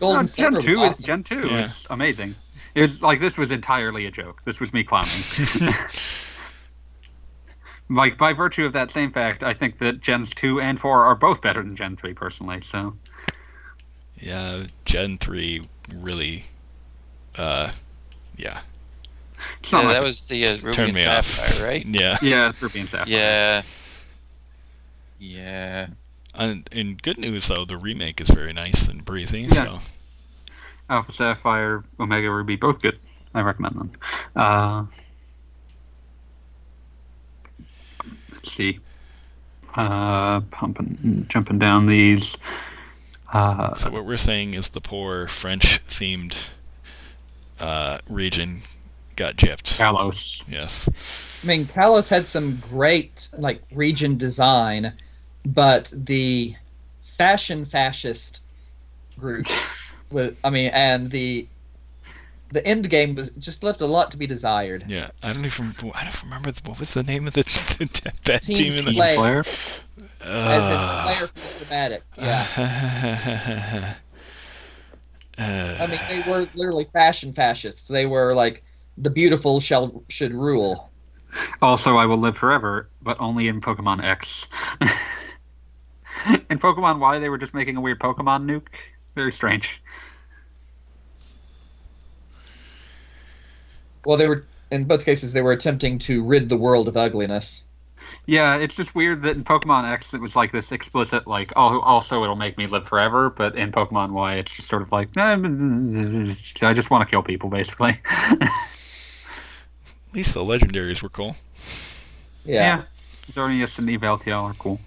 Golden 0.00 0.26
No, 0.26 0.32
Gen 0.32 0.58
two 0.58 0.68
is 0.68 0.76
awesome. 0.76 1.04
Gen 1.04 1.24
two 1.24 1.48
Yeah. 1.48 1.60
is 1.60 1.82
amazing. 1.90 2.36
It 2.74 2.82
was 2.82 3.02
like 3.02 3.20
this 3.20 3.36
was 3.36 3.50
entirely 3.50 4.06
a 4.06 4.10
joke. 4.10 4.42
This 4.44 4.60
was 4.60 4.72
me 4.72 4.84
clowning. 4.84 5.10
like 7.90 8.18
by 8.18 8.32
virtue 8.32 8.64
of 8.66 8.72
that 8.72 8.90
same 8.90 9.12
fact, 9.12 9.42
I 9.42 9.54
think 9.54 9.78
that 9.78 10.00
Gens 10.00 10.30
two 10.34 10.60
and 10.60 10.80
four 10.80 11.04
are 11.04 11.14
both 11.14 11.42
better 11.42 11.62
than 11.62 11.76
Gen 11.76 11.96
three 11.96 12.14
personally. 12.14 12.60
So 12.62 12.96
Yeah, 14.20 14.66
Gen 14.84 15.18
three 15.18 15.62
really. 15.92 16.44
Uh, 17.36 17.72
yeah, 18.36 18.60
It's 19.60 19.72
not 19.72 19.82
Yeah, 19.82 19.84
like 19.84 19.96
that 19.96 20.02
was 20.02 20.22
the 20.24 20.46
uh, 20.46 20.56
Ruby 20.62 20.88
and 20.88 20.94
me 20.94 21.06
off. 21.06 21.26
Sapphire, 21.26 21.62
right? 21.62 21.86
Yeah. 21.90 22.18
yeah, 22.20 22.48
it's 22.48 22.62
Ruby 22.62 22.80
and 22.80 22.90
Sapphire. 22.90 23.04
Yeah. 23.04 23.62
Yeah. 25.18 25.86
And 26.34 26.68
in 26.72 26.96
good 26.96 27.18
news 27.18 27.48
though, 27.48 27.64
the 27.64 27.76
remake 27.76 28.20
is 28.20 28.30
very 28.30 28.52
nice 28.52 28.88
and 28.88 29.04
breezy. 29.04 29.46
Yeah. 29.48 29.50
So 29.50 29.78
Alpha 30.90 31.12
Sapphire, 31.12 31.82
Omega 31.98 32.30
Ruby, 32.30 32.56
both 32.56 32.80
good. 32.82 32.98
I 33.34 33.40
recommend 33.40 33.74
them. 33.76 33.92
Uh, 34.36 34.84
let's 38.32 38.52
see. 38.52 38.78
Uh, 39.74 40.40
pumping, 40.52 41.26
jumping 41.28 41.58
down 41.58 41.86
these. 41.86 42.36
Uh, 43.32 43.74
So 43.74 43.90
what 43.90 44.04
we're 44.04 44.16
saying 44.16 44.54
is 44.54 44.68
the 44.68 44.80
poor 44.80 45.26
French-themed 45.26 46.38
uh, 47.58 47.98
region 48.08 48.60
got 49.16 49.36
gypped. 49.36 49.76
Kalos. 49.78 50.44
Yes. 50.48 50.88
I 51.42 51.46
mean, 51.46 51.66
Kalos 51.66 52.08
had 52.08 52.26
some 52.26 52.56
great 52.70 53.28
like 53.36 53.62
region 53.72 54.16
design, 54.16 54.92
but 55.44 55.92
the 55.94 56.54
fashion 57.02 57.64
fascist 57.64 58.42
group 59.18 59.46
was, 60.10 60.32
I 60.44 60.50
mean, 60.50 60.70
and 60.72 61.10
the 61.10 61.46
the 62.50 62.64
end 62.66 62.88
game 62.88 63.14
was 63.16 63.30
just 63.30 63.62
left 63.62 63.80
a 63.80 63.86
lot 63.86 64.10
to 64.12 64.16
be 64.16 64.26
desired. 64.26 64.84
Yeah. 64.88 65.10
I 65.22 65.32
don't 65.32 65.44
even. 65.44 65.74
I 65.94 66.04
don't 66.04 66.22
remember 66.22 66.52
the, 66.52 66.60
what 66.68 66.78
was 66.78 66.94
the 66.94 67.02
name 67.02 67.26
of 67.26 67.34
the, 67.34 67.42
the 67.78 68.12
bad 68.24 68.42
Team 68.42 68.56
team 68.56 68.72
in 68.74 68.84
the. 68.84 68.92
Flare. 68.92 69.16
Flare. 69.16 69.44
As 70.20 70.70
in 70.70 70.76
Uh, 70.76 71.02
player 71.04 71.26
for 71.26 71.40
the 71.40 71.58
dramatic. 71.64 72.02
Yeah. 72.16 73.94
uh, 75.38 75.42
I 75.82 75.86
mean, 75.86 76.00
they 76.08 76.30
were 76.30 76.46
literally 76.54 76.86
fashion 76.92 77.32
fascists. 77.32 77.88
They 77.88 78.06
were 78.06 78.34
like 78.34 78.62
the 78.96 79.10
beautiful 79.10 79.60
shall 79.60 80.04
should 80.08 80.32
rule. 80.32 80.90
Also, 81.60 81.96
I 81.96 82.06
will 82.06 82.18
live 82.18 82.36
forever, 82.38 82.88
but 83.02 83.20
only 83.20 83.48
in 83.48 83.60
Pokemon 83.60 84.04
X. 84.04 84.46
in 86.48 86.58
Pokemon 86.60 87.00
Y, 87.00 87.18
they 87.18 87.28
were 87.28 87.38
just 87.38 87.54
making 87.54 87.76
a 87.76 87.80
weird 87.80 87.98
Pokemon 87.98 88.44
nuke. 88.44 88.68
Very 89.16 89.32
strange. 89.32 89.82
Well, 94.04 94.16
they 94.16 94.28
were 94.28 94.44
in 94.70 94.84
both 94.84 95.04
cases 95.04 95.32
they 95.32 95.42
were 95.42 95.52
attempting 95.52 95.98
to 96.00 96.24
rid 96.24 96.48
the 96.48 96.56
world 96.56 96.88
of 96.88 96.96
ugliness. 96.96 97.64
Yeah, 98.26 98.56
it's 98.56 98.74
just 98.74 98.94
weird 98.94 99.22
that 99.22 99.36
in 99.36 99.44
Pokemon 99.44 99.90
X 99.90 100.14
it 100.14 100.20
was 100.20 100.34
like 100.34 100.52
this 100.52 100.72
explicit, 100.72 101.26
like, 101.26 101.52
oh, 101.56 101.80
also 101.80 102.22
it'll 102.22 102.36
make 102.36 102.56
me 102.56 102.66
live 102.66 102.88
forever, 102.88 103.30
but 103.30 103.54
in 103.56 103.70
Pokemon 103.70 104.12
Y 104.12 104.34
it's 104.36 104.52
just 104.52 104.68
sort 104.68 104.82
of 104.82 104.90
like, 104.92 105.08
eh, 105.16 105.34
mm, 105.34 105.44
mm, 105.44 106.26
mm, 106.26 106.66
I 106.66 106.72
just 106.72 106.90
want 106.90 107.06
to 107.06 107.10
kill 107.10 107.22
people, 107.22 107.50
basically. 107.50 108.00
At 108.40 108.50
least 110.14 110.34
the 110.34 110.40
legendaries 110.40 111.02
were 111.02 111.08
cool. 111.08 111.36
Yeah. 112.44 112.78
Yeah. 112.78 112.82
Xerneas 113.32 113.78
and 113.78 113.88
Yveltal 113.88 114.42
are 114.42 114.54
cool. 114.54 114.80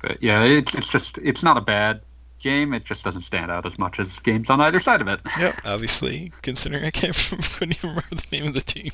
But 0.00 0.22
yeah, 0.22 0.44
it's, 0.44 0.74
it's 0.74 0.90
just, 0.90 1.18
it's 1.18 1.42
not 1.42 1.56
a 1.56 1.60
bad 1.60 2.00
game, 2.42 2.74
it 2.74 2.84
just 2.84 3.04
doesn't 3.04 3.22
stand 3.22 3.50
out 3.50 3.64
as 3.66 3.78
much 3.78 3.98
as 4.00 4.18
games 4.20 4.50
on 4.50 4.60
either 4.60 4.80
side 4.80 5.00
of 5.00 5.08
it. 5.08 5.20
Yep. 5.38 5.60
Obviously, 5.64 6.32
considering 6.42 6.84
I 6.84 6.90
can't 6.90 7.14
couldn't 7.14 7.76
even 7.78 7.90
remember 7.90 8.04
the 8.10 8.24
name 8.32 8.46
of 8.46 8.54
the 8.54 8.60
team. 8.60 8.90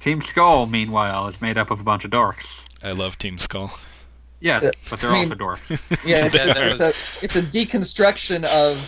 Team 0.00 0.20
Skull, 0.22 0.66
meanwhile, 0.66 1.26
is 1.26 1.40
made 1.40 1.58
up 1.58 1.70
of 1.70 1.80
a 1.80 1.84
bunch 1.84 2.04
of 2.04 2.10
dorks. 2.10 2.62
I 2.82 2.92
love 2.92 3.18
Team 3.18 3.38
Skull. 3.38 3.72
Yes, 4.40 4.64
Uh, 4.64 4.70
but 4.88 5.00
they're 5.00 5.10
I 5.10 5.14
mean- 5.14 5.22
also 5.24 5.34
dwarfs. 5.34 5.68
Yeah, 6.06 6.26
it's, 6.26 6.36
That- 6.38 6.54
that 6.54 6.70
it's 6.70 6.80
a 6.80 6.92
it's 7.22 7.34
a 7.36 7.42
deconstruction 7.42 8.44
of 8.44 8.78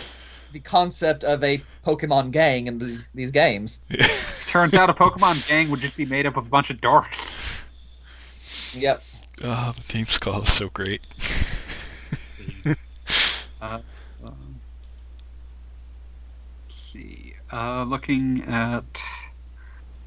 the 0.52 0.60
concept 0.60 1.24
of 1.24 1.42
a 1.44 1.62
Pokemon 1.84 2.30
gang 2.30 2.66
in 2.68 2.78
these 2.78 3.04
these 3.14 3.32
games. 3.32 3.80
Turns 4.46 4.74
out 4.74 4.88
a 4.90 4.94
Pokemon 4.94 5.46
gang 5.48 5.70
would 5.70 5.80
just 5.80 5.96
be 5.96 6.04
made 6.06 6.26
up 6.26 6.36
of 6.36 6.46
a 6.46 6.50
bunch 6.50 6.70
of 6.70 6.76
dorks. 6.80 7.36
Yep. 8.78 9.02
oh, 9.42 9.72
the 9.76 9.82
Team 9.82 10.06
Skull 10.06 10.42
is 10.42 10.52
so 10.52 10.68
great. 10.68 11.04
Uh, 13.60 13.80
um, 14.24 14.60
let's 16.68 16.80
see. 16.80 17.34
Uh, 17.52 17.84
looking 17.84 18.42
at 18.44 19.02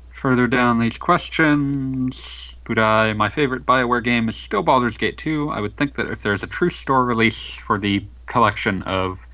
further 0.09 0.47
down 0.47 0.79
these 0.79 0.97
questions, 0.97 2.55
Budai, 2.65 3.15
my 3.15 3.29
favorite 3.29 3.65
Bioware 3.65 4.03
game 4.03 4.29
is 4.29 4.37
still 4.37 4.63
Baldur's 4.63 4.97
Gate 4.97 5.17
2. 5.17 5.49
I 5.49 5.59
would 5.59 5.75
think 5.75 5.95
that 5.95 6.09
if 6.09 6.21
there's 6.21 6.43
a 6.43 6.47
true 6.47 6.69
store 6.69 7.03
release 7.03 7.53
for 7.55 7.77
the 7.77 8.05
collection 8.25 8.83
of 8.83 9.25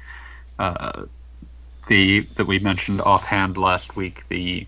uh, 0.58 1.04
the 1.88 2.22
that 2.36 2.46
we 2.46 2.60
mentioned 2.60 3.02
offhand 3.02 3.58
last 3.58 3.96
week, 3.96 4.28
the 4.28 4.68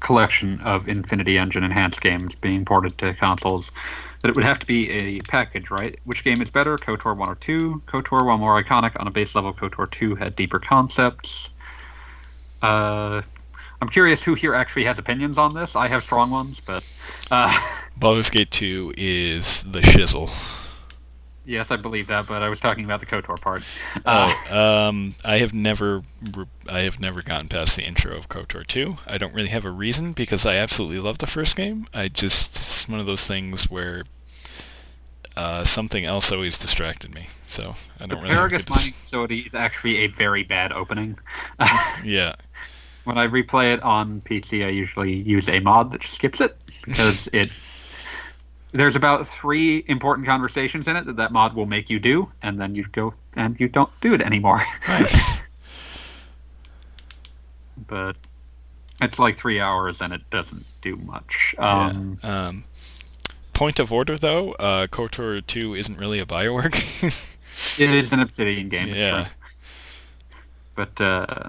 collection 0.00 0.60
of 0.60 0.88
Infinity 0.88 1.38
Engine 1.38 1.64
enhanced 1.64 2.00
games 2.00 2.34
being 2.34 2.64
ported 2.64 2.96
to 2.98 3.14
consoles, 3.14 3.70
that 4.26 4.30
it 4.30 4.34
would 4.34 4.44
have 4.44 4.58
to 4.58 4.66
be 4.66 4.90
a 4.90 5.20
package, 5.22 5.70
right? 5.70 6.00
Which 6.02 6.24
game 6.24 6.42
is 6.42 6.50
better, 6.50 6.76
KOTOR 6.78 7.16
1 7.16 7.28
or 7.28 7.36
2? 7.36 7.84
KOTOR, 7.86 8.26
while 8.26 8.38
more 8.38 8.60
iconic 8.60 8.98
on 8.98 9.06
a 9.06 9.10
base 9.12 9.36
level, 9.36 9.54
KOTOR 9.54 9.88
2 9.88 10.16
had 10.16 10.34
deeper 10.34 10.58
concepts. 10.58 11.50
Uh, 12.60 13.22
I'm 13.80 13.88
curious 13.88 14.24
who 14.24 14.34
here 14.34 14.52
actually 14.52 14.84
has 14.86 14.98
opinions 14.98 15.38
on 15.38 15.54
this. 15.54 15.76
I 15.76 15.86
have 15.86 16.02
strong 16.02 16.30
ones, 16.32 16.58
but 16.58 16.82
uh, 17.30 17.56
Baldur's 17.96 18.30
Gate 18.30 18.50
2 18.50 18.94
is 18.96 19.62
the 19.62 19.80
shizzle. 19.80 20.28
yes, 21.44 21.70
I 21.70 21.76
believe 21.76 22.08
that. 22.08 22.26
But 22.26 22.42
I 22.42 22.48
was 22.48 22.60
talking 22.60 22.84
about 22.84 22.98
the 23.00 23.06
KOTOR 23.06 23.40
part. 23.40 23.64
Uh, 24.04 24.34
Oh, 24.48 24.88
um, 24.88 25.16
I 25.24 25.38
have 25.38 25.54
never, 25.54 26.02
I 26.68 26.80
have 26.80 27.00
never 27.00 27.22
gotten 27.22 27.48
past 27.48 27.76
the 27.76 27.84
intro 27.84 28.16
of 28.16 28.28
KOTOR 28.28 28.66
2. 28.66 28.96
I 29.06 29.18
don't 29.18 29.34
really 29.34 29.48
have 29.50 29.64
a 29.64 29.70
reason 29.70 30.12
because 30.12 30.46
I 30.46 30.56
absolutely 30.56 30.98
love 31.00 31.18
the 31.18 31.26
first 31.26 31.56
game. 31.56 31.86
I 31.94 32.08
just 32.08 32.56
it's 32.86 32.88
one 32.88 33.00
of 33.00 33.06
those 33.06 33.26
things 33.26 33.70
where 33.70 34.04
uh, 35.36 35.64
something 35.64 36.04
else 36.04 36.32
always 36.32 36.58
distracted 36.58 37.14
me. 37.14 37.26
So 37.46 37.74
I 38.00 38.06
don't 38.06 38.22
really. 38.22 38.34
have 38.34 38.44
a 38.44 38.48
Peragus 38.48 38.70
mining 38.70 38.92
facility 38.92 39.40
is 39.40 39.54
actually 39.54 39.98
a 39.98 40.06
very 40.08 40.42
bad 40.42 40.72
opening. 40.72 41.18
yeah, 42.04 42.34
when 43.04 43.18
I 43.18 43.26
replay 43.26 43.74
it 43.74 43.82
on 43.82 44.20
PC, 44.22 44.64
I 44.64 44.70
usually 44.70 45.14
use 45.14 45.48
a 45.48 45.60
mod 45.60 45.92
that 45.92 46.00
just 46.00 46.14
skips 46.14 46.40
it 46.40 46.56
because 46.84 47.28
it. 47.32 47.50
There's 48.72 48.96
about 48.96 49.26
three 49.26 49.84
important 49.86 50.26
conversations 50.26 50.86
in 50.86 50.96
it 50.96 51.06
that 51.06 51.16
that 51.16 51.32
mod 51.32 51.54
will 51.54 51.66
make 51.66 51.88
you 51.88 51.98
do, 51.98 52.30
and 52.42 52.60
then 52.60 52.74
you 52.74 52.86
go 52.88 53.14
and 53.34 53.58
you 53.60 53.68
don't 53.68 53.90
do 54.00 54.12
it 54.12 54.20
anymore. 54.20 54.62
nice. 54.88 55.18
but 57.86 58.16
it's 59.00 59.18
like 59.18 59.36
three 59.36 59.60
hours 59.60 60.00
and 60.00 60.12
it 60.12 60.28
doesn't 60.30 60.64
do 60.80 60.96
much. 60.96 61.54
Um, 61.58 62.18
yeah. 62.22 62.48
Um, 62.48 62.64
point 63.56 63.78
of 63.78 63.90
order 63.92 64.18
though, 64.18 64.52
uh, 64.52 64.86
KOTOR 64.86 65.44
2 65.46 65.74
isn't 65.74 65.98
really 65.98 66.18
a 66.18 66.26
Bioware 66.26 66.70
game. 67.00 67.10
It 67.78 67.94
is 67.94 68.12
an 68.12 68.20
Obsidian 68.20 68.68
game. 68.68 68.88
Yeah. 68.94 69.28
But 70.74 71.00
uh, 71.00 71.48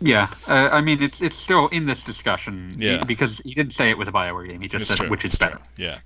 yeah, 0.00 0.32
uh, 0.46 0.68
I 0.70 0.80
mean 0.80 1.02
it's 1.02 1.20
it's 1.20 1.36
still 1.36 1.66
in 1.68 1.86
this 1.86 2.04
discussion. 2.04 2.76
Yeah. 2.78 3.02
Because 3.04 3.38
he 3.44 3.54
didn't 3.54 3.72
say 3.74 3.90
it 3.90 3.98
was 3.98 4.06
a 4.06 4.12
Bioware 4.12 4.46
game. 4.46 4.60
He 4.60 4.68
just 4.68 4.82
It's 4.82 4.90
said 4.90 4.98
true, 4.98 5.10
which 5.10 5.24
is 5.24 5.32
it's 5.34 5.38
better. 5.38 5.56
true, 5.56 5.84
Yeah. 5.84 5.98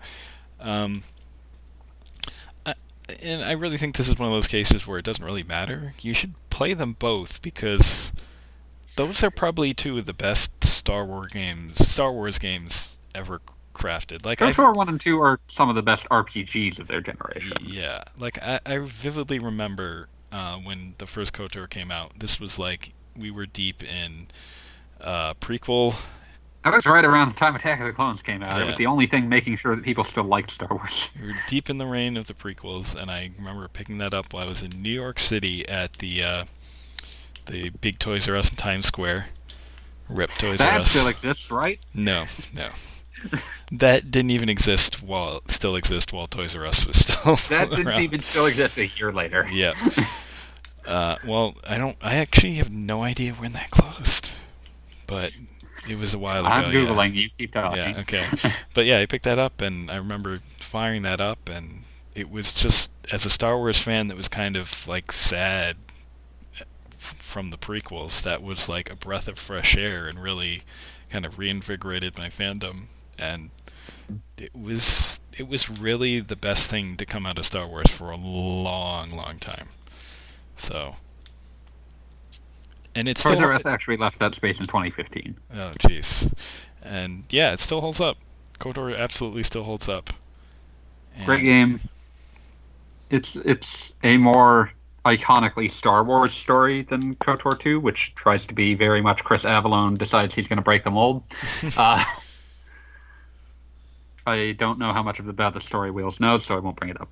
Um, 0.59 1.03
I, 2.65 2.75
and 3.23 3.45
I 3.45 3.53
really 3.53 3.77
think 3.77 3.97
this 3.97 4.09
is 4.09 4.19
one 4.19 4.29
of 4.29 4.35
those 4.35 4.47
cases 4.47 4.87
where 4.87 4.99
it 4.99 5.05
doesn't 5.05 5.25
really 5.25 5.43
matter. 5.43 5.93
You 6.01 6.15
should 6.15 6.33
play 6.49 6.73
them 6.73 6.97
both 6.99 7.43
because 7.43 8.11
those 8.97 9.23
are 9.23 9.31
probably 9.31 9.75
two 9.75 9.99
of 9.99 10.07
the 10.07 10.15
best 10.15 10.65
Star 10.65 11.05
Wars 11.05 11.31
games, 11.31 11.87
Star 11.87 12.11
Wars 12.11 12.39
games 12.39 12.97
ever 13.15 13.43
crafted. 13.77 14.25
Like 14.25 14.43
I, 14.43 14.53
KOTOR 14.53 14.75
one 14.75 14.89
and 14.89 15.01
two 15.01 15.21
are 15.21 15.39
some 15.49 15.69
of 15.69 15.75
the 15.77 15.83
best 15.83 16.09
RPGs 16.11 16.79
of 16.79 16.89
their 16.89 17.01
generation. 17.01 17.53
yeah, 17.65 18.03
like 18.19 18.39
I, 18.43 18.61
I 18.67 18.79
vividly 18.79 19.39
remember 19.39 20.09
uh, 20.33 20.57
when 20.57 20.95
the 20.99 21.07
first 21.07 21.33
KOTOR 21.33 21.69
came 21.71 21.91
out. 21.91 22.13
This 22.19 22.41
was 22.41 22.59
like 22.59 22.93
we 23.17 23.31
were 23.31 23.47
deep 23.47 23.83
in 23.83 24.29
uh, 25.01 25.35
prequel 25.35 25.95
That 26.65 26.75
was 26.75 26.85
right 26.87 27.05
around 27.05 27.29
the 27.31 27.35
time 27.37 27.55
Attack 27.55 27.81
of 27.81 27.87
the 27.87 27.93
Clones 27.93 28.23
came 28.23 28.43
out. 28.43 28.61
It 28.61 28.65
was 28.67 28.77
the 28.77 28.87
only 28.87 29.07
thing 29.07 29.29
making 29.29 29.57
sure 29.57 29.77
that 29.77 29.85
people 29.85 30.05
still 30.05 30.25
liked 30.25 30.51
Star 30.51 30.69
Wars. 30.71 31.09
We 31.21 31.29
were 31.29 31.35
deep 31.49 31.71
in 31.71 31.79
the 31.79 31.87
reign 31.87 32.17
of 32.17 32.27
the 32.27 32.35
prequels, 32.35 32.95
and 32.95 33.11
I 33.11 33.31
remember 33.39 33.69
picking 33.69 33.99
that 33.99 34.13
up 34.15 34.33
while 34.33 34.45
I 34.45 34.49
was 34.49 34.63
in 34.63 34.83
New 34.83 34.91
York 34.91 35.19
City 35.19 35.69
at 35.69 35.93
the 35.99 36.23
uh, 36.25 36.45
the 37.47 37.69
big 37.71 37.99
Toys 37.99 38.29
R 38.29 38.37
Us 38.37 38.51
in 38.51 38.57
Times 38.57 38.87
Square. 38.87 39.27
Rip 40.09 40.31
Toys 40.31 40.61
R 40.61 40.67
That 40.67 40.81
Us. 40.83 40.91
still 40.91 41.09
exists, 41.09 41.51
right? 41.51 41.79
no, 41.95 42.25
no. 42.55 42.69
that 43.73 44.11
didn't 44.11 44.31
even 44.31 44.49
exist 44.49 45.03
while 45.03 45.43
still 45.49 45.77
exist 45.77 46.13
while 46.13 46.27
Toys 46.27 46.55
R 46.55 46.67
Us 46.67 46.87
was 46.87 46.99
still 46.99 47.37
That 47.49 47.71
didn't 47.71 47.89
around. 47.89 48.03
even 48.03 48.21
still 48.21 48.47
exist 48.47 48.79
a 48.79 48.87
year 48.87 49.13
later. 49.13 49.49
Yeah. 49.53 49.73
Uh, 50.85 51.17
well, 51.27 51.57
I 51.67 51.79
don't. 51.79 51.97
I 52.01 52.17
actually 52.17 52.55
have 52.55 52.71
no 52.71 53.03
idea 53.03 53.33
when 53.33 53.53
that 53.53 53.71
closed, 53.71 54.31
but 55.09 55.33
it 55.89 55.99
was 55.99 56.15
a 56.15 56.19
while 56.19 56.47
ago. 56.47 56.49
I'm 56.49 56.73
yeah. 56.73 56.81
googling. 56.81 57.15
You 57.15 57.29
keep 57.31 57.53
talking. 57.53 57.79
Yeah, 57.79 58.01
okay. 58.01 58.25
But 58.75 58.87
yeah, 58.87 59.01
I 59.01 59.07
picked 59.07 59.25
that 59.25 59.39
up, 59.39 59.61
and 59.61 59.91
I 59.91 59.97
remember 59.97 60.39
firing 60.61 61.03
that 61.03 61.21
up, 61.21 61.49
and 61.49 61.83
it 62.15 62.31
was 62.31 62.53
just 62.53 62.91
as 63.11 63.27
a 63.27 63.31
Star 63.31 63.57
Wars 63.57 63.79
fan 63.79 64.09
that 64.09 64.17
was 64.17 64.29
kind 64.29 64.57
of 64.57 64.87
like 64.87 65.11
sad 65.11 65.77
from 66.99 67.51
the 67.51 67.59
prequels. 67.59 68.23
That 68.23 68.43
was 68.43 68.69
like 68.69 68.91
a 68.91 68.97
breath 68.97 69.29
of 69.29 69.39
fresh 69.39 69.77
air 69.77 70.07
and 70.07 70.23
really 70.23 70.63
kind 71.11 71.25
of 71.27 71.39
reinvigorated 71.39 72.17
my 72.17 72.29
fandom. 72.29 72.87
And 73.19 73.51
it 74.39 74.55
was 74.55 75.21
it 75.37 75.49
was 75.49 75.69
really 75.69 76.21
the 76.21 76.37
best 76.37 76.71
thing 76.71 76.97
to 76.97 77.07
come 77.07 77.27
out 77.27 77.39
of 77.39 77.47
Star 77.47 77.67
Wars 77.67 77.89
for 77.91 78.11
a 78.11 78.17
long, 78.17 79.11
long 79.11 79.39
time. 79.39 79.69
So. 80.57 80.95
And 82.95 83.09
it's 83.09 83.23
Toys 83.23 83.35
still 83.35 83.45
R 83.45 83.53
Us 83.53 83.67
actually 83.67 83.99
left 83.99 84.19
that 84.21 84.35
space 84.35 84.59
in 84.59 84.67
2015. 84.67 85.37
Oh, 85.55 85.73
jeez. 85.79 86.33
And 86.83 87.25
yeah, 87.29 87.53
it 87.53 87.61
still 87.61 87.83
holds 87.83 88.01
up. 88.01 88.17
KOTOR 88.59 88.97
absolutely 88.97 89.43
still 89.43 89.65
holds 89.65 89.89
up. 89.89 90.11
Great 91.25 91.43
game. 91.43 91.81
It's 93.11 93.37
it's 93.37 93.93
a 94.03 94.17
more 94.17 94.73
iconically 95.05 95.71
Star 95.71 96.05
Wars 96.05 96.33
story 96.33 96.83
than 96.83 97.15
KOTOR 97.17 97.59
2, 97.59 97.81
which 97.81 98.15
tries 98.15 98.47
to 98.47 98.55
be 98.55 98.75
very 98.75 99.01
much 99.01 99.23
Chris 99.25 99.45
Avellone 99.45 99.97
decides 99.99 100.35
he's 100.35 100.49
going 100.49 100.57
to 100.57 100.63
break 100.63 100.85
the 100.85 100.91
mold. 100.91 101.23
uh, 101.77 102.03
I 104.27 104.53
don't 104.53 104.79
know 104.79 104.93
how 104.93 105.03
much 105.03 105.19
of 105.21 105.25
the 105.27 105.31
about 105.31 105.55
the 105.55 105.61
story 105.61 105.91
Wheels 105.91 106.19
knows, 106.21 106.45
so 106.45 106.57
I 106.57 106.59
won't 106.59 106.77
bring 106.77 106.91
it 106.91 107.01
up. 107.01 107.09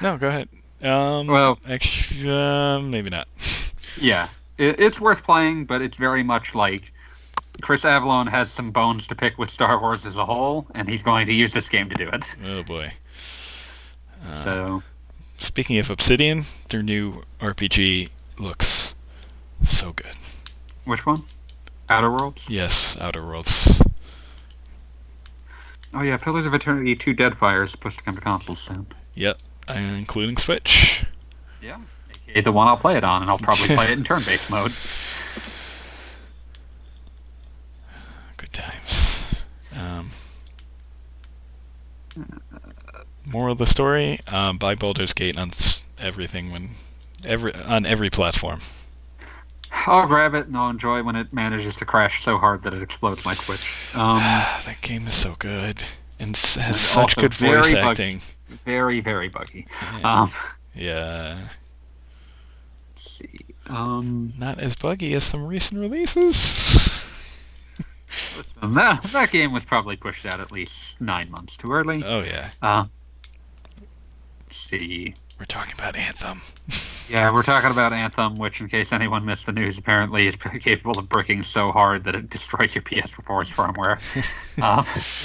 No, 0.00 0.16
go 0.16 0.28
ahead. 0.28 0.48
Um, 0.82 1.26
Well- 1.26 1.58
actually, 1.68 2.30
uh, 2.30 2.80
maybe 2.80 3.10
not. 3.10 3.28
Yeah, 4.00 4.28
it, 4.58 4.78
it's 4.78 5.00
worth 5.00 5.24
playing, 5.24 5.64
but 5.64 5.82
it's 5.82 5.96
very 5.96 6.22
much 6.22 6.54
like 6.54 6.92
Chris 7.62 7.82
Avellone 7.82 8.28
has 8.30 8.48
some 8.48 8.70
bones 8.70 9.08
to 9.08 9.16
pick 9.16 9.36
with 9.38 9.50
Star 9.50 9.80
Wars 9.80 10.06
as 10.06 10.14
a 10.14 10.24
whole, 10.24 10.68
and 10.74 10.88
he's 10.88 11.02
going 11.02 11.26
to 11.26 11.32
use 11.32 11.52
this 11.52 11.68
game 11.68 11.88
to 11.88 11.94
do 11.96 12.08
it. 12.08 12.36
oh 12.46 12.62
boy. 12.62 12.92
Uh, 14.24 14.44
So 14.44 14.82
Speaking 15.40 15.78
of 15.78 15.90
Obsidian, 15.90 16.44
their 16.70 16.82
new 16.82 17.22
RPG 17.40 18.10
looks 18.38 18.94
so 19.64 19.92
good. 19.92 20.14
which 20.84 21.04
one? 21.04 21.24
Outer 21.88 22.10
Worlds. 22.12 22.44
Yes, 22.48 22.96
Outer 23.00 23.24
Worlds. 23.26 23.80
Oh 25.94 26.02
yeah, 26.02 26.16
Pillars 26.16 26.46
of 26.46 26.54
Eternity 26.54 26.94
2 26.94 27.14
Deadfire 27.14 27.64
is 27.64 27.70
supposed 27.70 27.98
to 27.98 28.04
come 28.04 28.14
to 28.14 28.20
consoles 28.20 28.60
soon. 28.60 28.86
uh, 29.68 29.74
including 29.74 30.36
Switch. 30.36 31.04
Yeah. 31.62 31.78
AKA 32.28 32.42
the 32.42 32.52
one 32.52 32.68
I'll 32.68 32.76
play 32.76 32.96
it 32.96 33.04
on, 33.04 33.22
and 33.22 33.30
I'll 33.30 33.38
probably 33.38 33.66
play 33.74 33.86
it 33.86 33.98
in 33.98 34.04
turn-based 34.04 34.50
mode. 34.50 34.72
Good 38.36 38.52
times. 38.52 39.26
Um, 39.76 40.10
moral 43.24 43.52
of 43.52 43.58
the 43.58 43.66
story: 43.66 44.20
um, 44.28 44.58
buy 44.58 44.74
Baldur's 44.74 45.12
Gate 45.12 45.36
on 45.36 45.52
everything 45.98 46.52
when 46.52 46.70
every 47.24 47.54
on 47.54 47.86
every 47.86 48.10
platform. 48.10 48.60
I'll 49.86 50.06
grab 50.06 50.34
it 50.34 50.46
and 50.46 50.56
I'll 50.56 50.70
enjoy 50.70 51.02
when 51.02 51.16
it 51.16 51.32
manages 51.32 51.76
to 51.76 51.84
crash 51.84 52.22
so 52.22 52.38
hard 52.38 52.62
that 52.62 52.74
it 52.74 52.82
explodes 52.82 53.24
my 53.24 53.34
Twitch. 53.34 53.74
Um, 53.94 54.18
that 54.64 54.76
game 54.82 55.06
is 55.06 55.14
so 55.14 55.36
good 55.38 55.82
and 56.18 56.36
has 56.36 56.56
And 56.56 56.76
such 56.76 57.16
good 57.16 57.34
voice 57.34 57.72
acting. 57.72 58.20
very, 58.64 59.00
very 59.00 59.28
buggy. 59.28 59.66
Yeah. 60.00 60.20
Um, 60.22 60.32
yeah, 60.74 61.48
let's 62.94 63.10
see. 63.18 63.40
Um, 63.66 64.32
not 64.38 64.58
as 64.58 64.76
buggy 64.76 65.14
as 65.14 65.24
some 65.24 65.46
recent 65.46 65.80
releases. 65.80 66.34
listen, 68.36 68.74
that, 68.74 69.02
that 69.12 69.30
game 69.30 69.52
was 69.52 69.64
probably 69.64 69.96
pushed 69.96 70.24
out 70.26 70.40
at 70.40 70.50
least 70.52 71.00
nine 71.00 71.30
months 71.30 71.56
too 71.56 71.70
early. 71.72 72.02
oh 72.04 72.22
yeah, 72.22 72.50
Uh, 72.62 72.84
let's 74.44 74.56
see. 74.56 75.14
We're 75.38 75.44
talking 75.46 75.74
about 75.74 75.96
Anthem. 75.96 76.42
Yeah, 77.10 77.32
we're 77.32 77.42
talking 77.42 77.70
about 77.70 77.94
Anthem, 77.94 78.36
which, 78.36 78.60
in 78.60 78.68
case 78.68 78.92
anyone 78.92 79.24
missed 79.24 79.46
the 79.46 79.52
news, 79.52 79.78
apparently 79.78 80.26
is 80.26 80.36
capable 80.36 80.98
of 80.98 81.08
bricking 81.08 81.42
so 81.42 81.72
hard 81.72 82.04
that 82.04 82.14
it 82.14 82.28
destroys 82.28 82.74
your 82.74 82.82
PS4's 82.82 83.50
firmware. 83.50 83.98
um, 84.62 84.84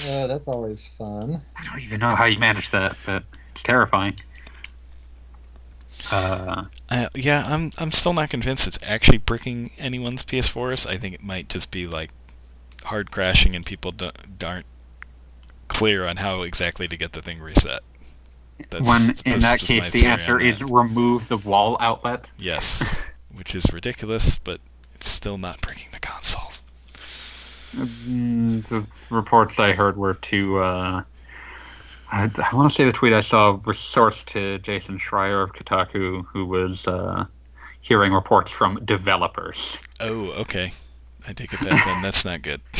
Uh, 0.09 0.27
that's 0.27 0.47
always 0.47 0.87
fun. 0.87 1.41
I 1.57 1.63
don't 1.65 1.81
even 1.81 1.99
know 1.99 2.15
how 2.15 2.23
you 2.23 2.39
manage 2.39 2.71
that, 2.71 2.95
but 3.05 3.23
it's 3.51 3.63
terrifying. 3.63 4.15
Uh, 6.09 6.65
Uh, 6.89 7.09
yeah, 7.15 7.43
I'm 7.45 7.71
I'm 7.77 7.91
still 7.91 8.13
not 8.13 8.29
convinced 8.29 8.65
it's 8.67 8.79
actually 8.83 9.17
bricking 9.17 9.71
anyone's 9.77 10.23
PS4s. 10.23 10.85
I 10.89 10.97
think 10.97 11.15
it 11.15 11.23
might 11.23 11.49
just 11.49 11.69
be 11.71 11.87
like 11.87 12.11
hard 12.83 13.11
crashing 13.11 13.55
and 13.55 13.65
people 13.65 13.91
don't, 13.91 14.15
aren't 14.43 14.65
clear 15.67 16.05
on 16.07 16.17
how 16.17 16.43
exactly 16.43 16.87
to 16.87 16.97
get 16.97 17.13
the 17.13 17.21
thing 17.21 17.39
reset. 17.41 17.81
That's, 18.69 18.87
when 18.87 19.15
in 19.25 19.39
that 19.39 19.59
case, 19.59 19.91
the 19.91 20.05
answer 20.05 20.39
is 20.39 20.63
remove 20.63 21.27
the 21.27 21.37
wall 21.37 21.77
outlet. 21.79 22.29
yes, 22.37 22.83
which 23.35 23.55
is 23.55 23.65
ridiculous, 23.73 24.37
but 24.37 24.59
it's 24.95 25.09
still 25.09 25.37
not 25.37 25.61
breaking 25.61 25.87
the 25.91 25.99
console. 25.99 26.51
Mm, 27.75 28.65
the 28.67 28.85
reports 29.09 29.59
I 29.59 29.73
heard 29.73 29.97
were 29.97 30.13
to. 30.15 30.59
Uh, 30.59 31.03
I, 32.11 32.29
I 32.51 32.55
want 32.55 32.69
to 32.71 32.75
say 32.75 32.85
the 32.85 32.91
tweet 32.91 33.13
I 33.13 33.21
saw 33.21 33.53
was 33.65 33.77
sourced 33.77 34.23
to 34.25 34.59
Jason 34.59 34.99
Schreier 34.99 35.43
of 35.43 35.53
Kotaku, 35.53 36.23
who 36.27 36.45
was 36.45 36.87
uh, 36.87 37.25
hearing 37.81 38.13
reports 38.13 38.51
from 38.51 38.83
developers. 38.85 39.79
Oh, 39.99 40.29
okay. 40.31 40.71
I 41.27 41.33
take 41.33 41.53
it 41.53 41.61
back 41.61 41.83
then. 41.85 42.01
That's 42.01 42.23
not 42.25 42.41
good. 42.41 42.61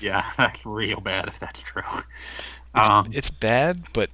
Yeah, 0.00 0.30
that's 0.36 0.64
real 0.64 1.00
bad 1.00 1.26
if 1.26 1.40
that's 1.40 1.60
true. 1.60 1.82
It's, 2.76 2.88
Um, 2.88 3.10
it's 3.12 3.30
bad, 3.30 3.82
but 3.92 4.10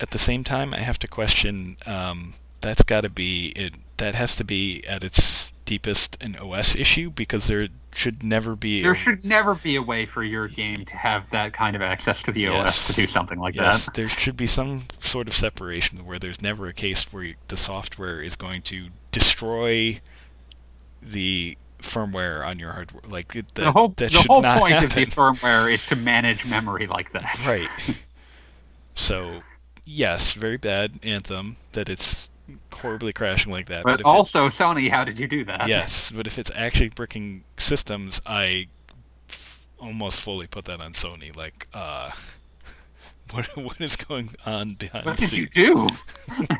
at 0.00 0.10
the 0.10 0.18
same 0.18 0.44
time, 0.44 0.72
I 0.74 0.80
have 0.80 0.98
to 1.00 1.08
question. 1.08 1.76
Um, 1.86 2.34
that's 2.60 2.82
got 2.82 3.02
to 3.02 3.08
be 3.08 3.48
it. 3.56 3.74
That 3.98 4.14
has 4.14 4.34
to 4.36 4.44
be 4.44 4.84
at 4.86 5.02
its 5.02 5.52
deepest 5.64 6.16
an 6.22 6.36
OS 6.36 6.74
issue 6.76 7.10
because 7.10 7.46
there 7.46 7.68
should 7.92 8.22
never 8.22 8.54
be. 8.56 8.80
there 8.82 8.92
a- 8.92 8.96
should 8.96 9.24
never 9.24 9.54
be 9.54 9.76
a 9.76 9.82
way 9.82 10.06
for 10.06 10.22
your 10.22 10.48
game 10.48 10.84
to 10.84 10.96
have 10.96 11.28
that 11.30 11.52
kind 11.52 11.74
of 11.76 11.82
access 11.82 12.22
to 12.22 12.32
the 12.32 12.42
Yes. 12.42 12.68
OS 12.68 12.94
to 12.94 13.02
do 13.02 13.06
something 13.08 13.38
like 13.38 13.54
yes, 13.54 13.84
that. 13.86 13.94
there 13.94 14.08
should 14.08 14.36
be 14.36 14.46
some 14.46 14.84
sort 15.00 15.26
of 15.28 15.36
separation 15.36 16.04
where 16.06 16.18
there's 16.18 16.40
never 16.40 16.66
a 16.68 16.72
case 16.72 17.12
where 17.12 17.34
the 17.48 17.56
software 17.56 18.20
is 18.22 18.34
going 18.36 18.62
to 18.62 18.86
destroy 19.12 20.00
the 21.02 21.56
firmware 21.82 22.46
on 22.46 22.58
your 22.58 22.72
hardware. 22.72 23.02
Like 23.08 23.34
it, 23.36 23.46
that, 23.54 23.64
the 23.64 23.72
whole 23.72 23.88
that 23.98 24.10
the 24.12 24.22
whole 24.28 24.42
point 24.42 24.72
happen. 24.74 24.86
of 24.86 24.94
the 24.94 25.06
firmware 25.06 25.72
is 25.72 25.84
to 25.86 25.96
manage 25.96 26.44
memory 26.46 26.86
like 26.86 27.12
that. 27.12 27.44
Right. 27.46 27.68
So, 28.94 29.42
yes, 29.88 30.34
very 30.34 30.56
bad 30.58 30.92
Anthem 31.02 31.56
that 31.72 31.88
it's 31.88 32.30
horribly 32.72 33.12
crashing 33.12 33.50
like 33.52 33.68
that. 33.68 33.82
But 33.84 33.94
if 33.94 34.00
it's- 34.00 34.06
also, 34.14 34.48
Sony, 34.48 34.90
how 34.90 35.04
did 35.04 35.18
you 35.18 35.26
do 35.26 35.44
that? 35.46 35.68
yes, 35.68 36.10
but 36.10 36.26
if 36.26 36.38
it's 36.38 36.50
actually 36.54 36.90
bricking 36.90 37.42
systems, 37.56 38.20
I 38.26 38.68
f- 39.28 39.58
almost 39.78 40.20
fully 40.20 40.46
put 40.46 40.64
that 40.66 40.80
on 40.80 40.92
Sony. 40.92 41.34
Like, 41.34 41.68
uh, 41.74 42.10
what 43.32 43.46
what 43.56 43.80
is 43.80 43.96
going 43.96 44.34
on 44.46 44.74
behind 44.74 45.06
What 45.06 45.16
the 45.18 45.26
did 45.26 45.36
you 45.38 45.46
do? 45.46 45.88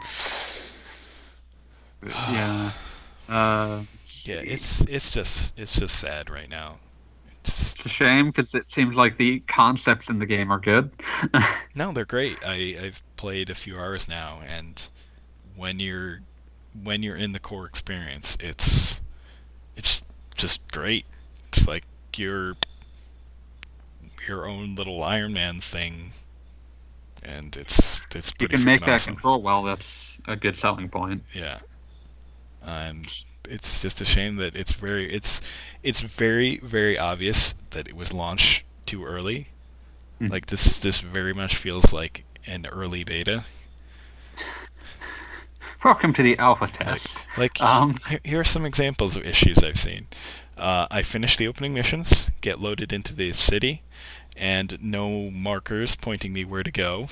yeah. 2.07 2.73
Uh, 3.29 3.83
Yeah, 4.25 4.37
it's 4.37 4.81
it's 4.87 5.11
just 5.11 5.53
it's 5.59 5.79
just 5.79 5.97
sad 5.99 6.31
right 6.31 6.49
now. 6.49 6.79
It's, 7.45 7.75
it's 7.75 7.85
a 7.85 7.89
shame 7.91 8.29
because 8.31 8.55
it 8.55 8.65
seems 8.73 8.97
like 8.97 9.19
the 9.19 9.41
concepts 9.41 10.09
in 10.09 10.19
the 10.19 10.25
game 10.25 10.51
are 10.51 10.59
good. 10.59 10.91
no, 11.75 11.93
they're 11.93 12.07
great. 12.07 12.39
I 12.43 12.79
I've 12.83 13.03
played 13.19 13.51
a 13.51 13.55
few 13.55 13.79
hours 13.79 14.09
now, 14.09 14.41
and 14.47 14.83
when 15.55 15.79
you're 15.79 16.21
when 16.83 17.03
you're 17.03 17.17
in 17.17 17.33
the 17.33 17.39
core 17.39 17.67
experience, 17.67 18.39
it's 18.41 19.03
it's 19.77 20.01
just 20.37 20.67
great. 20.69 21.05
It's 21.49 21.69
like 21.69 21.85
your 22.17 22.57
your 24.27 24.47
own 24.47 24.75
little 24.75 25.03
Iron 25.03 25.35
Man 25.35 25.61
thing, 25.61 26.13
and 27.23 27.55
it's 27.57 28.01
it's 28.15 28.31
pretty. 28.31 28.55
you 28.55 28.59
can 28.59 28.65
make 28.65 28.81
that 28.87 28.95
awesome. 28.95 29.15
control 29.15 29.43
well. 29.43 29.63
That's 29.63 30.17
a 30.27 30.37
good 30.37 30.57
selling 30.57 30.89
point. 30.89 31.23
Yeah. 31.35 31.59
And 32.63 33.13
it's 33.49 33.83
just 33.83 34.01
a 34.01 34.05
shame 34.05 34.37
that 34.37 34.55
it's 34.55 34.73
very 34.73 35.13
it's 35.13 35.41
it's 35.83 36.01
very 36.01 36.59
very 36.59 36.99
obvious 36.99 37.55
that 37.71 37.89
it 37.89 37.97
was 37.97 38.13
launched 38.13 38.65
too 38.87 39.05
early. 39.05 39.49
Mhm. 40.21 40.31
Like 40.31 40.47
this 40.47 40.79
this 40.79 41.01
very 41.01 41.33
much 41.33 41.57
feels 41.57 41.93
like 41.93 42.25
an 42.49 42.67
early 42.67 43.05
beta. 43.05 43.45
Welcome 45.85 46.13
to 46.15 46.23
the 46.23 46.37
alpha 46.39 46.67
test. 46.67 47.23
Like 47.37 47.61
Um, 47.61 47.99
he- 48.09 48.19
here 48.25 48.41
are 48.41 48.45
some 48.45 48.67
examples 48.67 49.15
of 49.15 49.25
issues 49.25 49.63
I've 49.63 49.79
seen. 49.79 50.09
Uh, 50.57 50.89
I 50.91 51.03
finish 51.03 51.37
the 51.37 51.47
opening 51.47 51.73
missions, 51.73 52.31
get 52.41 52.59
loaded 52.61 52.93
into 52.93 53.15
the 53.15 53.33
city, 53.33 53.83
and 54.37 54.77
no 54.83 55.31
markers 55.31 55.95
pointing 55.95 56.33
me 56.33 56.45
where 56.45 56.65
to 56.65 56.73
go. 56.73 57.07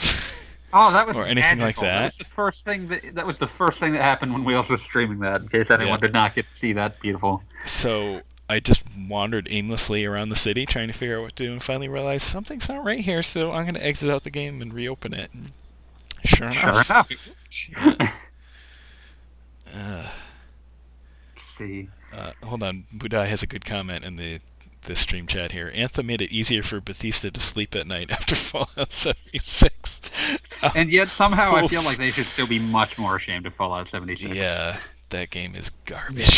Oh, 0.73 0.91
that 0.93 1.07
was 1.07 1.17
Or 1.17 1.25
anything 1.27 1.59
like 1.61 1.77
magical. 1.77 1.83
that. 1.85 2.05
was 2.07 2.17
the 2.17 2.25
first 2.25 2.65
thing 2.65 2.89
that 2.89 3.15
that 3.15 3.25
was 3.27 3.39
the 3.39 3.47
first 3.47 3.79
thing 3.79 3.93
that 3.93 4.03
happened 4.03 4.33
when 4.33 4.43
Wheels 4.43 4.69
was 4.69 4.83
streaming 4.83 5.21
that. 5.21 5.43
In 5.43 5.49
case 5.49 5.71
anyone 5.71 5.95
Yeah. 6.01 6.07
did 6.09 6.13
not 6.13 6.35
get 6.35 6.49
to 6.49 6.55
see 6.55 6.73
that 6.73 6.99
beautiful. 6.99 7.43
So 7.67 8.21
I 8.49 8.61
just 8.61 8.83
wandered 9.09 9.49
aimlessly 9.51 10.05
around 10.05 10.29
the 10.29 10.37
city 10.37 10.67
trying 10.67 10.87
to 10.89 10.93
figure 10.95 11.19
out 11.19 11.23
what 11.23 11.37
to 11.37 11.45
do 11.47 11.53
and 11.53 11.63
finally 11.63 11.89
realized 11.89 12.23
something's 12.27 12.69
not 12.69 12.85
right 12.85 13.01
here, 13.01 13.23
so 13.23 13.51
I'm 13.53 13.65
going 13.65 13.75
to 13.75 13.85
exit 13.85 14.09
out 14.11 14.23
the 14.25 14.31
game 14.31 14.63
and 14.63 14.73
reopen 14.73 15.15
it. 15.15 15.31
And 15.35 15.53
Sure 16.25 16.51
Sure 16.51 16.71
enough. 16.71 17.11
enough. 17.71 18.13
Uh, 19.75 20.09
see. 21.37 21.89
uh, 22.13 22.33
hold 22.43 22.63
on. 22.63 22.85
Budai 22.97 23.27
has 23.27 23.43
a 23.43 23.47
good 23.47 23.65
comment 23.65 24.05
in 24.05 24.17
the 24.17 24.41
the 24.83 24.97
stream 24.97 25.27
chat 25.27 25.51
here. 25.53 25.71
Anthem 25.75 26.07
made 26.07 26.23
it 26.23 26.31
easier 26.31 26.63
for 26.63 26.81
Bethesda 26.81 27.31
to 27.31 27.41
sleep 27.41 27.75
at 27.75 27.87
night 27.89 28.11
after 28.13 28.35
Fallout 28.37 28.93
76. 28.93 30.01
And 30.75 30.91
yet 30.91 31.09
somehow 31.09 31.55
I 31.55 31.69
feel 31.69 31.83
like 31.83 31.99
they 31.99 32.11
should 32.11 32.27
still 32.27 32.47
be 32.47 32.59
much 32.59 32.97
more 32.97 33.17
ashamed 33.17 33.45
of 33.47 33.55
Fallout 33.55 33.89
76. 33.89 34.35
yeah, 34.35 34.79
that 35.11 35.29
game 35.31 35.55
is 35.55 35.71
garbage. 35.85 36.35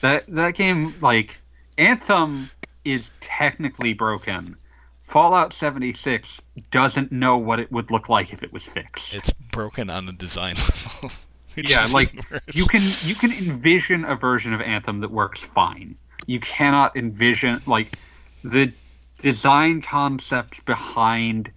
That 0.00 0.24
that 0.28 0.54
game 0.54 0.94
like 1.00 1.36
Anthem 1.78 2.50
is 2.84 3.10
technically 3.20 3.92
broken. 3.94 4.56
Fallout 5.00 5.52
76 5.52 6.40
doesn't 6.70 7.10
know 7.10 7.36
what 7.36 7.58
it 7.58 7.72
would 7.72 7.90
look 7.90 8.08
like 8.08 8.32
if 8.32 8.42
it 8.44 8.52
was 8.52 8.64
fixed. 8.64 9.14
it's 9.14 9.32
broken 9.50 9.90
on 9.90 10.08
a 10.08 10.12
design 10.12 10.54
level. 10.54 11.10
Yeah, 11.56 11.88
like, 11.92 12.14
you 12.54 12.64
can 12.66 12.80
you 13.02 13.16
can 13.16 13.32
envision 13.32 14.04
a 14.04 14.14
version 14.14 14.54
of 14.54 14.60
Anthem 14.60 15.00
that 15.00 15.10
works 15.10 15.42
fine. 15.42 15.96
You 16.26 16.38
cannot 16.38 16.96
envision 16.96 17.60
like 17.66 17.98
the 18.44 18.72
design 19.20 19.82
concept 19.82 20.64
behind 20.64 21.50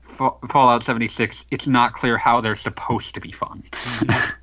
Fa- 0.00 0.30
Fallout 0.48 0.82
76. 0.82 1.44
It's 1.50 1.66
not 1.66 1.92
clear 1.92 2.16
how 2.16 2.40
they're 2.40 2.56
supposed 2.56 3.14
to 3.14 3.20
be 3.20 3.32
fun. 3.32 3.64
Mm-hmm. 3.70 4.30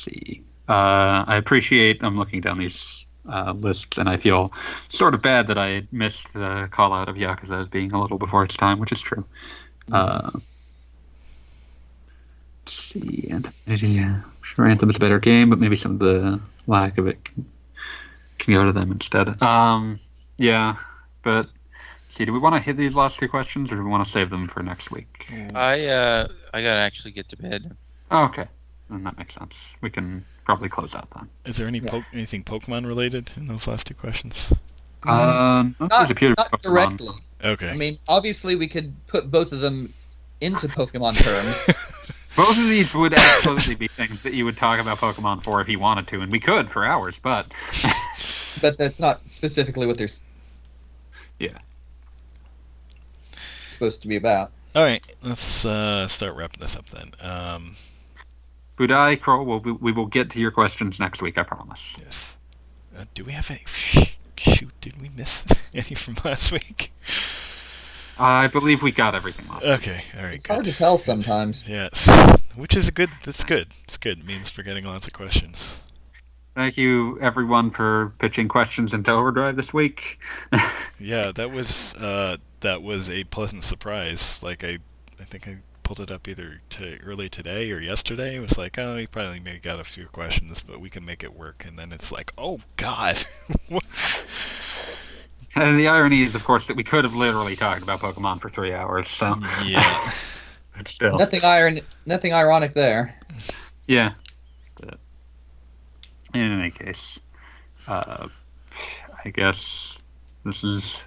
Let's 0.00 0.18
see. 0.18 0.42
Uh, 0.68 1.24
I 1.26 1.36
appreciate. 1.36 2.02
I'm 2.02 2.16
looking 2.16 2.40
down 2.40 2.58
these 2.58 3.06
uh, 3.28 3.52
lists, 3.52 3.98
and 3.98 4.08
I 4.08 4.16
feel 4.16 4.52
sort 4.88 5.14
of 5.14 5.22
bad 5.22 5.48
that 5.48 5.58
I 5.58 5.86
missed 5.92 6.32
the 6.32 6.68
call 6.70 6.92
out 6.92 7.08
of 7.08 7.16
Yakuza 7.16 7.62
as 7.62 7.68
being 7.68 7.92
a 7.92 8.00
little 8.00 8.18
before 8.18 8.44
its 8.44 8.56
time, 8.56 8.78
which 8.78 8.92
is 8.92 9.00
true. 9.00 9.24
Uh, 9.92 10.30
let's 12.64 12.72
see, 12.72 13.28
Anthem. 13.30 13.52
Yeah, 13.66 14.20
sure, 14.42 14.66
Anthem's 14.66 14.96
a 14.96 15.00
better 15.00 15.18
game, 15.18 15.50
but 15.50 15.58
maybe 15.58 15.76
some 15.76 15.92
of 15.92 15.98
the 15.98 16.40
lack 16.66 16.98
of 16.98 17.06
it 17.06 17.22
can, 17.24 17.44
can 18.38 18.54
go 18.54 18.64
to 18.64 18.72
them 18.72 18.92
instead. 18.92 19.42
Um, 19.42 19.98
yeah, 20.38 20.76
but 21.22 21.48
see, 22.08 22.24
do 22.24 22.32
we 22.32 22.38
want 22.38 22.54
to 22.54 22.60
hit 22.60 22.76
these 22.76 22.94
last 22.94 23.18
two 23.18 23.28
questions, 23.28 23.72
or 23.72 23.76
do 23.76 23.82
we 23.82 23.90
want 23.90 24.04
to 24.04 24.10
save 24.10 24.30
them 24.30 24.46
for 24.46 24.62
next 24.62 24.90
week? 24.92 25.26
I 25.54 25.86
uh 25.86 26.28
I 26.54 26.62
gotta 26.62 26.80
actually 26.80 27.10
get 27.10 27.28
to 27.30 27.36
bed. 27.36 27.76
Oh, 28.12 28.24
okay, 28.24 28.46
then 28.90 29.04
that 29.04 29.16
makes 29.18 29.34
sense. 29.34 29.54
We 29.80 29.90
can 29.90 30.24
probably 30.44 30.68
close 30.68 30.94
out 30.94 31.08
then. 31.14 31.28
Is 31.44 31.56
there 31.56 31.66
any 31.66 31.78
Yeah. 31.78 31.90
po- 31.90 32.04
anything 32.12 32.44
Pokemon 32.44 32.86
related 32.86 33.30
in 33.36 33.46
those 33.46 33.66
last 33.66 33.86
two 33.86 33.94
questions? 33.94 34.52
Um, 35.04 35.74
not, 35.80 35.88
there's 35.90 36.10
a 36.10 36.14
few 36.14 36.34
not 36.36 36.60
directly. 36.62 37.08
Okay. 37.42 37.70
I 37.70 37.76
mean, 37.76 37.98
obviously, 38.08 38.56
we 38.56 38.66
could 38.68 38.94
put 39.06 39.30
both 39.30 39.52
of 39.52 39.60
them 39.60 39.94
into 40.40 40.68
Pokemon 40.68 41.16
terms. 41.16 41.64
Both 42.36 42.56
of 42.58 42.64
these 42.68 42.94
would 42.94 43.12
absolutely 43.12 43.74
be 43.74 43.88
things 43.88 44.22
that 44.22 44.34
you 44.34 44.44
would 44.44 44.56
talk 44.56 44.78
about 44.78 44.98
Pokemon 44.98 45.42
for 45.42 45.60
if 45.60 45.68
you 45.68 45.80
wanted 45.80 46.06
to, 46.06 46.20
and 46.20 46.30
we 46.30 46.38
could 46.38 46.70
for 46.70 46.84
hours, 46.84 47.18
but 47.20 47.50
but 48.62 48.78
that's 48.78 49.00
not 49.00 49.20
specifically 49.28 49.84
what 49.84 49.98
they're 49.98 50.06
Yeah. 51.40 51.58
supposed 53.72 54.00
to 54.02 54.08
be 54.08 54.16
about. 54.16 54.52
All 54.76 54.84
right, 54.84 55.04
let's 55.22 55.64
uh, 55.64 56.06
start 56.06 56.36
wrapping 56.36 56.60
this 56.60 56.76
up 56.76 56.88
then. 56.90 57.10
Um, 57.20 57.74
Budai, 58.80 59.20
Kroll, 59.20 59.44
we'll, 59.44 59.58
we, 59.60 59.72
we 59.72 59.92
will 59.92 60.06
get 60.06 60.30
to 60.30 60.40
your 60.40 60.50
questions 60.50 60.98
next 60.98 61.20
week, 61.20 61.36
I 61.36 61.42
promise. 61.42 61.94
yes. 62.02 62.34
Uh, 62.98 63.04
do 63.14 63.24
we 63.26 63.32
have 63.32 63.50
any? 63.50 63.62
Shoot, 64.38 64.70
did 64.80 64.98
we 65.02 65.10
miss 65.10 65.44
any 65.74 65.94
from 65.94 66.16
last 66.24 66.50
week? 66.50 66.90
I 68.18 68.46
believe 68.46 68.82
we 68.82 68.90
got 68.90 69.14
everything 69.14 69.46
last. 69.48 69.64
Okay, 69.64 70.02
all 70.16 70.24
right, 70.24 70.34
It's 70.34 70.46
good. 70.46 70.52
hard 70.54 70.64
to 70.64 70.72
tell 70.72 70.96
sometimes. 70.96 71.68
Yes, 71.68 72.08
which 72.54 72.74
is 72.74 72.88
a 72.88 72.92
good. 72.92 73.10
That's 73.24 73.44
good. 73.44 73.68
It's 73.84 73.98
good. 73.98 74.20
It 74.20 74.24
means 74.26 74.50
we're 74.56 74.64
getting 74.64 74.84
lots 74.86 75.06
of 75.06 75.12
questions. 75.12 75.78
Thank 76.54 76.78
you, 76.78 77.18
everyone, 77.20 77.70
for 77.70 78.12
pitching 78.18 78.48
questions 78.48 78.94
into 78.94 79.10
Overdrive 79.10 79.56
this 79.56 79.72
week. 79.74 80.18
Yeah, 81.02 81.32
that 81.32 81.50
was 81.50 81.94
uh, 81.94 82.36
that 82.60 82.82
was 82.82 83.08
a 83.08 83.24
pleasant 83.24 83.64
surprise. 83.64 84.38
Like 84.42 84.62
I, 84.64 84.76
I 85.18 85.24
think 85.24 85.48
I 85.48 85.56
pulled 85.90 86.08
it 86.08 86.14
up 86.14 86.28
either 86.28 86.60
to 86.70 87.00
early 87.02 87.28
today 87.28 87.72
or 87.72 87.80
yesterday. 87.80 88.36
It 88.36 88.40
was 88.40 88.56
like, 88.56 88.78
oh, 88.78 88.94
we 88.94 89.08
probably 89.08 89.40
maybe 89.40 89.58
got 89.58 89.80
a 89.80 89.84
few 89.84 90.06
questions, 90.06 90.62
but 90.62 90.80
we 90.80 90.88
can 90.88 91.04
make 91.04 91.24
it 91.24 91.34
work. 91.34 91.64
And 91.66 91.76
then 91.76 91.90
it's 91.90 92.12
like, 92.12 92.32
oh 92.38 92.60
God, 92.76 93.18
and 95.56 95.76
the 95.80 95.88
irony 95.88 96.22
is, 96.22 96.36
of 96.36 96.44
course, 96.44 96.68
that 96.68 96.76
we 96.76 96.84
could 96.84 97.02
have 97.02 97.16
literally 97.16 97.56
talked 97.56 97.82
about 97.82 97.98
Pokemon 97.98 98.40
for 98.40 98.48
three 98.48 98.72
hours, 98.72 99.08
so. 99.08 99.34
yeah. 99.64 100.12
But 100.76 100.86
still. 100.86 101.18
Nothing 101.18 101.44
iron, 101.44 101.80
nothing 102.06 102.32
ironic 102.32 102.72
there. 102.72 103.18
Yeah. 103.88 104.12
But 104.80 105.00
in 106.32 106.60
any 106.60 106.70
case, 106.70 107.18
uh, 107.88 108.28
I 109.24 109.30
guess 109.30 109.98
this 110.44 110.62
is 110.62 111.02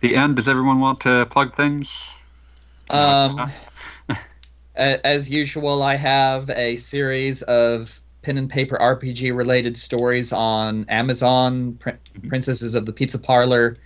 the 0.00 0.16
end. 0.16 0.34
Does 0.34 0.48
everyone 0.48 0.80
want 0.80 0.98
to 1.02 1.24
plug 1.26 1.54
things? 1.54 2.16
Um, 2.90 3.38
a- 3.38 3.52
as 4.78 5.28
usual, 5.28 5.82
I 5.82 5.96
have 5.96 6.50
a 6.50 6.76
series 6.76 7.42
of 7.42 8.00
pen 8.22 8.38
and 8.38 8.50
paper 8.50 8.76
RPG 8.76 9.34
related 9.36 9.76
stories 9.76 10.32
on 10.32 10.84
Amazon. 10.88 11.74
Pr- 11.74 11.90
mm-hmm. 11.90 12.28
Princesses 12.28 12.74
of 12.74 12.86
the 12.86 12.92
Pizza 12.92 13.18
Parlor. 13.18 13.76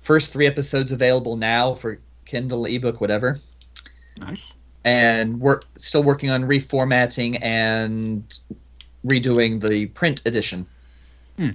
First 0.00 0.32
three 0.32 0.46
episodes 0.46 0.92
available 0.92 1.36
now 1.36 1.74
for 1.74 2.00
Kindle, 2.24 2.64
ebook, 2.66 3.00
whatever. 3.00 3.38
Nice. 4.18 4.52
And 4.84 5.40
we're 5.40 5.60
still 5.76 6.02
working 6.02 6.30
on 6.30 6.44
reformatting 6.44 7.38
and 7.42 8.38
redoing 9.04 9.60
the 9.60 9.86
print 9.86 10.22
edition. 10.24 10.66
Hmm. 11.36 11.50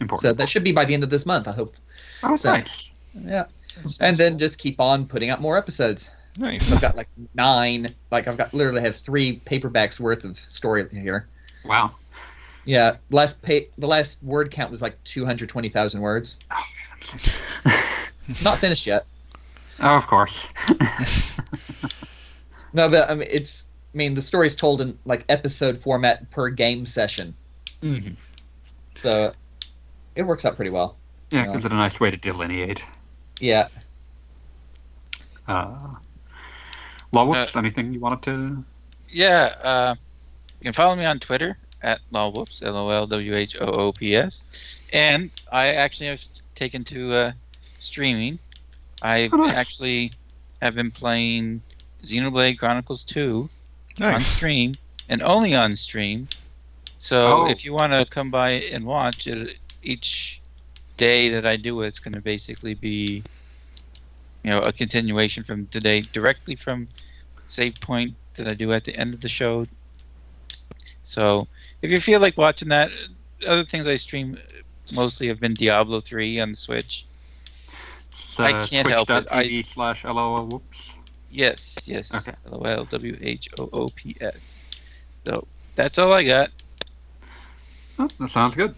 Important. 0.00 0.20
So 0.20 0.32
that 0.32 0.48
should 0.48 0.64
be 0.64 0.72
by 0.72 0.84
the 0.84 0.94
end 0.94 1.04
of 1.04 1.10
this 1.10 1.26
month, 1.26 1.48
I 1.48 1.52
hope. 1.52 1.74
oh, 2.22 2.36
so- 2.36 2.52
nice. 2.52 2.90
Yeah. 3.14 3.46
And 4.00 4.16
then 4.16 4.38
just 4.38 4.58
keep 4.58 4.80
on 4.80 5.06
putting 5.06 5.30
out 5.30 5.40
more 5.40 5.56
episodes. 5.56 6.10
Nice. 6.38 6.72
I've 6.72 6.80
got 6.82 6.96
like 6.96 7.08
nine. 7.34 7.94
Like 8.10 8.28
I've 8.28 8.36
got 8.36 8.52
literally 8.52 8.82
have 8.82 8.96
three 8.96 9.40
paperbacks 9.44 9.98
worth 9.98 10.24
of 10.24 10.36
story 10.36 10.86
here. 10.90 11.26
Wow. 11.64 11.94
Yeah, 12.64 12.96
last 13.10 13.42
pa- 13.42 13.66
the 13.78 13.86
last 13.86 14.22
word 14.22 14.50
count 14.50 14.70
was 14.70 14.82
like 14.82 15.02
two 15.04 15.24
hundred 15.24 15.48
twenty 15.48 15.68
thousand 15.68 16.00
words. 16.00 16.38
Not 18.44 18.58
finished 18.58 18.86
yet. 18.86 19.06
oh, 19.80 19.96
of 19.96 20.06
course. 20.06 20.46
No, 22.72 22.90
but 22.90 23.08
I 23.10 23.14
mean 23.14 23.28
it's. 23.30 23.68
I 23.94 23.96
mean 23.96 24.12
the 24.12 24.20
story's 24.20 24.54
told 24.54 24.82
in 24.82 24.98
like 25.06 25.24
episode 25.30 25.78
format 25.78 26.30
per 26.30 26.50
game 26.50 26.84
session, 26.84 27.34
Mm-hmm. 27.82 28.12
so 28.94 29.32
it 30.14 30.22
works 30.24 30.44
out 30.44 30.56
pretty 30.56 30.70
well. 30.70 30.98
Yeah, 31.30 31.46
gives 31.52 31.64
it 31.64 31.72
a 31.72 31.74
nice 31.76 31.98
way 31.98 32.10
to 32.10 32.18
delineate. 32.18 32.84
Yeah. 33.40 33.68
Uh, 35.48 35.94
Lol 37.12 37.28
whoops, 37.28 37.56
anything 37.56 37.92
you 37.92 38.00
wanted 38.00 38.22
to? 38.22 38.64
Yeah, 39.10 39.54
uh, 39.62 39.94
you 40.60 40.64
can 40.64 40.72
follow 40.72 40.96
me 40.96 41.04
on 41.04 41.18
Twitter 41.18 41.56
at 41.82 42.00
lolwhoops, 42.12 42.62
L 42.62 42.76
O 42.76 42.90
L 42.90 43.06
W 43.06 43.34
H 43.34 43.56
O 43.60 43.66
O 43.66 43.92
P 43.92 44.16
S, 44.16 44.44
and 44.92 45.30
I 45.52 45.68
actually 45.68 46.08
have 46.08 46.22
taken 46.54 46.84
to 46.84 47.14
uh, 47.14 47.32
streaming. 47.78 48.38
I 49.02 49.28
Oh, 49.32 49.36
nice. 49.36 49.54
actually 49.54 50.12
have 50.62 50.74
been 50.74 50.90
playing 50.90 51.62
Xenoblade 52.02 52.58
Chronicles 52.58 53.02
2 53.04 53.48
on 54.00 54.20
stream 54.20 54.74
and 55.08 55.22
only 55.22 55.54
on 55.54 55.76
stream. 55.76 56.28
So 56.98 57.44
Oh. 57.44 57.50
if 57.50 57.64
you 57.64 57.72
want 57.72 57.92
to 57.92 58.04
come 58.06 58.30
by 58.30 58.52
and 58.52 58.84
watch 58.84 59.26
it, 59.26 59.56
each 59.82 60.40
day 60.96 61.28
that 61.28 61.46
I 61.46 61.56
do 61.56 61.82
it, 61.82 61.88
it's 61.88 61.98
going 61.98 62.14
to 62.14 62.20
basically 62.20 62.74
be, 62.74 63.22
you 64.46 64.52
know, 64.52 64.60
a 64.60 64.72
continuation 64.72 65.42
from 65.42 65.66
today, 65.66 66.02
directly 66.12 66.54
from 66.54 66.86
save 67.46 67.74
point 67.80 68.14
that 68.36 68.46
I 68.46 68.54
do 68.54 68.72
at 68.72 68.84
the 68.84 68.94
end 68.94 69.12
of 69.12 69.20
the 69.20 69.28
show. 69.28 69.66
So 71.02 71.48
if 71.82 71.90
you 71.90 71.98
feel 71.98 72.20
like 72.20 72.38
watching 72.38 72.68
that, 72.68 72.90
other 73.44 73.64
things 73.64 73.88
I 73.88 73.96
stream 73.96 74.38
mostly 74.94 75.26
have 75.26 75.40
been 75.40 75.54
Diablo 75.54 76.00
3 76.00 76.38
on 76.38 76.52
the 76.52 76.56
Switch. 76.56 77.06
It's, 78.12 78.38
I 78.38 78.52
uh, 78.52 78.66
can't 78.68 78.88
help 78.88 79.10
it. 79.10 79.26
twitch.tv 79.26 79.66
slash 79.66 80.04
LOL 80.04 80.46
whoops. 80.46 80.92
Yes, 81.28 81.78
yes. 81.86 82.14
Okay. 82.14 82.36
L 82.46 82.60
O 82.64 82.68
L 82.68 82.84
W 82.84 83.18
H 83.20 83.48
O 83.58 83.68
O 83.72 83.88
P 83.88 84.16
S. 84.20 84.36
So 85.18 85.44
that's 85.74 85.98
all 85.98 86.12
I 86.12 86.22
got. 86.22 86.50
Oh, 87.98 88.08
that 88.20 88.30
sounds 88.30 88.54
good. 88.54 88.76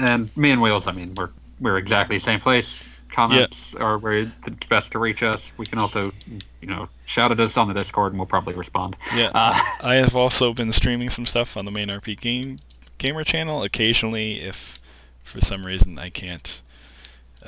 And 0.00 0.36
me 0.36 0.50
and 0.50 0.60
Wheels, 0.60 0.88
I 0.88 0.92
mean, 0.92 1.14
we're 1.14 1.30
we're 1.60 1.78
exactly 1.78 2.16
the 2.16 2.24
same 2.24 2.40
place. 2.40 2.93
Comments 3.14 3.74
are 3.76 3.98
where 3.98 4.28
it's 4.46 4.66
best 4.68 4.90
to 4.92 4.98
reach 4.98 5.22
us. 5.22 5.52
We 5.56 5.66
can 5.66 5.78
also, 5.78 6.12
you 6.60 6.66
know, 6.66 6.88
shout 7.06 7.30
at 7.30 7.38
us 7.38 7.56
on 7.56 7.68
the 7.68 7.74
Discord, 7.74 8.12
and 8.12 8.18
we'll 8.18 8.26
probably 8.26 8.54
respond. 8.54 8.96
Yeah. 9.14 9.30
Uh, 9.34 9.60
I 9.80 9.94
have 9.94 10.16
also 10.16 10.52
been 10.52 10.72
streaming 10.72 11.10
some 11.10 11.24
stuff 11.24 11.56
on 11.56 11.64
the 11.64 11.70
main 11.70 11.88
RP 11.88 12.20
game 12.20 12.58
gamer 12.98 13.24
channel 13.24 13.64
occasionally 13.64 14.40
if 14.40 14.78
for 15.24 15.40
some 15.40 15.66
reason 15.66 15.98
I 15.98 16.10
can't 16.10 16.62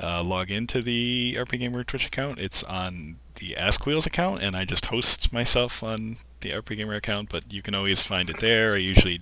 uh, 0.00 0.22
log 0.22 0.50
into 0.50 0.82
the 0.82 1.36
RPGamer 1.38 1.86
Twitch 1.86 2.06
account, 2.06 2.38
it's 2.38 2.62
on 2.62 3.16
the 3.36 3.56
Ask 3.56 3.86
Wheels 3.86 4.06
account, 4.06 4.42
and 4.42 4.56
I 4.56 4.64
just 4.64 4.86
host 4.86 5.32
myself 5.32 5.82
on 5.82 6.16
the 6.40 6.50
RPGamer 6.50 6.96
account. 6.96 7.28
But 7.30 7.52
you 7.52 7.62
can 7.62 7.74
always 7.74 8.02
find 8.02 8.30
it 8.30 8.38
there. 8.40 8.74
I 8.74 8.78
usually 8.78 9.20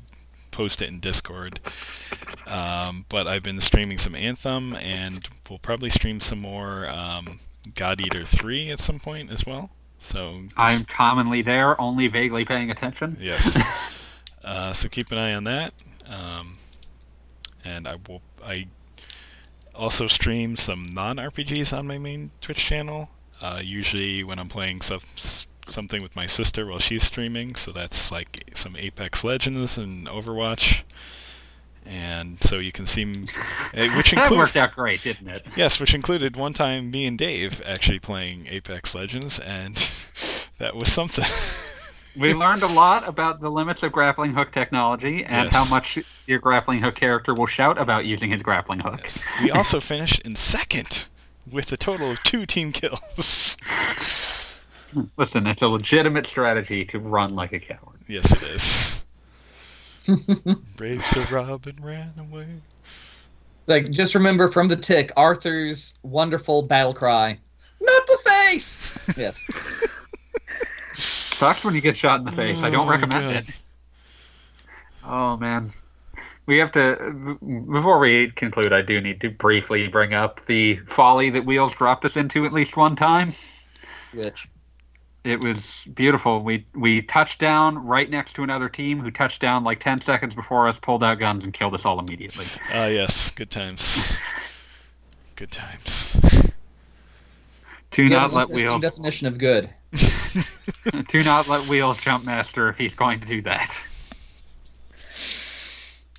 post 0.54 0.80
it 0.80 0.88
in 0.88 1.00
Discord. 1.00 1.60
Um, 2.46 3.04
but 3.08 3.26
I've 3.26 3.42
been 3.42 3.60
streaming 3.60 3.98
some 3.98 4.14
Anthem, 4.14 4.74
and 4.74 5.26
we'll 5.48 5.58
probably 5.58 5.90
stream 5.90 6.20
some 6.20 6.40
more 6.40 6.88
um, 6.88 7.40
God 7.74 8.00
Eater 8.00 8.24
3 8.24 8.70
at 8.70 8.80
some 8.80 8.98
point 8.98 9.30
as 9.30 9.44
well. 9.44 9.70
So 9.98 10.42
I'm 10.56 10.84
commonly 10.84 11.42
there, 11.42 11.80
only 11.80 12.08
vaguely 12.08 12.44
paying 12.44 12.70
attention. 12.70 13.16
Yes. 13.20 13.58
uh, 14.44 14.72
so 14.72 14.88
keep 14.88 15.10
an 15.12 15.18
eye 15.18 15.34
on 15.34 15.44
that. 15.44 15.72
Um, 16.06 16.58
and 17.64 17.88
I 17.88 17.96
will. 18.06 18.20
I 18.44 18.66
also 19.74 20.06
stream 20.06 20.56
some 20.56 20.90
non-RPGs 20.90 21.76
on 21.76 21.86
my 21.86 21.98
main 21.98 22.30
Twitch 22.40 22.58
channel. 22.58 23.08
Uh, 23.40 23.60
usually 23.62 24.22
when 24.22 24.38
I'm 24.38 24.48
playing 24.48 24.82
stuff, 24.82 25.04
something 25.68 26.02
with 26.02 26.14
my 26.16 26.26
sister 26.26 26.66
while 26.66 26.78
she's 26.78 27.02
streaming. 27.02 27.54
So 27.56 27.72
that's 27.72 28.10
like 28.10 28.50
some 28.54 28.76
Apex 28.76 29.24
Legends 29.24 29.78
and 29.78 30.06
Overwatch. 30.06 30.82
And 31.86 32.42
so 32.42 32.58
you 32.58 32.72
can 32.72 32.86
see, 32.86 33.26
eh, 33.74 33.94
which 33.96 34.12
that 34.12 34.30
worked 34.30 34.56
out 34.56 34.74
great, 34.74 35.02
didn't 35.02 35.28
it? 35.28 35.44
Yes, 35.54 35.78
which 35.78 35.94
included 35.94 36.34
one 36.36 36.54
time 36.54 36.90
me 36.90 37.04
and 37.06 37.18
Dave 37.18 37.60
actually 37.66 37.98
playing 37.98 38.46
Apex 38.46 38.94
Legends, 38.94 39.38
and 39.38 39.76
that 40.58 40.74
was 40.74 40.90
something. 40.92 41.26
We 42.16 42.32
learned 42.32 42.62
a 42.62 42.68
lot 42.68 43.08
about 43.08 43.40
the 43.40 43.50
limits 43.50 43.82
of 43.82 43.90
grappling 43.90 44.34
hook 44.34 44.52
technology 44.52 45.24
and 45.24 45.46
Yes. 45.46 45.52
how 45.52 45.64
much 45.64 45.98
your 46.28 46.38
grappling 46.38 46.78
hook 46.80 46.94
character 46.94 47.34
will 47.34 47.48
shout 47.48 47.76
about 47.76 48.04
using 48.04 48.30
his 48.30 48.40
grappling 48.40 48.78
hook. 48.78 49.00
Yes. 49.02 49.24
We 49.42 49.50
also 49.50 49.80
finished 49.80 50.20
in 50.20 50.36
second 50.36 51.06
with 51.50 51.72
a 51.72 51.76
total 51.76 52.12
of 52.12 52.22
two 52.22 52.46
team 52.46 52.70
kills. 52.70 53.56
Listen, 55.16 55.46
it's 55.46 55.62
a 55.62 55.68
legitimate 55.68 56.26
strategy 56.26 56.84
to 56.86 56.98
run 56.98 57.34
like 57.34 57.52
a 57.52 57.60
coward. 57.60 58.00
Yes, 58.08 58.30
it 58.32 58.42
is. 58.42 59.02
Brave 60.76 61.04
Sir 61.06 61.26
Robin 61.30 61.76
ran 61.80 62.12
away. 62.18 62.46
Like, 63.66 63.90
just 63.90 64.14
remember 64.14 64.48
from 64.48 64.68
the 64.68 64.76
tick, 64.76 65.10
Arthur's 65.16 65.98
wonderful 66.02 66.62
battle 66.62 66.92
cry. 66.92 67.38
Not 67.80 68.06
the 68.06 68.18
face! 68.24 68.98
Yes. 69.16 69.44
Sucks 70.96 71.64
when 71.64 71.74
you 71.74 71.80
get 71.80 71.96
shot 71.96 72.20
in 72.20 72.26
the 72.26 72.32
face. 72.32 72.58
I 72.58 72.70
don't 72.70 72.86
Oh, 72.86 72.90
recommend 72.90 73.34
God. 73.34 73.36
it. 73.48 73.58
Oh 75.04 75.36
man. 75.36 75.72
We 76.46 76.58
have 76.58 76.72
to 76.72 77.38
before 77.40 77.98
we 77.98 78.30
conclude, 78.30 78.72
I 78.72 78.82
do 78.82 79.00
need 79.00 79.20
to 79.22 79.30
briefly 79.30 79.88
bring 79.88 80.12
up 80.14 80.44
the 80.46 80.76
folly 80.86 81.30
that 81.30 81.44
Wheels 81.46 81.74
dropped 81.74 82.04
us 82.04 82.16
into 82.16 82.44
at 82.44 82.52
least 82.52 82.76
one 82.76 82.94
time. 82.96 83.34
Which, 84.12 84.48
It 85.24 85.42
was 85.42 85.84
beautiful. 85.94 86.42
We 86.42 86.66
we 86.74 87.00
touched 87.00 87.38
down 87.40 87.78
right 87.86 88.08
next 88.08 88.34
to 88.34 88.42
another 88.42 88.68
team 88.68 89.00
who 89.00 89.10
touched 89.10 89.40
down 89.40 89.64
like 89.64 89.80
10 89.80 90.02
seconds 90.02 90.34
before 90.34 90.68
us, 90.68 90.78
pulled 90.78 91.02
out 91.02 91.18
guns 91.18 91.44
and 91.44 91.52
killed 91.52 91.74
us 91.74 91.86
all 91.86 91.98
immediately. 91.98 92.44
Ah, 92.70 92.86
yes, 92.86 93.30
good 93.30 93.50
times. 93.50 94.16
Good 95.36 95.50
times. 95.50 96.16
Do 97.90 98.04
you 98.04 98.08
not 98.08 98.32
let 98.32 98.48
interesting 98.50 98.70
Wheels 98.70 98.82
definition 98.82 99.26
of 99.26 99.36
good. 99.36 99.68
do 101.08 101.24
not 101.24 101.48
let 101.48 101.66
Wheels 101.66 102.00
jump 102.00 102.24
master 102.24 102.68
if 102.68 102.78
he's 102.78 102.94
going 102.94 103.18
to 103.18 103.26
do 103.26 103.42
that. 103.42 103.84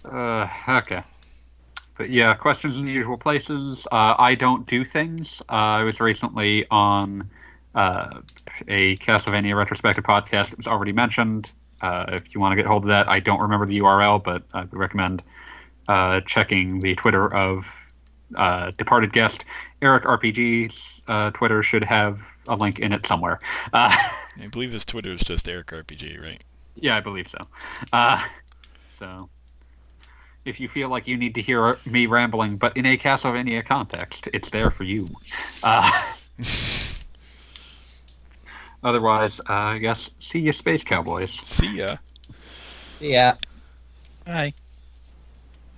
Uh, 0.04 0.50
okay. 0.68 1.02
But 1.98 2.10
yeah, 2.10 2.34
questions 2.34 2.76
in 2.76 2.86
the 2.86 2.92
usual 2.92 3.18
places. 3.18 3.88
Uh, 3.90 4.16
I 4.18 4.36
don't 4.36 4.68
do 4.68 4.84
things. 4.84 5.42
Uh, 5.50 5.54
I 5.54 5.84
was 5.84 6.02
recently 6.02 6.66
on 6.70 7.30
uh, 7.76 8.22
a 8.68 8.98
Castlevania 8.98 9.56
retrospective 9.56 10.04
podcast 10.04 10.50
that 10.50 10.58
was 10.58 10.68
already 10.68 10.94
mentioned. 10.94 11.52
Uh, 11.82 12.06
if 12.10 12.34
you 12.34 12.40
want 12.40 12.54
to 12.54 12.56
get 12.56 12.66
hold 12.66 12.84
of 12.84 12.90
that, 12.90 13.08
I 13.08 13.20
don't 13.20 13.42
remember 13.42 13.66
the 13.66 13.80
URL, 13.80 14.24
but 14.24 14.44
I 14.54 14.62
would 14.62 14.74
recommend 14.74 15.24
uh, 15.88 16.22
checking 16.22 16.80
the 16.80 16.96
Twitter 16.96 17.32
of 17.34 17.72
uh, 18.36 18.72
departed 18.78 19.14
guest 19.14 19.46
Eric 19.82 20.04
RPG's 20.04 21.02
uh, 21.08 21.30
Twitter 21.32 21.62
should 21.62 21.84
have 21.84 22.22
a 22.48 22.56
link 22.56 22.80
in 22.80 22.92
it 22.92 23.06
somewhere. 23.06 23.40
Uh, 23.72 23.96
I 24.42 24.48
believe 24.48 24.72
his 24.72 24.86
Twitter 24.86 25.12
is 25.14 25.22
just 25.22 25.48
Eric 25.48 25.68
RPG, 25.68 26.22
right? 26.22 26.42
yeah, 26.76 26.98
I 26.98 27.00
believe 27.00 27.28
so. 27.28 27.48
Uh, 27.94 28.22
so, 29.00 29.30
if 30.44 30.60
you 30.60 30.68
feel 30.68 30.90
like 30.90 31.08
you 31.08 31.18
need 31.18 31.36
to 31.36 31.42
hear 31.42 31.78
me 31.86 32.06
rambling, 32.06 32.58
but 32.58 32.76
in 32.78 32.86
a 32.86 32.98
Castlevania 32.98 33.66
context, 33.66 34.28
it's 34.34 34.50
there 34.50 34.72
for 34.72 34.84
you. 34.84 35.10
Uh, 35.64 35.92
otherwise, 38.86 39.40
uh, 39.42 39.54
I 39.54 39.78
guess 39.80 40.10
see 40.20 40.40
you, 40.40 40.54
Space 40.54 40.84
Cowboys. 40.86 41.32
See 41.32 41.78
ya. 41.80 41.98
Yeah. 43.02 43.36
Hi. 44.26 44.54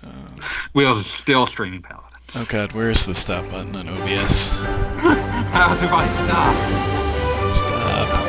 Um, 0.04 0.36
Wheels 0.74 1.00
is 1.00 1.08
still 1.08 1.48
streaming 1.48 1.82
Paladin. 1.82 2.20
oh 2.36 2.46
god, 2.48 2.74
where's 2.74 3.06
the 3.06 3.16
stop 3.16 3.50
button 3.50 3.76
on 3.76 3.90
OBS? 3.90 4.52
How 5.52 5.76
do 5.76 5.88
I 5.88 6.08
stop? 6.28 6.56
stop? 7.56 8.27